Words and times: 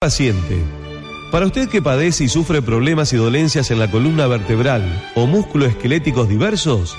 Paciente. 0.00 0.62
Para 1.32 1.46
usted 1.46 1.68
que 1.68 1.82
padece 1.82 2.22
y 2.22 2.28
sufre 2.28 2.62
problemas 2.62 3.12
y 3.12 3.16
dolencias 3.16 3.72
en 3.72 3.80
la 3.80 3.90
columna 3.90 4.28
vertebral 4.28 5.10
o 5.16 5.26
musculoesqueléticos 5.26 6.28
diversos, 6.28 6.96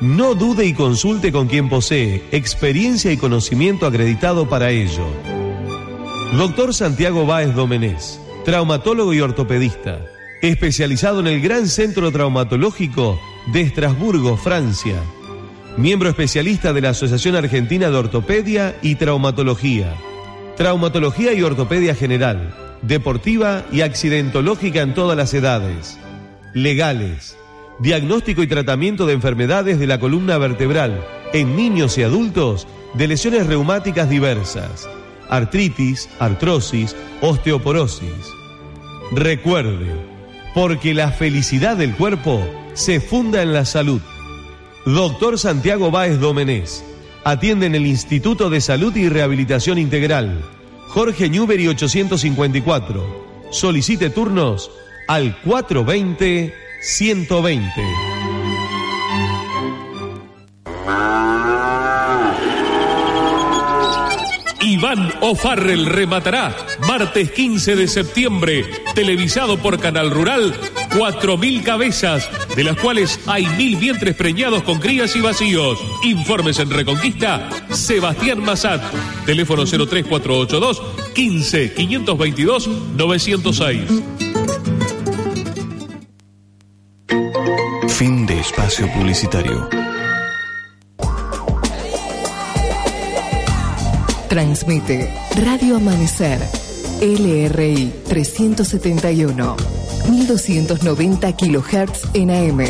no 0.00 0.34
dude 0.34 0.66
y 0.66 0.74
consulte 0.74 1.30
con 1.30 1.46
quien 1.46 1.68
posee 1.68 2.20
experiencia 2.32 3.12
y 3.12 3.16
conocimiento 3.16 3.86
acreditado 3.86 4.48
para 4.48 4.72
ello. 4.72 5.06
Doctor 6.36 6.74
Santiago 6.74 7.26
Báez 7.26 7.54
Domenés, 7.54 8.20
traumatólogo 8.44 9.14
y 9.14 9.20
ortopedista, 9.20 10.00
especializado 10.42 11.20
en 11.20 11.28
el 11.28 11.40
Gran 11.40 11.68
Centro 11.68 12.10
Traumatológico 12.10 13.20
de 13.52 13.60
Estrasburgo, 13.60 14.36
Francia. 14.36 14.96
Miembro 15.76 16.08
especialista 16.08 16.72
de 16.72 16.80
la 16.80 16.88
Asociación 16.88 17.36
Argentina 17.36 17.88
de 17.88 17.96
Ortopedia 17.98 18.76
y 18.82 18.96
Traumatología. 18.96 19.94
Traumatología 20.56 21.32
y 21.32 21.42
ortopedia 21.42 21.94
general, 21.94 22.54
deportiva 22.82 23.64
y 23.72 23.80
accidentológica 23.80 24.82
en 24.82 24.92
todas 24.92 25.16
las 25.16 25.32
edades. 25.32 25.98
Legales. 26.52 27.38
Diagnóstico 27.78 28.42
y 28.42 28.46
tratamiento 28.46 29.06
de 29.06 29.14
enfermedades 29.14 29.78
de 29.78 29.86
la 29.86 29.98
columna 29.98 30.36
vertebral 30.36 31.02
en 31.32 31.56
niños 31.56 31.96
y 31.96 32.02
adultos 32.02 32.68
de 32.92 33.08
lesiones 33.08 33.46
reumáticas 33.46 34.10
diversas, 34.10 34.88
artritis, 35.30 36.10
artrosis, 36.18 36.94
osteoporosis. 37.22 38.12
Recuerde, 39.10 39.90
porque 40.54 40.92
la 40.92 41.10
felicidad 41.10 41.78
del 41.78 41.94
cuerpo 41.94 42.46
se 42.74 43.00
funda 43.00 43.40
en 43.40 43.54
la 43.54 43.64
salud. 43.64 44.02
Doctor 44.84 45.38
Santiago 45.38 45.90
Báez 45.90 46.20
Domenés 46.20 46.84
Atiende 47.24 47.66
en 47.66 47.74
el 47.76 47.86
Instituto 47.86 48.50
de 48.50 48.60
Salud 48.60 48.94
y 48.96 49.08
Rehabilitación 49.08 49.78
Integral. 49.78 50.42
Jorge 50.88 51.30
Newbery 51.30 51.68
854. 51.68 53.48
Solicite 53.50 54.10
turnos 54.10 54.70
al 55.06 55.40
420 55.42 56.52
120. 56.82 57.70
Iván 64.62 65.12
O'Farrell 65.20 65.86
rematará 65.86 66.56
martes 66.88 67.30
15 67.30 67.76
de 67.76 67.86
septiembre, 67.86 68.64
televisado 68.94 69.58
por 69.58 69.78
Canal 69.78 70.10
Rural, 70.10 70.54
4.000 70.94 71.62
cabezas, 71.62 72.28
de 72.54 72.64
las 72.64 72.76
cuales 72.76 73.18
hay 73.26 73.46
mil 73.56 73.76
vientres 73.76 74.14
preñados 74.14 74.62
con 74.62 74.78
crías 74.78 75.16
y 75.16 75.20
vacíos. 75.20 75.78
Informes 76.04 76.58
en 76.58 76.70
Reconquista, 76.70 77.48
Sebastián 77.70 78.40
Massat, 78.40 78.82
teléfono 79.26 79.64
03482 79.64 80.82
15 81.14 81.74
522 81.74 82.68
906. 82.96 83.80
Fin 87.88 88.26
de 88.26 88.40
espacio 88.40 88.90
publicitario. 88.92 89.68
Transmite 94.28 95.12
Radio 95.44 95.76
Amanecer, 95.76 96.40
LRI 97.02 97.92
371, 98.08 99.56
1290 100.08 101.36
kHz 101.36 102.08
en 102.14 102.30
AM, 102.30 102.60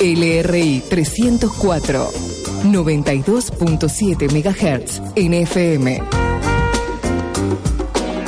LRI 0.00 0.82
304, 0.88 2.10
92.7 2.64 4.30
MHz 4.32 5.02
en 5.14 5.34
FM. 5.34 6.02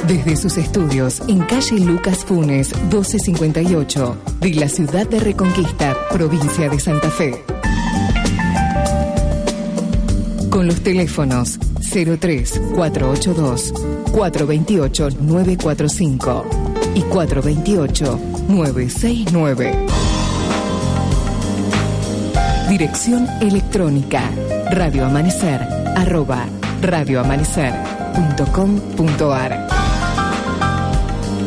Desde 0.07 0.37
sus 0.37 0.57
estudios 0.57 1.21
en 1.29 1.41
calle 1.41 1.81
Lucas 1.81 2.25
Funes 2.25 2.75
1258 2.75 4.17
de 4.41 4.55
la 4.55 4.69
ciudad 4.69 5.07
de 5.07 5.21
Reconquista, 5.21 5.95
provincia 6.11 6.71
de 6.71 6.81
Santa 6.81 7.11
Fe. 7.11 7.45
Con 10.49 10.67
los 10.67 10.81
teléfonos 10.81 11.59
03 11.93 12.61
482 12.75 13.75
428 14.13 15.09
945 15.21 16.45
y 16.95 17.03
428 17.03 18.38
969. 18.49 19.87
Dirección 22.71 23.29
electrónica 23.43 24.31
radioamanecer 24.71 25.61
arroba 25.95 26.47
radioamanecer.com.ar 26.81 29.69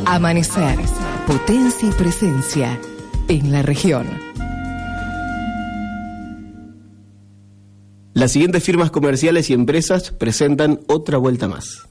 Amanecer, 0.06 0.78
potencia 1.26 1.90
y 1.90 1.92
presencia 1.94 2.80
en 3.28 3.52
la 3.52 3.64
región. 3.64 4.06
Las 8.14 8.34
siguientes 8.34 8.64
firmas 8.64 8.92
comerciales 8.92 9.50
y 9.50 9.54
empresas 9.54 10.12
presentan 10.12 10.82
otra 10.88 11.18
vuelta 11.18 11.48
más. 11.48 11.91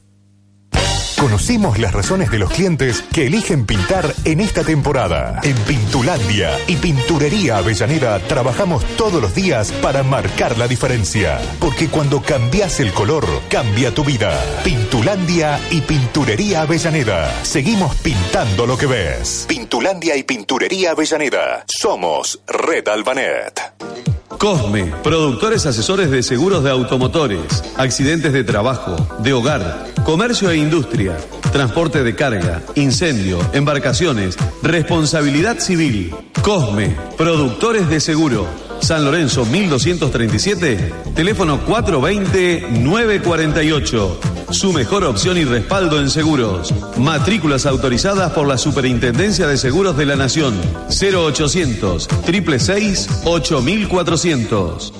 Conocimos 1.20 1.78
las 1.78 1.92
razones 1.92 2.30
de 2.30 2.38
los 2.38 2.50
clientes 2.50 3.04
que 3.12 3.26
eligen 3.26 3.66
pintar 3.66 4.14
en 4.24 4.40
esta 4.40 4.64
temporada. 4.64 5.38
En 5.42 5.54
Pintulandia 5.54 6.58
y 6.66 6.76
Pinturería 6.76 7.58
Avellaneda 7.58 8.18
trabajamos 8.20 8.82
todos 8.96 9.20
los 9.20 9.34
días 9.34 9.70
para 9.82 10.02
marcar 10.02 10.56
la 10.56 10.66
diferencia. 10.66 11.38
Porque 11.60 11.88
cuando 11.88 12.22
cambias 12.22 12.80
el 12.80 12.90
color, 12.94 13.26
cambia 13.50 13.92
tu 13.94 14.02
vida. 14.02 14.32
Pintulandia 14.64 15.60
y 15.70 15.82
Pinturería 15.82 16.62
Avellaneda. 16.62 17.30
Seguimos 17.44 17.94
pintando 17.96 18.64
lo 18.64 18.78
que 18.78 18.86
ves. 18.86 19.44
Pintulandia 19.46 20.16
y 20.16 20.22
Pinturería 20.22 20.92
Avellaneda. 20.92 21.66
Somos 21.66 22.40
Red 22.46 22.88
Albanet. 22.88 24.19
Cosme, 24.38 24.92
productores 25.02 25.66
asesores 25.66 26.10
de 26.10 26.22
seguros 26.22 26.64
de 26.64 26.70
automotores, 26.70 27.62
accidentes 27.76 28.32
de 28.32 28.44
trabajo, 28.44 28.96
de 29.18 29.32
hogar, 29.32 29.86
comercio 30.04 30.50
e 30.50 30.56
industria, 30.56 31.16
transporte 31.52 32.02
de 32.02 32.14
carga, 32.14 32.62
incendio, 32.74 33.38
embarcaciones, 33.52 34.36
responsabilidad 34.62 35.58
civil. 35.58 36.14
Cosme, 36.42 36.96
productores 37.18 37.88
de 37.88 38.00
seguro. 38.00 38.69
San 38.80 39.04
Lorenzo 39.04 39.44
1237, 39.44 40.92
teléfono 41.14 41.60
420-948. 41.66 44.16
Su 44.50 44.72
mejor 44.72 45.04
opción 45.04 45.36
y 45.38 45.44
respaldo 45.44 46.00
en 46.00 46.10
seguros. 46.10 46.74
Matrículas 46.96 47.66
autorizadas 47.66 48.32
por 48.32 48.48
la 48.48 48.58
Superintendencia 48.58 49.46
de 49.46 49.56
Seguros 49.56 49.96
de 49.96 50.06
la 50.06 50.16
Nación. 50.16 50.60
0800 50.88 52.08
666 52.24 53.08
8400. 53.24 54.92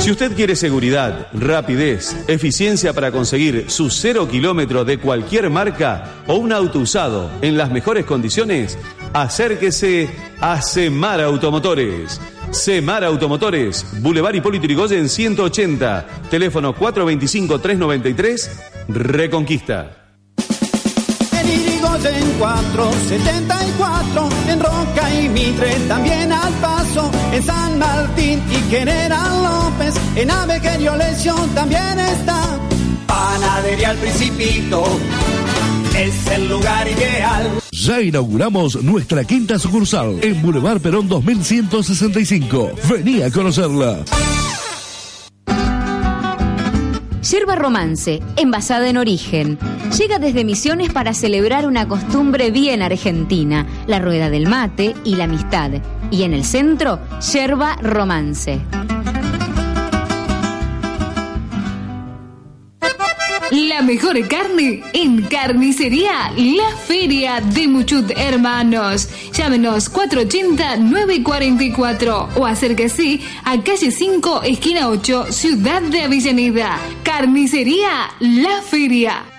Si 0.00 0.10
usted 0.10 0.34
quiere 0.34 0.56
seguridad, 0.56 1.28
rapidez, 1.34 2.16
eficiencia 2.26 2.94
para 2.94 3.12
conseguir 3.12 3.66
su 3.68 3.90
cero 3.90 4.26
kilómetro 4.28 4.86
de 4.86 4.98
cualquier 4.98 5.50
marca 5.50 6.22
o 6.26 6.36
un 6.36 6.52
auto 6.52 6.78
usado 6.78 7.30
en 7.42 7.58
las 7.58 7.70
mejores 7.70 8.06
condiciones, 8.06 8.78
acérquese 9.12 10.08
a 10.40 10.60
Semar 10.62 11.20
Automotores. 11.20 12.20
Semar 12.50 13.04
Automotores, 13.04 13.86
Boulevard 14.00 14.34
Hipólito 14.34 14.64
Yrigoyen 14.64 15.08
180, 15.08 16.06
teléfono 16.28 16.74
425-393, 16.74 18.50
Reconquista. 18.88 20.14
En 21.32 21.48
Irigoyen 21.48 22.32
474, 22.38 24.28
en 24.48 24.60
Roca 24.60 25.14
y 25.14 25.28
Mitre 25.28 25.74
también 25.86 26.32
al 26.32 26.52
paso, 26.54 27.10
en 27.32 27.42
San 27.42 27.78
Martín 27.78 28.42
y 28.50 28.70
General 28.70 29.42
López, 29.44 29.94
en 30.16 30.30
Avejerio 30.30 30.96
Lesión 30.96 31.48
también 31.54 32.00
está. 32.00 32.58
Panadería 33.06 33.90
al 33.90 33.96
Principito, 33.98 34.84
es 36.00 36.26
el 36.28 36.48
lugar 36.48 36.88
ideal. 36.88 37.60
Ya 37.72 38.00
inauguramos 38.00 38.82
nuestra 38.82 39.24
quinta 39.24 39.58
sucursal 39.58 40.18
en 40.22 40.40
Boulevard 40.40 40.80
Perón 40.80 41.08
2165. 41.08 42.72
Vení 42.88 43.22
a 43.22 43.30
conocerla. 43.30 43.98
Yerba 47.30 47.54
Romance, 47.54 48.20
envasada 48.36 48.88
en 48.88 48.96
origen. 48.96 49.58
Llega 49.98 50.18
desde 50.18 50.44
Misiones 50.44 50.90
para 50.90 51.12
celebrar 51.12 51.66
una 51.66 51.86
costumbre 51.86 52.50
bien 52.50 52.80
argentina, 52.80 53.66
la 53.86 53.98
rueda 53.98 54.30
del 54.30 54.48
mate 54.48 54.94
y 55.04 55.16
la 55.16 55.24
amistad. 55.24 55.70
Y 56.10 56.22
en 56.22 56.32
el 56.32 56.44
centro, 56.44 56.98
Yerba 57.32 57.76
Romance. 57.76 58.60
La 63.50 63.82
mejor 63.82 64.16
carne 64.28 64.80
en 64.92 65.22
Carnicería 65.22 66.32
La 66.36 66.76
Feria 66.86 67.40
de 67.40 67.66
Muchut 67.66 68.12
Hermanos. 68.16 69.08
Llámenos 69.32 69.92
480-944 69.92 72.28
o 72.36 72.46
acérquese 72.46 73.18
a 73.44 73.60
calle 73.60 73.90
5, 73.90 74.42
esquina 74.44 74.88
8, 74.88 75.32
Ciudad 75.32 75.82
de 75.82 76.02
Avellaneda. 76.02 76.78
Carnicería 77.02 78.12
La 78.20 78.62
Feria. 78.62 79.29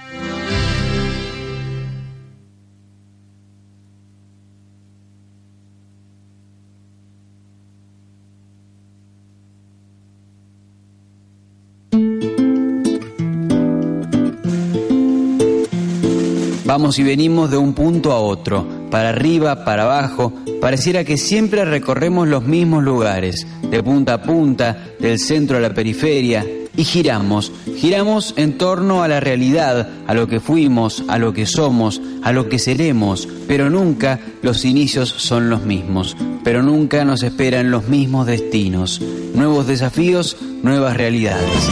Vamos 16.72 17.00
y 17.00 17.04
venimos 17.04 17.52
de 17.52 17.58
un 17.58 17.74
punto 17.74 18.14
a 18.14 18.22
otro, 18.22 18.66
para 18.90 19.10
arriba, 19.10 19.66
para 19.66 19.84
abajo, 19.84 20.32
pareciera 20.62 21.04
que 21.04 21.18
siempre 21.18 21.66
recorremos 21.66 22.30
los 22.30 22.46
mismos 22.46 22.82
lugares, 22.82 23.46
de 23.70 23.84
punta 23.84 24.14
a 24.14 24.22
punta, 24.22 24.82
del 24.98 25.20
centro 25.20 25.58
a 25.58 25.60
la 25.60 25.74
periferia, 25.74 26.48
y 26.78 26.86
giramos, 26.86 27.52
giramos 27.76 28.34
en 28.38 28.58
torno 28.58 29.04
a 29.04 29.10
la 29.10 29.20
realidad, 29.20 29.90
a 30.08 30.14
lo 30.14 30.28
que 30.30 30.40
fuimos, 30.40 31.04
a 31.10 31.18
lo 31.18 31.34
que 31.34 31.46
somos, 31.46 32.02
a 32.24 32.32
lo 32.32 32.48
que 32.48 32.58
seremos, 32.58 33.28
pero 33.50 33.70
nunca 33.70 34.22
los 34.42 34.64
inicios 34.64 35.10
son 35.10 35.50
los 35.50 35.64
mismos, 35.66 36.16
pero 36.42 36.64
nunca 36.64 37.04
nos 37.04 37.22
esperan 37.22 37.70
los 37.70 37.90
mismos 37.90 38.28
destinos, 38.28 39.02
nuevos 39.34 39.68
desafíos, 39.68 40.38
nuevas 40.64 40.96
realidades. 40.96 41.70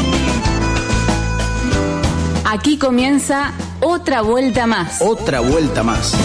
Aquí 2.51 2.80
comienza 2.80 3.54
otra 3.80 4.24
vuelta 4.24 4.66
más. 4.66 5.04
Otra 5.04 5.40
vuelta 5.40 5.84
más. 5.84 6.16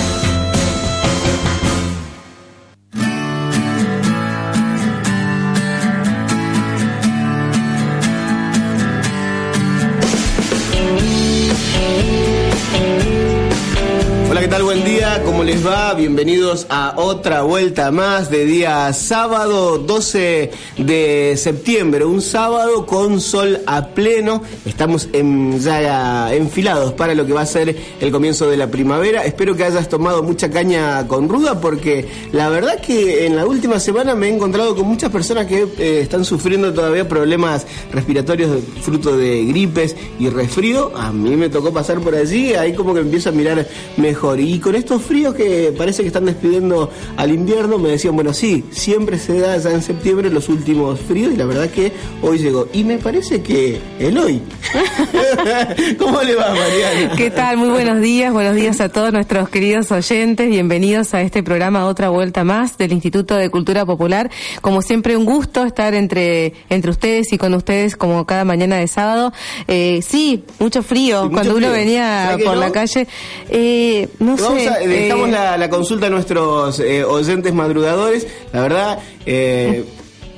Les? 15.54 15.84
Bienvenidos 15.96 16.66
a 16.70 16.94
otra 16.96 17.42
vuelta 17.42 17.92
más 17.92 18.28
de 18.28 18.44
día 18.44 18.92
sábado 18.92 19.78
12 19.78 20.50
de 20.78 21.34
septiembre, 21.36 22.04
un 22.04 22.20
sábado 22.20 22.84
con 22.84 23.20
sol 23.20 23.60
a 23.66 23.88
pleno. 23.88 24.42
Estamos 24.64 25.08
ya 25.12 26.34
enfilados 26.34 26.94
para 26.94 27.14
lo 27.14 27.24
que 27.24 27.32
va 27.32 27.42
a 27.42 27.46
ser 27.46 27.76
el 28.00 28.10
comienzo 28.10 28.50
de 28.50 28.56
la 28.56 28.66
primavera. 28.66 29.24
Espero 29.24 29.54
que 29.54 29.64
hayas 29.64 29.88
tomado 29.88 30.24
mucha 30.24 30.50
caña 30.50 31.06
con 31.06 31.28
ruda 31.28 31.60
porque 31.60 32.08
la 32.32 32.48
verdad 32.48 32.80
que 32.80 33.26
en 33.26 33.36
la 33.36 33.46
última 33.46 33.78
semana 33.78 34.16
me 34.16 34.28
he 34.28 34.34
encontrado 34.34 34.74
con 34.74 34.88
muchas 34.88 35.10
personas 35.10 35.46
que 35.46 35.68
eh, 35.78 36.00
están 36.00 36.24
sufriendo 36.24 36.74
todavía 36.74 37.08
problemas 37.08 37.66
respiratorios 37.92 38.50
fruto 38.82 39.16
de 39.16 39.44
gripes 39.44 39.94
y 40.18 40.28
resfrío. 40.28 40.90
A 40.96 41.12
mí 41.12 41.36
me 41.36 41.48
tocó 41.48 41.72
pasar 41.72 42.00
por 42.00 42.16
allí, 42.16 42.54
ahí 42.54 42.72
como 42.74 42.94
que 42.94 43.00
empiezo 43.00 43.28
a 43.28 43.32
mirar 43.32 43.66
mejor. 43.96 44.40
Y 44.40 44.58
con 44.58 44.74
estos 44.74 45.00
fríos 45.02 45.34
que 45.34 45.43
parece 45.76 46.02
que 46.02 46.08
están 46.08 46.24
despidiendo 46.26 46.90
al 47.16 47.30
invierno, 47.32 47.78
me 47.78 47.90
decían, 47.90 48.14
bueno, 48.14 48.32
sí, 48.32 48.64
siempre 48.70 49.18
se 49.18 49.38
da 49.38 49.56
ya 49.56 49.70
en 49.70 49.82
septiembre 49.82 50.30
los 50.30 50.48
últimos 50.48 51.00
fríos 51.00 51.32
y 51.32 51.36
la 51.36 51.44
verdad 51.46 51.68
que 51.70 51.92
hoy 52.22 52.38
llegó. 52.38 52.68
Y 52.72 52.84
me 52.84 52.98
parece 52.98 53.42
que 53.42 53.80
el 53.98 54.18
hoy. 54.18 54.40
¿Cómo 55.98 56.22
le 56.22 56.34
va, 56.34 56.50
Mariana? 56.54 57.14
¿Qué 57.16 57.30
tal? 57.30 57.56
Muy 57.56 57.68
buenos 57.68 58.00
días, 58.00 58.32
buenos 58.32 58.54
días 58.54 58.80
a 58.80 58.88
todos 58.88 59.12
nuestros 59.12 59.48
queridos 59.48 59.90
oyentes. 59.92 60.48
Bienvenidos 60.48 61.14
a 61.14 61.22
este 61.22 61.42
programa 61.42 61.86
Otra 61.86 62.08
Vuelta 62.08 62.44
Más 62.44 62.76
del 62.78 62.92
Instituto 62.92 63.34
de 63.36 63.50
Cultura 63.50 63.84
Popular. 63.86 64.30
Como 64.60 64.82
siempre, 64.82 65.16
un 65.16 65.24
gusto 65.24 65.64
estar 65.64 65.94
entre, 65.94 66.52
entre 66.70 66.90
ustedes 66.90 67.32
y 67.32 67.38
con 67.38 67.54
ustedes 67.54 67.96
como 67.96 68.24
cada 68.26 68.44
mañana 68.44 68.76
de 68.76 68.88
sábado. 68.88 69.32
Eh, 69.68 70.00
sí, 70.06 70.44
mucho 70.58 70.82
frío. 70.82 71.22
Sí, 71.22 71.24
mucho 71.24 71.32
Cuando 71.34 71.56
uno 71.56 71.66
frío. 71.68 71.72
venía 71.78 72.26
¿Sabe 72.26 72.38
que 72.38 72.44
por 72.44 72.54
no? 72.54 72.60
la 72.60 72.72
calle, 72.72 73.06
eh, 73.50 74.08
no 74.18 74.36
sé. 74.36 74.68
a- 74.68 74.82
eh, 74.82 75.08
la, 75.34 75.68
consulta 75.68 76.06
a 76.06 76.10
nuestros 76.10 76.80
eh, 76.80 77.04
oyentes 77.04 77.52
madrugadores. 77.52 78.26
La 78.52 78.62
verdad, 78.62 78.98
eh, 79.26 79.84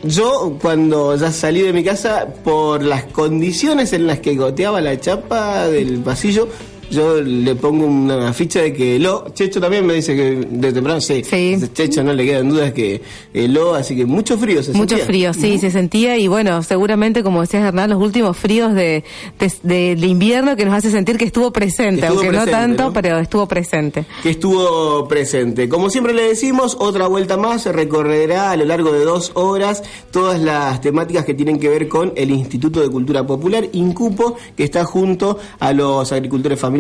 yo 0.03 0.57
cuando 0.61 1.17
ya 1.17 1.33
salí 1.33 1.63
de 1.63 1.73
mi 1.73 1.85
casa, 1.85 2.27
por 2.45 2.83
las 2.83 3.05
condiciones 3.05 3.93
en 3.93 4.07
las 4.07 4.21
que 4.21 4.35
goteaba 4.37 4.81
la 4.81 4.99
chapa 4.99 5.69
del 5.69 5.99
pasillo, 6.01 6.49
yo 6.91 7.21
le 7.21 7.55
pongo 7.55 7.87
una 7.87 8.33
ficha 8.33 8.63
de 8.63 8.73
que 8.73 8.99
lo. 8.99 9.29
Checho 9.35 9.61
también 9.61 9.85
me 9.87 9.95
dice 9.95 10.15
que 10.15 10.47
de 10.49 10.73
temprano, 10.73 11.01
sí. 11.01 11.23
Checho 11.75 12.03
no 12.03 12.13
le 12.13 12.25
quedan 12.25 12.49
dudas 12.49 12.73
que 12.73 13.01
eh, 13.35 13.49
lo, 13.49 13.75
así 13.75 13.97
que 13.97 14.05
mucho 14.07 14.39
frío 14.39 14.63
se 14.63 14.73
Mucho 14.73 14.97
sentía. 14.97 15.07
frío, 15.07 15.35
sí, 15.35 15.59
se 15.59 15.71
sentía 15.71 16.17
y 16.19 16.29
bueno, 16.29 16.63
seguramente 16.63 17.23
como 17.23 17.41
decías 17.41 17.65
Hernán, 17.65 17.91
los 17.91 18.01
últimos 18.03 18.37
fríos 18.37 18.75
de, 18.75 19.05
de, 19.63 19.93
invierno 20.07 20.57
que 20.57 20.65
nos 20.65 20.75
hace 20.75 20.91
sentir 20.91 21.19
que 21.19 21.25
estuvo 21.25 21.53
presente, 21.53 22.03
Estuvo 22.03 22.21
aunque 22.21 22.29
presente, 22.29 22.51
no 22.51 22.57
tanto, 22.59 22.83
¿no? 22.85 22.93
pero 22.93 23.19
estuvo 23.19 23.47
presente. 23.47 24.05
que 24.23 24.31
estuvo 24.31 25.09
presente. 25.09 25.69
Como 25.69 25.91
siempre 25.91 26.15
le 26.15 26.23
decimos, 26.29 26.77
otra 26.79 27.07
vuelta 27.09 27.37
más 27.37 27.63
se 27.63 27.73
recorrerá 27.73 28.51
a 28.51 28.57
lo 28.57 28.65
largo 28.65 28.93
de 28.93 29.05
dos 29.05 29.33
horas 29.35 29.83
todas 30.11 30.41
las 30.41 30.81
temáticas 30.81 31.25
que 31.25 31.35
tienen 31.35 31.59
que 31.59 31.69
ver 31.69 31.89
con 31.89 32.13
el 32.17 32.31
Instituto 32.31 32.81
de 32.81 32.89
Cultura 32.89 33.27
Popular, 33.27 33.67
INCUPO, 33.73 34.37
que 34.57 34.65
está 34.65 34.85
junto 34.85 35.39
a 35.59 35.73
los 35.73 36.13
agricultores 36.13 36.59
familiares, 36.59 36.76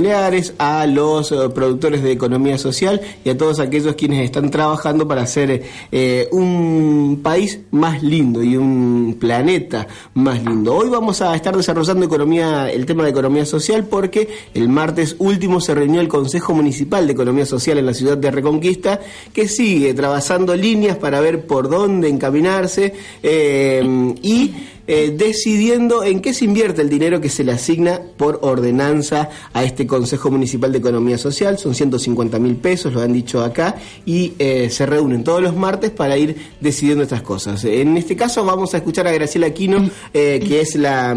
a 0.59 0.87
los 0.87 1.33
eh, 1.33 1.49
productores 1.55 2.03
de 2.03 2.13
economía 2.13 2.59
social 2.59 3.01
y 3.25 3.31
a 3.31 3.39
todos 3.39 3.61
aquellos 3.61 3.95
quienes 3.95 4.25
están 4.25 4.51
trabajando 4.51 5.09
para 5.09 5.23
hacer 5.23 5.63
eh, 5.91 6.29
un 6.33 7.21
país 7.23 7.61
más 7.71 8.03
lindo 8.03 8.43
y 8.43 8.57
un 8.57 9.17
planeta 9.19 9.87
más 10.13 10.45
lindo. 10.45 10.77
Hoy 10.77 10.91
vamos 10.91 11.23
a 11.23 11.35
estar 11.35 11.57
desarrollando 11.57 12.05
economía, 12.05 12.71
el 12.71 12.85
tema 12.85 13.05
de 13.05 13.11
economía 13.11 13.47
social 13.47 13.85
porque 13.85 14.29
el 14.53 14.69
martes 14.69 15.17
último 15.19 15.61
se 15.61 15.75
reunió 15.75 16.01
el 16.03 16.09
Consejo 16.09 16.53
Municipal 16.53 17.07
de 17.07 17.15
Economía 17.15 17.47
Social 17.47 17.79
en 17.79 17.87
la 17.87 17.95
ciudad 17.95 18.19
de 18.19 18.31
Reconquista, 18.31 19.01
que 19.33 19.49
sigue 19.49 19.95
trabajando 19.95 20.55
líneas 20.55 20.99
para 20.99 21.21
ver 21.21 21.47
por 21.47 21.71
dónde 21.71 22.09
encaminarse 22.09 22.93
eh, 23.23 24.15
y 24.23 24.53
eh, 24.87 25.15
decidiendo 25.17 26.05
en 26.05 26.21
qué 26.21 26.33
se 26.35 26.45
invierte 26.45 26.83
el 26.83 26.89
dinero 26.89 27.21
que 27.21 27.29
se 27.29 27.45
le 27.45 27.53
asigna 27.53 28.01
por 28.17 28.39
ordenanza 28.43 29.29
a 29.53 29.65
este 29.65 29.87
Consejo 29.87 30.31
Municipal 30.31 30.73
de 30.73 30.79
Economía 30.79 31.19
Social. 31.19 31.59
Son 31.59 31.75
150 31.75 32.39
mil 32.39 32.57
pesos, 32.57 32.93
lo 32.93 33.01
han 33.01 33.13
dicho 33.13 33.43
acá, 33.43 33.77
y 34.05 34.33
eh, 34.39 34.69
se 34.71 34.87
reúnen 34.87 35.25
todos 35.25 35.43
los 35.43 35.57
martes 35.57 35.91
para 35.91 36.17
ir 36.17 36.37
decidiendo 36.61 37.03
estas 37.03 37.23
cosas. 37.23 37.65
En 37.65 37.97
este 37.97 38.17
caso 38.17 38.45
vamos 38.45 38.75
a 38.75 38.79
escuchar 38.79 39.07
a 39.07 39.13
Graciela 39.13 39.47
Aquino, 39.49 39.89
eh, 40.15 40.43
que 40.47 40.61
es 40.61 40.75
la 40.77 41.17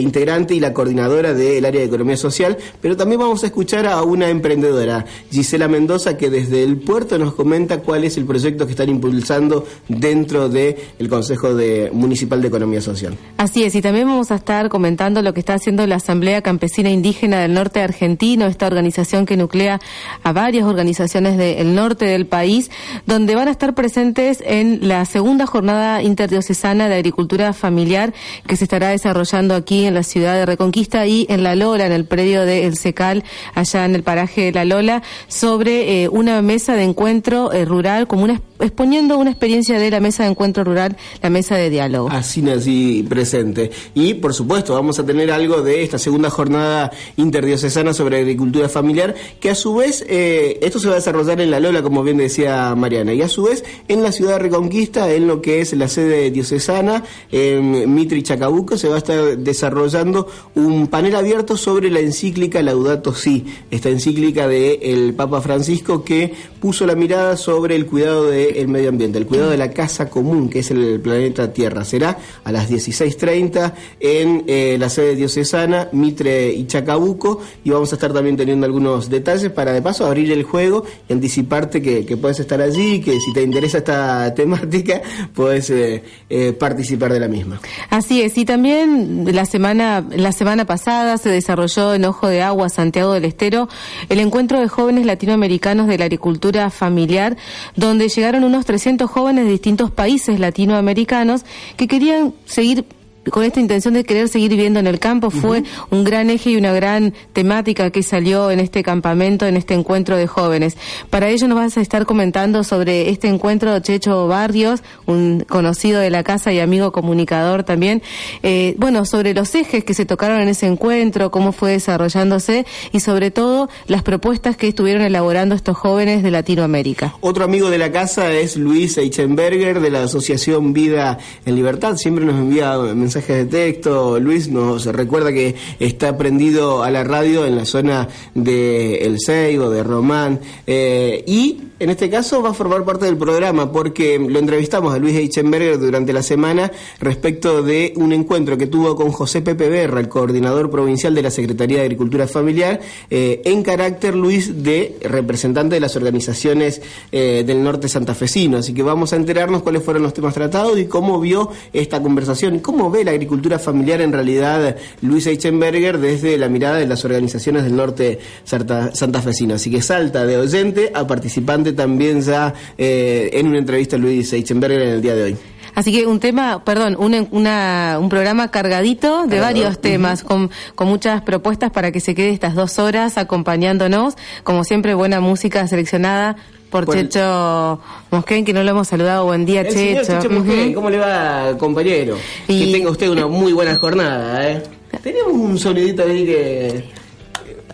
integrante 0.00 0.54
y 0.54 0.60
la 0.60 0.72
coordinadora 0.72 1.34
del 1.34 1.64
área 1.64 1.80
de 1.80 1.86
Economía 1.86 2.16
Social, 2.16 2.56
pero 2.80 2.96
también 2.96 3.20
vamos 3.20 3.42
a 3.42 3.46
escuchar 3.46 3.86
a 3.86 4.02
una 4.02 4.28
emprendedora, 4.30 5.04
Gisela 5.30 5.68
Mendoza, 5.68 6.16
que 6.16 6.30
desde 6.30 6.62
el 6.62 6.78
puerto 6.78 7.18
nos 7.18 7.34
comenta 7.34 7.78
cuál 7.80 8.04
es 8.04 8.16
el 8.16 8.24
proyecto 8.24 8.66
que 8.66 8.72
están 8.72 8.88
impulsando 8.88 9.66
dentro 9.88 10.48
del 10.48 10.76
Consejo 11.08 11.54
de- 11.54 11.90
Municipal 11.92 12.40
de 12.42 12.48
Economía 12.48 12.80
Social. 12.80 13.09
Así 13.36 13.64
es, 13.64 13.74
y 13.74 13.80
también 13.80 14.06
vamos 14.06 14.30
a 14.30 14.34
estar 14.34 14.68
comentando 14.68 15.22
lo 15.22 15.32
que 15.32 15.40
está 15.40 15.54
haciendo 15.54 15.86
la 15.86 15.96
Asamblea 15.96 16.42
Campesina 16.42 16.90
Indígena 16.90 17.40
del 17.40 17.54
Norte 17.54 17.80
Argentino, 17.80 18.46
esta 18.46 18.66
organización 18.66 19.24
que 19.24 19.36
nuclea 19.36 19.80
a 20.22 20.32
varias 20.32 20.64
organizaciones 20.64 21.38
del 21.38 21.74
norte 21.74 22.04
del 22.04 22.26
país, 22.26 22.70
donde 23.06 23.34
van 23.34 23.48
a 23.48 23.50
estar 23.50 23.74
presentes 23.74 24.42
en 24.44 24.86
la 24.88 25.04
segunda 25.06 25.46
jornada 25.46 26.02
interdiocesana 26.02 26.88
de 26.88 26.96
agricultura 26.96 27.52
familiar 27.52 28.12
que 28.46 28.56
se 28.56 28.64
estará 28.64 28.90
desarrollando 28.90 29.54
aquí 29.54 29.86
en 29.86 29.94
la 29.94 30.02
ciudad 30.02 30.34
de 30.34 30.46
Reconquista 30.46 31.06
y 31.06 31.26
en 31.28 31.42
La 31.42 31.54
Lola, 31.54 31.86
en 31.86 31.92
el 31.92 32.04
predio 32.04 32.44
de 32.44 32.66
El 32.66 32.76
Secal, 32.76 33.24
allá 33.54 33.84
en 33.84 33.94
el 33.94 34.02
paraje 34.02 34.42
de 34.42 34.52
La 34.52 34.64
Lola, 34.64 35.02
sobre 35.28 36.02
eh, 36.02 36.08
una 36.08 36.42
mesa 36.42 36.76
de 36.76 36.82
encuentro 36.82 37.52
eh, 37.52 37.64
rural, 37.64 38.06
como 38.06 38.24
una, 38.24 38.40
exponiendo 38.60 39.18
una 39.18 39.30
experiencia 39.30 39.78
de 39.78 39.90
la 39.90 40.00
mesa 40.00 40.24
de 40.24 40.30
encuentro 40.30 40.64
rural, 40.64 40.96
la 41.22 41.30
mesa 41.30 41.56
de 41.56 41.70
diálogo. 41.70 42.08
Así 42.10 42.42
nací 42.42 43.04
presente. 43.08 43.70
Y 43.94 44.14
por 44.14 44.34
supuesto, 44.34 44.74
vamos 44.74 44.98
a 44.98 45.06
tener 45.06 45.30
algo 45.30 45.62
de 45.62 45.82
esta 45.82 45.98
segunda 45.98 46.30
jornada 46.30 46.90
interdiocesana 47.16 47.92
sobre 47.94 48.18
agricultura 48.18 48.68
familiar, 48.68 49.14
que 49.40 49.50
a 49.50 49.54
su 49.54 49.74
vez, 49.76 50.04
eh, 50.08 50.58
esto 50.62 50.78
se 50.78 50.88
va 50.88 50.94
a 50.94 50.96
desarrollar 50.96 51.40
en 51.40 51.50
La 51.50 51.60
Lola, 51.60 51.82
como 51.82 52.02
bien 52.02 52.16
decía 52.16 52.74
Mariana, 52.74 53.12
y 53.12 53.22
a 53.22 53.28
su 53.28 53.44
vez 53.44 53.64
en 53.88 54.02
la 54.02 54.12
ciudad 54.12 54.32
de 54.32 54.38
Reconquista, 54.40 55.12
en 55.12 55.26
lo 55.26 55.40
que 55.40 55.60
es 55.60 55.72
la 55.72 55.88
sede 55.88 56.30
diocesana, 56.30 57.04
en 57.30 57.94
Mitre 57.94 58.18
y 58.18 58.22
Chacabuco, 58.22 58.76
se 58.76 58.88
va 58.88 58.96
a 58.96 58.98
estar 58.98 59.38
desarrollando 59.38 60.28
un 60.54 60.88
panel 60.88 61.16
abierto 61.16 61.56
sobre 61.56 61.90
la 61.90 62.00
encíclica 62.00 62.62
Laudato 62.62 63.14
Si, 63.14 63.44
esta 63.70 63.88
encíclica 63.88 64.48
del 64.48 65.14
Papa 65.14 65.40
Francisco 65.40 66.04
que 66.04 66.34
puso 66.60 66.86
la 66.86 66.94
mirada 66.94 67.36
sobre 67.36 67.76
el 67.76 67.86
cuidado 67.86 68.26
del 68.26 68.49
del 68.52 68.68
medio 68.68 68.88
ambiente, 68.88 69.18
el 69.18 69.26
cuidado 69.26 69.50
de 69.50 69.56
la 69.56 69.70
casa 69.70 70.08
común, 70.08 70.48
que 70.48 70.60
es 70.60 70.70
el 70.70 71.00
planeta 71.00 71.52
Tierra. 71.52 71.84
Será 71.84 72.18
a 72.44 72.52
las 72.52 72.70
16.30 72.70 73.72
en 74.00 74.44
eh, 74.46 74.76
la 74.78 74.88
sede 74.88 75.16
diocesana, 75.16 75.88
Mitre 75.92 76.52
y 76.52 76.66
Chacabuco, 76.66 77.40
y 77.64 77.70
vamos 77.70 77.92
a 77.92 77.96
estar 77.96 78.12
también 78.12 78.36
teniendo 78.36 78.66
algunos 78.66 79.10
detalles 79.10 79.50
para 79.50 79.72
de 79.72 79.82
paso 79.82 80.06
abrir 80.06 80.32
el 80.32 80.42
juego 80.42 80.84
y 81.08 81.12
anticiparte 81.12 81.82
que, 81.82 82.04
que 82.04 82.16
puedes 82.16 82.40
estar 82.40 82.60
allí, 82.60 83.00
que 83.00 83.18
si 83.20 83.32
te 83.32 83.42
interesa 83.42 83.78
esta 83.78 84.34
temática, 84.34 85.00
puedes 85.34 85.70
eh, 85.70 86.02
eh, 86.28 86.52
participar 86.52 87.12
de 87.12 87.20
la 87.20 87.28
misma. 87.28 87.60
Así 87.88 88.22
es, 88.22 88.36
y 88.38 88.44
también 88.44 89.24
la 89.34 89.44
semana, 89.44 90.04
la 90.10 90.32
semana 90.32 90.64
pasada 90.64 91.18
se 91.18 91.28
desarrolló 91.28 91.94
en 91.94 92.04
Ojo 92.04 92.28
de 92.28 92.42
Agua, 92.42 92.68
Santiago 92.68 93.12
del 93.12 93.24
Estero, 93.24 93.68
el 94.08 94.20
encuentro 94.20 94.60
de 94.60 94.68
jóvenes 94.68 95.06
latinoamericanos 95.06 95.86
de 95.86 95.98
la 95.98 96.04
agricultura 96.04 96.70
familiar, 96.70 97.36
donde 97.76 98.08
llegaron 98.08 98.39
unos 98.44 98.64
300 98.64 99.10
jóvenes 99.10 99.44
de 99.44 99.52
distintos 99.52 99.90
países 99.90 100.38
latinoamericanos 100.40 101.44
que 101.76 101.88
querían 101.88 102.34
seguir 102.44 102.84
con 103.28 103.44
esta 103.44 103.60
intención 103.60 103.94
de 103.94 104.04
querer 104.04 104.28
seguir 104.28 104.50
viviendo 104.50 104.80
en 104.80 104.86
el 104.86 104.98
campo 104.98 105.30
fue 105.30 105.62
un 105.90 106.04
gran 106.04 106.30
eje 106.30 106.50
y 106.50 106.56
una 106.56 106.72
gran 106.72 107.12
temática 107.34 107.90
que 107.90 108.02
salió 108.02 108.50
en 108.50 108.60
este 108.60 108.82
campamento, 108.82 109.46
en 109.46 109.56
este 109.56 109.74
encuentro 109.74 110.16
de 110.16 110.26
jóvenes. 110.26 110.76
Para 111.10 111.28
ello 111.28 111.46
nos 111.46 111.58
vas 111.58 111.76
a 111.76 111.82
estar 111.82 112.06
comentando 112.06 112.64
sobre 112.64 113.10
este 113.10 113.28
encuentro 113.28 113.78
Checho 113.80 114.26
Barrios, 114.26 114.82
un 115.06 115.44
conocido 115.46 116.00
de 116.00 116.08
la 116.08 116.22
casa 116.22 116.52
y 116.52 116.60
amigo 116.60 116.92
comunicador 116.92 117.62
también. 117.62 118.02
Eh, 118.42 118.74
bueno, 118.78 119.04
sobre 119.04 119.34
los 119.34 119.54
ejes 119.54 119.84
que 119.84 119.92
se 119.92 120.06
tocaron 120.06 120.40
en 120.40 120.48
ese 120.48 120.66
encuentro, 120.66 121.30
cómo 121.30 121.52
fue 121.52 121.72
desarrollándose 121.72 122.64
y 122.90 123.00
sobre 123.00 123.30
todo 123.30 123.68
las 123.86 124.02
propuestas 124.02 124.56
que 124.56 124.68
estuvieron 124.68 125.02
elaborando 125.02 125.54
estos 125.54 125.76
jóvenes 125.76 126.22
de 126.22 126.30
Latinoamérica. 126.30 127.14
Otro 127.20 127.44
amigo 127.44 127.68
de 127.68 127.78
la 127.78 127.92
casa 127.92 128.32
es 128.32 128.56
Luis 128.56 128.96
Eichenberger 128.96 129.80
de 129.80 129.90
la 129.90 130.04
Asociación 130.04 130.72
Vida 130.72 131.18
en 131.44 131.54
Libertad. 131.54 131.96
Siempre 131.96 132.24
nos 132.24 132.36
envía 132.36 132.78
mensajes 132.78 133.09
de 133.14 133.46
texto. 133.46 134.20
Luis 134.20 134.48
nos 134.48 134.86
recuerda 134.86 135.32
que 135.32 135.56
está 135.80 136.16
prendido 136.16 136.82
a 136.82 136.90
la 136.90 137.02
radio 137.02 137.44
en 137.44 137.56
la 137.56 137.64
zona 137.64 138.08
de 138.34 138.98
El 138.98 139.18
Seibo, 139.18 139.68
de 139.68 139.82
Román. 139.82 140.40
Eh, 140.66 141.24
y 141.26 141.69
en 141.80 141.88
este 141.90 142.10
caso 142.10 142.42
va 142.42 142.50
a 142.50 142.54
formar 142.54 142.84
parte 142.84 143.06
del 143.06 143.16
programa 143.16 143.72
porque 143.72 144.18
lo 144.18 144.38
entrevistamos 144.38 144.94
a 144.94 144.98
Luis 144.98 145.16
Eichenberger 145.16 145.78
durante 145.78 146.12
la 146.12 146.22
semana 146.22 146.70
respecto 147.00 147.62
de 147.62 147.94
un 147.96 148.12
encuentro 148.12 148.58
que 148.58 148.66
tuvo 148.66 148.94
con 148.94 149.10
José 149.12 149.40
Pepe 149.40 149.70
Berra, 149.70 149.98
el 149.98 150.08
coordinador 150.08 150.70
provincial 150.70 151.14
de 151.14 151.22
la 151.22 151.30
Secretaría 151.30 151.78
de 151.78 151.84
Agricultura 151.84 152.28
Familiar, 152.28 152.80
eh, 153.08 153.40
en 153.46 153.62
carácter, 153.62 154.14
Luis, 154.14 154.62
de 154.62 154.98
representante 155.02 155.76
de 155.76 155.80
las 155.80 155.96
organizaciones 155.96 156.82
eh, 157.12 157.44
del 157.46 157.62
norte 157.64 157.88
santafesino. 157.88 158.58
Así 158.58 158.74
que 158.74 158.82
vamos 158.82 159.14
a 159.14 159.16
enterarnos 159.16 159.62
cuáles 159.62 159.82
fueron 159.82 160.02
los 160.02 160.12
temas 160.12 160.34
tratados 160.34 160.78
y 160.78 160.84
cómo 160.84 161.18
vio 161.18 161.50
esta 161.72 162.02
conversación 162.02 162.56
y 162.56 162.60
cómo 162.60 162.90
ve 162.90 163.04
la 163.04 163.12
agricultura 163.12 163.58
familiar 163.58 164.02
en 164.02 164.12
realidad 164.12 164.76
Luis 165.00 165.26
Eichenberger 165.26 165.98
desde 165.98 166.36
la 166.36 166.50
mirada 166.50 166.76
de 166.76 166.86
las 166.86 167.04
organizaciones 167.06 167.64
del 167.64 167.74
norte 167.74 168.18
santa- 168.44 168.94
santafesino. 168.94 169.54
Así 169.54 169.70
que 169.70 169.80
salta 169.80 170.26
de 170.26 170.36
oyente 170.36 170.92
a 170.94 171.06
participante 171.06 171.69
también 171.72 172.20
ya 172.22 172.52
eh, 172.78 173.30
en 173.32 173.46
una 173.48 173.58
entrevista 173.58 173.96
a 173.96 173.98
Luis 173.98 174.32
Eichenberger 174.32 174.82
en 174.82 174.88
el 174.88 175.02
día 175.02 175.14
de 175.14 175.22
hoy. 175.24 175.36
Así 175.74 175.92
que 175.92 176.04
un 176.06 176.18
tema, 176.18 176.64
perdón, 176.64 176.96
un, 176.98 177.28
una- 177.30 177.98
un 178.00 178.08
programa 178.08 178.50
cargadito 178.50 179.26
de 179.28 179.38
varios 179.38 179.80
temas, 179.80 180.24
con, 180.24 180.50
con 180.74 180.88
muchas 180.88 181.22
propuestas 181.22 181.70
para 181.70 181.92
que 181.92 182.00
se 182.00 182.14
quede 182.16 182.30
estas 182.30 182.54
dos 182.56 182.78
horas 182.80 183.16
acompañándonos. 183.16 184.14
Como 184.42 184.64
siempre, 184.64 184.94
buena 184.94 185.20
música 185.20 185.66
seleccionada 185.68 186.36
por 186.70 186.86
Por 186.86 186.96
el- 186.96 187.08
Checho 187.08 187.80
Mosquén, 188.10 188.44
que 188.44 188.52
no 188.52 188.64
lo 188.64 188.70
hemos 188.70 188.88
saludado. 188.88 189.24
Buen 189.26 189.46
día, 189.46 189.60
El 189.60 189.70
señor 189.72 190.04
Checho. 190.04 190.20
Checho 190.20 190.30
Mosquén. 190.34 190.74
¿cómo 190.74 190.90
le 190.90 190.98
va, 190.98 191.56
compañero? 191.56 192.16
Que 192.48 192.72
tenga 192.72 192.90
usted 192.90 193.08
una 193.08 193.28
muy 193.28 193.52
buena 193.52 193.76
jornada, 193.76 194.48
¿eh? 194.50 194.62
Tenemos 195.02 195.32
un 195.32 195.56
sonidito 195.58 196.02
ahí 196.02 196.26
que... 196.26 196.84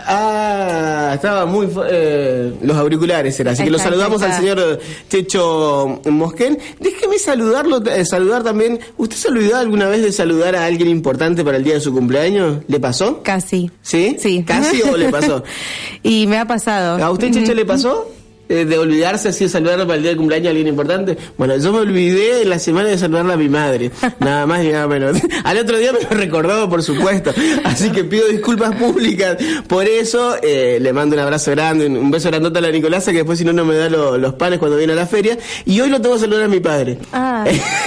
Ah, 0.01 1.13
estaba 1.15 1.47
muy... 1.47 1.69
eh, 1.91 2.53
los 2.63 2.77
auriculares 2.77 3.39
era, 3.41 3.53
así 3.53 3.65
que 3.65 3.71
lo 3.71 3.79
saludamos 3.79 4.23
al 4.23 4.33
señor 4.35 4.81
Checho 5.09 6.01
Mosquén. 6.11 6.59
Déjeme 6.81 7.19
saludarlo, 7.19 7.85
eh, 7.87 8.05
saludar 8.05 8.43
también... 8.43 8.79
¿Usted 8.97 9.17
se 9.17 9.29
olvidó 9.29 9.57
alguna 9.57 9.89
vez 9.89 10.03
de 10.03 10.13
saludar 10.13 10.57
a 10.57 10.67
alguien 10.67 10.89
importante 10.89 11.45
para 11.45 11.57
el 11.57 11.65
día 11.65 11.75
de 11.75 11.81
su 11.81 11.93
cumpleaños? 11.93 12.59
¿Le 12.69 12.81
pasó? 12.81 13.23
Casi. 13.23 13.71
¿Sí? 13.83 14.17
Sí. 14.19 14.45
¿Casi 14.47 14.83
o 14.83 14.97
le 14.97 15.11
pasó? 15.11 15.43
y 16.03 16.27
me 16.27 16.39
ha 16.39 16.47
pasado. 16.47 17.03
¿A 17.03 17.11
usted, 17.11 17.33
Checho, 17.33 17.55
le 17.55 17.65
pasó? 17.65 18.09
Eh, 18.49 18.65
de 18.65 18.79
olvidarse 18.79 19.31
así 19.31 19.45
de 19.45 19.51
saludar 19.51 19.79
para 19.81 19.95
el 19.97 20.03
día 20.03 20.13
de 20.13 20.17
cumpleaños 20.17 20.47
a 20.47 20.51
alguien 20.51 20.69
importante. 20.69 21.17
Bueno, 21.37 21.57
yo 21.57 21.73
me 21.73 21.81
olvidé 21.81 22.43
en 22.43 22.51
la 22.51 22.59
semana 22.61 22.89
de 22.89 22.97
saludarle 22.97 23.33
a 23.33 23.37
mi 23.37 23.49
madre. 23.49 23.91
Nada 24.21 24.47
más 24.47 24.65
y 24.65 24.69
nada 24.69 24.87
menos. 24.87 25.17
Al 25.45 25.59
otro 25.59 25.77
día 25.79 25.93
me 25.93 26.01
lo 26.03 26.11
recordó, 26.11 26.69
por 26.71 26.83
supuesto. 26.83 27.33
Así 27.65 27.91
que 27.91 28.05
pido 28.05 28.29
disculpas 28.29 28.77
públicas 28.77 29.37
por 29.67 29.87
eso. 29.87 30.37
Eh, 30.43 30.79
le 30.81 30.93
mando 30.93 31.17
un 31.17 31.23
abrazo 31.23 31.51
grande, 31.51 31.87
un 31.87 32.11
beso 32.11 32.29
grandote 32.29 32.59
a 32.59 32.63
la 32.63 32.71
Nicolasa, 32.71 33.11
que 33.11 33.19
después 33.19 33.39
si 33.39 33.45
no, 33.45 33.53
no 33.53 33.65
me 33.65 33.75
da 33.75 33.89
lo- 33.91 34.17
los 34.17 34.35
panes 34.35 34.59
cuando 34.61 34.77
viene 34.77 34.93
a 34.93 34.97
la 34.97 35.07
feria. 35.07 35.37
Y 35.65 35.81
hoy 35.81 35.89
lo 35.91 36.01
tengo 36.01 36.15
que 36.15 36.21
saludar 36.21 36.45
a 36.45 36.49
mi 36.49 36.61
padre. 36.61 36.99
Ah. 37.13 37.45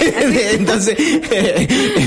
entonces, 0.52 0.96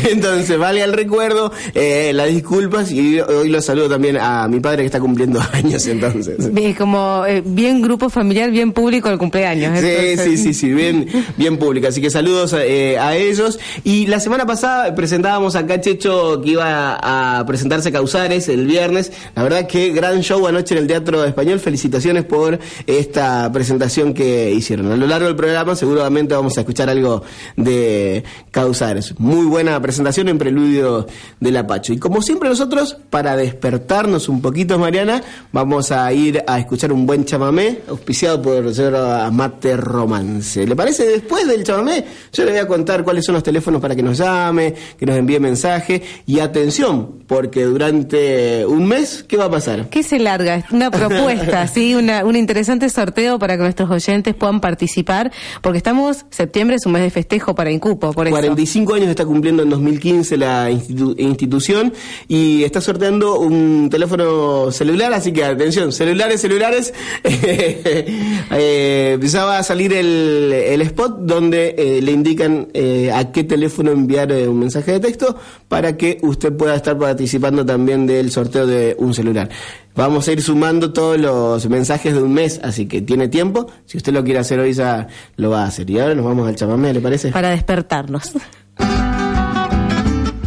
entonces, 0.10 0.58
valga 0.58 0.84
el 0.84 0.94
recuerdo, 0.94 1.52
eh, 1.74 2.12
las 2.14 2.28
disculpas 2.28 2.92
y 2.92 3.20
hoy 3.20 3.50
lo 3.50 3.62
saludo 3.62 3.90
también 3.90 4.18
a 4.18 4.48
mi 4.48 4.60
padre 4.60 4.80
que 4.84 4.86
está 4.88 5.00
cumpliendo 5.00 5.42
años 5.54 5.86
entonces. 5.88 6.38
Como 6.78 7.24
eh, 7.28 7.42
bien 7.46 7.82
grupo 7.82 8.10
familiar, 8.10 8.43
bien 8.52 8.72
público 8.74 9.10
el 9.10 9.18
cumpleaños. 9.18 9.80
Sí, 9.80 9.86
entonces- 9.88 10.40
sí, 10.40 10.44
sí, 10.46 10.54
sí, 10.54 10.74
bien, 10.74 11.08
bien 11.38 11.58
pública. 11.58 11.90
Así 11.90 12.02
que 12.02 12.10
saludos 12.10 12.54
a, 12.54 12.64
eh, 12.66 12.98
a 12.98 13.16
ellos. 13.16 13.60
Y 13.84 14.08
la 14.08 14.20
semana 14.20 14.46
pasada 14.46 14.94
presentábamos 14.96 15.56
acá 15.56 15.80
Checho 15.82 16.42
que 16.42 16.52
iba 16.52 16.98
a 17.40 17.46
presentarse 17.46 17.92
Causares 17.92 18.48
el 18.50 18.66
viernes. 18.68 19.12
La 19.36 19.44
verdad 19.44 19.68
que 19.68 19.90
gran 19.92 20.22
show 20.22 20.46
anoche 20.48 20.76
en 20.76 20.82
el 20.82 20.88
Teatro 20.88 21.24
Español. 21.26 21.60
Felicitaciones 21.60 22.26
por 22.26 22.60
esta 22.88 23.52
presentación 23.52 24.14
que 24.14 24.52
hicieron. 24.52 24.92
A 24.92 24.96
lo 24.98 25.08
largo 25.08 25.28
del 25.28 25.36
programa 25.36 25.76
seguramente 25.76 26.34
vamos 26.36 26.58
a 26.58 26.62
escuchar 26.62 26.90
algo 26.90 27.24
de 27.56 28.24
Causares. 28.52 29.20
Muy 29.20 29.46
buena 29.46 29.82
presentación 29.82 30.30
en 30.30 30.38
preludio 30.38 31.08
del 31.40 31.58
Apacho. 31.58 31.94
Y 31.94 31.98
como 31.98 32.22
siempre 32.22 32.50
nosotros, 32.50 32.98
para 33.10 33.36
despertarnos 33.36 34.30
un 34.30 34.42
poquito, 34.42 34.78
Mariana, 34.80 35.22
vamos 35.52 35.92
a 35.92 36.12
ir 36.14 36.44
a 36.48 36.60
escuchar 36.60 36.92
un 36.92 37.06
buen 37.06 37.26
chamamé, 37.26 37.80
auspiciado 37.88 38.33
por 38.42 38.66
el 38.66 38.74
señor 38.76 38.96
Amate 38.96 39.76
Romance. 39.78 40.66
¿Le 40.66 40.76
parece? 40.76 41.06
Después 41.08 41.48
del 41.48 41.64
chamamé, 41.64 42.04
yo 42.32 42.46
le 42.46 42.52
voy 42.52 42.60
a 42.60 42.68
contar 42.68 43.04
cuáles 43.04 43.26
son 43.26 43.34
los 43.34 43.44
teléfonos 43.44 43.82
para 43.82 43.96
que 43.96 44.04
nos 44.04 44.18
llame, 44.18 44.74
que 44.98 45.06
nos 45.06 45.16
envíe 45.18 45.40
mensaje. 45.40 46.02
Y 46.26 46.40
atención, 46.40 47.24
porque 47.28 47.64
durante 47.66 48.66
un 48.66 48.86
mes, 48.88 49.24
¿qué 49.28 49.38
va 49.38 49.46
a 49.46 49.52
pasar? 49.52 49.90
¿Qué 49.90 50.04
se 50.04 50.20
larga? 50.20 50.66
Una 50.72 50.90
propuesta, 50.92 51.68
¿sí? 51.74 51.96
Una, 51.96 52.26
un 52.26 52.36
interesante 52.36 52.90
sorteo 52.90 53.40
para 53.40 53.56
que 53.58 53.64
nuestros 53.64 53.90
oyentes 53.90 54.36
puedan 54.36 54.60
participar, 54.62 55.32
porque 55.62 55.78
estamos, 55.78 56.26
septiembre 56.30 56.76
es 56.78 56.86
un 56.86 56.94
mes 56.94 57.02
de 57.04 57.10
festejo 57.10 57.56
para 57.56 57.72
Incupo, 57.72 58.14
por 58.14 58.28
eso. 58.28 58.32
45 58.36 58.94
años 58.96 59.10
está 59.10 59.26
cumpliendo 59.26 59.64
en 59.64 59.70
2015 59.70 60.38
la 60.38 60.70
institu- 60.72 61.16
institución 61.18 61.94
y 62.28 62.64
está 62.64 62.82
sorteando 62.82 63.40
un 63.40 63.90
teléfono 63.92 64.72
celular, 64.72 65.14
así 65.14 65.32
que 65.32 65.44
atención, 65.44 65.92
celulares, 65.92 66.42
celulares. 66.42 66.94
Eh, 68.52 69.20
ya 69.22 69.46
va 69.46 69.60
a 69.60 69.64
salir 69.64 69.94
el, 69.94 70.52
el 70.54 70.82
spot 70.82 71.20
donde 71.20 71.76
eh, 71.78 72.02
le 72.02 72.12
indican 72.12 72.68
eh, 72.74 73.12
a 73.14 73.32
qué 73.32 73.44
teléfono 73.44 73.92
enviar 73.92 74.32
eh, 74.32 74.48
un 74.48 74.60
mensaje 74.60 74.94
de 74.94 75.00
texto 75.00 75.36
para 75.68 75.98
que 75.98 76.20
usted 76.22 76.54
pueda 76.54 76.76
estar 76.76 76.98
participando 76.98 77.66
también 77.66 78.06
del 78.06 78.32
sorteo 78.32 78.68
de 78.68 78.96
un 79.00 79.14
celular. 79.14 79.50
Vamos 79.96 80.28
a 80.28 80.32
ir 80.32 80.42
sumando 80.42 80.92
todos 80.92 81.20
los 81.20 81.70
mensajes 81.70 82.14
de 82.14 82.22
un 82.22 82.34
mes, 82.34 82.60
así 82.64 82.88
que 82.88 83.02
tiene 83.02 83.28
tiempo. 83.28 83.68
Si 83.86 83.98
usted 83.98 84.14
lo 84.14 84.24
quiere 84.24 84.40
hacer 84.40 84.60
hoy, 84.60 84.74
ya 84.74 85.08
lo 85.36 85.52
va 85.52 85.64
a 85.64 85.68
hacer. 85.68 85.90
Y 85.90 86.00
ahora 86.00 86.16
nos 86.16 86.26
vamos 86.26 86.48
al 86.48 86.56
chamamé, 86.56 86.94
¿le 86.94 87.00
parece? 87.00 87.32
Para 87.32 87.50
despertarnos. 87.50 88.32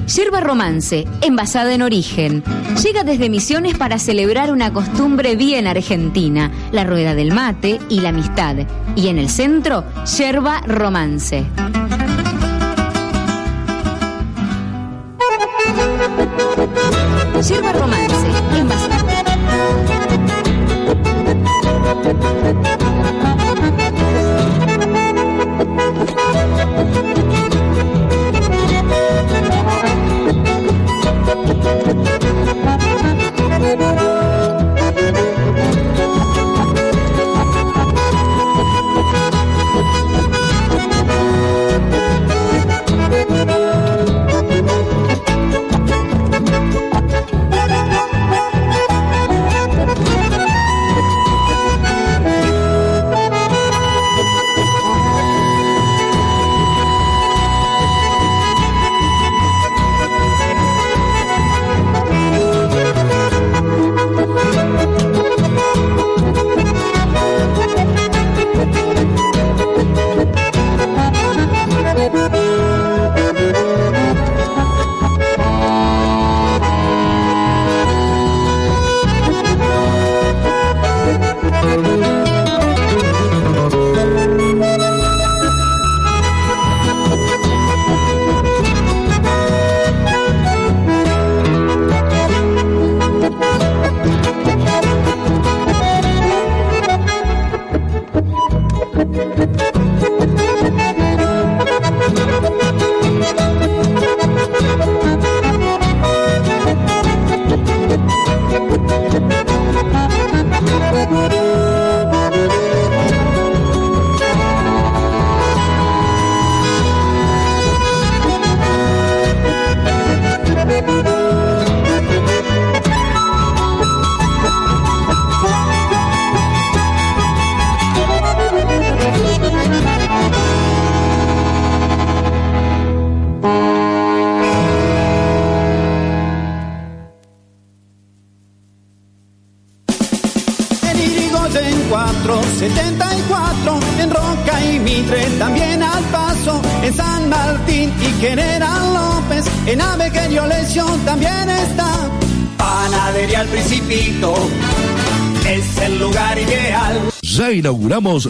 Yerba 0.06 0.40
Romance, 0.40 1.04
envasada 1.20 1.75
en 1.75 1.82
origen. 1.82 2.44
Llega 2.82 3.02
desde 3.02 3.28
Misiones 3.28 3.76
para 3.76 3.98
celebrar 3.98 4.52
una 4.52 4.72
costumbre 4.72 5.34
bien 5.34 5.66
argentina, 5.66 6.52
la 6.70 6.84
rueda 6.84 7.14
del 7.14 7.32
mate 7.32 7.80
y 7.88 8.00
la 8.00 8.10
amistad. 8.10 8.56
Y 8.94 9.08
en 9.08 9.18
el 9.18 9.28
centro, 9.28 9.84
Yerba 10.16 10.60
Romance. 10.66 11.44
Yerba 17.48 17.72
Romance, 17.72 17.95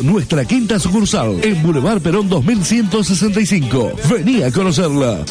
nuestra 0.02 0.44
quinta 0.44 0.78
sucursal 0.78 1.40
en 1.42 1.62
Boulevard 1.62 2.00
Perón 2.02 2.28
2165. 2.28 3.92
Vení 4.08 4.42
a 4.42 4.52
conocerla. 4.52 5.24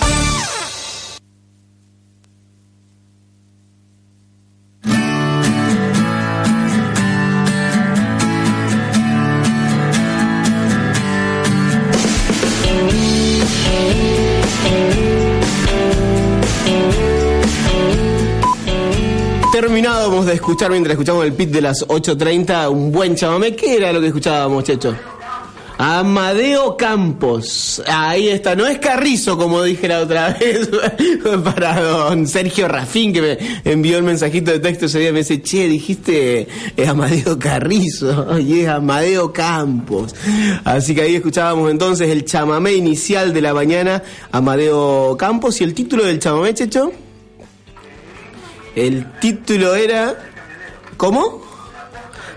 Escuchar 20.55 20.71
mientras 20.71 20.93
escuchamos 20.93 21.25
el 21.25 21.33
pit 21.33 21.49
de 21.49 21.59
las 21.59 21.85
8.30 21.85 22.71
un 22.71 22.89
buen 22.89 23.13
chamamé. 23.13 23.53
¿Qué 23.57 23.75
era 23.75 23.91
lo 23.91 23.99
que 23.99 24.07
escuchábamos, 24.07 24.63
Checho? 24.63 24.95
Amadeo 25.77 26.77
Campos. 26.77 27.83
Ahí 27.85 28.29
está. 28.29 28.55
No 28.55 28.65
es 28.65 28.79
Carrizo, 28.79 29.37
como 29.37 29.61
dije 29.63 29.89
la 29.89 29.99
otra 29.99 30.29
vez, 30.39 30.69
para 31.43 31.81
don 31.81 32.25
Sergio 32.25 32.69
Rafín, 32.69 33.11
que 33.11 33.21
me 33.21 33.37
envió 33.69 33.97
el 33.97 34.03
mensajito 34.03 34.51
de 34.51 34.59
texto 34.59 34.85
ese 34.85 34.99
día. 34.99 35.11
Me 35.11 35.19
dice, 35.19 35.41
che, 35.41 35.67
dijiste 35.67 36.47
eh, 36.77 36.87
Amadeo 36.87 37.37
Carrizo. 37.37 38.39
Y 38.45 38.61
es 38.61 38.69
Amadeo 38.69 39.33
Campos. 39.33 40.15
Así 40.63 40.95
que 40.95 41.01
ahí 41.01 41.15
escuchábamos 41.15 41.69
entonces 41.69 42.09
el 42.09 42.23
chamamé 42.23 42.75
inicial 42.75 43.33
de 43.33 43.41
la 43.41 43.53
mañana, 43.53 44.01
Amadeo 44.31 45.17
Campos. 45.17 45.59
¿Y 45.59 45.65
el 45.65 45.73
título 45.73 46.05
del 46.05 46.19
chamamé, 46.19 46.53
Checho? 46.53 46.93
El 48.73 49.19
título 49.19 49.75
era. 49.75 50.15
¿Cómo? 50.97 51.41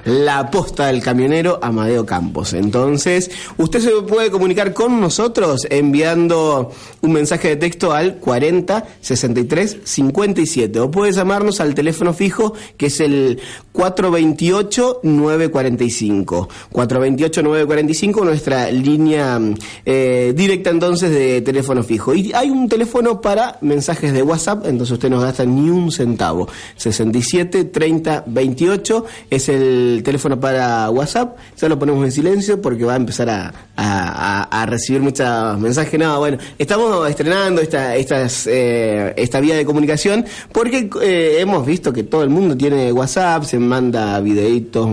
La 0.09 0.51
posta 0.51 0.87
del 0.87 1.03
camionero 1.03 1.59
Amadeo 1.61 2.07
Campos. 2.07 2.55
Entonces, 2.55 3.31
usted 3.59 3.81
se 3.81 3.91
puede 4.09 4.31
comunicar 4.31 4.73
con 4.73 5.03
nosotros 5.03 5.67
enviando 5.69 6.73
un 7.03 7.13
mensaje 7.13 7.49
de 7.49 7.57
texto 7.57 7.93
al 7.93 8.17
40 8.17 8.87
63 9.03 9.81
57 9.85 10.81
o 10.81 10.91
puede 10.91 11.13
llamarnos 11.13 11.61
al 11.61 11.75
teléfono 11.75 12.15
fijo 12.15 12.55
que 12.79 12.87
es 12.87 13.01
el 13.01 13.39
428 13.73 15.01
945. 15.03 16.49
428 16.73 17.43
945 17.43 18.25
nuestra 18.25 18.71
línea 18.71 19.39
eh, 19.85 20.33
directa 20.35 20.71
entonces 20.71 21.11
de 21.11 21.43
teléfono 21.43 21.83
fijo. 21.83 22.15
Y 22.15 22.33
hay 22.33 22.49
un 22.49 22.67
teléfono 22.67 23.21
para 23.21 23.59
mensajes 23.61 24.15
de 24.15 24.23
WhatsApp, 24.23 24.65
entonces 24.67 24.95
usted 24.95 25.11
no 25.11 25.21
gasta 25.21 25.45
ni 25.45 25.69
un 25.69 25.93
centavo. 25.93 26.49
67 26.77 27.65
30 27.65 28.25
28 28.27 29.05
es 29.29 29.51
el 29.51 29.98
teléfono 30.03 30.39
para 30.39 30.91
WhatsApp, 30.91 31.37
ya 31.57 31.69
lo 31.69 31.79
ponemos 31.79 32.05
en 32.05 32.13
silencio 32.13 32.61
porque 32.61 32.85
va 32.85 32.95
a 32.95 32.97
empezar 32.97 33.29
a, 33.31 33.53
a, 33.77 34.63
a 34.63 34.67
recibir 34.67 35.01
muchos 35.03 35.59
mensajes. 35.59 35.99
No, 35.99 36.19
bueno, 36.19 36.39
estamos 36.59 37.09
estrenando 37.09 37.61
esta, 37.61 37.97
estas, 37.97 38.47
eh, 38.47 39.15
esta 39.17 39.41
vía 39.41 39.57
de 39.57 39.65
comunicación 39.65 40.25
porque 40.53 40.89
eh, 41.03 41.37
hemos 41.41 41.65
visto 41.67 41.93
que 41.93 42.05
todo 42.05 42.23
el 42.23 42.31
mundo 42.31 42.57
tiene 42.57 42.93
WhatsApp, 42.93 43.45
se 43.45 43.59
manda 43.59 44.19
videitos, 44.21 44.89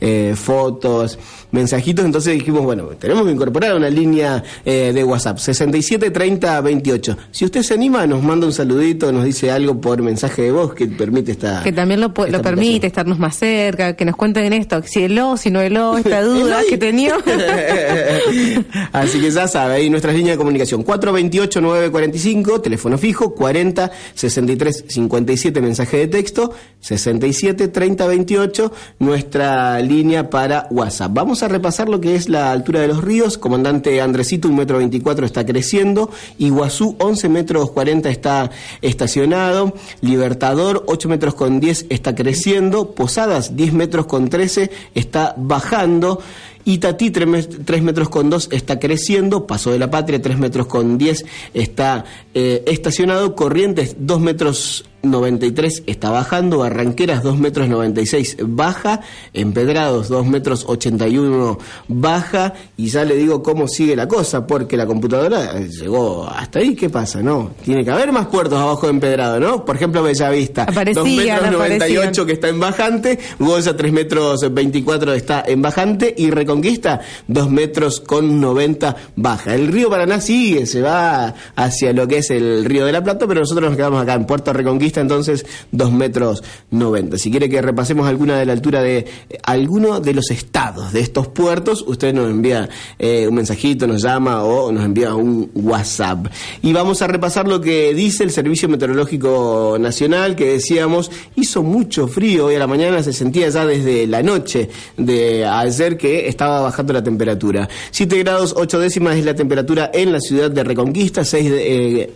eh, 0.00 0.34
fotos, 0.36 1.18
mensajitos, 1.52 2.04
entonces 2.04 2.34
dijimos, 2.34 2.62
bueno, 2.62 2.84
tenemos 2.98 3.24
que 3.24 3.32
incorporar 3.32 3.74
una 3.74 3.90
línea 3.90 4.42
de 4.64 5.02
WhatsApp, 5.04 5.38
67 5.38 6.10
30 6.10 6.60
28. 6.60 7.16
Si 7.30 7.44
usted 7.44 7.62
se 7.62 7.74
anima, 7.74 8.06
nos 8.06 8.22
manda 8.22 8.46
un 8.46 8.52
saludito, 8.52 9.10
nos 9.12 9.24
dice 9.24 9.50
algo 9.50 9.80
por 9.80 10.00
mensaje 10.02 10.42
de 10.42 10.52
voz 10.52 10.74
que 10.74 10.86
permite 10.86 11.32
esta... 11.32 11.62
Que 11.62 11.72
también 11.72 12.00
lo, 12.00 12.14
pu- 12.14 12.28
lo 12.28 12.40
permite, 12.40 12.86
estarnos 12.86 13.18
más 13.18 13.36
cerca, 13.36 13.94
que 13.96 14.04
nos 14.04 14.16
cuenten 14.40 14.52
esto, 14.60 14.82
si 14.82 15.04
el 15.04 15.18
o, 15.18 15.36
si 15.36 15.50
no 15.50 15.60
el 15.60 15.76
o, 15.76 15.98
esta 15.98 16.22
duda 16.24 16.60
que 16.68 16.78
tenía. 16.78 17.14
Así 18.92 19.20
que 19.20 19.30
ya 19.30 19.46
sabe, 19.48 19.74
ahí 19.74 19.90
nuestras 19.90 20.14
líneas 20.14 20.34
de 20.34 20.38
comunicación 20.38 20.84
428-945, 20.84 22.62
teléfono 22.62 22.98
fijo, 22.98 23.34
40 23.34 23.90
63 24.14 24.84
57, 24.88 25.60
mensaje 25.60 25.98
de 25.98 26.06
texto, 26.08 26.52
67 26.80 27.68
30 27.68 28.06
28, 28.06 28.72
nuestra 28.98 29.80
línea 29.80 30.30
para 30.30 30.66
WhatsApp. 30.70 31.12
Vamos 31.12 31.42
a 31.42 31.48
repasar 31.48 31.88
lo 31.88 32.00
que 32.00 32.14
es 32.14 32.28
la 32.28 32.52
altura 32.52 32.80
de 32.80 32.88
los 32.88 33.02
ríos. 33.02 33.38
Comandante 33.38 34.00
Andresito, 34.00 34.48
un 34.48 34.56
metro 34.56 34.78
24 34.78 35.26
está 35.26 35.44
creciendo. 35.44 36.10
Iguazú, 36.38 36.96
11 36.98 37.28
metros 37.28 37.70
40 37.72 38.08
está 38.08 38.50
estacionado. 38.80 39.74
Libertador, 40.00 40.84
8 40.86 41.08
metros 41.08 41.34
con 41.34 41.60
10 41.60 41.86
está 41.90 42.14
creciendo. 42.14 42.92
Posadas, 42.92 43.56
10 43.56 43.72
metros 43.74 44.06
con 44.06 44.29
13 44.30 44.70
está 44.94 45.34
bajando. 45.36 46.22
Itatí, 46.64 47.10
3, 47.10 47.82
metros 47.82 48.08
con 48.08 48.30
2 48.30 48.48
está 48.52 48.78
creciendo. 48.78 49.46
Paso 49.46 49.70
de 49.72 49.78
la 49.78 49.90
Patria, 49.90 50.22
3 50.22 50.38
metros 50.38 50.66
con 50.66 50.96
10 50.96 51.24
está 51.52 52.04
eh, 52.32 52.62
estacionado. 52.66 53.34
Corrientes, 53.34 53.96
2 53.98 54.20
metros 54.20 54.84
93 55.02 55.84
está 55.86 56.10
bajando, 56.10 56.58
Barranqueras 56.58 57.22
2 57.22 57.38
metros 57.38 57.68
96 57.68 58.36
baja, 58.42 59.00
Empedrados 59.32 60.08
2 60.08 60.26
metros 60.26 60.64
81 60.66 61.58
baja 61.88 62.54
y 62.76 62.88
ya 62.88 63.04
le 63.04 63.16
digo 63.16 63.42
cómo 63.42 63.68
sigue 63.68 63.96
la 63.96 64.08
cosa 64.08 64.46
porque 64.46 64.76
la 64.76 64.86
computadora 64.86 65.60
llegó 65.60 66.28
hasta 66.28 66.58
ahí, 66.58 66.74
¿qué 66.74 66.90
pasa? 66.90 67.22
No, 67.22 67.50
tiene 67.64 67.84
que 67.84 67.90
haber 67.90 68.12
más 68.12 68.26
puertos 68.26 68.58
abajo 68.58 68.86
de 68.86 68.92
Empedrado, 68.92 69.40
¿no? 69.40 69.64
Por 69.64 69.76
ejemplo 69.76 70.02
Bellavista, 70.02 70.66
2 70.66 70.76
Aparecían, 70.76 71.42
metros 71.42 71.52
98 71.52 71.98
aparecían. 71.98 72.26
que 72.26 72.32
está 72.32 72.48
en 72.48 72.60
bajante, 72.60 73.18
Goya 73.38 73.76
3 73.76 73.92
metros 73.92 74.40
24 74.52 75.12
está 75.14 75.44
en 75.46 75.62
bajante 75.62 76.14
y 76.16 76.30
Reconquista 76.30 77.00
2 77.28 77.50
metros 77.50 78.00
con 78.00 78.40
90 78.40 78.96
baja. 79.16 79.54
El 79.54 79.68
río 79.68 79.90
Paraná 79.90 80.20
sigue, 80.20 80.66
se 80.66 80.82
va 80.82 81.34
hacia 81.56 81.92
lo 81.92 82.06
que 82.06 82.18
es 82.18 82.30
el 82.30 82.64
río 82.64 82.86
de 82.86 82.92
la 82.92 83.02
Plata, 83.02 83.26
pero 83.26 83.40
nosotros 83.40 83.70
nos 83.70 83.76
quedamos 83.76 84.02
acá 84.02 84.14
en 84.14 84.26
Puerto 84.26 84.52
Reconquista, 84.52 84.89
entonces 84.98 85.46
2 85.72 85.92
metros 85.92 86.42
90. 86.70 87.18
Si 87.18 87.30
quiere 87.30 87.48
que 87.48 87.62
repasemos 87.62 88.08
alguna 88.08 88.38
de 88.38 88.46
la 88.46 88.52
altura 88.52 88.82
de 88.82 88.98
eh, 88.98 89.38
alguno 89.44 90.00
de 90.00 90.14
los 90.14 90.30
estados 90.30 90.92
de 90.92 91.00
estos 91.00 91.28
puertos, 91.28 91.84
usted 91.86 92.12
nos 92.12 92.30
envía 92.30 92.68
eh, 92.98 93.26
un 93.28 93.34
mensajito, 93.34 93.86
nos 93.86 94.02
llama 94.02 94.42
o 94.42 94.72
nos 94.72 94.84
envía 94.84 95.14
un 95.14 95.50
WhatsApp. 95.54 96.26
Y 96.62 96.72
vamos 96.72 97.02
a 97.02 97.06
repasar 97.06 97.46
lo 97.46 97.60
que 97.60 97.94
dice 97.94 98.24
el 98.24 98.30
Servicio 98.30 98.68
Meteorológico 98.68 99.76
Nacional, 99.78 100.36
que 100.36 100.52
decíamos, 100.52 101.10
hizo 101.36 101.62
mucho 101.62 102.08
frío 102.08 102.46
hoy 102.46 102.54
a 102.56 102.58
la 102.58 102.66
mañana, 102.66 103.02
se 103.02 103.12
sentía 103.12 103.48
ya 103.48 103.66
desde 103.66 104.06
la 104.06 104.22
noche 104.22 104.70
de 104.96 105.46
ayer 105.46 105.96
que 105.96 106.28
estaba 106.28 106.60
bajando 106.60 106.92
la 106.92 107.02
temperatura. 107.02 107.68
7 107.90 108.18
grados 108.18 108.54
8 108.56 108.78
décimas 108.78 109.16
es 109.16 109.24
la 109.24 109.34
temperatura 109.34 109.90
en 109.92 110.12
la 110.12 110.20
ciudad 110.20 110.50
de 110.50 110.64
Reconquista, 110.64 111.24
6 111.24 111.52
eh, 111.52 112.10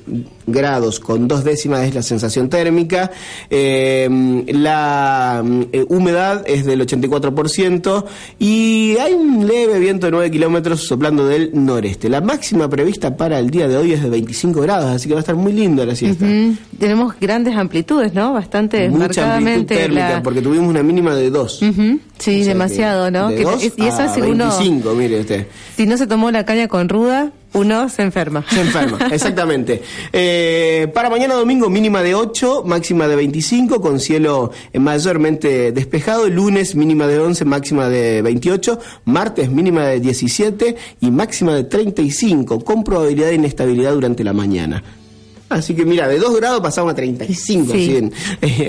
grados 0.46 1.00
con 1.00 1.28
2 1.28 1.44
décimas 1.44 1.86
es 1.86 1.94
la 1.94 2.02
sensación 2.02 2.48
térmica, 2.48 2.63
eh, 3.50 4.44
la 4.48 5.42
eh, 5.72 5.84
humedad 5.88 6.42
es 6.46 6.64
del 6.64 6.80
84% 6.86 8.04
y 8.38 8.96
hay 9.00 9.12
un 9.12 9.46
leve 9.46 9.78
viento 9.78 10.06
de 10.06 10.12
9 10.12 10.30
kilómetros 10.30 10.82
soplando 10.86 11.26
del 11.26 11.50
noreste. 11.52 12.08
La 12.08 12.20
máxima 12.20 12.68
prevista 12.68 13.16
para 13.16 13.38
el 13.38 13.50
día 13.50 13.68
de 13.68 13.76
hoy 13.76 13.92
es 13.92 14.02
de 14.02 14.10
25 14.10 14.60
grados, 14.60 14.90
así 14.90 15.08
que 15.08 15.14
va 15.14 15.20
a 15.20 15.22
estar 15.22 15.36
muy 15.36 15.52
lindo 15.52 15.84
la 15.84 15.94
siesta. 15.94 16.26
Tenemos 16.78 17.14
grandes 17.20 17.56
amplitudes, 17.56 18.14
¿no? 18.14 18.32
Bastante 18.32 18.88
Mucha 18.88 19.04
amplitud 19.04 19.22
marcadamente. 19.22 19.76
térmica, 19.76 20.08
la- 20.10 20.22
porque 20.22 20.40
tuvimos 20.42 20.68
una 20.68 20.82
mínima 20.82 21.14
de 21.14 21.30
2. 21.30 21.62
Ujú, 21.62 21.98
Sí, 22.18 22.42
demasiado, 22.44 23.10
¿no? 23.10 23.28
De 23.28 23.36
Que- 23.36 23.42
dos 23.42 23.62
y 23.64 23.66
eso 23.86 23.98
a 23.98 24.04
es 24.06 24.12
si 24.14 24.20
uno, 24.20 24.48
25, 24.48 24.94
mire 24.94 25.20
usted. 25.20 25.46
si 25.76 25.86
no 25.86 25.96
se 25.96 26.06
tomó 26.06 26.30
la 26.30 26.44
caña 26.44 26.68
con 26.68 26.88
ruda, 26.88 27.32
uno 27.54 27.88
se 27.88 28.02
enferma. 28.02 28.44
Se 28.48 28.60
enferma, 28.60 28.98
exactamente. 29.12 29.82
Eh, 30.12 30.88
para 30.92 31.08
mañana 31.08 31.34
domingo 31.34 31.70
mínima 31.70 32.02
de 32.02 32.14
8, 32.14 32.64
máxima 32.66 33.08
de 33.08 33.16
25, 33.16 33.80
con 33.80 34.00
cielo 34.00 34.50
mayormente 34.74 35.72
despejado. 35.72 36.28
Lunes 36.28 36.74
mínima 36.74 37.06
de 37.06 37.20
11, 37.20 37.44
máxima 37.44 37.88
de 37.88 38.22
28. 38.22 38.78
Martes 39.04 39.50
mínima 39.50 39.86
de 39.86 40.00
17 40.00 40.76
y 41.00 41.10
máxima 41.10 41.54
de 41.54 41.64
35, 41.64 42.60
con 42.60 42.84
probabilidad 42.84 43.28
de 43.28 43.34
inestabilidad 43.34 43.92
durante 43.92 44.24
la 44.24 44.32
mañana. 44.32 44.82
Así 45.50 45.74
que 45.74 45.84
mira, 45.84 46.08
de 46.08 46.18
2 46.18 46.36
grados 46.36 46.60
pasamos 46.60 46.92
a 46.92 46.96
35 46.96 47.72
Sí. 47.72 47.72
así 47.72 47.96
en, 47.96 48.12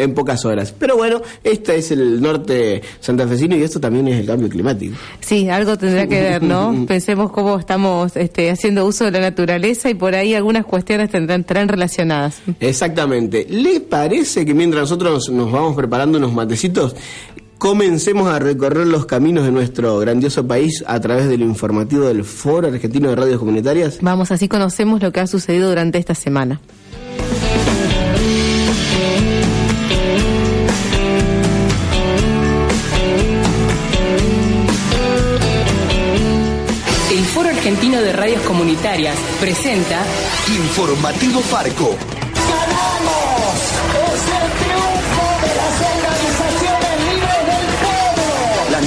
en 0.01 0.13
pocas 0.13 0.43
horas. 0.45 0.73
Pero 0.77 0.97
bueno, 0.97 1.21
este 1.43 1.77
es 1.77 1.89
el 1.91 2.21
norte 2.21 2.81
santafesino 2.99 3.55
y 3.55 3.63
esto 3.63 3.79
también 3.79 4.07
es 4.09 4.19
el 4.19 4.25
cambio 4.25 4.49
climático. 4.49 4.95
Sí, 5.21 5.49
algo 5.49 5.77
tendrá 5.77 6.05
que 6.05 6.21
ver, 6.21 6.43
¿no? 6.43 6.85
Pensemos 6.87 7.31
cómo 7.31 7.57
estamos 7.57 8.15
este, 8.17 8.51
haciendo 8.51 8.85
uso 8.85 9.05
de 9.05 9.11
la 9.11 9.19
naturaleza 9.21 9.89
y 9.89 9.93
por 9.93 10.15
ahí 10.15 10.33
algunas 10.33 10.65
cuestiones 10.65 11.09
tendrán, 11.09 11.41
estarán 11.41 11.67
relacionadas. 11.69 12.39
Exactamente. 12.59 13.47
¿Le 13.49 13.79
parece 13.79 14.45
que 14.45 14.53
mientras 14.53 14.81
nosotros 14.81 15.29
nos 15.29 15.51
vamos 15.51 15.75
preparando 15.75 16.17
unos 16.17 16.33
matecitos, 16.33 16.95
comencemos 17.57 18.27
a 18.27 18.39
recorrer 18.39 18.87
los 18.87 19.05
caminos 19.05 19.45
de 19.45 19.51
nuestro 19.51 19.97
grandioso 19.99 20.45
país 20.45 20.83
a 20.87 20.99
través 20.99 21.27
del 21.27 21.41
informativo 21.41 22.05
del 22.05 22.23
Foro 22.23 22.67
Argentino 22.67 23.09
de 23.09 23.15
Radios 23.15 23.39
Comunitarias. 23.39 23.99
Vamos, 24.01 24.31
así 24.31 24.47
conocemos 24.47 25.01
lo 25.01 25.11
que 25.11 25.19
ha 25.19 25.27
sucedido 25.27 25.69
durante 25.69 25.97
esta 25.97 26.15
semana. 26.15 26.59
El 37.11 37.23
Foro 37.25 37.49
Argentino 37.49 38.01
de 38.01 38.11
Radios 38.11 38.41
Comunitarias 38.41 39.17
presenta 39.39 40.03
Informativo 40.57 41.39
Farco. 41.41 42.14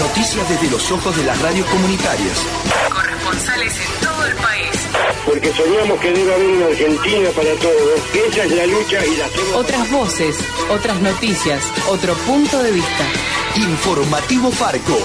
Noticias 0.09 0.49
desde 0.49 0.71
los 0.71 0.91
ojos 0.91 1.17
de 1.17 1.25
las 1.25 1.41
radios 1.43 1.67
comunitarias. 1.67 2.39
Corresponsales 2.91 3.75
en 3.79 4.07
todo 4.07 4.25
el 4.27 4.35
país. 4.37 4.71
Porque 5.27 5.53
soñamos 5.53 6.01
que 6.01 6.13
debe 6.13 6.35
haber 6.35 6.47
una 6.47 6.67
Argentina 6.67 7.29
para 7.37 7.53
todos, 7.57 8.01
esa 8.15 8.45
es 8.45 8.53
la 8.53 8.67
lucha 8.67 9.07
y 9.07 9.17
la 9.17 9.27
hacemos. 9.27 9.55
Otras 9.55 9.91
voces, 9.91 10.37
otras 10.71 11.01
noticias, 11.01 11.63
otro 11.89 12.15
punto 12.15 12.63
de 12.63 12.73
vista. 12.73 13.05
Informativo 13.57 14.51
Farco. 14.51 14.99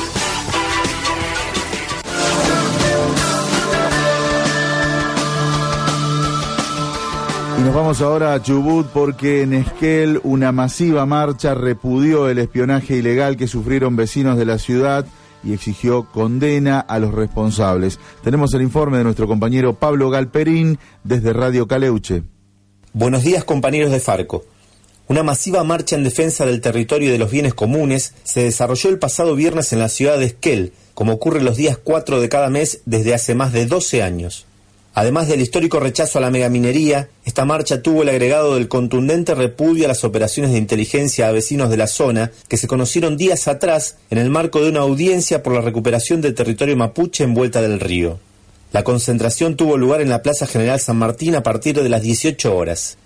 Nos 7.63 7.73
vamos 7.73 8.01
ahora 8.01 8.33
a 8.33 8.41
Chubut 8.41 8.87
porque 8.87 9.41
en 9.41 9.53
Esquel 9.53 10.19
una 10.23 10.51
masiva 10.51 11.05
marcha 11.05 11.53
repudió 11.53 12.27
el 12.27 12.39
espionaje 12.39 12.97
ilegal 12.97 13.37
que 13.37 13.47
sufrieron 13.47 13.95
vecinos 13.95 14.37
de 14.37 14.45
la 14.45 14.57
ciudad 14.57 15.05
y 15.45 15.53
exigió 15.53 16.09
condena 16.11 16.81
a 16.81 16.99
los 16.99 17.13
responsables. 17.13 17.99
Tenemos 18.21 18.53
el 18.53 18.63
informe 18.63 18.97
de 18.97 19.05
nuestro 19.05 19.27
compañero 19.27 19.75
Pablo 19.75 20.09
Galperín 20.09 20.77
desde 21.05 21.31
Radio 21.31 21.65
Caleuche. 21.65 22.23
Buenos 22.91 23.23
días 23.23 23.45
compañeros 23.45 23.91
de 23.91 24.01
Farco. 24.01 24.43
Una 25.07 25.23
masiva 25.23 25.63
marcha 25.63 25.95
en 25.95 26.03
defensa 26.03 26.45
del 26.45 26.59
territorio 26.59 27.09
y 27.09 27.11
de 27.13 27.17
los 27.19 27.31
bienes 27.31 27.53
comunes 27.53 28.13
se 28.23 28.43
desarrolló 28.43 28.89
el 28.89 28.99
pasado 28.99 29.35
viernes 29.35 29.71
en 29.71 29.79
la 29.79 29.89
ciudad 29.89 30.17
de 30.17 30.25
Esquel, 30.25 30.73
como 30.93 31.13
ocurre 31.13 31.41
los 31.41 31.55
días 31.55 31.77
4 31.81 32.19
de 32.19 32.27
cada 32.27 32.49
mes 32.49 32.81
desde 32.85 33.13
hace 33.13 33.35
más 33.35 33.53
de 33.53 33.67
12 33.67 34.03
años. 34.03 34.47
Además 34.95 35.27
del 35.27 35.41
histórico 35.41 35.79
rechazo 35.79 36.19
a 36.19 36.21
la 36.21 36.29
megaminería, 36.29 37.09
esta 37.25 37.45
marcha 37.45 37.81
tuvo 37.81 38.03
el 38.03 38.09
agregado 38.09 38.55
del 38.55 38.67
contundente 38.67 39.33
repudio 39.33 39.85
a 39.85 39.87
las 39.87 40.03
operaciones 40.03 40.51
de 40.51 40.59
inteligencia 40.59 41.27
a 41.27 41.31
vecinos 41.31 41.71
de 41.71 41.77
la 41.77 41.87
zona 41.87 42.31
que 42.47 42.57
se 42.57 42.67
conocieron 42.67 43.17
días 43.17 43.47
atrás 43.47 43.97
en 44.11 44.19
el 44.19 44.29
marco 44.29 44.61
de 44.61 44.69
una 44.69 44.81
audiencia 44.81 45.41
por 45.41 45.53
la 45.53 45.61
recuperación 45.61 46.21
del 46.21 46.35
territorio 46.35 46.77
mapuche 46.77 47.23
en 47.23 47.33
Vuelta 47.33 47.61
del 47.61 47.79
Río. 47.79 48.19
La 48.71 48.83
concentración 48.83 49.55
tuvo 49.55 49.77
lugar 49.77 49.99
en 50.01 50.09
la 50.09 50.21
Plaza 50.21 50.45
General 50.45 50.79
San 50.79 50.97
Martín 50.97 51.35
a 51.35 51.43
partir 51.43 51.81
de 51.81 51.89
las 51.89 52.03
18 52.03 52.55
horas. 52.55 52.97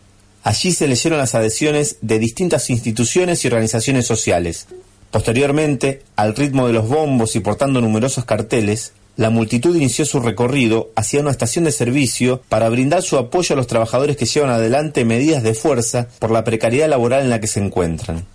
Allí 0.43 0.73
se 0.73 0.87
leyeron 0.87 1.19
las 1.19 1.35
adhesiones 1.35 1.97
de 2.01 2.19
distintas 2.19 2.69
instituciones 2.69 3.43
y 3.43 3.47
organizaciones 3.47 4.05
sociales. 4.05 4.67
Posteriormente, 5.11 6.03
al 6.17 6.35
ritmo 6.35 6.67
de 6.67 6.73
los 6.73 6.87
bombos 6.87 7.35
y 7.37 7.39
portando 7.39 7.79
numerosos 7.79 8.25
carteles, 8.25 8.93
la 9.17 9.31
multitud 9.31 9.75
inició 9.75 10.05
su 10.05 10.19
recorrido 10.19 10.91
hacia 10.95 11.19
una 11.19 11.31
estación 11.31 11.65
de 11.65 11.71
servicio 11.71 12.41
para 12.49 12.69
brindar 12.69 13.01
su 13.01 13.17
apoyo 13.17 13.53
a 13.53 13.57
los 13.57 13.65
trabajadores 13.65 14.15
que 14.15 14.27
llevan 14.27 14.51
adelante 14.51 15.05
medidas 15.05 15.41
de 15.41 15.55
fuerza 15.55 16.07
por 16.19 16.29
la 16.29 16.43
precariedad 16.43 16.87
laboral 16.87 17.23
en 17.23 17.31
la 17.31 17.41
que 17.41 17.47
se 17.47 17.59
encuentran. 17.59 18.25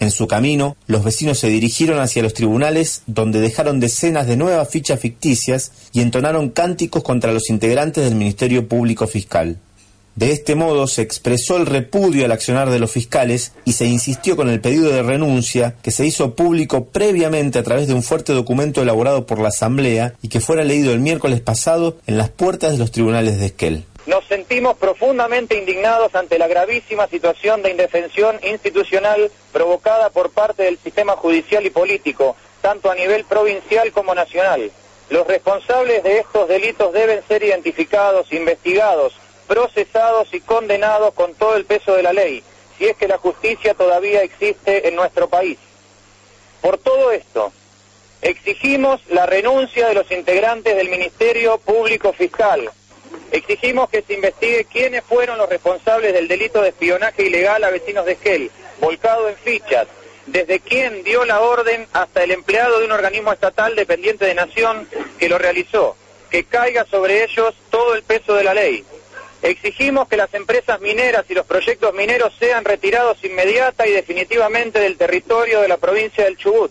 En 0.00 0.10
su 0.10 0.26
camino, 0.26 0.76
los 0.88 1.04
vecinos 1.04 1.38
se 1.38 1.48
dirigieron 1.48 2.00
hacia 2.00 2.22
los 2.22 2.34
tribunales 2.34 3.02
donde 3.06 3.40
dejaron 3.40 3.80
decenas 3.80 4.26
de 4.26 4.36
nuevas 4.36 4.68
fichas 4.68 5.00
ficticias 5.00 5.70
y 5.92 6.00
entonaron 6.00 6.50
cánticos 6.50 7.02
contra 7.02 7.32
los 7.32 7.48
integrantes 7.48 8.04
del 8.04 8.16
Ministerio 8.16 8.68
Público 8.68 9.06
Fiscal. 9.06 9.58
De 10.16 10.32
este 10.32 10.54
modo 10.54 10.86
se 10.86 11.02
expresó 11.02 11.58
el 11.58 11.66
repudio 11.66 12.24
al 12.24 12.32
accionar 12.32 12.70
de 12.70 12.78
los 12.78 12.90
fiscales 12.90 13.52
y 13.66 13.74
se 13.74 13.84
insistió 13.84 14.34
con 14.34 14.48
el 14.48 14.62
pedido 14.62 14.90
de 14.90 15.02
renuncia 15.02 15.74
que 15.82 15.90
se 15.90 16.06
hizo 16.06 16.34
público 16.34 16.86
previamente 16.86 17.58
a 17.58 17.62
través 17.62 17.86
de 17.86 17.92
un 17.92 18.02
fuerte 18.02 18.32
documento 18.32 18.80
elaborado 18.80 19.26
por 19.26 19.38
la 19.38 19.48
Asamblea 19.48 20.14
y 20.22 20.30
que 20.30 20.40
fuera 20.40 20.64
leído 20.64 20.94
el 20.94 21.00
miércoles 21.00 21.42
pasado 21.42 21.98
en 22.06 22.16
las 22.16 22.30
puertas 22.30 22.72
de 22.72 22.78
los 22.78 22.92
tribunales 22.92 23.38
de 23.38 23.44
Esquel. 23.44 23.84
Nos 24.06 24.24
sentimos 24.24 24.78
profundamente 24.78 25.58
indignados 25.58 26.14
ante 26.14 26.38
la 26.38 26.48
gravísima 26.48 27.06
situación 27.08 27.60
de 27.62 27.72
indefensión 27.72 28.36
institucional 28.42 29.30
provocada 29.52 30.08
por 30.08 30.30
parte 30.30 30.62
del 30.62 30.78
sistema 30.78 31.12
judicial 31.16 31.66
y 31.66 31.70
político, 31.70 32.36
tanto 32.62 32.90
a 32.90 32.94
nivel 32.94 33.26
provincial 33.26 33.92
como 33.92 34.14
nacional. 34.14 34.70
Los 35.10 35.26
responsables 35.26 36.02
de 36.02 36.20
estos 36.20 36.48
delitos 36.48 36.94
deben 36.94 37.20
ser 37.28 37.42
identificados, 37.42 38.32
investigados, 38.32 39.12
procesados 39.46 40.32
y 40.32 40.40
condenados 40.40 41.14
con 41.14 41.34
todo 41.34 41.56
el 41.56 41.64
peso 41.64 41.94
de 41.94 42.02
la 42.02 42.12
ley, 42.12 42.42
si 42.76 42.86
es 42.86 42.96
que 42.96 43.08
la 43.08 43.18
justicia 43.18 43.74
todavía 43.74 44.22
existe 44.22 44.88
en 44.88 44.96
nuestro 44.96 45.28
país. 45.28 45.58
Por 46.60 46.78
todo 46.78 47.10
esto, 47.12 47.52
exigimos 48.22 49.00
la 49.08 49.26
renuncia 49.26 49.88
de 49.88 49.94
los 49.94 50.10
integrantes 50.10 50.76
del 50.76 50.88
Ministerio 50.88 51.58
Público 51.58 52.12
Fiscal. 52.12 52.70
Exigimos 53.30 53.88
que 53.88 54.02
se 54.02 54.14
investigue 54.14 54.64
quiénes 54.64 55.04
fueron 55.04 55.38
los 55.38 55.48
responsables 55.48 56.12
del 56.12 56.28
delito 56.28 56.62
de 56.62 56.70
espionaje 56.70 57.24
ilegal 57.24 57.64
a 57.64 57.70
vecinos 57.70 58.04
de 58.04 58.12
Esquel, 58.12 58.50
volcado 58.80 59.28
en 59.28 59.36
fichas, 59.36 59.86
desde 60.26 60.60
quién 60.60 61.02
dio 61.04 61.24
la 61.24 61.40
orden 61.40 61.86
hasta 61.92 62.24
el 62.24 62.32
empleado 62.32 62.78
de 62.78 62.86
un 62.86 62.92
organismo 62.92 63.32
estatal 63.32 63.76
dependiente 63.76 64.24
de 64.24 64.34
Nación 64.34 64.88
que 65.18 65.28
lo 65.28 65.38
realizó, 65.38 65.96
que 66.30 66.44
caiga 66.44 66.84
sobre 66.84 67.24
ellos 67.24 67.54
todo 67.70 67.94
el 67.94 68.02
peso 68.02 68.34
de 68.34 68.44
la 68.44 68.54
ley. 68.54 68.84
Exigimos 69.42 70.08
que 70.08 70.16
las 70.16 70.32
empresas 70.34 70.80
mineras 70.80 71.24
y 71.28 71.34
los 71.34 71.46
proyectos 71.46 71.94
mineros 71.94 72.32
sean 72.38 72.64
retirados 72.64 73.22
inmediata 73.22 73.86
y 73.86 73.92
definitivamente 73.92 74.78
del 74.80 74.96
territorio 74.96 75.60
de 75.60 75.68
la 75.68 75.76
provincia 75.76 76.24
del 76.24 76.36
Chubut. 76.36 76.70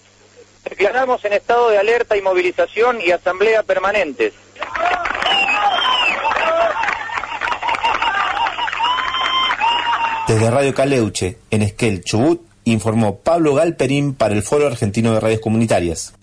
Declaramos 0.63 1.23
en 1.25 1.33
estado 1.33 1.69
de 1.69 1.77
alerta 1.77 2.17
y 2.17 2.21
movilización 2.21 2.99
y 2.99 3.11
asamblea 3.11 3.63
permanentes. 3.63 4.33
Desde 10.27 10.49
Radio 10.49 10.73
Caleuche, 10.73 11.37
en 11.51 11.61
Esquel, 11.61 12.03
Chubut, 12.03 12.41
informó 12.63 13.19
Pablo 13.19 13.53
Galperín 13.53 14.15
para 14.15 14.33
el 14.33 14.41
Foro 14.41 14.65
Argentino 14.65 15.13
de 15.13 15.19
Radios 15.19 15.39
Comunitarias. 15.39 16.15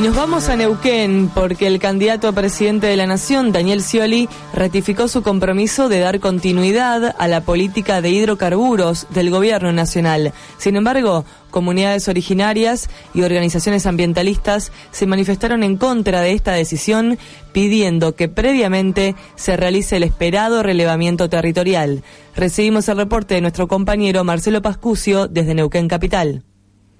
Y 0.00 0.02
nos 0.02 0.16
vamos 0.16 0.48
a 0.48 0.56
Neuquén 0.56 1.30
porque 1.34 1.66
el 1.66 1.78
candidato 1.78 2.26
a 2.26 2.32
presidente 2.32 2.86
de 2.86 2.96
la 2.96 3.06
Nación, 3.06 3.52
Daniel 3.52 3.82
Scioli, 3.82 4.30
ratificó 4.54 5.08
su 5.08 5.22
compromiso 5.22 5.90
de 5.90 5.98
dar 5.98 6.20
continuidad 6.20 7.14
a 7.18 7.28
la 7.28 7.42
política 7.42 8.00
de 8.00 8.08
hidrocarburos 8.08 9.08
del 9.10 9.28
gobierno 9.28 9.72
nacional. 9.72 10.32
Sin 10.56 10.76
embargo, 10.76 11.26
comunidades 11.50 12.08
originarias 12.08 12.88
y 13.12 13.24
organizaciones 13.24 13.84
ambientalistas 13.84 14.72
se 14.90 15.04
manifestaron 15.04 15.62
en 15.62 15.76
contra 15.76 16.22
de 16.22 16.32
esta 16.32 16.52
decisión, 16.52 17.18
pidiendo 17.52 18.14
que 18.14 18.30
previamente 18.30 19.14
se 19.34 19.58
realice 19.58 19.98
el 19.98 20.04
esperado 20.04 20.62
relevamiento 20.62 21.28
territorial. 21.28 22.02
Recibimos 22.34 22.88
el 22.88 22.96
reporte 22.96 23.34
de 23.34 23.42
nuestro 23.42 23.68
compañero 23.68 24.24
Marcelo 24.24 24.62
Pascucio 24.62 25.28
desde 25.28 25.54
Neuquén 25.54 25.88
Capital. 25.88 26.42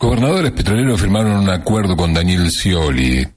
Gobernadores 0.00 0.52
petroleros 0.52 0.98
firmaron 0.98 1.32
un 1.32 1.50
acuerdo 1.50 1.94
con 1.94 2.14
Daniel 2.14 2.50
Scioli. 2.50 3.28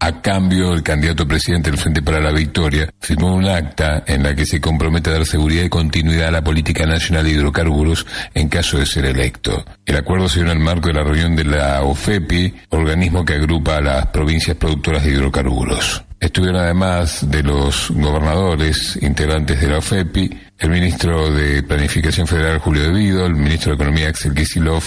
A 0.00 0.22
cambio, 0.22 0.72
el 0.72 0.82
candidato 0.82 1.28
presidente 1.28 1.70
del 1.70 1.78
Frente 1.78 2.00
para 2.00 2.20
la 2.20 2.32
Victoria 2.32 2.88
firmó 2.98 3.34
un 3.34 3.46
acta 3.46 4.02
en 4.06 4.22
la 4.22 4.34
que 4.34 4.46
se 4.46 4.58
compromete 4.58 5.10
a 5.10 5.12
dar 5.12 5.26
seguridad 5.26 5.64
y 5.64 5.68
continuidad 5.68 6.28
a 6.28 6.30
la 6.30 6.42
política 6.42 6.86
nacional 6.86 7.24
de 7.24 7.32
hidrocarburos 7.32 8.06
en 8.32 8.48
caso 8.48 8.78
de 8.78 8.86
ser 8.86 9.04
electo. 9.04 9.62
El 9.84 9.96
acuerdo 9.96 10.30
se 10.30 10.40
dio 10.40 10.50
en 10.50 10.56
el 10.56 10.64
marco 10.64 10.88
de 10.88 10.94
la 10.94 11.04
reunión 11.04 11.36
de 11.36 11.44
la 11.44 11.82
OFEPI, 11.82 12.54
organismo 12.70 13.22
que 13.22 13.34
agrupa 13.34 13.76
a 13.76 13.82
las 13.82 14.06
provincias 14.06 14.56
productoras 14.56 15.04
de 15.04 15.10
hidrocarburos. 15.10 16.05
Estuvieron 16.18 16.62
además 16.62 17.30
de 17.30 17.42
los 17.42 17.90
gobernadores 17.90 18.98
integrantes 19.02 19.60
de 19.60 19.68
la 19.68 19.78
OFEPI, 19.78 20.30
el 20.58 20.70
ministro 20.70 21.30
de 21.30 21.62
Planificación 21.62 22.26
Federal 22.26 22.58
Julio 22.58 22.84
De 22.84 22.90
Vido, 22.90 23.26
el 23.26 23.34
ministro 23.34 23.72
de 23.72 23.74
Economía 23.76 24.08
Axel 24.08 24.34
Kisilov, 24.34 24.82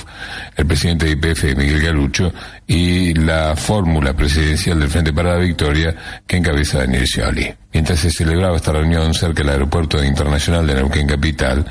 el 0.55 0.65
presidente 0.65 1.05
de 1.05 1.11
IPF 1.11 1.55
Miguel 1.55 1.81
Galucho 1.81 2.33
y 2.65 3.13
la 3.13 3.55
fórmula 3.55 4.13
presidencial 4.13 4.79
del 4.79 4.89
Frente 4.89 5.13
para 5.13 5.33
la 5.33 5.39
Victoria 5.39 5.95
que 6.25 6.37
encabeza 6.37 6.79
Daniel 6.79 7.05
Scioli. 7.05 7.53
Mientras 7.73 7.99
se 7.99 8.09
celebraba 8.09 8.57
esta 8.57 8.71
reunión 8.71 9.13
cerca 9.13 9.43
del 9.43 9.49
aeropuerto 9.51 10.03
internacional 10.03 10.65
de 10.65 10.73
Neuquén 10.73 11.05
Capital, 11.05 11.63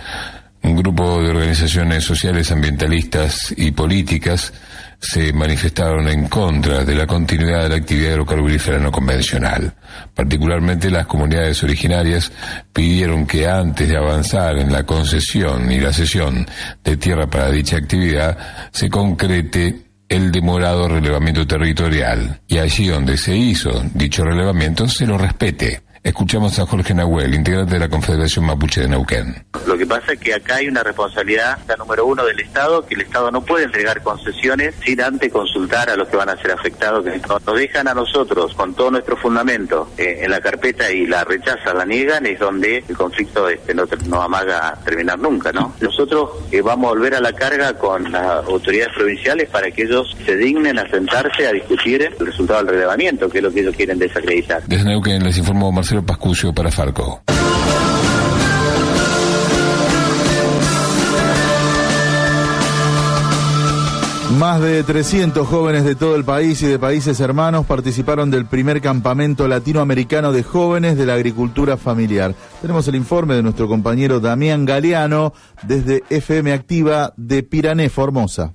un 0.62 0.76
grupo 0.76 1.20
de 1.20 1.30
organizaciones 1.30 2.04
sociales, 2.04 2.52
ambientalistas 2.52 3.52
y 3.56 3.72
políticas 3.72 4.52
se 5.00 5.32
manifestaron 5.32 6.08
en 6.08 6.28
contra 6.28 6.84
de 6.84 6.94
la 6.94 7.06
continuidad 7.06 7.64
de 7.64 7.68
la 7.68 7.76
actividad 7.76 8.12
agrocarburífera 8.12 8.78
no 8.78 8.90
convencional. 8.90 9.72
Particularmente 10.12 10.90
las 10.90 11.06
comunidades 11.06 11.62
originarias 11.62 12.32
pidieron 12.72 13.26
que 13.26 13.46
antes 13.46 13.88
de 13.88 13.96
avanzar 13.96 14.58
en 14.58 14.72
la 14.72 14.84
concesión 14.84 15.70
y 15.70 15.78
la 15.80 15.92
cesión 15.92 16.46
de 16.82 16.96
tierra 16.96 17.28
para 17.28 17.50
dicha 17.50 17.76
actividad 17.76 18.36
se 18.72 18.90
concrete 18.90 19.88
el 20.08 20.32
demorado 20.32 20.88
relevamiento 20.88 21.46
territorial 21.46 22.40
y 22.48 22.58
allí 22.58 22.88
donde 22.88 23.16
se 23.16 23.36
hizo 23.36 23.84
dicho 23.94 24.24
relevamiento 24.24 24.88
se 24.88 25.06
lo 25.06 25.18
respete. 25.18 25.82
Escuchamos 26.02 26.58
a 26.58 26.66
Jorge 26.66 26.94
Nahuel, 26.94 27.34
integrante 27.34 27.74
de 27.74 27.80
la 27.80 27.88
Confederación 27.88 28.46
Mapuche 28.46 28.82
de 28.82 28.88
Neuquén. 28.88 29.44
Lo 29.66 29.76
que 29.76 29.86
pasa 29.86 30.12
es 30.12 30.20
que 30.20 30.34
acá 30.34 30.56
hay 30.56 30.68
una 30.68 30.82
responsabilidad, 30.82 31.58
la 31.66 31.76
número 31.76 32.06
uno 32.06 32.24
del 32.24 32.38
Estado, 32.40 32.86
que 32.86 32.94
el 32.94 33.02
Estado 33.02 33.30
no 33.30 33.42
puede 33.42 33.64
entregar 33.64 34.02
concesiones 34.02 34.74
sin 34.84 35.00
antes 35.00 35.32
consultar 35.32 35.90
a 35.90 35.96
los 35.96 36.08
que 36.08 36.16
van 36.16 36.28
a 36.28 36.36
ser 36.36 36.52
afectados, 36.52 37.04
que 37.04 37.20
nos 37.28 37.58
dejan 37.58 37.88
a 37.88 37.94
nosotros 37.94 38.54
con 38.54 38.74
todo 38.74 38.92
nuestro 38.92 39.16
fundamento 39.16 39.90
eh, 39.98 40.20
en 40.22 40.30
la 40.30 40.40
carpeta 40.40 40.90
y 40.90 41.06
la 41.06 41.24
rechazan, 41.24 41.76
la 41.76 41.84
niegan, 41.84 42.24
es 42.26 42.38
donde 42.38 42.84
el 42.88 42.96
conflicto 42.96 43.48
este, 43.48 43.74
no, 43.74 43.84
no 44.06 44.22
amaga 44.22 44.78
terminar 44.84 45.18
nunca, 45.18 45.52
¿no? 45.52 45.74
Nosotros 45.80 46.30
eh, 46.52 46.60
vamos 46.60 46.86
a 46.86 46.88
volver 46.90 47.14
a 47.16 47.20
la 47.20 47.32
carga 47.32 47.74
con 47.74 48.10
las 48.10 48.44
autoridades 48.46 48.94
provinciales 48.94 49.48
para 49.50 49.70
que 49.70 49.82
ellos 49.82 50.16
se 50.24 50.36
dignen 50.36 50.78
a 50.78 50.88
sentarse 50.88 51.46
a 51.46 51.52
discutir 51.52 52.02
el 52.18 52.26
resultado 52.26 52.60
del 52.60 52.74
relevamiento, 52.74 53.28
que 53.28 53.38
es 53.38 53.44
lo 53.44 53.50
que 53.50 53.60
ellos 53.60 53.74
quieren 53.74 53.98
desacreditar. 53.98 54.62
Desde 54.66 54.84
Neuquén 54.84 55.22
les 55.24 55.36
informó 55.38 55.72
Marcelo 55.72 55.87
Pascucio 56.04 56.52
para 56.52 56.70
Farco. 56.70 57.22
Más 64.38 64.60
de 64.60 64.84
300 64.84 65.48
jóvenes 65.48 65.84
de 65.84 65.94
todo 65.94 66.14
el 66.14 66.24
país 66.24 66.62
y 66.62 66.66
de 66.66 66.78
países 66.78 67.18
hermanos 67.20 67.64
participaron 67.64 68.30
del 68.30 68.44
primer 68.44 68.82
campamento 68.82 69.48
latinoamericano 69.48 70.30
de 70.30 70.42
jóvenes 70.42 70.98
de 70.98 71.06
la 71.06 71.14
agricultura 71.14 71.78
familiar. 71.78 72.34
Tenemos 72.60 72.86
el 72.86 72.94
informe 72.94 73.34
de 73.34 73.42
nuestro 73.42 73.66
compañero 73.66 74.20
Damián 74.20 74.66
Galeano 74.66 75.32
desde 75.62 76.04
FM 76.10 76.52
Activa 76.52 77.14
de 77.16 77.42
Pirané, 77.42 77.88
Formosa. 77.88 78.52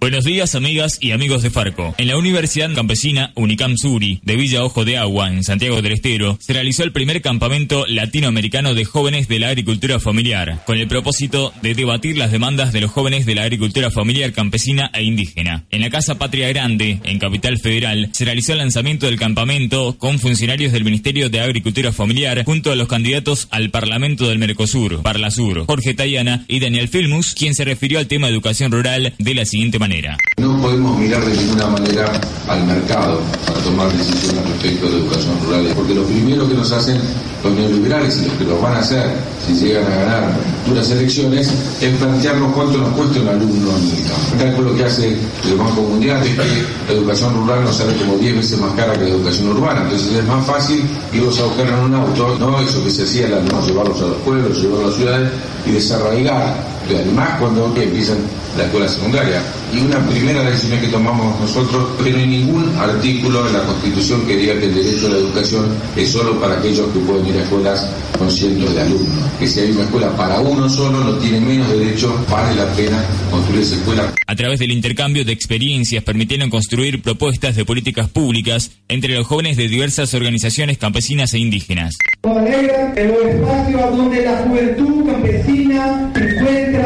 Buenos 0.00 0.24
días, 0.24 0.54
amigas 0.54 0.96
y 0.98 1.10
amigos 1.10 1.42
de 1.42 1.50
Farco. 1.50 1.94
En 1.98 2.08
la 2.08 2.16
Universidad 2.16 2.74
Campesina 2.74 3.32
Unicam 3.34 3.76
Suri 3.76 4.18
de 4.24 4.34
Villa 4.34 4.64
Ojo 4.64 4.86
de 4.86 4.96
Agua, 4.96 5.28
en 5.28 5.44
Santiago 5.44 5.82
del 5.82 5.92
Estero, 5.92 6.38
se 6.40 6.54
realizó 6.54 6.84
el 6.84 6.92
primer 6.92 7.20
campamento 7.20 7.84
latinoamericano 7.86 8.72
de 8.72 8.86
jóvenes 8.86 9.28
de 9.28 9.38
la 9.38 9.48
agricultura 9.48 10.00
familiar, 10.00 10.62
con 10.64 10.78
el 10.78 10.88
propósito 10.88 11.52
de 11.60 11.74
debatir 11.74 12.16
las 12.16 12.32
demandas 12.32 12.72
de 12.72 12.80
los 12.80 12.90
jóvenes 12.90 13.26
de 13.26 13.34
la 13.34 13.42
agricultura 13.42 13.90
familiar 13.90 14.32
campesina 14.32 14.90
e 14.94 15.02
indígena. 15.02 15.66
En 15.70 15.82
la 15.82 15.90
Casa 15.90 16.16
Patria 16.16 16.48
Grande, 16.48 16.98
en 17.04 17.18
Capital 17.18 17.58
Federal, 17.58 18.08
se 18.12 18.24
realizó 18.24 18.52
el 18.52 18.60
lanzamiento 18.60 19.04
del 19.04 19.18
campamento 19.18 19.98
con 19.98 20.18
funcionarios 20.18 20.72
del 20.72 20.84
Ministerio 20.84 21.28
de 21.28 21.40
Agricultura 21.40 21.92
Familiar 21.92 22.42
junto 22.46 22.72
a 22.72 22.74
los 22.74 22.88
candidatos 22.88 23.48
al 23.50 23.68
Parlamento 23.68 24.26
del 24.30 24.38
Mercosur, 24.38 25.02
Parlasur, 25.02 25.66
Jorge 25.66 25.92
Tayana 25.92 26.46
y 26.48 26.58
Daniel 26.58 26.88
Filmus, 26.88 27.34
quien 27.34 27.54
se 27.54 27.66
refirió 27.66 27.98
al 27.98 28.06
tema 28.06 28.30
educación 28.30 28.72
rural 28.72 29.12
de 29.18 29.34
la 29.34 29.44
siguiente 29.44 29.78
manera. 29.78 29.89
No 30.38 30.56
podemos 30.62 30.96
mirar 30.98 31.24
de 31.24 31.36
ninguna 31.36 31.66
manera 31.66 32.12
al 32.46 32.64
mercado 32.64 33.20
para 33.44 33.58
tomar 33.60 33.92
decisiones 33.92 34.48
respecto 34.48 34.86
a 34.86 34.90
la 34.90 34.96
educación 34.98 35.34
rural, 35.44 35.72
porque 35.74 35.94
lo 35.94 36.04
primero 36.04 36.48
que 36.48 36.54
nos 36.54 36.70
hacen 36.70 37.00
los 37.42 37.52
neoliberales 37.54 38.22
y 38.22 38.26
los 38.26 38.34
que 38.34 38.44
lo 38.44 38.60
van 38.60 38.74
a 38.74 38.78
hacer 38.78 39.04
si 39.44 39.54
llegan 39.54 39.84
a 39.86 39.96
ganar 39.96 40.22
duras 40.68 40.90
elecciones 40.92 41.52
es 41.80 41.96
plantearnos 41.96 42.52
cuánto 42.52 42.78
nos 42.78 42.90
cuesta 42.90 43.20
un 43.20 43.28
alumno 43.30 43.70
en 43.78 43.84
el 43.90 44.04
campo. 44.04 44.32
El 44.32 44.38
cálculo 44.38 44.76
que 44.76 44.84
hace 44.84 45.08
el 45.08 45.56
Banco 45.58 45.82
Mundial 45.82 46.22
es 46.24 46.34
que 46.36 46.64
la 46.86 46.92
educación 46.92 47.34
rural 47.34 47.64
nos 47.64 47.76
sale 47.76 47.96
como 47.96 48.16
10 48.16 48.36
veces 48.36 48.60
más 48.60 48.72
cara 48.74 48.92
que 48.92 49.04
la 49.04 49.10
educación 49.10 49.48
urbana, 49.48 49.82
entonces 49.82 50.12
es 50.14 50.24
más 50.24 50.46
fácil 50.46 50.84
irlos 51.12 51.36
a 51.40 51.46
buscar 51.46 51.66
en 51.66 51.74
un 51.74 51.94
auto, 51.94 52.36
no 52.38 52.60
eso 52.60 52.84
que 52.84 52.90
se 52.90 53.02
hacía, 53.02 53.28
no, 53.28 53.66
llevarlos 53.66 54.00
a 54.00 54.06
los 54.06 54.18
pueblos, 54.18 54.56
llevarlos 54.62 54.84
a 54.84 54.86
las 54.86 54.96
ciudades 54.96 55.30
y 55.66 55.70
desarraigar 55.72 56.69
más 57.14 57.38
cuando 57.38 57.74
empiezan 57.76 58.18
la 58.56 58.64
escuela 58.64 58.88
secundaria. 58.88 59.42
Y 59.72 59.78
una 59.78 60.04
primera 60.08 60.42
decisión 60.42 60.80
que 60.80 60.88
tomamos 60.88 61.38
nosotros, 61.40 61.90
que 62.02 62.10
no 62.10 62.18
hay 62.18 62.26
ningún 62.26 62.76
artículo 62.76 63.46
en 63.46 63.52
la 63.52 63.62
Constitución 63.62 64.26
que 64.26 64.36
diga 64.36 64.58
que 64.58 64.66
el 64.66 64.74
derecho 64.74 65.06
a 65.06 65.10
la 65.10 65.16
educación 65.18 65.66
es 65.96 66.10
solo 66.10 66.40
para 66.40 66.58
aquellos 66.58 66.88
que 66.92 66.98
pueden 67.00 67.26
ir 67.26 67.36
a 67.36 67.42
escuelas 67.42 67.86
con 68.18 68.30
cientos 68.30 68.74
de 68.74 68.80
alumnos. 68.80 69.30
Que 69.38 69.46
si 69.46 69.60
hay 69.60 69.70
una 69.70 69.82
escuela 69.82 70.16
para 70.16 70.40
uno 70.40 70.68
solo, 70.68 71.04
no 71.04 71.14
tiene 71.18 71.40
menos 71.40 71.68
derecho, 71.70 72.12
vale 72.28 72.54
la 72.56 72.66
pena 72.74 73.02
construir 73.30 73.62
esa 73.62 73.76
escuela. 73.76 74.12
A 74.26 74.36
través 74.36 74.58
del 74.58 74.72
intercambio 74.72 75.24
de 75.24 75.32
experiencias 75.32 76.04
permitieron 76.04 76.50
construir 76.50 77.00
propuestas 77.02 77.56
de 77.56 77.64
políticas 77.64 78.08
públicas 78.08 78.70
entre 78.88 79.14
los 79.14 79.26
jóvenes 79.26 79.56
de 79.56 79.68
diversas 79.68 80.12
organizaciones 80.14 80.78
campesinas 80.78 81.32
e 81.34 81.38
indígenas. 81.38 81.96
en 82.24 83.08
los 83.08 83.24
espacios 83.24 83.96
donde 83.96 84.24
la 84.24 84.36
juventud 84.38 85.06
campesina 85.06 86.12
encuentra, 86.14 86.79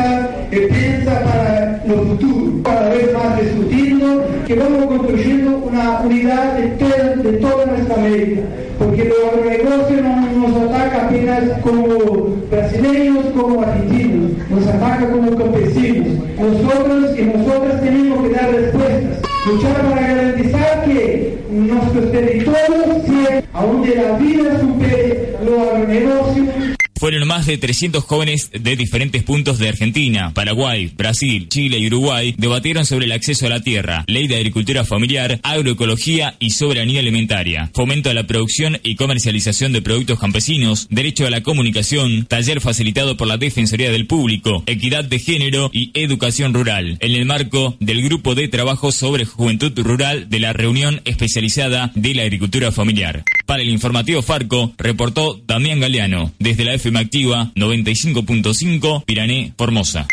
que 0.54 0.68
piensa 0.68 1.20
para 1.24 1.82
los 1.84 2.06
futuros, 2.06 2.62
cada 2.62 2.90
vez 2.90 3.12
más 3.12 3.40
discutiendo, 3.40 4.24
que 4.46 4.54
vamos 4.54 4.86
construyendo 4.86 5.56
una 5.56 5.98
unidad 5.98 6.54
de 6.54 7.32
toda, 7.38 7.66
nuestra 7.66 7.96
América, 7.96 8.42
porque 8.78 9.02
el 9.02 9.12
agronegocio 9.32 9.96
no 10.00 10.48
nos 10.48 10.70
ataca 10.70 11.06
apenas 11.06 11.42
como 11.60 12.36
brasileños, 12.48 13.26
como 13.36 13.62
argentinos, 13.62 14.30
nos 14.48 14.66
ataca 14.68 15.10
como 15.10 15.36
campesinos. 15.36 16.08
Nosotros 16.38 17.18
y 17.18 17.22
nosotras 17.22 17.80
tenemos 17.82 18.22
que 18.22 18.34
dar 18.34 18.50
respuestas, 18.52 19.22
luchar 19.50 19.90
para 19.90 20.06
garantizar 20.06 20.84
que 20.84 21.38
nuestros 21.50 22.12
territorios, 22.12 23.02
si 23.06 23.44
aún 23.52 23.82
de 23.82 23.96
la 23.96 24.18
vida 24.18 24.60
supere 24.60 25.34
los 25.44 25.68
agronegocios, 25.68 26.73
fueron 27.04 27.28
más 27.28 27.44
de 27.44 27.58
300 27.58 28.02
jóvenes 28.02 28.50
de 28.50 28.76
diferentes 28.76 29.22
puntos 29.22 29.58
de 29.58 29.68
Argentina, 29.68 30.32
Paraguay, 30.32 30.90
Brasil, 30.96 31.50
Chile 31.50 31.76
y 31.78 31.88
Uruguay 31.88 32.34
debatieron 32.38 32.86
sobre 32.86 33.04
el 33.04 33.12
acceso 33.12 33.44
a 33.44 33.50
la 33.50 33.60
tierra, 33.60 34.06
ley 34.06 34.26
de 34.26 34.36
agricultura 34.36 34.86
familiar, 34.86 35.38
agroecología 35.42 36.34
y 36.38 36.52
soberanía 36.52 37.00
alimentaria, 37.00 37.70
fomento 37.74 38.08
a 38.08 38.14
la 38.14 38.26
producción 38.26 38.78
y 38.82 38.96
comercialización 38.96 39.74
de 39.74 39.82
productos 39.82 40.18
campesinos, 40.18 40.86
derecho 40.88 41.26
a 41.26 41.30
la 41.30 41.42
comunicación, 41.42 42.24
taller 42.24 42.62
facilitado 42.62 43.18
por 43.18 43.28
la 43.28 43.36
Defensoría 43.36 43.92
del 43.92 44.06
Público, 44.06 44.62
equidad 44.64 45.04
de 45.04 45.18
género 45.18 45.68
y 45.74 45.90
educación 45.92 46.54
rural, 46.54 46.96
en 47.00 47.12
el 47.12 47.26
marco 47.26 47.76
del 47.80 48.02
grupo 48.02 48.34
de 48.34 48.48
trabajo 48.48 48.92
sobre 48.92 49.26
juventud 49.26 49.78
rural 49.80 50.30
de 50.30 50.40
la 50.40 50.54
reunión 50.54 51.02
especializada 51.04 51.92
de 51.94 52.14
la 52.14 52.22
agricultura 52.22 52.72
familiar. 52.72 53.24
Para 53.44 53.62
el 53.62 53.68
informativo 53.68 54.22
Farco, 54.22 54.72
reportó 54.78 55.38
Damián 55.46 55.80
Galeano, 55.80 56.32
desde 56.38 56.64
la 56.64 56.72
FM 56.72 56.93
Activa 57.00 57.50
95.5, 57.54 59.04
Pirané, 59.04 59.52
Formosa. 59.56 60.06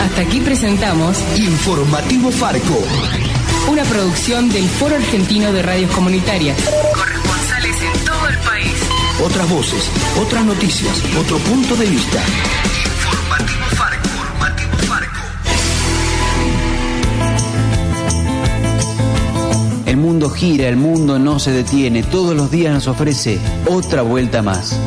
Hasta 0.00 0.22
aquí 0.22 0.40
presentamos 0.40 1.18
Informativo 1.38 2.30
Farco. 2.30 2.82
Una 3.70 3.84
producción 3.84 4.48
del 4.50 4.64
Foro 4.64 4.96
Argentino 4.96 5.52
de 5.52 5.62
Radios 5.62 5.90
Comunitarias. 5.92 6.56
Corresponsales 6.94 7.76
en 7.82 8.04
todo 8.04 8.28
el 8.28 8.36
país. 8.38 8.72
Otras 9.24 9.48
voces, 9.50 9.90
otras 10.20 10.44
noticias, 10.44 11.02
otro 11.18 11.38
punto 11.38 11.76
de 11.76 11.86
vista. 11.86 12.22
Informativo 12.86 13.66
Farco. 13.76 14.08
Informativo 14.08 14.76
Farco. 14.88 15.20
El 19.86 19.96
mundo 19.98 20.30
gira, 20.30 20.68
el 20.68 20.76
mundo 20.76 21.18
no 21.18 21.38
se 21.38 21.52
detiene, 21.52 22.02
todos 22.02 22.34
los 22.34 22.50
días 22.50 22.72
nos 22.72 22.88
ofrece 22.88 23.38
otra 23.66 24.02
vuelta 24.02 24.40
más. 24.42 24.80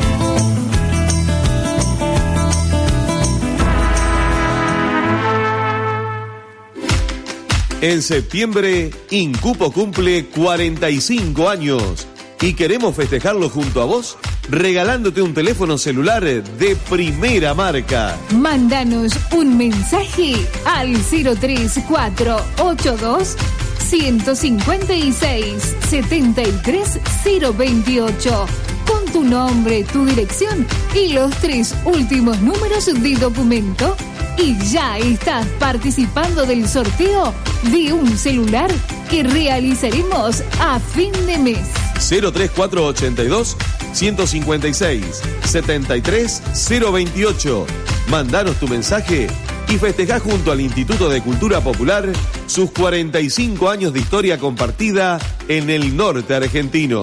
En 7.83 8.01
septiembre, 8.01 8.89
Incupo 9.11 9.71
cumple 9.73 10.27
45 10.27 11.49
años. 11.49 12.07
Y 12.39 12.53
queremos 12.53 12.95
festejarlo 12.95 13.49
junto 13.49 13.81
a 13.81 13.85
vos 13.85 14.17
regalándote 14.49 15.21
un 15.21 15.33
teléfono 15.33 15.77
celular 15.77 16.23
de 16.23 16.77
primera 16.89 17.53
marca. 17.53 18.15
Mándanos 18.37 19.11
un 19.33 19.57
mensaje 19.57 20.35
al 20.63 20.93
03482 20.93 23.35
156 23.79 25.75
73028 25.89 28.45
con 28.87 29.03
tu 29.11 29.25
nombre, 29.25 29.83
tu 29.83 30.05
dirección 30.05 30.65
y 30.95 31.11
los 31.11 31.35
tres 31.41 31.75
últimos 31.83 32.39
números 32.39 32.85
de 32.85 33.15
documento 33.15 33.97
y 34.37 34.57
ya 34.69 34.97
estás 34.97 35.47
participando 35.59 36.45
del 36.45 36.67
sorteo 36.67 37.33
de 37.71 37.93
un 37.93 38.17
celular 38.17 38.69
que 39.09 39.23
realizaremos 39.23 40.43
a 40.59 40.79
fin 40.79 41.11
de 41.25 41.37
mes. 41.37 41.67
03482 41.95 43.55
156 43.93 45.21
73028. 45.43 47.65
Mandanos 48.09 48.57
tu 48.57 48.67
mensaje 48.67 49.27
y 49.69 49.77
festejá 49.77 50.19
junto 50.19 50.51
al 50.51 50.61
Instituto 50.61 51.09
de 51.09 51.21
Cultura 51.21 51.61
Popular 51.61 52.09
sus 52.47 52.71
45 52.71 53.69
años 53.69 53.93
de 53.93 53.99
historia 53.99 54.37
compartida 54.37 55.19
en 55.47 55.69
el 55.69 55.95
norte 55.95 56.35
argentino. 56.35 57.01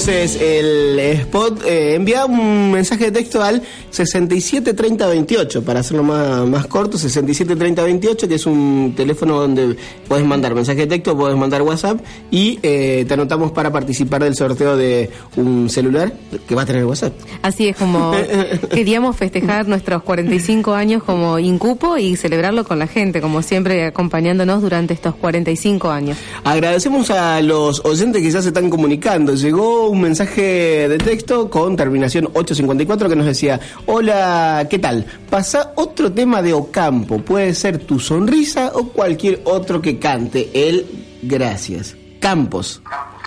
Entonces 0.00 0.40
el 0.40 0.98
spot. 0.98 1.62
Eh, 1.66 1.94
envía 1.94 2.24
un 2.24 2.72
mensaje 2.72 3.06
de 3.06 3.12
texto 3.12 3.42
al 3.42 3.62
673028 4.04 5.62
para 5.62 5.80
hacerlo 5.80 6.02
más, 6.02 6.48
más 6.48 6.66
corto. 6.66 6.98
673028, 6.98 8.28
que 8.28 8.34
es 8.34 8.46
un 8.46 8.94
teléfono 8.96 9.40
donde 9.40 9.76
puedes 10.08 10.24
mandar 10.24 10.54
mensaje 10.54 10.80
de 10.80 10.86
texto, 10.86 11.16
puedes 11.16 11.36
mandar 11.36 11.62
WhatsApp 11.62 12.00
y 12.30 12.58
eh, 12.62 13.04
te 13.06 13.14
anotamos 13.14 13.52
para 13.52 13.70
participar 13.72 14.24
del 14.24 14.34
sorteo 14.34 14.76
de 14.76 15.10
un 15.36 15.68
celular 15.68 16.12
que 16.46 16.54
va 16.54 16.62
a 16.62 16.66
tener 16.66 16.84
WhatsApp. 16.84 17.12
Así 17.42 17.68
es 17.68 17.76
como 17.76 18.12
queríamos 18.70 19.16
festejar 19.16 19.68
nuestros 19.68 20.02
45 20.02 20.74
años 20.74 21.02
como 21.02 21.38
Incupo 21.38 21.96
y 21.96 22.16
celebrarlo 22.16 22.64
con 22.64 22.78
la 22.78 22.86
gente, 22.86 23.20
como 23.20 23.42
siempre 23.42 23.86
acompañándonos 23.86 24.62
durante 24.62 24.94
estos 24.94 25.14
45 25.14 25.90
años. 25.90 26.18
Agradecemos 26.44 27.10
a 27.10 27.40
los 27.42 27.84
oyentes 27.84 28.22
que 28.22 28.30
ya 28.30 28.42
se 28.42 28.48
están 28.48 28.70
comunicando. 28.70 29.34
Llegó 29.34 29.88
un 29.88 30.00
mensaje 30.00 30.88
de 30.88 30.98
texto 30.98 31.50
con 31.50 31.76
terminación 31.76 32.26
854 32.26 33.08
que 33.08 33.16
nos 33.16 33.26
decía, 33.26 33.60
hola, 33.92 34.66
¿qué 34.70 34.78
tal? 34.78 35.04
Pasa 35.28 35.72
otro 35.74 36.12
tema 36.12 36.42
de 36.42 36.52
Ocampo, 36.52 37.18
puede 37.18 37.54
ser 37.54 37.78
tu 37.78 37.98
sonrisa 37.98 38.70
o 38.74 38.88
cualquier 38.88 39.42
otro 39.44 39.82
que 39.82 39.98
cante 39.98 40.50
el 40.54 40.86
gracias. 41.22 41.96
Campos. 42.20 42.82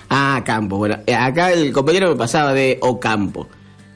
Ah, 0.09 0.41
Campos. 0.45 0.79
Bueno, 0.79 0.99
eh, 1.05 1.15
acá 1.15 1.51
el 1.51 1.73
compañero 1.73 2.09
me 2.09 2.15
pasaba 2.15 2.53
de 2.53 2.77
Ocampo. 2.81 3.47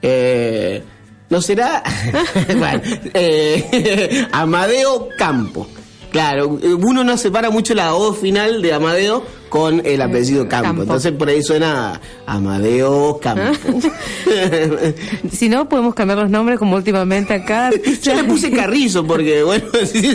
Eh, 0.02 0.84
¿No 1.30 1.42
será? 1.42 1.84
bueno, 2.58 2.82
eh, 3.14 4.28
Amadeo 4.32 5.10
Campo. 5.18 5.68
Claro, 6.12 6.48
uno 6.48 7.04
no 7.04 7.18
separa 7.18 7.50
mucho 7.50 7.76
la 7.76 7.94
O 7.94 8.14
final 8.14 8.62
de 8.62 8.74
Amadeo 8.74 9.24
con 9.50 9.82
el 9.86 10.02
apellido 10.02 10.48
Campo. 10.48 10.68
Campo. 10.68 10.82
Entonces 10.84 11.12
por 11.14 11.30
ahí 11.30 11.42
suena 11.44 12.00
Amadeo 12.26 13.20
Campo. 13.22 13.42
si 15.32 15.50
no, 15.50 15.68
podemos 15.70 15.94
cambiar 15.96 16.20
los 16.20 16.30
nombres 16.30 16.60
como 16.60 16.76
últimamente 16.76 17.34
acá. 17.34 17.70
Yo 18.02 18.14
le 18.16 18.24
puse 18.24 18.52
Carrizo 18.52 19.06
porque, 19.06 19.44
bueno, 19.44 19.66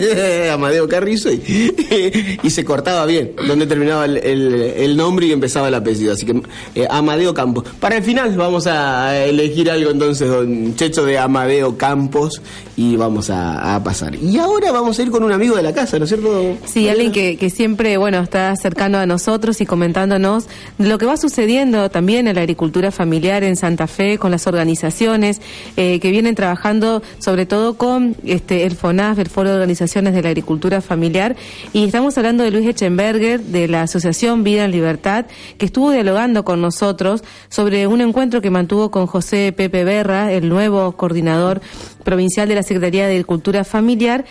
Amadeo 0.53 0.87
Carrizo 0.87 1.31
y, 1.31 2.37
y 2.43 2.49
se 2.49 2.63
cortaba 2.63 3.05
bien, 3.05 3.31
donde 3.47 3.65
terminaba 3.65 4.05
el, 4.05 4.17
el- 4.17 4.53
el 4.53 4.97
nombre 4.97 5.25
y 5.27 5.31
empezaba 5.31 5.67
el 5.67 5.75
apellido. 5.75 6.13
Así 6.13 6.25
que 6.25 6.41
eh, 6.75 6.87
Amadeo 6.89 7.33
Campos. 7.33 7.63
Para 7.79 7.97
el 7.97 8.03
final 8.03 8.35
vamos 8.37 8.67
a 8.67 9.23
elegir 9.25 9.69
algo 9.71 9.89
entonces, 9.91 10.27
don 10.29 10.75
Checho 10.75 11.05
de 11.05 11.17
Amadeo 11.17 11.77
Campos, 11.77 12.41
y 12.75 12.95
vamos 12.95 13.29
a, 13.29 13.75
a 13.75 13.83
pasar. 13.83 14.15
Y 14.15 14.37
ahora 14.37 14.71
vamos 14.71 14.97
a 14.99 15.01
ir 15.03 15.11
con 15.11 15.23
un 15.23 15.31
amigo 15.31 15.55
de 15.55 15.63
la 15.63 15.73
casa, 15.73 15.97
¿no 15.97 16.05
es 16.05 16.09
cierto? 16.09 16.57
Sí, 16.65 16.87
alguien 16.89 17.11
que, 17.11 17.37
que 17.37 17.49
siempre, 17.49 17.97
bueno, 17.97 18.19
está 18.19 18.55
cercano 18.55 18.97
a 18.97 19.05
nosotros 19.05 19.22
y 19.59 19.65
comentándonos 19.65 20.49
lo 20.77 20.97
que 20.97 21.05
va 21.05 21.15
sucediendo 21.15 21.89
también 21.89 22.27
en 22.27 22.35
la 22.35 22.41
agricultura 22.41 22.91
familiar 22.91 23.43
en 23.43 23.55
Santa 23.55 23.87
Fe, 23.87 24.17
con 24.17 24.31
las 24.31 24.47
organizaciones 24.47 25.41
eh, 25.77 25.99
que 26.01 26.11
vienen 26.11 26.35
trabajando 26.35 27.01
sobre 27.19 27.45
todo 27.45 27.75
con 27.75 28.17
este 28.25 28.65
el 28.65 28.75
FONAF, 28.75 29.19
el 29.19 29.29
Foro 29.29 29.49
de 29.49 29.55
Organizaciones 29.55 30.13
de 30.13 30.21
la 30.21 30.29
Agricultura 30.29 30.81
Familiar, 30.81 31.37
y 31.71 31.85
estamos 31.85 32.17
hablando 32.17 32.43
de 32.43 32.51
Luis 32.51 32.67
Echenberger, 32.67 33.39
de 33.39 33.69
la 33.69 33.83
Asociación 33.83 34.43
Vida 34.43 34.65
en 34.65 34.71
Libertad, 34.71 35.25
que 35.57 35.67
estuvo 35.67 35.91
dialogando 35.91 36.43
con 36.43 36.61
nosotros 36.61 37.23
sobre 37.47 37.87
un 37.87 38.01
encuentro 38.01 38.41
que 38.41 38.49
mantuvo 38.49 38.91
con 38.91 39.07
José 39.07 39.53
Pepe 39.55 39.85
Berra, 39.85 40.33
el 40.33 40.49
nuevo 40.49 40.91
coordinador 40.97 41.61
provincial 42.03 42.49
de 42.49 42.55
la 42.55 42.63
Secretaría 42.63 43.07
de 43.07 43.13
Agricultura 43.13 43.63
Familiar, 43.63 44.25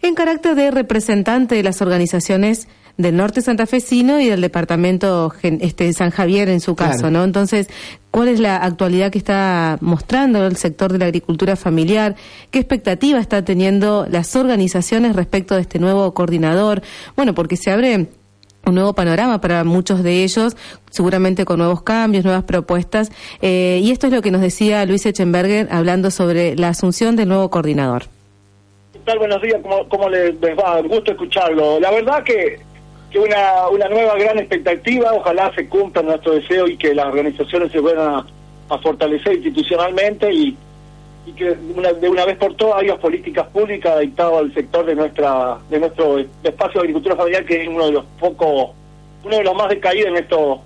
en 0.00 0.14
carácter 0.14 0.54
de 0.54 0.70
representante 0.70 1.54
de 1.54 1.62
las 1.62 1.82
organizaciones 1.82 2.68
del 2.98 3.16
norte 3.16 3.40
santafesino 3.40 4.20
y 4.20 4.28
del 4.28 4.40
departamento 4.42 5.32
este, 5.42 5.90
San 5.94 6.10
Javier 6.10 6.48
en 6.50 6.60
su 6.60 6.74
caso, 6.76 6.98
Claro. 6.98 7.10
¿no? 7.12 7.24
Entonces, 7.24 7.68
¿cuál 8.10 8.28
es 8.28 8.40
la 8.40 8.56
actualidad 8.56 9.10
que 9.10 9.18
está 9.18 9.78
mostrando 9.80 10.44
el 10.46 10.56
sector 10.56 10.92
de 10.92 10.98
la 10.98 11.04
agricultura 11.06 11.56
familiar? 11.56 12.16
¿Qué 12.50 12.58
expectativa 12.58 13.20
está 13.20 13.44
teniendo 13.44 14.06
las 14.10 14.34
organizaciones 14.36 15.14
respecto 15.16 15.54
de 15.54 15.60
este 15.62 15.78
nuevo 15.78 16.12
coordinador? 16.12 16.82
Bueno, 17.16 17.34
porque 17.34 17.56
se 17.56 17.70
abre 17.70 18.08
un 18.66 18.74
nuevo 18.74 18.92
panorama 18.94 19.40
para 19.40 19.62
muchos 19.64 20.02
de 20.02 20.24
ellos, 20.24 20.56
seguramente 20.90 21.44
con 21.44 21.58
nuevos 21.58 21.82
cambios, 21.82 22.24
nuevas 22.24 22.42
propuestas. 22.44 23.10
eh, 23.40 23.80
y 23.82 23.92
esto 23.92 24.08
es 24.08 24.12
lo 24.12 24.20
que 24.22 24.32
nos 24.32 24.40
decía 24.42 24.84
Luis 24.84 25.06
Echenberger 25.06 25.68
hablando 25.70 26.10
sobre 26.10 26.56
la 26.56 26.70
asunción 26.70 27.14
del 27.14 27.28
nuevo 27.28 27.48
coordinador. 27.48 28.06
¿Qué 28.92 28.98
tal? 29.04 29.18
Buenos 29.20 29.40
días, 29.40 29.60
¿cómo, 29.62 29.88
cómo 29.88 30.08
les, 30.10 30.38
les 30.40 30.58
va? 30.58 30.80
Un 30.80 30.88
gusto 30.88 31.12
escucharlo. 31.12 31.78
La 31.80 31.90
verdad 31.92 32.22
que, 32.24 32.58
que 33.10 33.18
una, 33.18 33.68
una 33.68 33.88
nueva 33.88 34.16
gran 34.16 34.38
expectativa, 34.38 35.12
ojalá 35.14 35.52
se 35.54 35.66
cumpla 35.68 36.02
nuestro 36.02 36.32
deseo 36.34 36.66
y 36.68 36.76
que 36.76 36.94
las 36.94 37.06
organizaciones 37.06 37.72
se 37.72 37.80
vuelvan 37.80 38.08
a, 38.16 38.26
a 38.74 38.78
fortalecer 38.78 39.34
institucionalmente 39.36 40.32
y, 40.32 40.56
y 41.26 41.32
que 41.32 41.56
una- 41.74 41.92
de 41.92 42.08
una 42.08 42.24
vez 42.26 42.36
por 42.36 42.54
todas 42.54 42.82
haya 42.82 42.96
políticas 42.98 43.46
públicas 43.48 43.98
dictadas 44.00 44.34
al 44.40 44.52
sector 44.54 44.84
de 44.84 44.94
nuestra 44.94 45.58
de 45.70 45.78
nuestro 45.80 46.18
espacio 46.18 46.74
de 46.74 46.86
agricultura 46.88 47.16
familiar 47.16 47.44
que 47.46 47.62
es 47.62 47.68
uno 47.68 47.86
de 47.86 47.92
los 47.92 48.04
pocos, 48.20 48.70
uno 49.24 49.36
de 49.36 49.44
los 49.44 49.54
más 49.54 49.68
decaídos 49.70 50.08
en 50.08 50.16
estos 50.18 50.58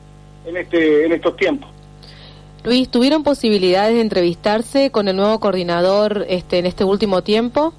en 0.47 0.57
este 0.57 1.07
en 1.07 1.12
estos 1.12 1.36
tiempos. 1.36 1.68
Luis, 2.64 2.88
¿tuvieron 2.88 3.24
posibilidades 3.24 3.95
de 3.95 4.01
entrevistarse 4.01 4.90
con 4.93 5.09
el 5.09 5.16
nuevo 5.16 5.40
coordinador 5.40 6.24
este, 6.28 6.59
en 6.59 6.66
este 6.66 6.84
último 6.84 7.22
tiempo? 7.22 7.72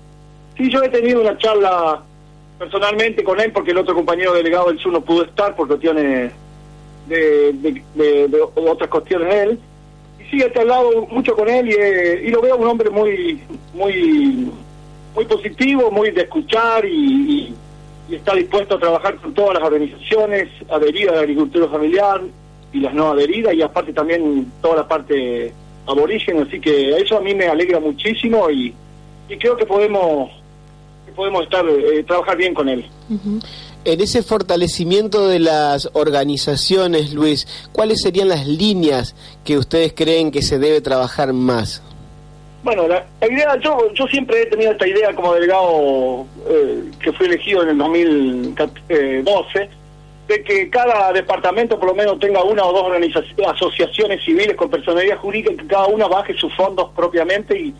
Sí, 0.57 0.69
yo 0.69 0.83
he 0.83 0.89
tenido 0.89 1.21
una 1.21 1.37
charla 1.37 2.01
personalmente 2.63 3.25
con 3.25 3.41
él 3.41 3.51
porque 3.51 3.71
el 3.71 3.77
otro 3.77 3.93
compañero 3.93 4.33
delegado 4.33 4.67
del 4.67 4.79
sur 4.79 4.93
no 4.93 5.01
pudo 5.01 5.25
estar 5.25 5.53
por 5.53 5.67
cuestiones 5.67 6.31
de, 7.07 7.51
de, 7.51 8.41
otras 8.55 8.89
cuestiones 8.89 9.33
él. 9.33 9.59
Y 10.19 10.23
sí, 10.29 10.41
he 10.41 10.59
hablado 10.59 11.05
mucho 11.07 11.35
con 11.35 11.49
él 11.49 11.67
y, 11.69 11.73
eh, 11.73 12.23
y 12.25 12.29
lo 12.29 12.41
veo 12.41 12.55
un 12.55 12.67
hombre 12.67 12.89
muy 12.89 13.41
muy 13.73 14.49
muy 15.13 15.25
positivo, 15.25 15.91
muy 15.91 16.11
de 16.11 16.21
escuchar 16.21 16.85
y, 16.85 17.53
está 18.09 18.35
dispuesto 18.35 18.75
a 18.75 18.79
trabajar 18.79 19.15
con 19.15 19.33
todas 19.33 19.55
las 19.55 19.63
organizaciones 19.63 20.47
adheridas 20.69 21.13
a 21.13 21.15
la 21.15 21.21
agricultura 21.21 21.67
familiar 21.67 22.21
y 22.71 22.79
las 22.79 22.93
no 22.93 23.11
adheridas 23.11 23.55
y 23.55 23.61
aparte 23.61 23.91
también 23.91 24.51
toda 24.61 24.75
la 24.75 24.87
parte 24.87 25.51
aborigen, 25.87 26.41
así 26.41 26.59
que 26.59 26.95
eso 26.97 27.17
a 27.17 27.21
mí 27.21 27.33
me 27.33 27.47
alegra 27.47 27.79
muchísimo 27.79 28.51
y, 28.51 28.73
y 29.29 29.37
creo 29.37 29.57
que 29.57 29.65
podemos 29.65 30.42
podemos 31.11 31.43
estar 31.43 31.65
eh, 31.67 32.03
trabajar 32.03 32.37
bien 32.37 32.53
con 32.53 32.69
él. 32.69 32.85
En 33.85 34.01
ese 34.01 34.23
fortalecimiento 34.23 35.27
de 35.27 35.39
las 35.39 35.89
organizaciones, 35.93 37.13
Luis, 37.13 37.47
¿cuáles 37.71 38.01
serían 38.01 38.29
las 38.29 38.47
líneas 38.47 39.15
que 39.43 39.57
ustedes 39.57 39.93
creen 39.93 40.31
que 40.31 40.41
se 40.41 40.57
debe 40.59 40.81
trabajar 40.81 41.33
más? 41.33 41.83
Bueno, 42.63 42.87
la, 42.87 43.05
la 43.19 43.27
idea, 43.27 43.59
yo, 43.59 43.93
yo 43.93 44.07
siempre 44.07 44.43
he 44.43 44.45
tenido 44.45 44.71
esta 44.71 44.87
idea 44.87 45.13
como 45.13 45.33
delegado 45.33 46.25
eh, 46.49 46.83
que 47.01 47.11
fui 47.11 47.25
elegido 47.25 47.61
en 47.63 47.69
el 47.69 47.77
2012, 47.77 49.69
de 50.29 50.43
que 50.43 50.69
cada 50.69 51.11
departamento 51.11 51.77
por 51.77 51.89
lo 51.89 51.95
menos 51.95 52.17
tenga 52.19 52.41
una 52.41 52.63
o 52.63 52.71
dos 52.71 52.83
organizaciones, 52.83 53.47
asociaciones 53.47 54.23
civiles 54.23 54.55
con 54.55 54.69
personalidad 54.69 55.17
jurídica 55.17 55.51
y 55.51 55.57
que 55.57 55.67
cada 55.67 55.87
una 55.87 56.07
baje 56.07 56.33
sus 56.35 56.55
fondos 56.55 56.89
propiamente 56.95 57.59
y, 57.59 57.73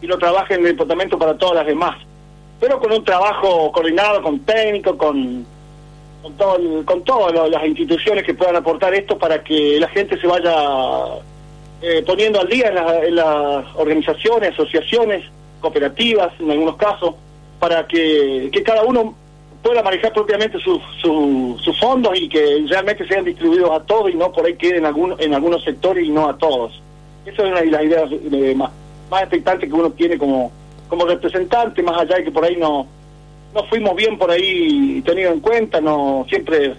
y 0.00 0.06
lo 0.06 0.16
trabaje 0.18 0.54
en 0.54 0.60
el 0.60 0.66
departamento 0.66 1.18
para 1.18 1.36
todas 1.36 1.56
las 1.56 1.66
demás. 1.66 1.96
Pero 2.60 2.78
con 2.80 2.92
un 2.92 3.04
trabajo 3.04 3.70
coordinado, 3.72 4.22
con 4.22 4.40
técnicos, 4.40 4.96
con, 4.96 5.46
con, 6.22 6.32
todo 6.36 6.58
con 6.84 7.04
todas 7.04 7.48
las 7.50 7.64
instituciones 7.66 8.24
que 8.24 8.34
puedan 8.34 8.56
aportar 8.56 8.92
esto 8.94 9.16
para 9.16 9.42
que 9.44 9.78
la 9.78 9.88
gente 9.88 10.20
se 10.20 10.26
vaya 10.26 10.54
eh, 11.82 12.02
poniendo 12.04 12.40
al 12.40 12.48
día 12.48 12.68
en, 12.68 12.74
la- 12.74 13.04
en 13.04 13.14
las 13.16 13.64
organizaciones, 13.76 14.52
asociaciones, 14.54 15.24
cooperativas, 15.60 16.32
en 16.40 16.50
algunos 16.50 16.76
casos, 16.76 17.14
para 17.60 17.86
que, 17.86 18.50
cada 18.64 18.82
uno 18.82 19.14
pueda 19.62 19.82
manejar 19.82 20.12
propiamente 20.12 20.58
sus 20.60 20.80
sus- 21.00 21.60
sus 21.62 21.78
fondos 21.78 22.12
y 22.18 22.28
que 22.28 22.64
realmente 22.68 23.06
sean 23.06 23.24
distribuidos 23.24 23.70
a 23.70 23.80
todos 23.84 24.10
y 24.10 24.14
no 24.14 24.30
por 24.32 24.46
ahí 24.46 24.54
queden 24.54 24.78
en, 24.78 24.86
algún- 24.86 25.14
en 25.18 25.34
algunos 25.34 25.62
sectores 25.64 26.04
y 26.04 26.10
no 26.10 26.28
a 26.28 26.36
todos. 26.36 26.80
Esa 27.26 27.42
es 27.42 27.48
una 27.50 27.60
de 27.60 27.66
las 27.70 27.82
ideas 27.84 28.10
eh, 28.32 28.54
más, 28.56 28.70
más 29.10 29.22
expectantes 29.22 29.68
que 29.68 29.74
uno 29.74 29.90
tiene 29.90 30.16
como, 30.18 30.50
como 30.88 31.06
representante, 31.06 31.82
más 31.82 32.00
allá 32.00 32.16
de 32.16 32.24
que 32.24 32.30
por 32.30 32.44
ahí 32.44 32.56
no, 32.56 32.86
no 33.54 33.64
fuimos 33.64 33.94
bien 33.94 34.18
por 34.18 34.30
ahí 34.30 35.02
tenido 35.02 35.32
en 35.32 35.40
cuenta, 35.40 35.80
no 35.80 36.24
siempre 36.28 36.74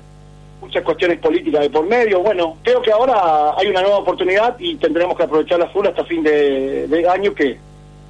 muchas 0.62 0.84
cuestiones 0.84 1.20
políticas 1.20 1.62
de 1.62 1.70
por 1.70 1.86
medio. 1.86 2.22
Bueno, 2.22 2.58
creo 2.64 2.82
que 2.82 2.92
ahora 2.92 3.54
hay 3.58 3.68
una 3.68 3.82
nueva 3.82 3.98
oportunidad 3.98 4.58
y 4.60 4.76
tendremos 4.76 5.16
que 5.16 5.24
aprovechar 5.24 5.60
la 5.60 5.70
full 5.70 5.88
hasta 5.88 6.04
fin 6.06 6.24
de, 6.24 6.88
de 6.88 7.08
año 7.08 7.34
que 7.34 7.58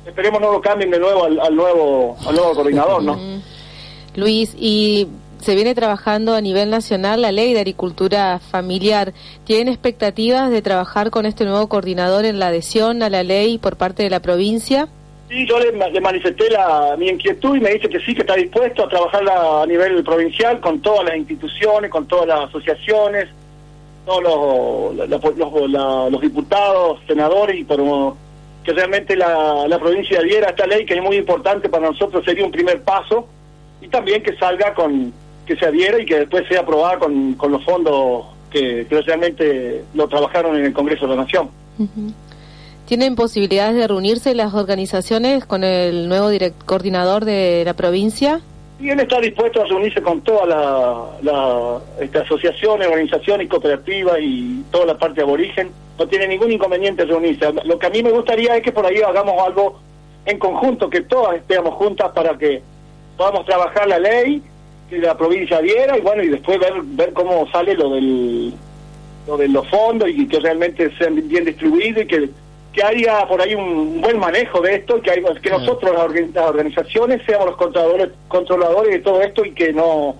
esperemos 0.05 0.41
no 0.41 0.51
lo 0.51 0.61
cambien 0.61 0.89
de 0.89 0.99
nuevo 0.99 1.25
al, 1.25 1.39
al 1.39 1.55
nuevo 1.55 2.17
al 2.25 2.35
nuevo 2.35 2.53
coordinador, 2.53 3.03
¿no? 3.03 3.19
Luis, 4.15 4.55
y 4.59 5.07
se 5.39 5.55
viene 5.55 5.75
trabajando 5.75 6.33
a 6.33 6.41
nivel 6.41 6.69
nacional 6.69 7.21
la 7.21 7.31
ley 7.31 7.53
de 7.53 7.59
agricultura 7.59 8.39
familiar. 8.39 9.13
¿Tienen 9.45 9.69
expectativas 9.69 10.49
de 10.51 10.61
trabajar 10.61 11.11
con 11.11 11.25
este 11.25 11.45
nuevo 11.45 11.67
coordinador 11.67 12.25
en 12.25 12.39
la 12.39 12.47
adhesión 12.47 13.03
a 13.03 13.09
la 13.09 13.23
ley 13.23 13.57
por 13.57 13.77
parte 13.77 14.03
de 14.03 14.09
la 14.09 14.19
provincia? 14.19 14.89
Sí, 15.29 15.45
yo 15.45 15.59
le, 15.59 15.71
manifesté 16.01 16.49
la, 16.49 16.95
mi 16.97 17.07
inquietud 17.07 17.55
y 17.55 17.59
me 17.59 17.73
dice 17.73 17.87
que 17.87 17.99
sí, 17.99 18.15
que 18.15 18.21
está 18.21 18.33
dispuesto 18.35 18.83
a 18.83 18.89
trabajarla 18.89 19.61
a 19.61 19.65
nivel 19.67 20.03
provincial 20.03 20.59
con 20.59 20.81
todas 20.81 21.05
las 21.05 21.17
instituciones, 21.17 21.91
con 21.91 22.07
todas 22.07 22.27
las 22.27 22.49
asociaciones, 22.49 23.27
todos 24.07 24.91
los 26.11 26.21
diputados, 26.21 26.99
senadores 27.07 27.59
y 27.59 27.63
por 27.63 28.15
que 28.63 28.73
realmente 28.73 29.15
la, 29.15 29.67
la 29.67 29.79
provincia 29.79 30.19
adhiera 30.19 30.47
a 30.47 30.49
esta 30.49 30.65
ley 30.65 30.85
que 30.85 30.95
es 30.95 31.01
muy 31.01 31.17
importante 31.17 31.69
para 31.69 31.89
nosotros, 31.89 32.25
sería 32.25 32.43
un 32.43 32.51
primer 32.51 32.81
paso 32.81 33.27
y 33.81 33.87
también 33.87 34.23
que 34.23 34.35
salga 34.35 34.73
con, 34.73 35.13
que 35.45 35.55
se 35.55 35.65
adhiera 35.65 36.01
y 36.01 36.05
que 36.05 36.19
después 36.19 36.47
sea 36.47 36.61
aprobada 36.61 36.97
con, 36.97 37.33
con 37.33 37.51
los 37.51 37.63
fondos 37.63 38.25
que, 38.49 38.87
que 38.89 39.01
realmente 39.01 39.83
lo 39.93 40.07
trabajaron 40.07 40.57
en 40.57 40.65
el 40.65 40.73
Congreso 40.73 41.07
de 41.07 41.15
la 41.15 41.21
Nación. 41.21 41.49
¿Tienen 42.89 43.15
posibilidades 43.15 43.75
de 43.75 43.87
reunirse 43.87 44.33
las 44.33 44.55
organizaciones 44.55 45.45
con 45.45 45.63
el 45.63 46.09
nuevo 46.09 46.31
coordinador 46.65 47.23
de 47.23 47.61
la 47.63 47.75
provincia? 47.75 48.41
Y 48.81 48.89
él 48.89 48.99
está 48.99 49.21
dispuesto 49.21 49.61
a 49.61 49.65
reunirse 49.65 50.01
con 50.01 50.21
todas 50.21 50.47
las 50.49 51.23
la, 51.23 51.77
este, 52.01 52.17
asociaciones, 52.17 52.87
organizaciones 52.87 53.47
cooperativas 53.47 54.17
y 54.19 54.63
toda 54.71 54.87
la 54.87 54.97
parte 54.97 55.21
aborigen. 55.21 55.69
No 55.99 56.07
tiene 56.07 56.27
ningún 56.27 56.51
inconveniente 56.51 57.05
reunirse. 57.05 57.53
Lo 57.63 57.77
que 57.77 57.85
a 57.85 57.89
mí 57.91 58.01
me 58.01 58.09
gustaría 58.09 58.55
es 58.55 58.63
que 58.63 58.71
por 58.71 58.87
ahí 58.87 58.99
hagamos 59.03 59.35
algo 59.39 59.79
en 60.25 60.39
conjunto, 60.39 60.89
que 60.89 61.01
todas 61.01 61.35
estemos 61.35 61.75
juntas 61.75 62.09
para 62.15 62.39
que 62.39 62.63
podamos 63.15 63.45
trabajar 63.45 63.87
la 63.87 63.99
ley, 63.99 64.41
que 64.89 64.97
la 64.97 65.15
provincia 65.15 65.57
adhiera 65.57 65.95
y 65.95 66.01
bueno, 66.01 66.23
y 66.23 66.29
después 66.29 66.57
ver, 66.57 66.73
ver 66.81 67.13
cómo 67.13 67.47
sale 67.51 67.75
lo 67.75 67.91
del 67.91 68.51
lo 69.27 69.37
de 69.37 69.47
los 69.47 69.67
fondos 69.67 70.09
y 70.09 70.27
que 70.27 70.39
realmente 70.39 70.91
sean 70.97 71.27
bien 71.27 71.45
distribuidos 71.45 72.01
y 72.01 72.07
que, 72.07 72.29
que 72.79 72.83
haya 72.85 73.27
por 73.27 73.41
ahí 73.41 73.55
un 73.55 73.99
buen 74.01 74.17
manejo 74.19 74.61
de 74.61 74.75
esto 74.75 75.01
que, 75.01 75.11
hay- 75.11 75.23
que 75.41 75.49
nosotros 75.49 75.91
las, 75.93 76.01
organ- 76.03 76.31
las 76.33 76.45
organizaciones 76.49 77.21
seamos 77.25 77.47
los 77.47 77.57
controladores 77.57 78.09
controladores 78.27 78.91
de 78.93 78.99
todo 78.99 79.21
esto 79.21 79.43
y 79.45 79.51
que 79.53 79.73
no 79.73 80.15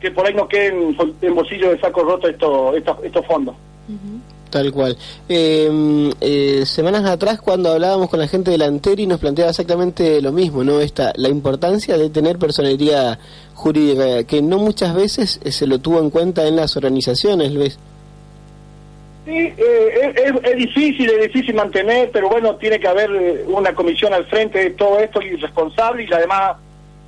que 0.00 0.10
por 0.10 0.26
ahí 0.26 0.34
no 0.34 0.46
queden 0.46 0.96
en 1.22 1.34
bolsillo 1.34 1.70
de 1.70 1.80
saco 1.80 2.02
roto 2.04 2.28
estos 2.28 2.76
estos, 2.76 2.96
estos 3.02 3.26
fondos. 3.26 3.54
Tal 4.50 4.70
cual. 4.72 4.96
Eh, 5.28 6.12
eh, 6.20 6.62
semanas 6.66 7.04
atrás, 7.04 7.40
cuando 7.40 7.72
hablábamos 7.72 8.08
con 8.08 8.20
la 8.20 8.28
gente 8.28 8.50
del 8.52 8.62
Anteri, 8.62 9.06
nos 9.06 9.18
planteaba 9.18 9.50
exactamente 9.50 10.22
lo 10.22 10.30
mismo, 10.32 10.62
¿no? 10.62 10.80
Esta, 10.80 11.12
la 11.16 11.28
importancia 11.28 11.98
de 11.98 12.08
tener 12.10 12.38
personería 12.38 13.18
jurídica, 13.54 14.22
que 14.24 14.42
no 14.42 14.58
muchas 14.58 14.94
veces 14.94 15.40
eh, 15.44 15.50
se 15.50 15.66
lo 15.66 15.80
tuvo 15.80 15.98
en 15.98 16.10
cuenta 16.10 16.46
en 16.46 16.56
las 16.56 16.76
organizaciones, 16.76 17.52
Luis. 17.52 17.78
Sí, 19.26 19.52
eh, 19.56 20.14
es, 20.44 20.56
difícil, 20.56 21.10
es 21.10 21.32
difícil 21.32 21.56
mantener, 21.56 22.12
pero 22.12 22.28
bueno, 22.28 22.54
tiene 22.54 22.78
que 22.78 22.86
haber 22.86 23.10
eh, 23.10 23.44
una 23.48 23.74
comisión 23.74 24.14
al 24.14 24.24
frente 24.26 24.60
de 24.60 24.70
todo 24.70 25.00
esto 25.00 25.20
y 25.20 25.34
responsable 25.34 26.04
y 26.04 26.12
además 26.12 26.58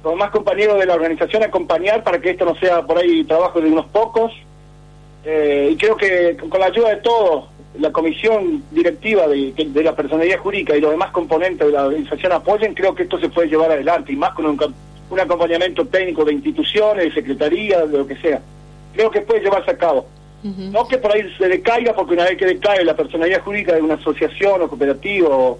los 0.03 0.14
demás 0.14 0.31
compañeros 0.33 0.81
de 0.81 0.87
la 0.87 0.95
organización 0.95 1.45
acompañar 1.45 2.03
para 2.03 2.21
que 2.21 2.31
esto 2.31 2.45
no 2.45 2.57
sea 2.57 2.83
por 2.83 2.99
ahí 2.99 3.23
trabajo 3.23 3.61
de 3.61 3.71
unos 3.71 3.87
pocos. 3.87 4.33
Eh, 5.25 5.71
y 5.71 5.77
creo 5.77 5.97
que 5.97 6.37
con 6.37 6.59
la 6.59 6.66
ayuda 6.66 6.89
de 6.89 6.97
todos, 6.97 7.51
la 7.79 7.93
comisión 7.93 8.64
directiva 8.73 9.29
de, 9.29 9.53
de 9.57 9.83
la 9.85 9.95
personalidad 9.95 10.39
jurídica 10.39 10.77
y 10.77 10.81
los 10.81 10.91
demás 10.91 11.12
componentes 11.12 11.69
de 11.69 11.73
la 11.73 11.87
organización 11.87 12.33
apoyen, 12.33 12.75
creo 12.75 12.97
que 12.97 13.05
esto 13.05 13.21
se 13.21 13.29
puede 13.29 13.47
llevar 13.47 13.71
adelante 13.71 14.12
y 14.12 14.16
más 14.16 14.35
con 14.35 14.47
un, 14.47 14.75
un 15.09 15.21
acompañamiento 15.21 15.87
técnico 15.87 16.25
de 16.25 16.33
instituciones, 16.33 17.05
de 17.05 17.12
secretaría, 17.12 17.87
de 17.87 17.99
lo 17.99 18.09
que 18.09 18.16
sea. 18.16 18.43
Creo 18.93 19.09
que 19.09 19.21
puede 19.21 19.41
llevarse 19.41 19.71
a 19.71 19.79
cabo. 19.79 20.18
No 20.43 20.86
que 20.86 20.99
por 20.99 21.12
ahí 21.12 21.22
se 21.36 21.49
decaiga, 21.49 21.95
porque 21.95 22.14
una 22.14 22.24
vez 22.24 22.36
que 22.39 22.47
decae 22.47 22.84
la 22.84 22.95
personalidad 22.95 23.43
jurídica 23.43 23.74
de 23.74 23.82
una 23.82 23.95
asociación 23.95 24.62
o 24.62 24.68
cooperativa 24.68 25.28
o 25.28 25.59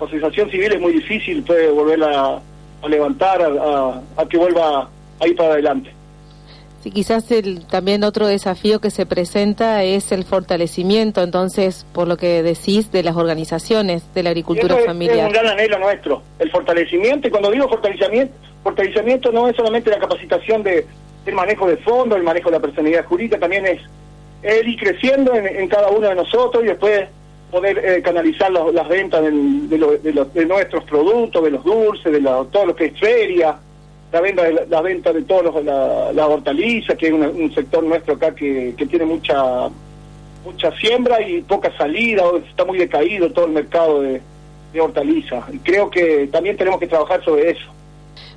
asociación 0.00 0.50
civil 0.50 0.72
es 0.72 0.80
muy 0.80 0.92
difícil, 0.94 1.42
puede 1.42 1.70
volverla 1.70 2.40
a 2.82 2.88
levantar, 2.88 3.42
a, 3.42 3.46
a- 3.46 4.02
a 4.16 4.26
que 4.28 4.36
vuelva 4.38 4.88
a 5.20 5.28
ir 5.28 5.36
para 5.36 5.52
adelante. 5.52 5.90
Sí, 6.82 6.90
quizás 6.90 7.30
el, 7.30 7.64
también 7.66 8.04
otro 8.04 8.26
desafío 8.26 8.78
que 8.80 8.90
se 8.90 9.06
presenta 9.06 9.82
es 9.84 10.10
el 10.12 10.24
fortalecimiento, 10.24 11.22
entonces, 11.22 11.86
por 11.94 12.08
lo 12.08 12.16
que 12.18 12.42
decís, 12.42 12.92
de 12.92 13.02
las 13.02 13.16
organizaciones 13.16 14.02
de 14.14 14.22
la 14.22 14.30
agricultura 14.30 14.78
es- 14.78 14.84
familiar. 14.86 15.16
Es 15.18 15.24
un 15.26 15.32
gran 15.32 15.46
anhelo 15.46 15.78
nuestro, 15.78 16.22
el 16.38 16.50
fortalecimiento. 16.50 17.28
Y 17.28 17.30
cuando 17.30 17.50
digo 17.50 17.68
fortalecimiento, 17.68 18.34
fortalecimiento 18.62 19.32
no 19.32 19.48
es 19.48 19.56
solamente 19.56 19.88
la 19.90 19.98
capacitación 19.98 20.62
de, 20.62 20.86
del 21.24 21.34
manejo 21.34 21.66
de 21.68 21.76
fondos, 21.78 22.18
el 22.18 22.24
manejo 22.24 22.50
de 22.50 22.56
la 22.56 22.60
personalidad 22.62 23.04
jurídica, 23.06 23.38
también 23.38 23.64
es 23.66 23.80
el 24.44 24.68
ir 24.68 24.78
creciendo 24.78 25.34
en, 25.34 25.46
en 25.46 25.68
cada 25.68 25.88
uno 25.88 26.08
de 26.08 26.14
nosotros 26.14 26.62
y 26.62 26.66
después 26.68 27.06
poder 27.50 27.78
eh, 27.84 28.02
canalizar 28.02 28.50
los- 28.50 28.74
las 28.74 28.88
ventas 28.88 29.22
de, 29.22 29.78
lo- 29.78 29.96
de 29.98 30.12
lo- 30.12 30.24
de 30.26 30.46
nuestros 30.46 30.84
productos, 30.84 31.42
de 31.44 31.50
los 31.52 31.64
dulces, 31.64 32.12
de 32.12 32.20
todo 32.20 32.66
lo 32.66 32.74
que 32.76 32.86
es 32.86 32.98
feria, 32.98 33.56
la 34.12 34.20
venta 34.20 34.42
de, 34.44 34.52
la, 34.52 34.62
la 34.68 34.80
venta 34.80 35.12
de 35.12 35.22
todos 35.22 35.44
los, 35.44 35.64
la, 35.64 36.12
la 36.12 36.26
hortaliza, 36.26 36.96
que 36.96 37.06
es 37.08 37.12
un 37.12 37.52
sector 37.54 37.82
nuestro 37.82 38.14
acá 38.14 38.34
que, 38.34 38.74
que 38.76 38.86
tiene 38.86 39.04
mucha 39.04 39.68
mucha 40.44 40.70
siembra 40.76 41.26
y 41.26 41.40
poca 41.40 41.74
salida, 41.78 42.22
está 42.48 42.66
muy 42.66 42.76
decaído 42.76 43.30
todo 43.32 43.46
el 43.46 43.52
mercado 43.52 44.02
de, 44.02 44.20
de 44.74 44.80
hortaliza. 44.80 45.42
Y 45.50 45.58
creo 45.58 45.88
que 45.88 46.28
también 46.30 46.56
tenemos 46.58 46.78
que 46.78 46.86
trabajar 46.86 47.24
sobre 47.24 47.50
eso. 47.52 47.64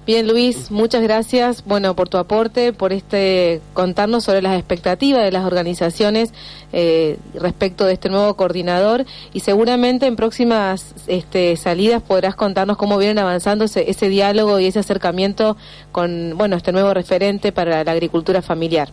Bien, 0.07 0.25
Luis, 0.25 0.71
muchas 0.71 1.03
gracias, 1.03 1.65
bueno, 1.65 1.93
por 1.93 2.07
tu 2.07 2.17
aporte, 2.17 2.71
por 2.71 2.93
este 2.93 3.59
contarnos 3.73 4.23
sobre 4.23 4.41
las 4.41 4.57
expectativas 4.57 5.21
de 5.21 5.33
las 5.33 5.43
organizaciones 5.43 6.33
eh, 6.71 7.17
respecto 7.33 7.85
de 7.85 7.91
este 7.91 8.07
nuevo 8.07 8.33
coordinador 8.35 9.03
y 9.33 9.41
seguramente 9.41 10.05
en 10.05 10.15
próximas 10.15 10.95
este, 11.07 11.57
salidas 11.57 12.01
podrás 12.01 12.35
contarnos 12.35 12.77
cómo 12.77 12.97
vienen 12.97 13.19
avanzando 13.19 13.65
ese, 13.65 13.91
ese 13.91 14.07
diálogo 14.07 14.61
y 14.61 14.67
ese 14.67 14.79
acercamiento 14.79 15.57
con, 15.91 16.37
bueno, 16.37 16.55
este 16.55 16.71
nuevo 16.71 16.93
referente 16.93 17.51
para 17.51 17.83
la 17.83 17.91
agricultura 17.91 18.41
familiar. 18.41 18.87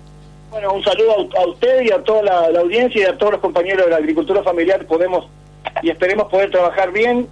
Bueno, 0.51 0.73
un 0.73 0.83
saludo 0.83 1.13
a, 1.13 1.43
a 1.43 1.47
usted 1.47 1.83
y 1.83 1.93
a 1.93 2.03
toda 2.03 2.25
la, 2.25 2.51
la 2.51 2.59
audiencia 2.59 3.01
y 3.01 3.05
a 3.05 3.17
todos 3.17 3.35
los 3.35 3.41
compañeros 3.41 3.85
de 3.85 3.91
la 3.93 3.99
agricultura 3.99 4.43
familiar. 4.43 4.85
Podemos 4.85 5.27
y 5.81 5.91
esperemos 5.91 6.27
poder 6.29 6.51
trabajar 6.51 6.91
bien. 6.91 7.29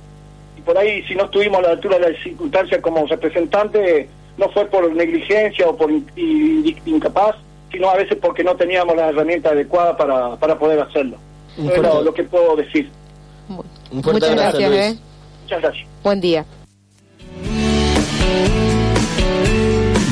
Por 0.64 0.78
ahí, 0.78 1.02
si 1.04 1.14
no 1.14 1.24
estuvimos 1.24 1.58
a 1.58 1.62
la 1.62 1.70
altura 1.70 1.98
de 1.98 2.12
las 2.12 2.22
circunstancias 2.22 2.80
como 2.80 3.06
representante, 3.06 4.08
no 4.38 4.48
fue 4.50 4.66
por 4.66 4.90
negligencia 4.94 5.68
o 5.68 5.76
por 5.76 5.90
in- 5.90 6.76
incapaz, 6.86 7.36
sino 7.70 7.90
a 7.90 7.96
veces 7.96 8.18
porque 8.20 8.44
no 8.44 8.54
teníamos 8.56 8.94
las 8.96 9.10
herramientas 9.10 9.52
adecuadas 9.52 9.96
para, 9.96 10.36
para 10.36 10.58
poder 10.58 10.80
hacerlo. 10.80 11.16
Eso 11.58 11.74
es 11.74 12.04
lo, 12.04 12.14
que 12.14 12.24
puedo 12.24 12.56
decir. 12.56 12.90
Un 13.48 14.02
fuerte 14.02 14.12
Muchas 14.12 14.30
abrazo, 14.30 14.58
gracias, 14.58 14.70
Luis. 14.70 14.80
¿eh? 14.80 14.98
Muchas 15.42 15.62
gracias. 15.62 15.86
Buen 16.02 16.20
día. 16.20 16.46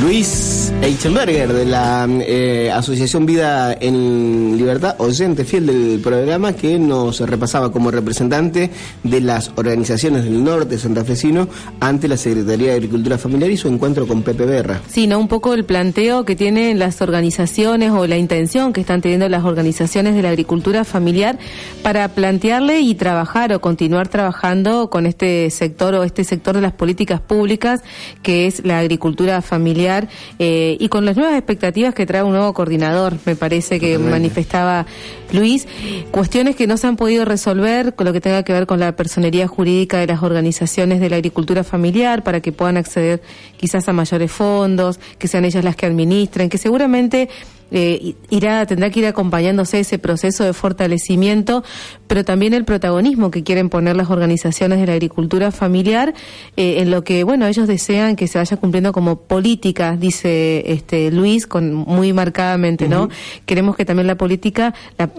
Luis 0.02 0.69
Eichenberger 0.82 1.52
de 1.52 1.66
la 1.66 2.08
eh, 2.08 2.70
Asociación 2.72 3.26
Vida 3.26 3.76
en 3.78 4.56
Libertad, 4.56 4.96
oyente 4.98 5.44
fiel 5.44 5.66
del 5.66 6.00
programa 6.02 6.54
que 6.54 6.78
nos 6.78 7.20
repasaba 7.20 7.70
como 7.70 7.90
representante 7.90 8.70
de 9.02 9.20
las 9.20 9.52
organizaciones 9.56 10.24
del 10.24 10.42
norte 10.42 10.78
santafesino 10.78 11.48
ante 11.80 12.08
la 12.08 12.16
Secretaría 12.16 12.70
de 12.70 12.76
Agricultura 12.76 13.18
Familiar 13.18 13.50
y 13.50 13.58
su 13.58 13.68
encuentro 13.68 14.06
con 14.06 14.22
Pepe 14.22 14.46
Berra. 14.46 14.80
Sí, 14.88 15.06
¿no? 15.06 15.18
Un 15.18 15.28
poco 15.28 15.52
el 15.52 15.64
planteo 15.64 16.24
que 16.24 16.34
tienen 16.34 16.78
las 16.78 17.02
organizaciones 17.02 17.90
o 17.90 18.06
la 18.06 18.16
intención 18.16 18.72
que 18.72 18.80
están 18.80 19.02
teniendo 19.02 19.28
las 19.28 19.44
organizaciones 19.44 20.14
de 20.14 20.22
la 20.22 20.30
agricultura 20.30 20.84
familiar 20.84 21.38
para 21.82 22.08
plantearle 22.08 22.80
y 22.80 22.94
trabajar 22.94 23.52
o 23.52 23.60
continuar 23.60 24.08
trabajando 24.08 24.88
con 24.88 25.04
este 25.04 25.50
sector 25.50 25.94
o 25.94 26.04
este 26.04 26.24
sector 26.24 26.54
de 26.54 26.62
las 26.62 26.72
políticas 26.72 27.20
públicas 27.20 27.82
que 28.22 28.46
es 28.46 28.64
la 28.64 28.78
agricultura 28.78 29.42
familiar 29.42 30.08
eh, 30.38 30.69
y 30.78 30.88
con 30.88 31.04
las 31.04 31.16
nuevas 31.16 31.36
expectativas 31.36 31.94
que 31.94 32.06
trae 32.06 32.22
un 32.22 32.32
nuevo 32.32 32.52
coordinador, 32.52 33.14
me 33.24 33.36
parece 33.36 33.80
que 33.80 33.92
Totalmente. 33.92 34.10
manifestaba 34.10 34.86
Luis, 35.32 35.66
cuestiones 36.10 36.56
que 36.56 36.66
no 36.66 36.76
se 36.76 36.86
han 36.86 36.96
podido 36.96 37.24
resolver 37.24 37.94
con 37.94 38.06
lo 38.06 38.12
que 38.12 38.20
tenga 38.20 38.42
que 38.42 38.52
ver 38.52 38.66
con 38.66 38.80
la 38.80 38.96
personería 38.96 39.46
jurídica 39.46 39.98
de 39.98 40.06
las 40.06 40.22
organizaciones 40.22 41.00
de 41.00 41.10
la 41.10 41.16
agricultura 41.16 41.64
familiar 41.64 42.22
para 42.22 42.40
que 42.40 42.52
puedan 42.52 42.76
acceder 42.76 43.22
quizás 43.56 43.88
a 43.88 43.92
mayores 43.92 44.30
fondos, 44.30 45.00
que 45.18 45.28
sean 45.28 45.44
ellas 45.44 45.64
las 45.64 45.76
que 45.76 45.86
administren, 45.86 46.48
que 46.48 46.58
seguramente 46.58 47.28
eh, 47.70 48.14
irá, 48.30 48.64
tendrá 48.66 48.90
que 48.90 49.00
ir 49.00 49.06
acompañándose 49.06 49.80
ese 49.80 49.98
proceso 49.98 50.44
de 50.44 50.52
fortalecimiento, 50.52 51.62
pero 52.06 52.24
también 52.24 52.54
el 52.54 52.64
protagonismo 52.64 53.30
que 53.30 53.42
quieren 53.42 53.68
poner 53.68 53.96
las 53.96 54.10
organizaciones 54.10 54.80
de 54.80 54.86
la 54.86 54.92
agricultura 54.94 55.50
familiar 55.50 56.14
eh, 56.56 56.76
en 56.78 56.90
lo 56.90 57.04
que, 57.04 57.24
bueno, 57.24 57.46
ellos 57.46 57.66
desean 57.66 58.16
que 58.16 58.28
se 58.28 58.38
vaya 58.38 58.56
cumpliendo 58.56 58.92
como 58.92 59.20
política, 59.20 59.96
dice 59.96 60.64
este 60.66 61.10
Luis, 61.10 61.46
con 61.46 61.74
muy 61.74 62.12
marcadamente, 62.12 62.88
¿no? 62.88 63.08
Queremos 63.46 63.76
que 63.76 63.84
también 63.84 64.06
la 64.06 64.16
política 64.16 64.74
la, 64.98 65.10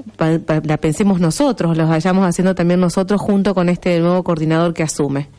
la 0.63 0.77
pensemos 0.77 1.19
nosotros, 1.19 1.77
lo 1.77 1.87
vayamos 1.87 2.25
haciendo 2.25 2.55
también 2.55 2.79
nosotros 2.79 3.21
junto 3.21 3.55
con 3.55 3.69
este 3.69 3.99
nuevo 3.99 4.23
coordinador 4.23 4.73
que 4.73 4.83
asume. 4.83 5.29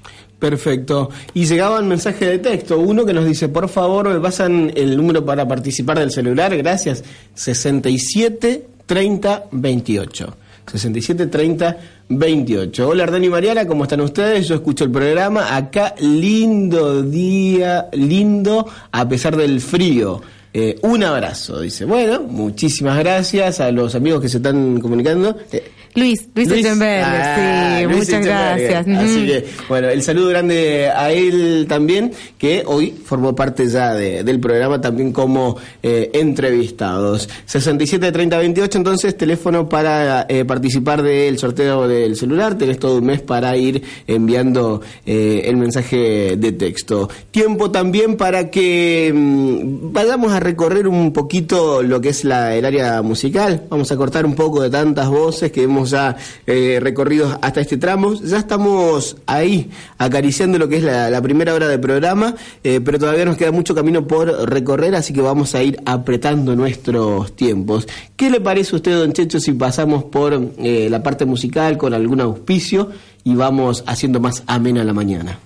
Perfecto. 0.42 1.08
Y 1.34 1.46
llegaban 1.46 1.86
mensajes 1.86 2.28
de 2.28 2.40
texto. 2.40 2.80
Uno 2.80 3.06
que 3.06 3.12
nos 3.12 3.24
dice, 3.24 3.48
por 3.48 3.68
favor, 3.68 4.08
me 4.08 4.18
pasan 4.18 4.72
el 4.74 4.96
número 4.96 5.24
para 5.24 5.46
participar 5.46 6.00
del 6.00 6.10
celular. 6.10 6.56
Gracias. 6.56 7.04
67 7.34 8.66
30 8.84 9.44
28. 9.52 10.36
67 10.66 11.26
30 11.28 11.76
28. 12.08 12.88
Hola 12.88 13.04
Ardani 13.04 13.28
y 13.28 13.30
Mariana, 13.30 13.68
¿cómo 13.68 13.84
están 13.84 14.00
ustedes? 14.00 14.48
Yo 14.48 14.56
escucho 14.56 14.82
el 14.82 14.90
programa. 14.90 15.54
Acá 15.54 15.94
lindo 16.00 17.04
día, 17.04 17.86
lindo 17.92 18.66
a 18.90 19.08
pesar 19.08 19.36
del 19.36 19.60
frío. 19.60 20.22
Eh, 20.54 20.78
un 20.82 21.02
abrazo, 21.02 21.60
dice. 21.60 21.84
Bueno, 21.84 22.20
muchísimas 22.22 22.98
gracias 22.98 23.60
a 23.60 23.70
los 23.70 23.94
amigos 23.94 24.20
que 24.20 24.28
se 24.28 24.36
están 24.38 24.80
comunicando. 24.80 25.36
Eh, 25.50 25.70
Luis, 25.94 26.26
Luis, 26.34 26.50
Eichenberger, 26.50 27.04
Ah, 27.04 27.76
sí, 27.78 27.84
Luis 27.84 27.96
muchas 27.98 28.24
gracias. 28.24 28.86
Así 28.88 29.26
que, 29.26 29.44
bueno, 29.68 29.90
el 29.90 30.02
saludo 30.02 30.28
grande 30.30 30.88
a 30.88 31.10
él 31.12 31.66
también, 31.68 32.12
que 32.38 32.62
hoy 32.66 32.94
formó 33.04 33.34
parte 33.34 33.66
ya 33.68 33.92
de- 33.92 34.24
del 34.24 34.40
programa 34.40 34.80
también 34.80 35.12
como 35.12 35.58
eh, 35.82 36.10
entrevistados. 36.14 37.28
67 37.44 38.10
30 38.10 38.38
28, 38.38 38.78
entonces, 38.78 39.16
teléfono 39.18 39.68
para 39.68 40.24
eh, 40.30 40.44
participar 40.46 41.02
del 41.02 41.38
sorteo 41.38 41.86
del 41.86 42.16
celular. 42.16 42.56
Tenés 42.56 42.78
todo 42.78 42.96
un 42.96 43.04
mes 43.06 43.20
para 43.20 43.54
ir 43.56 43.82
enviando 44.06 44.80
eh, 45.04 45.42
el 45.44 45.56
mensaje 45.58 46.36
de 46.38 46.52
texto. 46.52 47.08
Tiempo 47.30 47.70
también 47.70 48.16
para 48.16 48.50
que 48.50 49.12
mm, 49.14 49.92
vayamos 49.92 50.32
a 50.32 50.40
recorrer 50.42 50.88
un 50.88 51.12
poquito 51.12 51.82
lo 51.82 52.00
que 52.00 52.10
es 52.10 52.24
el 52.24 52.32
área 52.32 53.02
musical. 53.02 53.64
Vamos 53.68 53.90
a 53.92 53.96
cortar 53.96 54.26
un 54.26 54.34
poco 54.34 54.62
de 54.62 54.70
tantas 54.70 55.08
voces 55.08 55.52
que 55.52 55.62
hemos 55.62 55.90
ya 55.90 56.16
eh, 56.46 56.78
recorrido 56.80 57.38
hasta 57.40 57.60
este 57.60 57.76
tramo. 57.76 58.14
Ya 58.14 58.38
estamos 58.38 59.16
ahí 59.26 59.70
acariciando 59.98 60.58
lo 60.58 60.68
que 60.68 60.76
es 60.76 60.82
la, 60.82 61.10
la 61.10 61.22
primera 61.22 61.54
hora 61.54 61.68
del 61.68 61.80
programa, 61.80 62.34
eh, 62.62 62.80
pero 62.84 62.98
todavía 62.98 63.24
nos 63.24 63.36
queda 63.36 63.52
mucho 63.52 63.74
camino 63.74 64.06
por 64.06 64.28
recorrer, 64.48 64.94
así 64.94 65.12
que 65.12 65.20
vamos 65.20 65.54
a 65.54 65.62
ir 65.62 65.78
apretando 65.84 66.54
nuestros 66.56 67.34
tiempos. 67.36 67.86
¿Qué 68.16 68.30
le 68.30 68.40
parece 68.40 68.74
a 68.74 68.76
usted, 68.76 68.92
don 68.92 69.12
Checho, 69.12 69.40
si 69.40 69.52
pasamos 69.52 70.04
por 70.04 70.52
eh, 70.58 70.88
la 70.90 71.02
parte 71.02 71.24
musical 71.24 71.78
con 71.78 71.94
algún 71.94 72.20
auspicio 72.20 72.90
y 73.24 73.34
vamos 73.34 73.84
haciendo 73.86 74.20
más 74.20 74.42
amena 74.46 74.84
la 74.84 74.92
mañana? 74.92 75.38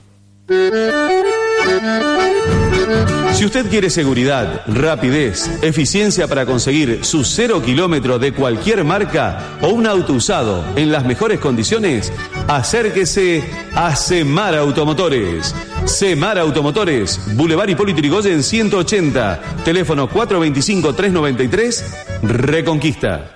Si 3.37 3.45
usted 3.45 3.69
quiere 3.69 3.91
seguridad, 3.91 4.63
rapidez, 4.67 5.51
eficiencia 5.61 6.27
para 6.27 6.47
conseguir 6.47 7.05
su 7.05 7.23
cero 7.23 7.61
kilómetro 7.63 8.19
de 8.19 8.33
cualquier 8.33 8.83
marca 8.83 9.59
o 9.61 9.69
un 9.69 9.87
auto 9.87 10.15
usado 10.15 10.65
en 10.75 10.91
las 10.91 11.05
mejores 11.05 11.39
condiciones, 11.39 12.11
acérquese 12.49 13.45
a 13.75 13.95
Semar 13.95 14.55
Automotores. 14.55 15.55
Semar 15.85 16.39
Automotores, 16.39 17.21
Boulevard 17.37 17.69
Hipólito 17.69 17.99
Yrigoyen 17.99 18.43
180, 18.43 19.41
teléfono 19.67 20.09
425-393, 20.09 21.85
Reconquista. 22.23 23.36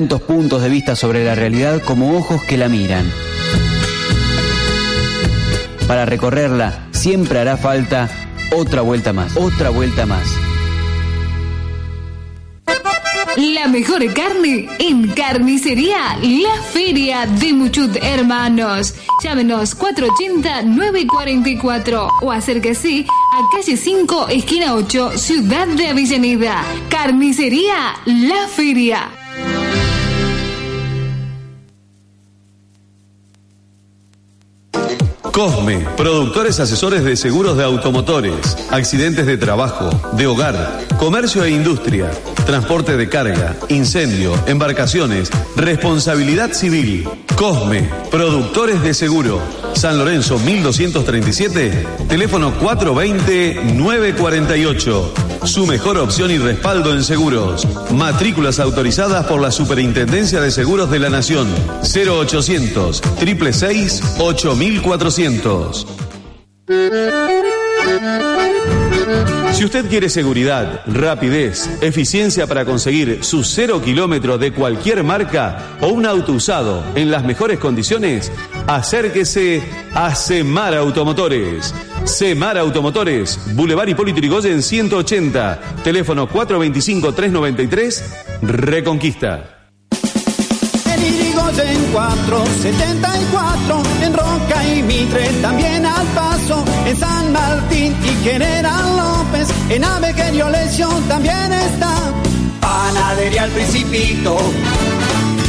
Tantos 0.00 0.22
puntos 0.22 0.62
de 0.62 0.70
vista 0.70 0.96
sobre 0.96 1.26
la 1.26 1.34
realidad 1.34 1.82
como 1.82 2.16
ojos 2.16 2.42
que 2.44 2.56
la 2.56 2.70
miran. 2.70 3.04
Para 5.86 6.06
recorrerla 6.06 6.86
siempre 6.90 7.38
hará 7.38 7.58
falta 7.58 8.08
otra 8.56 8.80
vuelta 8.80 9.12
más, 9.12 9.36
otra 9.36 9.68
vuelta 9.68 10.06
más. 10.06 10.26
La 13.36 13.68
mejor 13.68 14.10
carne 14.14 14.70
en 14.78 15.08
Carnicería 15.08 16.16
La 16.22 16.62
Feria 16.62 17.26
de 17.26 17.52
Muchut 17.52 17.94
Hermanos. 18.00 18.94
Llámenos 19.22 19.78
480-944 19.78 22.08
o 22.22 22.32
acérquese 22.32 23.04
a 23.34 23.42
calle 23.54 23.76
5, 23.76 24.28
esquina 24.30 24.74
8, 24.74 25.18
Ciudad 25.18 25.68
de 25.68 25.88
Avellaneda. 25.88 26.64
Carnicería 26.88 27.96
La 28.06 28.48
Feria. 28.48 29.19
Cosme, 35.40 35.80
productores 35.96 36.60
asesores 36.60 37.02
de 37.02 37.16
seguros 37.16 37.56
de 37.56 37.64
automotores, 37.64 38.58
accidentes 38.70 39.24
de 39.24 39.38
trabajo, 39.38 39.88
de 40.12 40.26
hogar, 40.26 40.82
comercio 40.98 41.42
e 41.42 41.50
industria, 41.50 42.10
transporte 42.44 42.94
de 42.98 43.08
carga, 43.08 43.56
incendio, 43.70 44.34
embarcaciones, 44.46 45.30
responsabilidad 45.56 46.52
civil. 46.52 47.08
Cosme, 47.36 47.88
productores 48.10 48.82
de 48.82 48.92
seguro. 48.92 49.40
San 49.72 49.96
Lorenzo 49.96 50.38
1237, 50.38 51.86
teléfono 52.06 52.52
420-948. 52.60 55.29
Su 55.44 55.66
mejor 55.66 55.98
opción 55.98 56.30
y 56.30 56.38
respaldo 56.38 56.92
en 56.92 57.02
seguros. 57.02 57.66
Matrículas 57.92 58.60
autorizadas 58.60 59.26
por 59.26 59.40
la 59.40 59.50
Superintendencia 59.50 60.40
de 60.40 60.50
Seguros 60.50 60.90
de 60.90 60.98
la 60.98 61.10
Nación. 61.10 61.48
0800 61.82 62.98
666 62.98 64.02
8400. 64.18 65.86
Si 69.52 69.64
usted 69.64 69.88
quiere 69.88 70.08
seguridad, 70.08 70.82
rapidez, 70.86 71.68
eficiencia 71.82 72.46
para 72.46 72.64
conseguir 72.64 73.24
su 73.24 73.44
cero 73.44 73.82
kilómetro 73.84 74.38
de 74.38 74.52
cualquier 74.52 75.02
marca 75.04 75.76
o 75.80 75.88
un 75.88 76.06
auto 76.06 76.32
usado 76.32 76.82
en 76.94 77.10
las 77.10 77.24
mejores 77.24 77.58
condiciones, 77.58 78.32
acérquese 78.66 79.62
a 79.92 80.14
Semar 80.14 80.74
Automotores. 80.74 81.74
Semar 82.04 82.58
Automotores, 82.58 83.38
Boulevard 83.54 83.88
Hipólito 83.88 84.18
Yrigoyen 84.18 84.62
180, 84.62 85.60
teléfono 85.84 86.28
425-393, 86.28 88.02
Reconquista. 88.42 89.68
En 90.86 91.02
Irigoyen 91.02 91.92
474, 91.92 93.82
en 94.02 94.12
Roca 94.14 94.68
y 94.68 94.82
Mitre, 94.82 95.28
también 95.40 95.86
al 95.86 96.06
paso, 96.08 96.64
en 96.86 96.96
San 96.96 97.32
Martín 97.32 97.94
y 98.04 98.24
General 98.24 98.96
López, 98.96 99.48
en 99.68 99.84
Avequerio 99.84 100.46
también 101.08 101.52
está. 101.52 101.96
Panadería 102.60 103.44
al 103.44 103.50
Principito, 103.50 104.36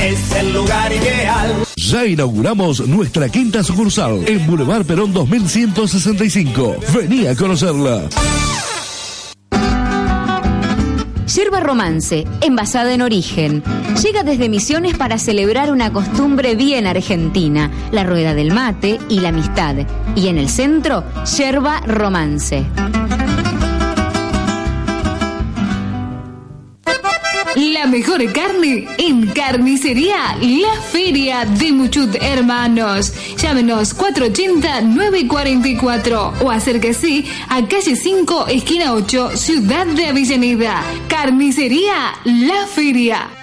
es 0.01 0.31
el 0.35 0.53
lugar 0.53 0.91
ideal. 0.91 1.70
Ya 1.89 2.05
inauguramos 2.05 2.87
nuestra 2.87 3.27
quinta 3.27 3.63
sucursal 3.63 4.23
en 4.27 4.45
Boulevard 4.45 4.85
Perón 4.85 5.13
2165. 5.13 6.75
Vení 6.93 7.25
a 7.25 7.35
conocerla. 7.35 8.03
Yerba 11.33 11.59
Romance, 11.59 12.25
envasada 12.41 12.93
en 12.93 13.01
origen. 13.01 13.63
Llega 14.03 14.23
desde 14.23 14.47
Misiones 14.47 14.95
para 14.95 15.17
celebrar 15.17 15.71
una 15.71 15.91
costumbre 15.91 16.55
bien 16.55 16.85
argentina, 16.85 17.71
la 17.91 18.03
rueda 18.03 18.35
del 18.35 18.53
mate 18.53 18.99
y 19.09 19.19
la 19.19 19.29
amistad. 19.29 19.75
Y 20.15 20.27
en 20.27 20.37
el 20.37 20.49
centro, 20.49 21.03
Yerba 21.37 21.79
Romance. 21.87 22.63
La 27.61 27.85
mejor 27.85 28.33
carne 28.33 28.87
en 28.97 29.27
Carnicería 29.27 30.35
La 30.41 30.81
Feria 30.81 31.45
de 31.45 31.71
Muchut 31.71 32.15
Hermanos. 32.19 33.13
Llámenos 33.37 33.95
480-944 33.95 36.41
o 36.41 36.49
acérquese 36.49 37.23
a 37.49 37.63
calle 37.67 37.95
5, 37.95 38.47
esquina 38.47 38.93
8, 38.93 39.37
Ciudad 39.37 39.85
de 39.85 40.07
Avellaneda. 40.07 40.81
Carnicería 41.07 42.15
La 42.25 42.65
Feria. 42.65 43.40